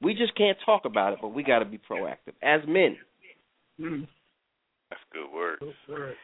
We 0.00 0.14
just 0.14 0.36
can't 0.36 0.56
talk 0.64 0.84
about 0.84 1.12
it, 1.14 1.18
but 1.20 1.28
we 1.28 1.42
got 1.42 1.60
to 1.60 1.64
be 1.64 1.78
proactive 1.78 2.34
as 2.42 2.60
men. 2.68 2.96
Mm. 3.80 4.06
That's 4.90 5.02
good 5.12 5.32
word. 5.34 5.58
Those 5.60 5.72
words. 5.88 6.16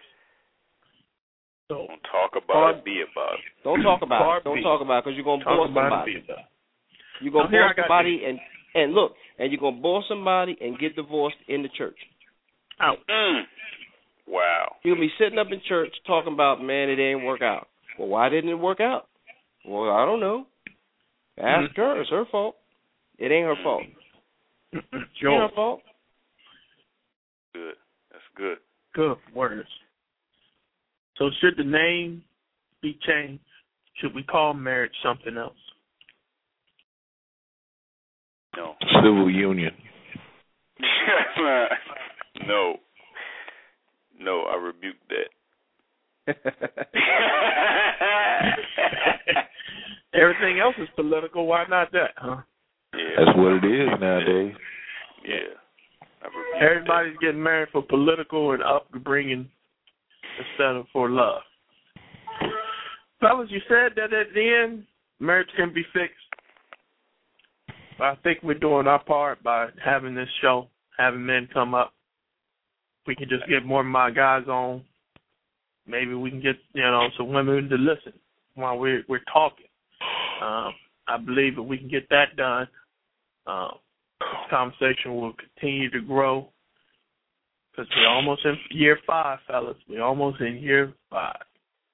So 1.68 1.86
Don't 1.88 2.00
talk 2.12 2.32
about 2.36 2.52
Part- 2.52 2.76
it, 2.76 2.84
be 2.84 3.02
about 3.10 3.34
it. 3.34 3.40
Don't 3.64 3.82
talk 3.82 4.02
about 4.02 4.20
Part 4.22 4.40
it. 4.42 4.44
Don't 4.44 4.62
talk 4.62 4.80
about 4.82 4.98
it 4.98 5.04
because 5.04 5.16
you're 5.16 5.24
going 5.24 5.40
to 5.40 5.44
talk 5.44 5.56
bore 5.56 5.66
about 5.70 5.90
somebody. 5.90 6.12
it. 6.12 6.24
About. 6.24 6.44
You're 7.20 7.32
gonna 7.32 7.44
Now, 7.44 7.50
here 7.50 7.60
bore 7.62 7.84
I 7.84 7.88
somebody 7.88 8.22
and 8.26 8.38
and 8.74 8.92
look, 8.92 9.14
and 9.38 9.50
you're 9.52 9.60
gonna 9.60 9.80
bore 9.80 10.02
somebody 10.08 10.56
and 10.60 10.78
get 10.78 10.94
divorced 10.96 11.36
in 11.48 11.62
the 11.62 11.68
church. 11.78 11.96
Out. 12.80 12.98
Mm. 13.08 13.42
Wow. 14.26 14.76
You'll 14.82 14.96
be 15.00 15.10
sitting 15.18 15.38
up 15.38 15.46
in 15.52 15.60
church 15.68 15.90
talking 16.06 16.32
about, 16.32 16.60
man, 16.62 16.90
it 16.90 16.98
ain't 16.98 17.24
work 17.24 17.40
out. 17.40 17.68
Well, 17.98 18.08
why 18.08 18.28
didn't 18.28 18.50
it 18.50 18.58
work 18.58 18.80
out? 18.80 19.08
Well, 19.64 19.90
I 19.90 20.04
don't 20.04 20.20
know. 20.20 20.46
Ask 21.38 21.72
Mhm. 21.72 21.76
her. 21.76 22.00
It's 22.00 22.10
her 22.10 22.24
fault. 22.26 22.56
It 23.18 23.30
ain't 23.30 23.46
her 23.46 23.62
fault. 23.62 23.84
It 24.72 24.84
ain't 24.92 25.14
Joel, 25.14 25.48
her 25.48 25.54
fault. 25.54 25.82
Good. 27.54 27.76
That's 28.10 28.24
good. 28.34 28.58
good 28.92 29.18
words. 29.32 29.68
So 31.16 31.30
should 31.40 31.56
the 31.56 31.64
name 31.64 32.24
be 32.80 32.94
changed? 33.06 33.44
Should 33.94 34.14
we 34.14 34.24
call 34.24 34.52
marriage 34.52 34.94
something 35.02 35.36
else? 35.36 35.56
No. 38.56 38.74
Civil 38.96 39.30
union. 39.30 39.74
no. 42.46 42.80
No, 44.18 44.42
I 44.42 44.56
rebuke 44.56 44.96
that. 45.08 45.28
Everything 50.14 50.60
else 50.60 50.74
is 50.78 50.88
political. 50.96 51.46
Why 51.46 51.64
not 51.68 51.92
that? 51.92 52.10
Huh? 52.16 52.36
yeah. 52.94 53.00
That's 53.18 53.36
what 53.36 53.52
it 53.52 53.64
is 53.64 53.88
nowadays. 54.00 54.54
Yeah. 55.24 55.54
Everybody's 56.60 57.16
getting 57.20 57.42
married 57.42 57.68
for 57.72 57.82
political 57.82 58.52
and 58.52 58.62
upbringing 58.62 59.50
instead 60.38 60.76
of 60.76 60.86
for 60.92 61.10
love. 61.10 61.42
Fellas, 63.20 63.48
you 63.50 63.60
said 63.68 63.92
that 63.96 64.12
at 64.12 64.32
the 64.34 64.64
end, 64.64 64.84
marriage 65.20 65.48
can 65.56 65.72
be 65.72 65.82
fixed. 65.92 66.14
But 67.98 68.04
I 68.04 68.14
think 68.22 68.40
we're 68.42 68.54
doing 68.54 68.86
our 68.86 69.02
part 69.02 69.42
by 69.42 69.68
having 69.82 70.14
this 70.14 70.28
show, 70.40 70.68
having 70.98 71.24
men 71.24 71.48
come 71.52 71.74
up. 71.74 71.92
We 73.06 73.14
can 73.14 73.28
just 73.28 73.48
get 73.48 73.64
more 73.64 73.80
of 73.80 73.86
my 73.86 74.10
guys 74.10 74.46
on. 74.48 74.82
Maybe 75.86 76.14
we 76.14 76.30
can 76.30 76.40
get 76.40 76.56
you 76.72 76.82
know 76.82 77.08
some 77.16 77.32
women 77.32 77.68
to 77.68 77.76
listen 77.76 78.12
while 78.54 78.78
we're 78.78 79.02
we're 79.08 79.24
talking. 79.32 79.66
Um, 80.42 80.72
I 81.06 81.18
believe 81.18 81.58
if 81.58 81.64
we 81.64 81.78
can 81.78 81.88
get 81.88 82.08
that 82.08 82.36
done, 82.36 82.66
um, 83.46 83.72
this 84.20 84.50
conversation 84.50 85.14
will 85.14 85.34
continue 85.34 85.90
to 85.90 86.00
grow. 86.00 86.48
Because 87.70 87.90
we're 87.96 88.08
almost 88.08 88.44
in 88.44 88.56
year 88.70 88.98
five, 89.06 89.40
fellas. 89.48 89.76
We're 89.88 90.02
almost 90.02 90.40
in 90.40 90.56
year 90.56 90.94
five. 91.10 91.42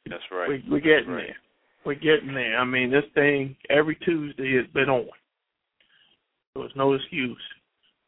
That's 0.07 0.23
right. 0.31 0.49
We, 0.49 0.65
we're 0.69 0.81
getting 0.81 1.09
right. 1.09 1.27
there. 1.29 1.37
We're 1.85 1.95
getting 1.95 2.35
there. 2.35 2.59
I 2.59 2.65
mean, 2.65 2.91
this 2.91 3.05
thing 3.15 3.57
every 3.71 3.97
Tuesday 3.97 4.57
has 4.57 4.67
been 4.75 4.91
on. 4.91 5.07
There 6.55 6.63
was 6.63 6.73
no 6.77 6.93
excuse. 6.93 7.41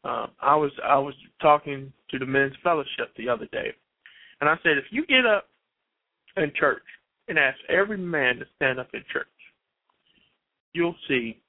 Um, 0.03 0.31
I 0.41 0.55
was 0.55 0.71
I 0.83 0.97
was 0.99 1.13
talking 1.41 1.91
to 2.11 2.19
the 2.19 2.25
men's 2.25 2.53
fellowship 2.61 3.11
the 3.17 3.29
other 3.29 3.47
day, 3.51 3.71
and 4.41 4.49
I 4.49 4.55
said, 4.61 4.77
if 4.77 4.85
you 4.91 5.05
get 5.05 5.25
up 5.25 5.47
in 6.37 6.51
church 6.55 6.83
and 7.27 7.37
ask 7.37 7.57
every 7.69 7.97
man 7.97 8.37
to 8.37 8.45
stand 8.55 8.79
up 8.79 8.89
in 8.93 9.03
church, 9.11 9.27
you'll 10.73 10.95
see. 11.07 11.39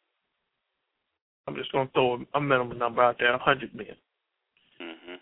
I'm 1.46 1.56
just 1.56 1.72
going 1.72 1.88
to 1.88 1.92
throw 1.92 2.24
a 2.34 2.40
minimum 2.40 2.78
number 2.78 3.02
out 3.02 3.16
there: 3.18 3.34
a 3.34 3.38
hundred 3.38 3.74
men. 3.74 3.96
Mhm. 4.80 5.18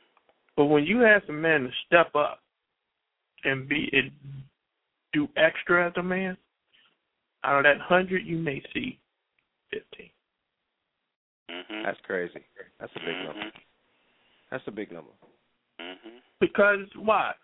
But 0.56 0.66
when 0.66 0.84
you 0.84 1.04
ask 1.04 1.28
a 1.28 1.32
man 1.32 1.64
to 1.64 1.70
step 1.86 2.14
up 2.14 2.40
and 3.44 3.68
be 3.68 3.88
and 3.92 4.10
do 5.12 5.28
extra 5.36 5.88
as 5.88 5.92
a 5.96 6.02
man, 6.02 6.36
out 7.44 7.58
of 7.58 7.64
that 7.64 7.80
hundred, 7.80 8.24
you 8.24 8.38
may 8.38 8.62
see 8.72 8.98
fifteen. 9.70 10.10
Mhm. 11.50 11.84
That's 11.84 12.00
crazy. 12.02 12.44
That's 12.78 12.94
a 12.94 13.00
big 13.00 13.16
number. 13.16 13.44
Mhm. 13.44 13.52
That's 14.50 14.66
a 14.68 14.70
big 14.70 14.92
number. 14.92 15.10
Mhm. 15.80 16.22
Because 16.38 16.86
why? 16.94 17.34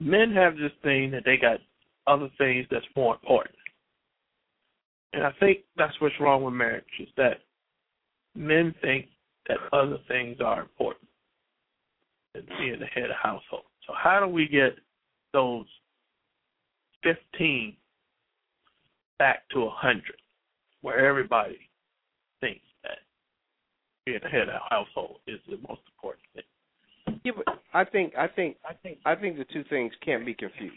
Men 0.00 0.32
have 0.32 0.56
this 0.56 0.72
thing 0.82 1.10
that 1.12 1.22
they 1.24 1.36
got 1.36 1.60
other 2.06 2.28
things 2.38 2.66
that's 2.70 2.84
more 2.96 3.14
important. 3.14 3.56
And 5.12 5.22
I 5.24 5.30
think 5.38 5.60
that's 5.76 5.98
what's 6.00 6.18
wrong 6.20 6.42
with 6.42 6.54
marriage 6.54 6.84
is 6.98 7.08
that 7.16 7.40
men 8.34 8.74
think 8.82 9.06
that 9.48 9.58
other 9.72 9.98
things 10.08 10.38
are 10.44 10.60
important 10.60 11.08
than 12.34 12.46
being 12.58 12.80
the 12.80 12.86
head 12.86 13.10
of 13.10 13.16
household. 13.22 13.64
So 13.86 13.94
how 13.96 14.18
do 14.20 14.26
we 14.26 14.48
get 14.48 14.76
those 15.32 15.66
fifteen 17.02 17.76
back 19.18 19.48
to 19.52 19.62
a 19.62 19.70
hundred 19.70 20.20
where 20.80 21.06
everybody 21.06 21.58
thinks 22.40 22.64
that 22.82 22.98
being 24.04 24.20
the 24.22 24.28
head 24.28 24.48
of 24.48 24.60
household 24.68 25.18
is 25.26 25.38
the 25.48 25.58
most 25.68 25.82
important 25.94 26.24
thing? 26.34 26.44
Yeah, 27.24 27.32
but 27.36 27.58
I 27.72 27.84
think 27.84 28.14
I 28.16 28.26
think 28.28 28.56
I 29.04 29.14
think 29.14 29.38
the 29.38 29.46
two 29.52 29.64
things 29.70 29.92
can't 30.04 30.26
be 30.26 30.34
confused. 30.34 30.74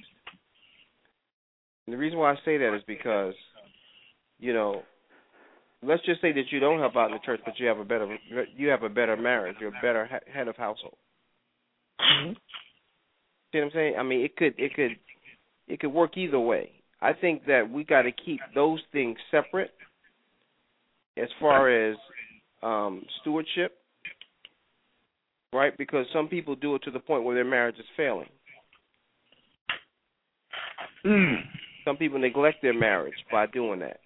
And 1.85 1.93
the 1.93 1.97
reason 1.97 2.17
why 2.19 2.31
I 2.31 2.35
say 2.43 2.57
that 2.57 2.75
is 2.75 2.81
because, 2.87 3.33
you 4.39 4.53
know, 4.53 4.83
let's 5.83 6.05
just 6.05 6.21
say 6.21 6.31
that 6.33 6.51
you 6.51 6.59
don't 6.59 6.79
help 6.79 6.95
out 6.95 7.07
in 7.07 7.13
the 7.13 7.19
church, 7.25 7.41
but 7.45 7.59
you 7.59 7.67
have 7.67 7.79
a 7.79 7.85
better 7.85 8.17
you 8.55 8.69
have 8.69 8.83
a 8.83 8.89
better 8.89 9.15
marriage, 9.15 9.57
you're 9.59 9.69
a 9.69 9.81
better 9.81 10.05
head 10.33 10.47
of 10.47 10.55
household. 10.55 10.97
Mm-hmm. 11.99 12.33
See 13.51 13.59
what 13.59 13.65
I'm 13.65 13.71
saying? 13.73 13.95
I 13.97 14.03
mean, 14.03 14.21
it 14.21 14.35
could 14.35 14.53
it 14.57 14.73
could 14.73 14.91
it 15.67 15.79
could 15.79 15.93
work 15.93 16.17
either 16.17 16.39
way. 16.39 16.71
I 17.01 17.13
think 17.13 17.45
that 17.45 17.69
we 17.69 17.83
got 17.83 18.03
to 18.03 18.11
keep 18.11 18.39
those 18.55 18.81
things 18.91 19.17
separate 19.31 19.71
as 21.17 21.29
far 21.39 21.69
as 21.69 21.95
um 22.63 23.03
stewardship, 23.21 23.77
right? 25.53 25.77
Because 25.77 26.05
some 26.13 26.27
people 26.27 26.55
do 26.55 26.75
it 26.75 26.83
to 26.83 26.91
the 26.91 26.99
point 26.99 27.23
where 27.23 27.35
their 27.35 27.45
marriage 27.45 27.77
is 27.77 27.85
failing. 27.95 28.29
Mm. 31.05 31.37
Some 31.85 31.97
people 31.97 32.19
neglect 32.19 32.57
their 32.61 32.77
marriage 32.77 33.15
by 33.31 33.45
doing 33.47 33.79
that. 33.79 33.99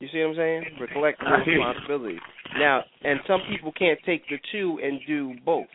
You 0.00 0.08
see 0.10 0.20
what 0.20 0.30
I'm 0.30 0.36
saying? 0.36 0.64
Neglect 0.80 1.22
responsibility. 1.46 2.18
Now, 2.58 2.82
and 3.04 3.20
some 3.26 3.40
people 3.50 3.70
can't 3.78 3.98
take 4.06 4.26
the 4.28 4.38
two 4.50 4.78
and 4.82 5.00
do 5.06 5.34
both. 5.44 5.66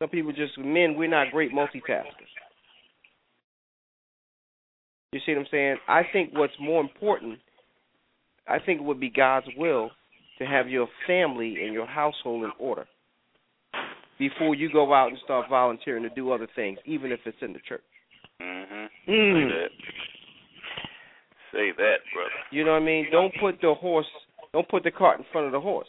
Some 0.00 0.10
people 0.10 0.32
just 0.32 0.56
men, 0.58 0.94
we're 0.96 1.08
not 1.08 1.32
great 1.32 1.52
multitaskers. 1.52 2.04
You 5.12 5.20
see 5.24 5.32
what 5.32 5.40
I'm 5.40 5.46
saying? 5.50 5.76
I 5.88 6.02
think 6.12 6.34
what's 6.34 6.52
more 6.60 6.82
important, 6.82 7.38
I 8.46 8.58
think 8.58 8.80
it 8.80 8.84
would 8.84 9.00
be 9.00 9.10
God's 9.10 9.46
will 9.56 9.90
to 10.38 10.46
have 10.46 10.68
your 10.68 10.88
family 11.06 11.56
and 11.64 11.72
your 11.72 11.86
household 11.86 12.44
in 12.44 12.52
order 12.58 12.86
before 14.18 14.54
you 14.54 14.70
go 14.72 14.92
out 14.92 15.08
and 15.08 15.18
start 15.24 15.48
volunteering 15.48 16.02
to 16.02 16.10
do 16.10 16.32
other 16.32 16.48
things, 16.56 16.78
even 16.84 17.12
if 17.12 17.20
it's 17.24 17.36
in 17.40 17.52
the 17.52 17.60
church. 17.60 17.82
Mhm. 18.40 18.88
Mm. 19.06 19.48
Say 19.50 19.54
that. 19.54 19.70
Say 21.52 21.70
that, 21.72 21.98
brother. 22.12 22.30
You 22.50 22.64
know 22.64 22.72
what 22.72 22.82
I 22.82 22.84
mean? 22.84 23.10
Don't 23.10 23.34
put 23.40 23.60
the 23.60 23.74
horse, 23.74 24.06
don't 24.52 24.68
put 24.68 24.82
the 24.84 24.90
cart 24.90 25.18
in 25.18 25.24
front 25.32 25.46
of 25.46 25.52
the 25.52 25.60
horse. 25.60 25.88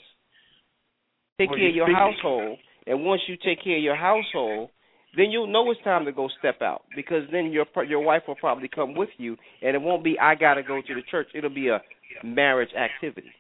Take 1.38 1.50
Well, 1.50 1.60
care 1.60 1.70
of 1.70 1.76
your 1.76 1.86
speaking- 1.88 1.98
household, 2.00 2.60
and 2.88 3.06
once 3.06 3.28
you 3.28 3.36
take 3.38 3.62
care 3.62 3.78
of 3.78 3.84
your 3.84 3.96
household, 3.96 4.70
then 5.16 5.32
you'll 5.32 5.48
know 5.48 5.70
it's 5.72 5.82
time 5.82 6.06
to 6.06 6.12
go 6.12 6.28
step 6.40 6.62
out 6.62 6.84
because 6.96 7.28
then 7.30 7.52
your 7.52 7.66
your 7.88 8.00
wife 8.02 8.28
will 8.28 8.36
probably 8.36 8.68
come 8.68 8.94
with 8.94 9.10
you, 9.20 9.38
and 9.62 9.76
it 9.76 9.82
won't 9.82 10.04
be 10.04 10.20
I 10.20 10.36
gotta 10.36 10.64
go 10.64 10.82
to 10.82 10.94
the 10.96 11.02
church. 11.04 11.30
It'll 11.34 11.50
be 11.50 11.70
a 11.70 11.82
marriage 12.24 12.74
activity. 12.74 13.32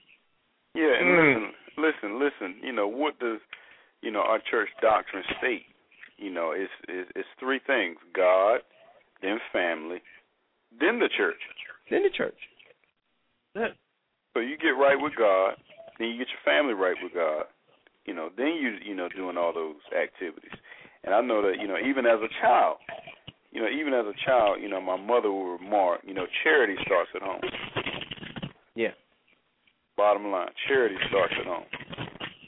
Yeah, 0.79 0.95
and 0.95 1.07
Mm. 1.11 1.53
listen, 1.75 2.19
listen, 2.19 2.19
listen. 2.19 2.49
You 2.63 2.71
know 2.71 2.87
what 2.87 3.19
does 3.19 3.39
you 4.01 4.11
know 4.11 4.21
our 4.21 4.39
church 4.39 4.69
doctrine 4.81 5.25
state? 5.37 5.65
You 6.17 6.29
know, 6.31 6.51
it's 6.51 6.71
it's, 6.87 7.11
it's 7.15 7.27
three 7.37 7.59
things: 7.59 7.97
God, 8.13 8.61
then 9.21 9.39
family, 9.51 10.01
then 10.79 10.99
the 10.99 11.09
church. 11.09 11.41
Then 11.89 12.03
the 12.03 12.09
church. 12.09 12.37
That- 13.55 13.75
So 14.33 14.39
you 14.39 14.55
get 14.57 14.77
right 14.77 14.95
with 14.99 15.15
God, 15.17 15.57
then 15.97 16.07
you 16.09 16.17
get 16.17 16.29
your 16.29 16.39
family 16.45 16.73
right 16.73 16.95
with 17.03 17.13
God. 17.13 17.47
You 18.05 18.13
know, 18.13 18.29
then 18.37 18.55
you 18.55 18.77
you 18.81 18.95
know 18.95 19.09
doing 19.09 19.37
all 19.37 19.51
those 19.51 19.81
activities. 19.91 20.55
And 21.03 21.13
I 21.13 21.19
know 21.21 21.41
that 21.41 21.59
you 21.59 21.67
know 21.67 21.77
even 21.77 22.05
as 22.05 22.21
a 22.21 22.29
child, 22.39 22.77
you 23.51 23.59
know 23.61 23.67
even 23.67 23.93
as 23.93 24.05
a 24.05 24.13
child, 24.25 24.61
you 24.61 24.69
know 24.69 24.79
my 24.79 24.95
mother 24.95 25.29
would 25.31 25.59
remark, 25.59 26.01
you 26.05 26.13
know 26.13 26.25
charity 26.43 26.77
starts 26.85 27.09
at 27.15 27.21
home. 27.21 27.41
Yeah. 28.75 28.93
Bottom 29.99 30.31
line, 30.31 30.47
charity 30.65 30.95
starts 31.09 31.33
at 31.37 31.45
home. 31.45 31.65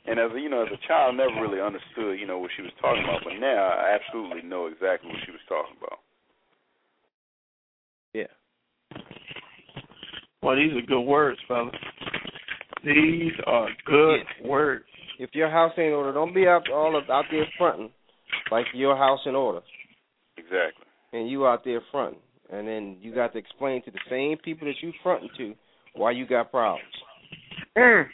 And 0.06 0.18
as 0.18 0.32
a, 0.34 0.40
you 0.40 0.50
know, 0.50 0.64
as 0.64 0.72
a 0.72 0.88
child, 0.88 1.16
I 1.16 1.18
never 1.18 1.42
really 1.42 1.60
understood, 1.60 2.18
you 2.18 2.26
know, 2.26 2.40
what 2.40 2.50
she 2.56 2.62
was 2.62 2.72
talking 2.80 3.04
about. 3.04 3.26
But 3.26 3.42
now, 3.42 3.76
I 3.76 4.00
absolutely 4.00 4.48
know 4.48 4.68
exactly 4.68 5.10
what 5.12 5.20
she 5.26 5.32
was 5.32 5.42
talking 5.50 5.76
about. 5.76 6.00
Yeah. 8.14 8.32
Well, 10.42 10.56
these 10.56 10.72
are 10.72 10.88
good 10.88 11.02
words, 11.02 11.40
fellas. 11.46 11.76
These 12.86 13.34
are 13.46 13.68
good 13.86 14.22
words. 14.48 14.86
If 15.20 15.32
your 15.34 15.52
house 15.52 15.74
ain't 15.78 15.88
in 15.88 15.94
order, 15.94 16.14
don't 16.14 16.34
be 16.34 16.48
out 16.48 16.70
all 16.72 16.98
of, 16.98 17.10
out 17.10 17.26
there 17.30 17.46
fronting 17.58 17.92
like 18.50 18.66
your 18.74 18.96
house 18.96 19.20
in 19.26 19.36
order, 19.36 19.60
Exactly. 20.38 20.86
and 21.12 21.30
you 21.30 21.46
out 21.46 21.66
there 21.66 21.82
fronting, 21.92 22.22
and 22.50 22.66
then 22.66 22.96
you 23.02 23.14
got 23.14 23.34
to 23.34 23.40
explain 23.40 23.84
to 23.84 23.92
the 23.92 24.00
same 24.10 24.38
people 24.38 24.68
that 24.68 24.82
you 24.82 24.94
fronting 25.04 25.30
to 25.38 25.54
why 25.96 26.12
you 26.12 26.26
got 26.26 26.50
problems. 26.50 26.86
Mm. 27.78 28.06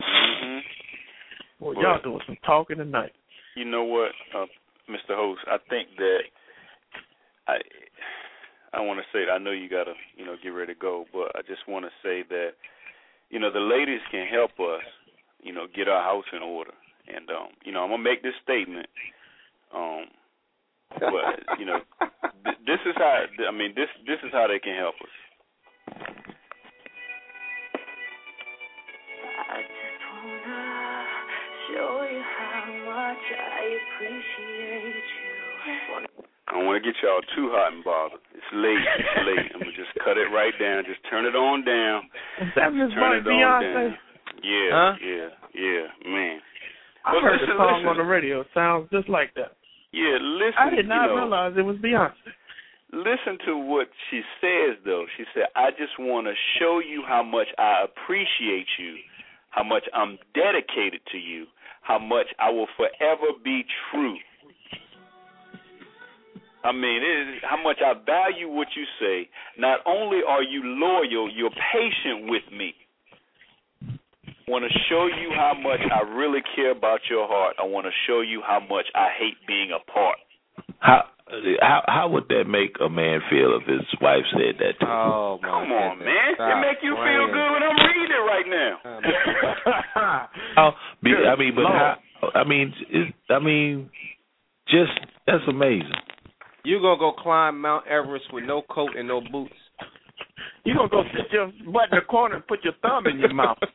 hmm 0.00 0.58
Well, 1.60 1.74
Well- 1.74 1.82
y'all 1.82 2.02
doing 2.02 2.20
some 2.26 2.36
talking 2.44 2.78
tonight. 2.78 3.12
You 3.56 3.64
know 3.64 3.84
what, 3.84 4.12
uh, 4.34 4.46
Mr. 4.88 5.16
Host? 5.16 5.40
I 5.46 5.56
think 5.70 5.88
that 5.96 6.20
I 7.48 7.58
I 8.74 8.80
want 8.80 9.00
to 9.00 9.06
say 9.12 9.30
I 9.30 9.38
know 9.38 9.50
you 9.52 9.68
gotta 9.68 9.94
you 10.16 10.24
know 10.26 10.36
get 10.42 10.50
ready 10.50 10.74
to 10.74 10.78
go, 10.78 11.06
but 11.12 11.32
I 11.34 11.40
just 11.42 11.66
want 11.66 11.86
to 11.86 11.90
say 12.02 12.22
that 12.28 12.50
you 13.30 13.38
know 13.40 13.50
the 13.50 13.60
ladies 13.60 14.00
can 14.10 14.26
help 14.26 14.60
us 14.60 14.84
you 15.42 15.52
know 15.52 15.66
get 15.74 15.88
our 15.88 16.02
house 16.02 16.26
in 16.32 16.42
order, 16.42 16.72
and 17.08 17.30
um 17.30 17.48
you 17.64 17.72
know 17.72 17.82
I'm 17.82 17.90
gonna 17.90 18.02
make 18.02 18.22
this 18.22 18.34
statement. 18.42 18.88
Um, 19.74 20.04
but 21.00 21.58
you 21.58 21.64
know 21.64 21.80
th- 22.44 22.58
this 22.66 22.80
is 22.84 22.94
how 22.96 23.24
I 23.48 23.50
mean 23.52 23.72
this 23.74 23.88
this 24.06 24.18
is 24.22 24.30
how 24.32 24.46
they 24.46 24.58
can 24.58 24.76
help 24.76 24.96
us. 25.00 26.25
Much 33.16 33.28
I 33.32 33.62
appreciate 33.80 35.08
you. 35.08 35.32
I 36.46 36.52
don't 36.54 36.66
want 36.66 36.78
to 36.78 36.84
get 36.86 36.94
y'all 37.02 37.24
too 37.34 37.50
hot 37.50 37.72
and 37.74 37.82
bothered. 37.82 38.20
It's 38.36 38.50
late. 38.54 38.78
It's 38.78 39.18
late. 39.26 39.50
I'm 39.56 39.60
gonna 39.66 39.74
just 39.74 39.90
cut 40.04 40.14
it 40.16 40.30
right 40.30 40.54
down. 40.60 40.84
Just 40.86 41.02
turn 41.10 41.26
it 41.26 41.34
on 41.34 41.64
down. 41.66 42.06
That 42.54 42.70
Miss 42.70 42.92
Turn 42.94 43.18
it 43.18 43.26
on 43.26 43.26
Beyonce? 43.26 43.74
down. 43.74 43.98
Yeah, 44.44 44.68
Huh? 44.70 44.92
yeah, 45.02 45.28
yeah, 45.56 45.84
man. 46.06 46.38
I 47.04 47.12
Well, 47.14 47.22
heard 47.22 47.40
listen, 47.40 47.56
the 47.56 47.58
song 47.58 47.74
listen. 47.82 47.88
on 47.88 47.96
the 47.98 48.04
radio. 48.06 48.40
It 48.42 48.48
sounds 48.54 48.86
just 48.92 49.08
like 49.08 49.34
that. 49.34 49.56
Yeah, 49.90 50.18
listen. 50.20 50.58
I 50.60 50.70
did 50.70 50.86
not 50.86 51.10
you 51.10 51.16
know, 51.16 51.22
realize 51.26 51.52
it 51.56 51.62
was 51.66 51.76
Beyonce. 51.78 52.14
Listen 52.92 53.38
to 53.46 53.56
what 53.58 53.88
she 54.10 54.22
says, 54.40 54.78
though. 54.84 55.04
She 55.16 55.24
said, 55.34 55.46
"I 55.56 55.70
just 55.72 55.98
want 55.98 56.26
to 56.30 56.34
show 56.60 56.78
you 56.78 57.02
how 57.02 57.22
much 57.24 57.48
I 57.58 57.82
appreciate 57.82 58.68
you, 58.78 58.94
how 59.50 59.64
much 59.64 59.82
I'm 59.92 60.18
dedicated 60.34 61.00
to 61.10 61.18
you, 61.18 61.46
how 61.86 61.98
much 61.98 62.26
I 62.38 62.50
will 62.50 62.68
forever 62.76 63.32
be 63.44 63.64
true." 63.90 64.18
I 66.64 66.72
mean, 66.72 67.00
it 67.00 67.36
is 67.36 67.42
how 67.44 67.62
much 67.62 67.78
I 67.80 67.94
value 67.94 68.48
what 68.48 68.66
you 68.74 68.84
say. 68.98 69.28
Not 69.56 69.80
only 69.86 70.20
are 70.26 70.42
you 70.42 70.62
loyal, 70.64 71.30
you're 71.30 71.54
patient 71.72 72.28
with 72.28 72.42
me. 72.50 72.74
I 73.88 74.50
Want 74.50 74.64
to 74.64 74.78
show 74.88 75.06
you 75.06 75.30
how 75.34 75.54
much 75.54 75.80
I 75.92 76.02
really 76.02 76.40
care 76.54 76.72
about 76.72 77.00
your 77.08 77.26
heart. 77.28 77.56
I 77.58 77.64
want 77.64 77.86
to 77.86 77.92
show 78.06 78.20
you 78.20 78.42
how 78.46 78.60
much 78.60 78.86
I 78.94 79.08
hate 79.16 79.36
being 79.46 79.70
apart. 79.70 80.18
How 80.80 81.04
how 81.60 81.82
how 81.88 82.08
would 82.08 82.28
that 82.28 82.44
make 82.46 82.76
a 82.80 82.88
man 82.88 83.20
feel 83.28 83.56
if 83.60 83.66
his 83.66 83.82
wife 84.00 84.22
said 84.30 84.58
that 84.58 84.78
to 84.78 84.86
him? 84.86 84.92
Oh 84.92 85.38
my 85.42 85.48
Come 85.48 85.72
on, 85.72 85.98
goodness. 85.98 86.14
man. 86.14 86.34
Stop 86.34 86.50
it 86.50 86.60
make 86.62 86.78
you 86.82 86.94
feel 86.94 87.26
good 87.26 87.50
when 87.50 87.62
I'm 87.66 87.76
reading 87.82 88.12
it 88.14 88.22
right 88.22 88.46
now. 88.46 88.78
How, 90.54 90.74
be, 91.02 91.10
I 91.10 91.34
mean, 91.38 91.54
but 91.54 91.62
Lord. 91.62 91.74
how? 91.74 91.96
I 92.34 92.44
mean, 92.44 92.72
it, 92.90 93.14
I 93.28 93.38
mean, 93.40 93.90
just 94.68 94.92
that's 95.26 95.42
amazing. 95.48 95.92
You 96.64 96.80
gonna 96.80 96.98
go 96.98 97.12
climb 97.12 97.60
Mount 97.60 97.86
Everest 97.86 98.32
with 98.32 98.44
no 98.44 98.62
coat 98.70 98.96
and 98.96 99.06
no 99.08 99.20
boots? 99.20 99.52
You 100.64 100.74
gonna 100.74 100.88
go 100.88 101.02
sit 101.14 101.30
your 101.32 101.52
butt 101.72 101.90
in 101.92 101.98
the 101.98 102.04
corner 102.08 102.36
and 102.36 102.46
put 102.46 102.64
your 102.64 102.72
thumb 102.82 103.06
in 103.06 103.18
your 103.18 103.34
mouth. 103.34 103.58
well, 103.62 103.70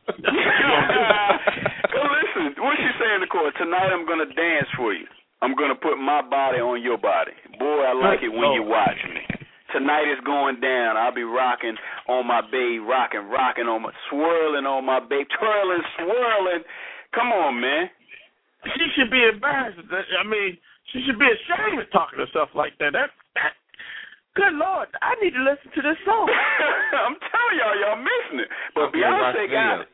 listen, 2.16 2.54
what 2.60 2.76
she 2.76 2.90
saying 3.00 3.14
in 3.16 3.20
the 3.20 3.26
court? 3.32 3.54
Tonight 3.56 3.92
I'm 3.92 4.06
gonna 4.06 4.26
dance 4.26 4.68
for 4.76 4.92
you. 4.92 5.06
I'm 5.42 5.58
gonna 5.58 5.74
put 5.74 5.98
my 5.98 6.22
body 6.22 6.62
on 6.62 6.80
your 6.80 6.96
body. 6.96 7.34
Boy, 7.58 7.82
I 7.82 7.92
like 7.98 8.22
it 8.22 8.30
when 8.30 8.54
you 8.54 8.62
oh. 8.62 8.70
watch 8.70 8.96
me. 9.10 9.26
Tonight 9.74 10.06
is 10.06 10.22
going 10.22 10.60
down. 10.62 10.96
I'll 10.96 11.14
be 11.14 11.26
rocking 11.26 11.74
on 12.06 12.28
my 12.28 12.40
babe, 12.46 12.86
rocking, 12.86 13.26
rocking 13.26 13.66
on 13.66 13.82
my, 13.82 13.90
swirling 14.06 14.68
on 14.68 14.86
my 14.86 15.00
babe, 15.00 15.26
twirling, 15.34 15.82
swirling. 15.98 16.62
Come 17.10 17.32
on, 17.34 17.58
man. 17.58 17.90
she 18.76 18.86
should 18.94 19.10
be 19.10 19.18
embarrassed. 19.26 19.80
I 19.90 20.22
mean, 20.22 20.56
she 20.92 21.02
should 21.02 21.18
be 21.18 21.26
ashamed 21.26 21.82
of 21.82 21.90
talking 21.90 22.22
to 22.22 22.26
stuff 22.30 22.54
like 22.54 22.78
that. 22.78 22.94
That 22.94 23.10
that. 23.34 23.58
Good 24.32 24.56
Lord, 24.56 24.88
I 25.04 25.12
need 25.20 25.36
to 25.36 25.42
listen 25.44 25.68
to 25.76 25.82
this 25.82 26.00
song. 26.08 26.24
I'm 27.04 27.18
telling 27.20 27.56
y'all, 27.60 27.76
y'all 27.82 28.00
missing 28.00 28.40
it. 28.46 28.50
But 28.72 28.94
Okay, 28.94 29.04
watch 29.04 29.36
Beyonce 29.36 29.44
got 29.52 29.84
it. 29.84 29.88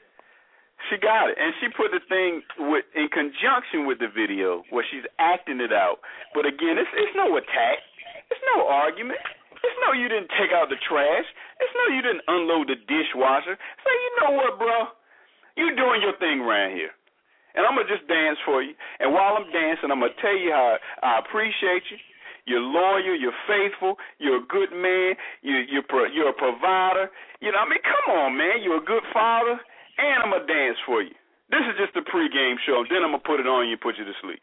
She 0.89 0.97
got 0.97 1.29
it, 1.29 1.37
and 1.37 1.53
she 1.61 1.69
put 1.69 1.93
the 1.93 2.01
thing 2.09 2.41
with 2.73 2.85
in 2.97 3.13
conjunction 3.13 3.85
with 3.85 4.01
the 4.01 4.09
video 4.09 4.65
where 4.73 4.85
she's 4.89 5.05
acting 5.21 5.61
it 5.61 5.73
out. 5.73 6.01
But 6.33 6.49
again, 6.49 6.81
it's 6.81 6.89
it's 6.97 7.13
no 7.13 7.37
attack. 7.37 7.79
It's 8.33 8.41
no 8.57 8.65
argument. 8.69 9.21
It's 9.53 9.79
no 9.85 9.93
you 9.93 10.09
didn't 10.09 10.33
take 10.41 10.55
out 10.55 10.73
the 10.73 10.81
trash. 10.81 11.29
It's 11.61 11.75
no 11.77 11.85
you 11.93 12.01
didn't 12.01 12.25
unload 12.25 12.73
the 12.73 12.79
dishwasher. 12.89 13.59
Say, 13.59 13.93
you 13.93 14.11
know 14.23 14.31
what, 14.39 14.57
bro? 14.57 14.95
You 15.61 15.75
doing 15.75 16.01
your 16.01 16.17
thing 16.17 16.41
around 16.41 16.73
here, 16.79 16.95
and 17.59 17.67
I'm 17.67 17.75
gonna 17.75 17.91
just 17.91 18.07
dance 18.09 18.39
for 18.47 18.63
you. 18.63 18.73
And 19.03 19.13
while 19.13 19.37
I'm 19.37 19.51
dancing, 19.53 19.91
I'm 19.91 20.01
gonna 20.01 20.17
tell 20.23 20.37
you 20.37 20.55
how 20.55 20.79
I 21.03 21.19
appreciate 21.21 21.85
you. 21.91 21.99
You're 22.49 22.65
loyal. 22.65 23.13
You're 23.13 23.37
faithful. 23.45 24.01
You're 24.17 24.41
a 24.41 24.47
good 24.49 24.73
man. 24.73 25.21
You 25.43 25.69
you're 25.69 25.85
pro, 25.85 26.09
you're 26.09 26.31
a 26.31 26.39
provider. 26.39 27.11
You 27.45 27.53
know, 27.53 27.59
I 27.61 27.69
mean, 27.69 27.83
come 27.85 28.17
on, 28.17 28.39
man. 28.39 28.65
You're 28.65 28.81
a 28.81 28.89
good 28.89 29.05
father, 29.13 29.61
and 29.99 30.23
I'm 30.23 30.31
gonna 30.31 30.47
dance 30.47 30.79
for 30.87 31.03
you. 31.03 31.15
This 31.51 31.61
is 31.69 31.77
just 31.81 31.97
a 31.97 32.05
pregame 32.07 32.57
show. 32.67 32.85
Then 32.89 33.03
I'm 33.05 33.11
gonna 33.13 33.25
put 33.25 33.41
it 33.41 33.47
on 33.49 33.67
you 33.67 33.75
and 33.77 33.81
put 33.81 33.97
you 33.99 34.05
to 34.05 34.17
sleep. 34.23 34.41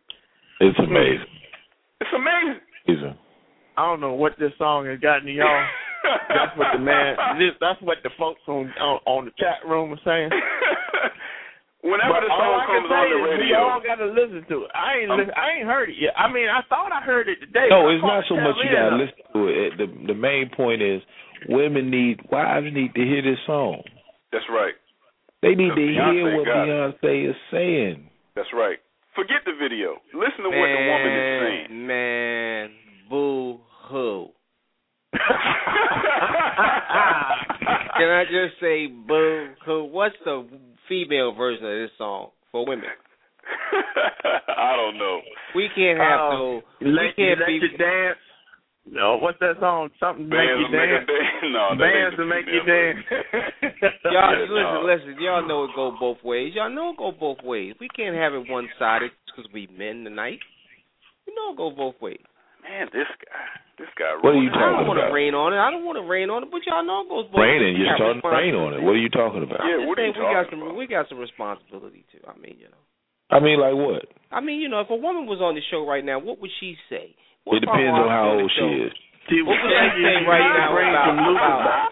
It's 0.59 0.77
amazing. 0.79 1.31
It's 2.01 2.13
amazing. 2.13 2.61
Amazing. 2.87 3.15
I 3.77 3.83
don't 3.87 3.99
know 3.99 4.13
what 4.13 4.39
this 4.39 4.51
song 4.57 4.85
has 4.87 4.99
gotten 4.99 5.27
to 5.27 5.33
y'all. 5.33 5.65
That's 6.29 6.53
what 6.55 6.67
the 6.73 6.79
man. 6.79 7.17
This, 7.41 7.57
that's 7.59 7.81
what 7.81 7.97
the 8.05 8.11
folks 8.17 8.39
on 8.47 8.69
on, 8.79 8.99
on 9.09 9.25
the 9.25 9.31
chat 9.41 9.65
room 9.67 9.91
are 9.91 10.01
saying. 10.05 10.29
Whenever 11.81 12.17
But 12.17 12.25
the 12.25 12.33
song 12.33 12.53
I 12.57 12.65
can 12.65 12.81
comes 12.81 12.89
say 12.89 13.05
on 13.13 13.21
the 13.25 13.33
is 13.33 13.39
we 13.45 13.53
all 13.53 13.81
got 13.81 13.97
to 14.01 14.09
listen 14.09 14.41
to 14.49 14.65
it. 14.65 14.71
I 14.73 15.01
ain't 15.05 15.11
Um, 15.13 15.21
li- 15.21 15.33
I 15.37 15.47
ain't 15.57 15.69
heard 15.69 15.89
it 15.89 15.97
yet. 16.01 16.13
I 16.17 16.25
mean, 16.33 16.49
I 16.49 16.61
thought 16.65 16.89
I 16.89 17.01
heard 17.01 17.29
it 17.29 17.37
today. 17.41 17.69
No, 17.69 17.89
it's 17.93 18.01
not 18.01 18.25
so 18.29 18.37
much 18.37 18.57
you 18.57 18.69
gotta 18.73 18.89
end 18.89 18.93
of 18.97 19.01
it. 19.01 19.03
listen 19.05 19.21
to 19.33 19.41
it. 19.49 19.69
The 19.77 19.87
the 20.13 20.17
main 20.17 20.49
point 20.49 20.81
is 20.81 21.01
women 21.49 21.89
need 21.93 22.21
wives 22.33 22.65
need 22.73 22.93
to 22.97 23.01
hear 23.05 23.21
this 23.21 23.37
song. 23.45 23.81
that's 24.33 24.45
right. 24.49 24.73
They 25.45 25.53
need 25.53 25.69
to 25.69 25.75
Beyonce 25.77 26.13
hear 26.13 26.37
what. 26.37 26.47
Beyonce 26.47 27.29
is 27.29 27.35
saying. 27.51 28.09
That's 28.35 28.49
right. 28.53 28.79
Forget 29.15 29.45
the 29.45 29.53
video. 29.61 29.95
Listen 30.13 30.43
to 30.43 30.49
what 30.49 30.67
the 30.73 30.81
woman 30.89 31.11
is 31.13 31.41
saying. 31.69 31.87
Man, 31.87 32.69
boo 33.09 33.59
hoo. 33.87 34.27
Can 37.97 38.09
I 38.09 38.23
just 38.25 38.59
say 38.59 38.87
boo 38.87 39.53
hoo? 39.65 39.85
What's 39.85 40.15
the 40.25 40.47
female 40.89 41.33
version 41.33 41.63
of 41.65 41.71
this 41.71 41.91
song 41.97 42.29
for 42.51 42.65
women? 42.65 42.89
I 44.57 44.75
don't 44.75 44.97
know. 44.97 45.21
We 45.55 45.69
can't 45.75 45.99
have 45.99 46.19
Uh, 46.19 46.29
no. 46.33 46.61
Let, 46.81 47.01
we 47.01 47.13
can't 47.15 47.39
let 47.39 47.47
be. 47.47 47.53
you 47.53 47.77
dance. 47.77 48.17
No, 48.85 49.17
what's 49.17 49.39
that 49.41 49.57
song? 49.59 49.89
Something 49.99 50.29
to 50.29 50.35
make 50.35 50.45
Bands 50.45 50.61
you 50.61 50.69
will 50.69 50.77
make 50.77 50.93
a 50.93 51.01
dance. 51.01 51.09
dance. 51.09 51.41
No, 51.57 51.63
Bands 51.73 52.15
to 52.21 52.25
make 52.25 52.45
you 52.45 52.61
dance. 52.69 53.01
Y'all 54.13 54.13
Yeah, 54.13 54.45
listen, 54.45 54.77
no. 54.77 54.85
listen. 54.85 55.11
Y'all 55.19 55.41
know 55.47 55.65
it 55.65 55.71
go 55.75 55.89
both 55.99 56.21
ways. 56.23 56.53
Y'all 56.53 56.69
know 56.69 56.91
it 56.93 56.97
go 57.01 57.09
both 57.11 57.41
ways. 57.43 57.73
We 57.81 57.89
can't 57.89 58.15
have 58.15 58.33
it 58.37 58.45
one 58.49 58.69
sided 58.77 59.09
because 59.25 59.49
we 59.53 59.65
men 59.73 60.03
tonight. 60.05 60.37
You 61.25 61.33
know 61.33 61.53
it 61.53 61.57
go 61.57 61.73
both 61.73 61.97
ways. 62.01 62.21
Man, 62.61 62.85
this 62.93 63.09
guy, 63.25 63.45
this 63.81 63.89
guy. 63.97 64.17
What 64.21 64.37
are 64.37 64.41
you 64.41 64.49
talking 64.53 64.61
about? 64.61 64.73
I 64.73 64.77
don't 64.85 64.89
want 64.89 65.01
to 65.05 65.13
rain 65.13 65.33
on 65.33 65.49
it. 65.53 65.57
I 65.61 65.69
don't 65.73 65.85
want 65.85 65.97
to 66.01 66.05
rain 66.05 66.29
on 66.33 66.41
it, 66.45 66.49
but 66.53 66.61
y'all 66.65 66.85
know 66.85 67.05
it 67.05 67.09
goes 67.09 67.25
both 67.29 67.41
Raining, 67.41 67.77
ways. 67.77 67.81
We 67.81 67.85
you're 67.89 67.97
starting 67.97 68.21
to 68.21 68.29
rain 68.29 68.53
on 68.57 68.73
it. 68.77 68.81
What 68.85 68.93
are 68.97 69.01
you 69.01 69.09
talking 69.13 69.41
about? 69.45 69.61
Yeah, 69.65 69.85
what 69.85 69.97
are 69.97 70.05
you 70.05 70.13
just 70.13 70.21
we 70.21 70.29
got 70.29 70.45
talking 70.45 70.61
some 70.61 70.65
about? 70.65 70.77
we 70.77 70.85
got 70.85 71.05
some 71.09 71.17
responsibility 71.21 72.05
too. 72.13 72.21
I 72.25 72.37
mean, 72.37 72.57
you 72.61 72.69
know. 72.69 72.81
I 73.33 73.41
mean, 73.41 73.57
like 73.61 73.73
what? 73.77 74.05
I 74.29 74.41
mean, 74.45 74.61
you 74.61 74.69
know, 74.69 74.81
if 74.81 74.89
a 74.93 74.97
woman 74.97 75.25
was 75.25 75.41
on 75.41 75.53
the 75.57 75.61
show 75.73 75.81
right 75.85 76.05
now, 76.05 76.17
what 76.21 76.37
would 76.41 76.53
she 76.61 76.77
say? 76.89 77.13
What 77.45 77.57
It 77.57 77.61
depends 77.61 77.93
on 77.97 78.09
how 78.09 78.37
old 78.41 78.51
she 78.51 78.65
is. 78.89 78.93
See, 79.29 79.41
What 79.41 79.57
would 79.57 79.71
she 79.71 80.01
say 80.03 80.25
right 80.25 80.41
now 80.53 80.73
about- 80.77 81.05
some 81.07 81.17
Luther 81.25 81.39
about- 81.39 81.65
back. 81.65 81.91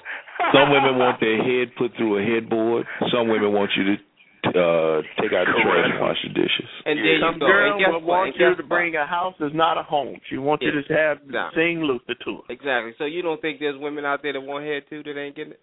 Some 0.52 0.70
women 0.72 0.98
want 1.00 1.20
their 1.20 1.38
head 1.42 1.76
put 1.76 1.96
through 1.96 2.18
a 2.18 2.24
headboard. 2.24 2.86
Some 3.10 3.28
women 3.30 3.54
want 3.54 3.72
you 3.78 3.96
to 3.96 3.98
uh 4.44 5.02
take 5.22 5.32
out 5.32 5.48
the 5.48 5.54
trash 5.62 5.88
and 5.90 6.00
wash 6.02 6.22
the 6.22 6.30
dishes. 6.30 6.68
And 6.86 7.00
Yeah. 7.00 7.04
there 7.06 7.14
you 7.14 7.20
Some 7.22 7.40
go. 7.40 7.48
girl 7.48 7.72
and 7.72 7.80
guess 7.80 7.90
will 7.94 8.02
want 8.02 8.36
you 8.38 8.56
to 8.56 8.64
bring 8.64 8.96
a 8.98 9.06
house 9.06 9.40
is 9.40 9.54
not 9.54 9.78
a 9.78 9.84
home. 9.84 10.20
She 10.28 10.38
wants 10.38 10.64
you 10.66 10.72
to 10.82 10.94
have 10.94 11.26
Nah. 11.26 11.50
sing 11.52 11.84
Luther 11.86 12.14
to 12.14 12.36
her. 12.38 12.44
Exactly. 12.50 12.94
So 12.98 13.06
you 13.06 13.22
don't 13.22 13.40
think 13.42 13.60
there's 13.60 13.78
women 13.78 14.04
out 14.06 14.22
there 14.22 14.34
that 14.34 14.42
want 14.42 14.66
head 14.66 14.84
too 14.90 15.02
that 15.04 15.18
ain't 15.18 15.36
getting 15.36 15.54
it? 15.54 15.60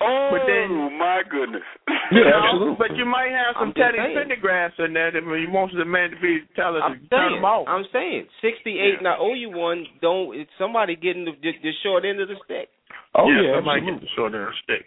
Oh 0.00 0.28
But 0.30 0.44
then- 0.46 0.70
oh, 0.70 0.90
my 0.90 1.22
goodness. 1.28 1.64
Yeah, 2.06 2.22
know, 2.30 2.38
absolutely. 2.38 2.78
But 2.78 2.94
you 2.96 3.02
might 3.04 3.34
have 3.34 3.58
some 3.58 3.74
I'm 3.74 3.74
Teddy. 3.74 3.98
Pendergrass 3.98 4.78
in 4.78 4.94
there 4.94 5.10
that 5.10 5.26
he 5.26 5.50
wants 5.50 5.74
the 5.74 5.82
man 5.84 6.14
to 6.14 6.18
be 6.22 6.38
tell 6.54 6.74
her 6.78 6.80
I'm 6.80 7.02
to 7.02 7.08
turn 7.10 7.34
saying. 7.34 7.38
him 7.42 7.44
off. 7.44 7.66
I'm 7.66 7.82
saying. 7.92 8.30
Sixty-eight. 8.38 8.78
Yeah. 8.78 8.98
And 9.02 9.08
I 9.10 9.18
owe 9.18 9.34
you 9.34 9.50
one. 9.50 9.82
Don't. 10.00 10.30
It's 10.38 10.50
somebody 10.54 10.94
getting 10.94 11.24
the, 11.26 11.34
the, 11.42 11.50
the 11.66 11.72
short 11.82 12.04
end 12.06 12.20
of 12.22 12.28
the 12.30 12.38
stick. 12.46 12.70
Oh 13.18 13.26
yeah, 13.26 13.42
yeah, 13.50 13.58
somebody 13.58 13.82
absolutely. 13.82 13.98
get 13.98 14.06
the 14.06 14.12
short 14.14 14.30
end 14.38 14.42
of 14.46 14.54
the 14.54 14.60
stick. 14.62 14.84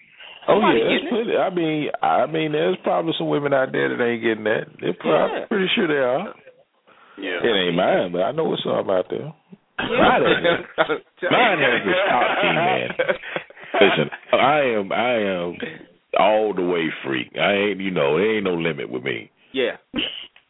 Oh 0.48 0.64
Somebody 0.64 0.80
yeah, 0.80 0.88
getting 0.96 1.12
that's 1.12 1.28
plenty. 1.28 1.36
I 1.36 1.50
mean, 1.52 1.80
I 2.00 2.24
mean, 2.32 2.50
there's 2.56 2.80
probably 2.88 3.12
some 3.20 3.28
women 3.28 3.52
out 3.52 3.76
there 3.76 3.92
that 3.92 4.00
ain't 4.00 4.24
getting 4.24 4.48
that. 4.48 4.72
They're 4.80 4.96
probably 4.96 5.44
Yeah. 5.44 5.52
pretty 5.52 5.68
sure 5.76 5.88
they 5.92 6.00
are. 6.00 6.32
Yeah. 7.20 7.44
It 7.44 7.52
ain't 7.52 7.76
mine, 7.76 8.16
but 8.16 8.24
I 8.24 8.32
know 8.32 8.48
it's 8.56 8.64
some 8.64 8.88
out 8.88 9.12
there. 9.12 9.28
Yeah. 9.28 9.92
Mine 9.92 10.24
has, 10.24 10.88
mine 11.36 11.60
has 11.60 11.80
this 11.84 12.00
top 12.08 12.28
T 12.40 12.48
man. 12.48 12.90
Listen, 13.74 14.10
I 14.34 14.60
am, 14.78 14.92
I 14.92 15.14
am 15.22 15.58
all 16.18 16.54
the 16.54 16.64
way 16.64 16.90
freak. 17.06 17.32
I 17.38 17.54
ain't, 17.54 17.80
you 17.80 17.92
know, 17.92 18.18
there 18.18 18.36
ain't 18.38 18.46
no 18.46 18.56
limit 18.56 18.90
with 18.90 19.04
me. 19.04 19.30
Yeah. 19.54 19.78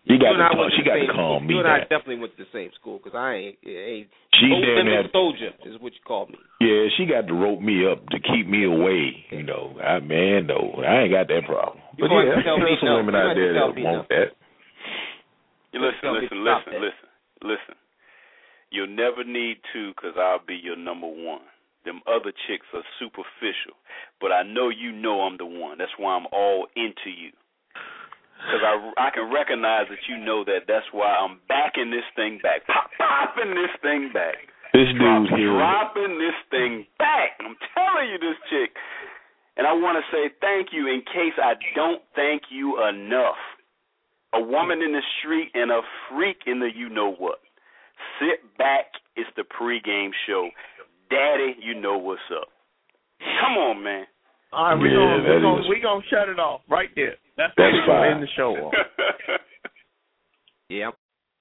You 0.08 0.18
got 0.18 0.34
you 0.34 0.42
and 0.42 0.50
to, 0.52 0.58
went 0.58 0.72
talk, 0.72 0.80
she 0.80 0.84
got 0.88 0.96
to 0.98 1.06
same 1.06 1.14
calm 1.14 1.44
school. 1.44 1.48
me 1.48 1.54
You 1.54 1.60
and 1.60 1.68
I 1.70 1.78
down. 1.84 1.90
definitely 1.92 2.20
went 2.24 2.34
to 2.38 2.44
the 2.44 2.52
same 2.56 2.72
school 2.80 2.98
because 2.98 3.14
I 3.14 3.30
ain't. 3.36 3.58
ain't 3.68 4.08
She 4.40 4.50
old 4.50 4.64
damn 4.66 4.88
limit 4.88 5.06
near, 5.06 5.12
soldier 5.12 5.52
is 5.68 5.76
what 5.84 5.94
you 5.94 6.02
call 6.08 6.26
me. 6.32 6.40
yeah, 6.64 6.88
she 6.98 7.06
got 7.06 7.28
to 7.28 7.36
rope 7.36 7.62
me 7.62 7.86
up 7.86 8.08
to 8.10 8.18
keep 8.20 8.48
me 8.48 8.64
away. 8.66 9.14
You 9.30 9.44
know, 9.44 9.76
I 9.78 10.00
man, 10.00 10.48
no, 10.48 10.82
I 10.82 11.06
ain't 11.06 11.14
got 11.14 11.28
that 11.30 11.44
problem. 11.46 11.78
You 12.00 12.08
But 12.08 12.16
yeah, 12.16 12.26
have 12.34 12.42
to 12.42 12.44
tell 12.48 12.58
me 12.58 12.66
there's 12.74 12.80
some 12.82 12.90
no. 12.90 12.98
women 13.04 13.14
You 13.14 13.22
out 13.22 13.36
there 13.36 13.54
have 13.54 13.54
to 13.54 13.60
tell 13.60 13.74
that 13.76 13.84
want 13.86 14.10
no. 14.10 14.16
that. 14.16 14.30
You 15.72 15.80
listen, 15.86 16.10
listen, 16.18 16.38
listen, 16.42 16.74
listen, 16.82 17.10
listen. 17.46 17.76
You'll 18.72 18.90
never 18.90 19.22
need 19.24 19.58
to 19.74 19.94
because 19.94 20.18
I'll 20.18 20.42
be 20.42 20.58
your 20.58 20.78
number 20.78 21.06
one. 21.08 21.46
Them 21.90 22.06
other 22.06 22.30
chicks 22.46 22.70
are 22.78 22.86
superficial, 23.02 23.74
but 24.22 24.30
I 24.30 24.46
know 24.46 24.70
you 24.70 24.94
know 24.94 25.26
I'm 25.26 25.42
the 25.42 25.50
one. 25.50 25.82
That's 25.82 25.98
why 25.98 26.14
I'm 26.14 26.30
all 26.30 26.70
into 26.78 27.10
you. 27.10 27.34
Because 28.46 28.62
I, 28.62 28.78
I 28.96 29.10
can 29.10 29.34
recognize 29.34 29.90
that 29.90 30.06
you 30.06 30.22
know 30.22 30.46
that. 30.46 30.70
That's 30.70 30.86
why 30.94 31.10
I'm 31.10 31.42
backing 31.50 31.90
this 31.90 32.06
thing 32.14 32.38
back, 32.46 32.70
pop, 32.70 32.94
popping 33.02 33.58
this 33.58 33.74
thing 33.82 34.14
back, 34.14 34.38
This 34.70 34.94
dude 34.94 35.34
here, 35.34 35.50
dropping 35.58 36.22
this 36.22 36.38
thing 36.54 36.86
back. 37.02 37.42
I'm 37.42 37.58
telling 37.74 38.14
you, 38.14 38.22
this 38.22 38.38
chick. 38.54 38.78
And 39.58 39.66
I 39.66 39.74
want 39.74 39.98
to 39.98 40.06
say 40.14 40.30
thank 40.40 40.70
you 40.72 40.88
in 40.88 41.02
case 41.02 41.34
I 41.42 41.58
don't 41.74 42.06
thank 42.16 42.54
you 42.54 42.78
enough. 42.86 43.42
A 44.38 44.40
woman 44.40 44.86
in 44.86 44.94
the 44.94 45.02
street 45.20 45.50
and 45.58 45.72
a 45.72 45.82
freak 46.08 46.46
in 46.46 46.62
the 46.62 46.70
you 46.70 46.88
know 46.88 47.18
what. 47.18 47.42
Sit 48.22 48.46
back. 48.58 48.94
It's 49.18 49.30
the 49.36 49.44
pregame 49.44 50.12
show. 50.30 50.48
Daddy, 51.10 51.56
you 51.62 51.80
know 51.80 51.98
what's 51.98 52.22
up. 52.36 52.48
Come 53.20 53.58
on, 53.58 53.84
man. 53.84 54.06
All 54.54 54.66
right, 54.70 54.80
we're 54.80 54.88
Yeah, 54.88 55.18
gonna 55.18 55.24
we're 55.30 55.42
gonna 55.42 55.62
is- 55.62 55.70
we 55.70 55.80
gonna 55.80 56.02
shut 56.10 56.30
it 56.30 56.40
off 56.40 56.62
right 56.70 56.90
there. 56.96 57.16
That's, 57.38 57.54
That's 57.58 57.72
how 57.72 57.78
we're 57.78 57.86
gonna 57.86 58.00
fine. 58.02 58.12
end 58.14 58.24
the 58.24 58.28
show 58.36 58.56
off. 58.56 58.74
Yeah. 60.70 60.92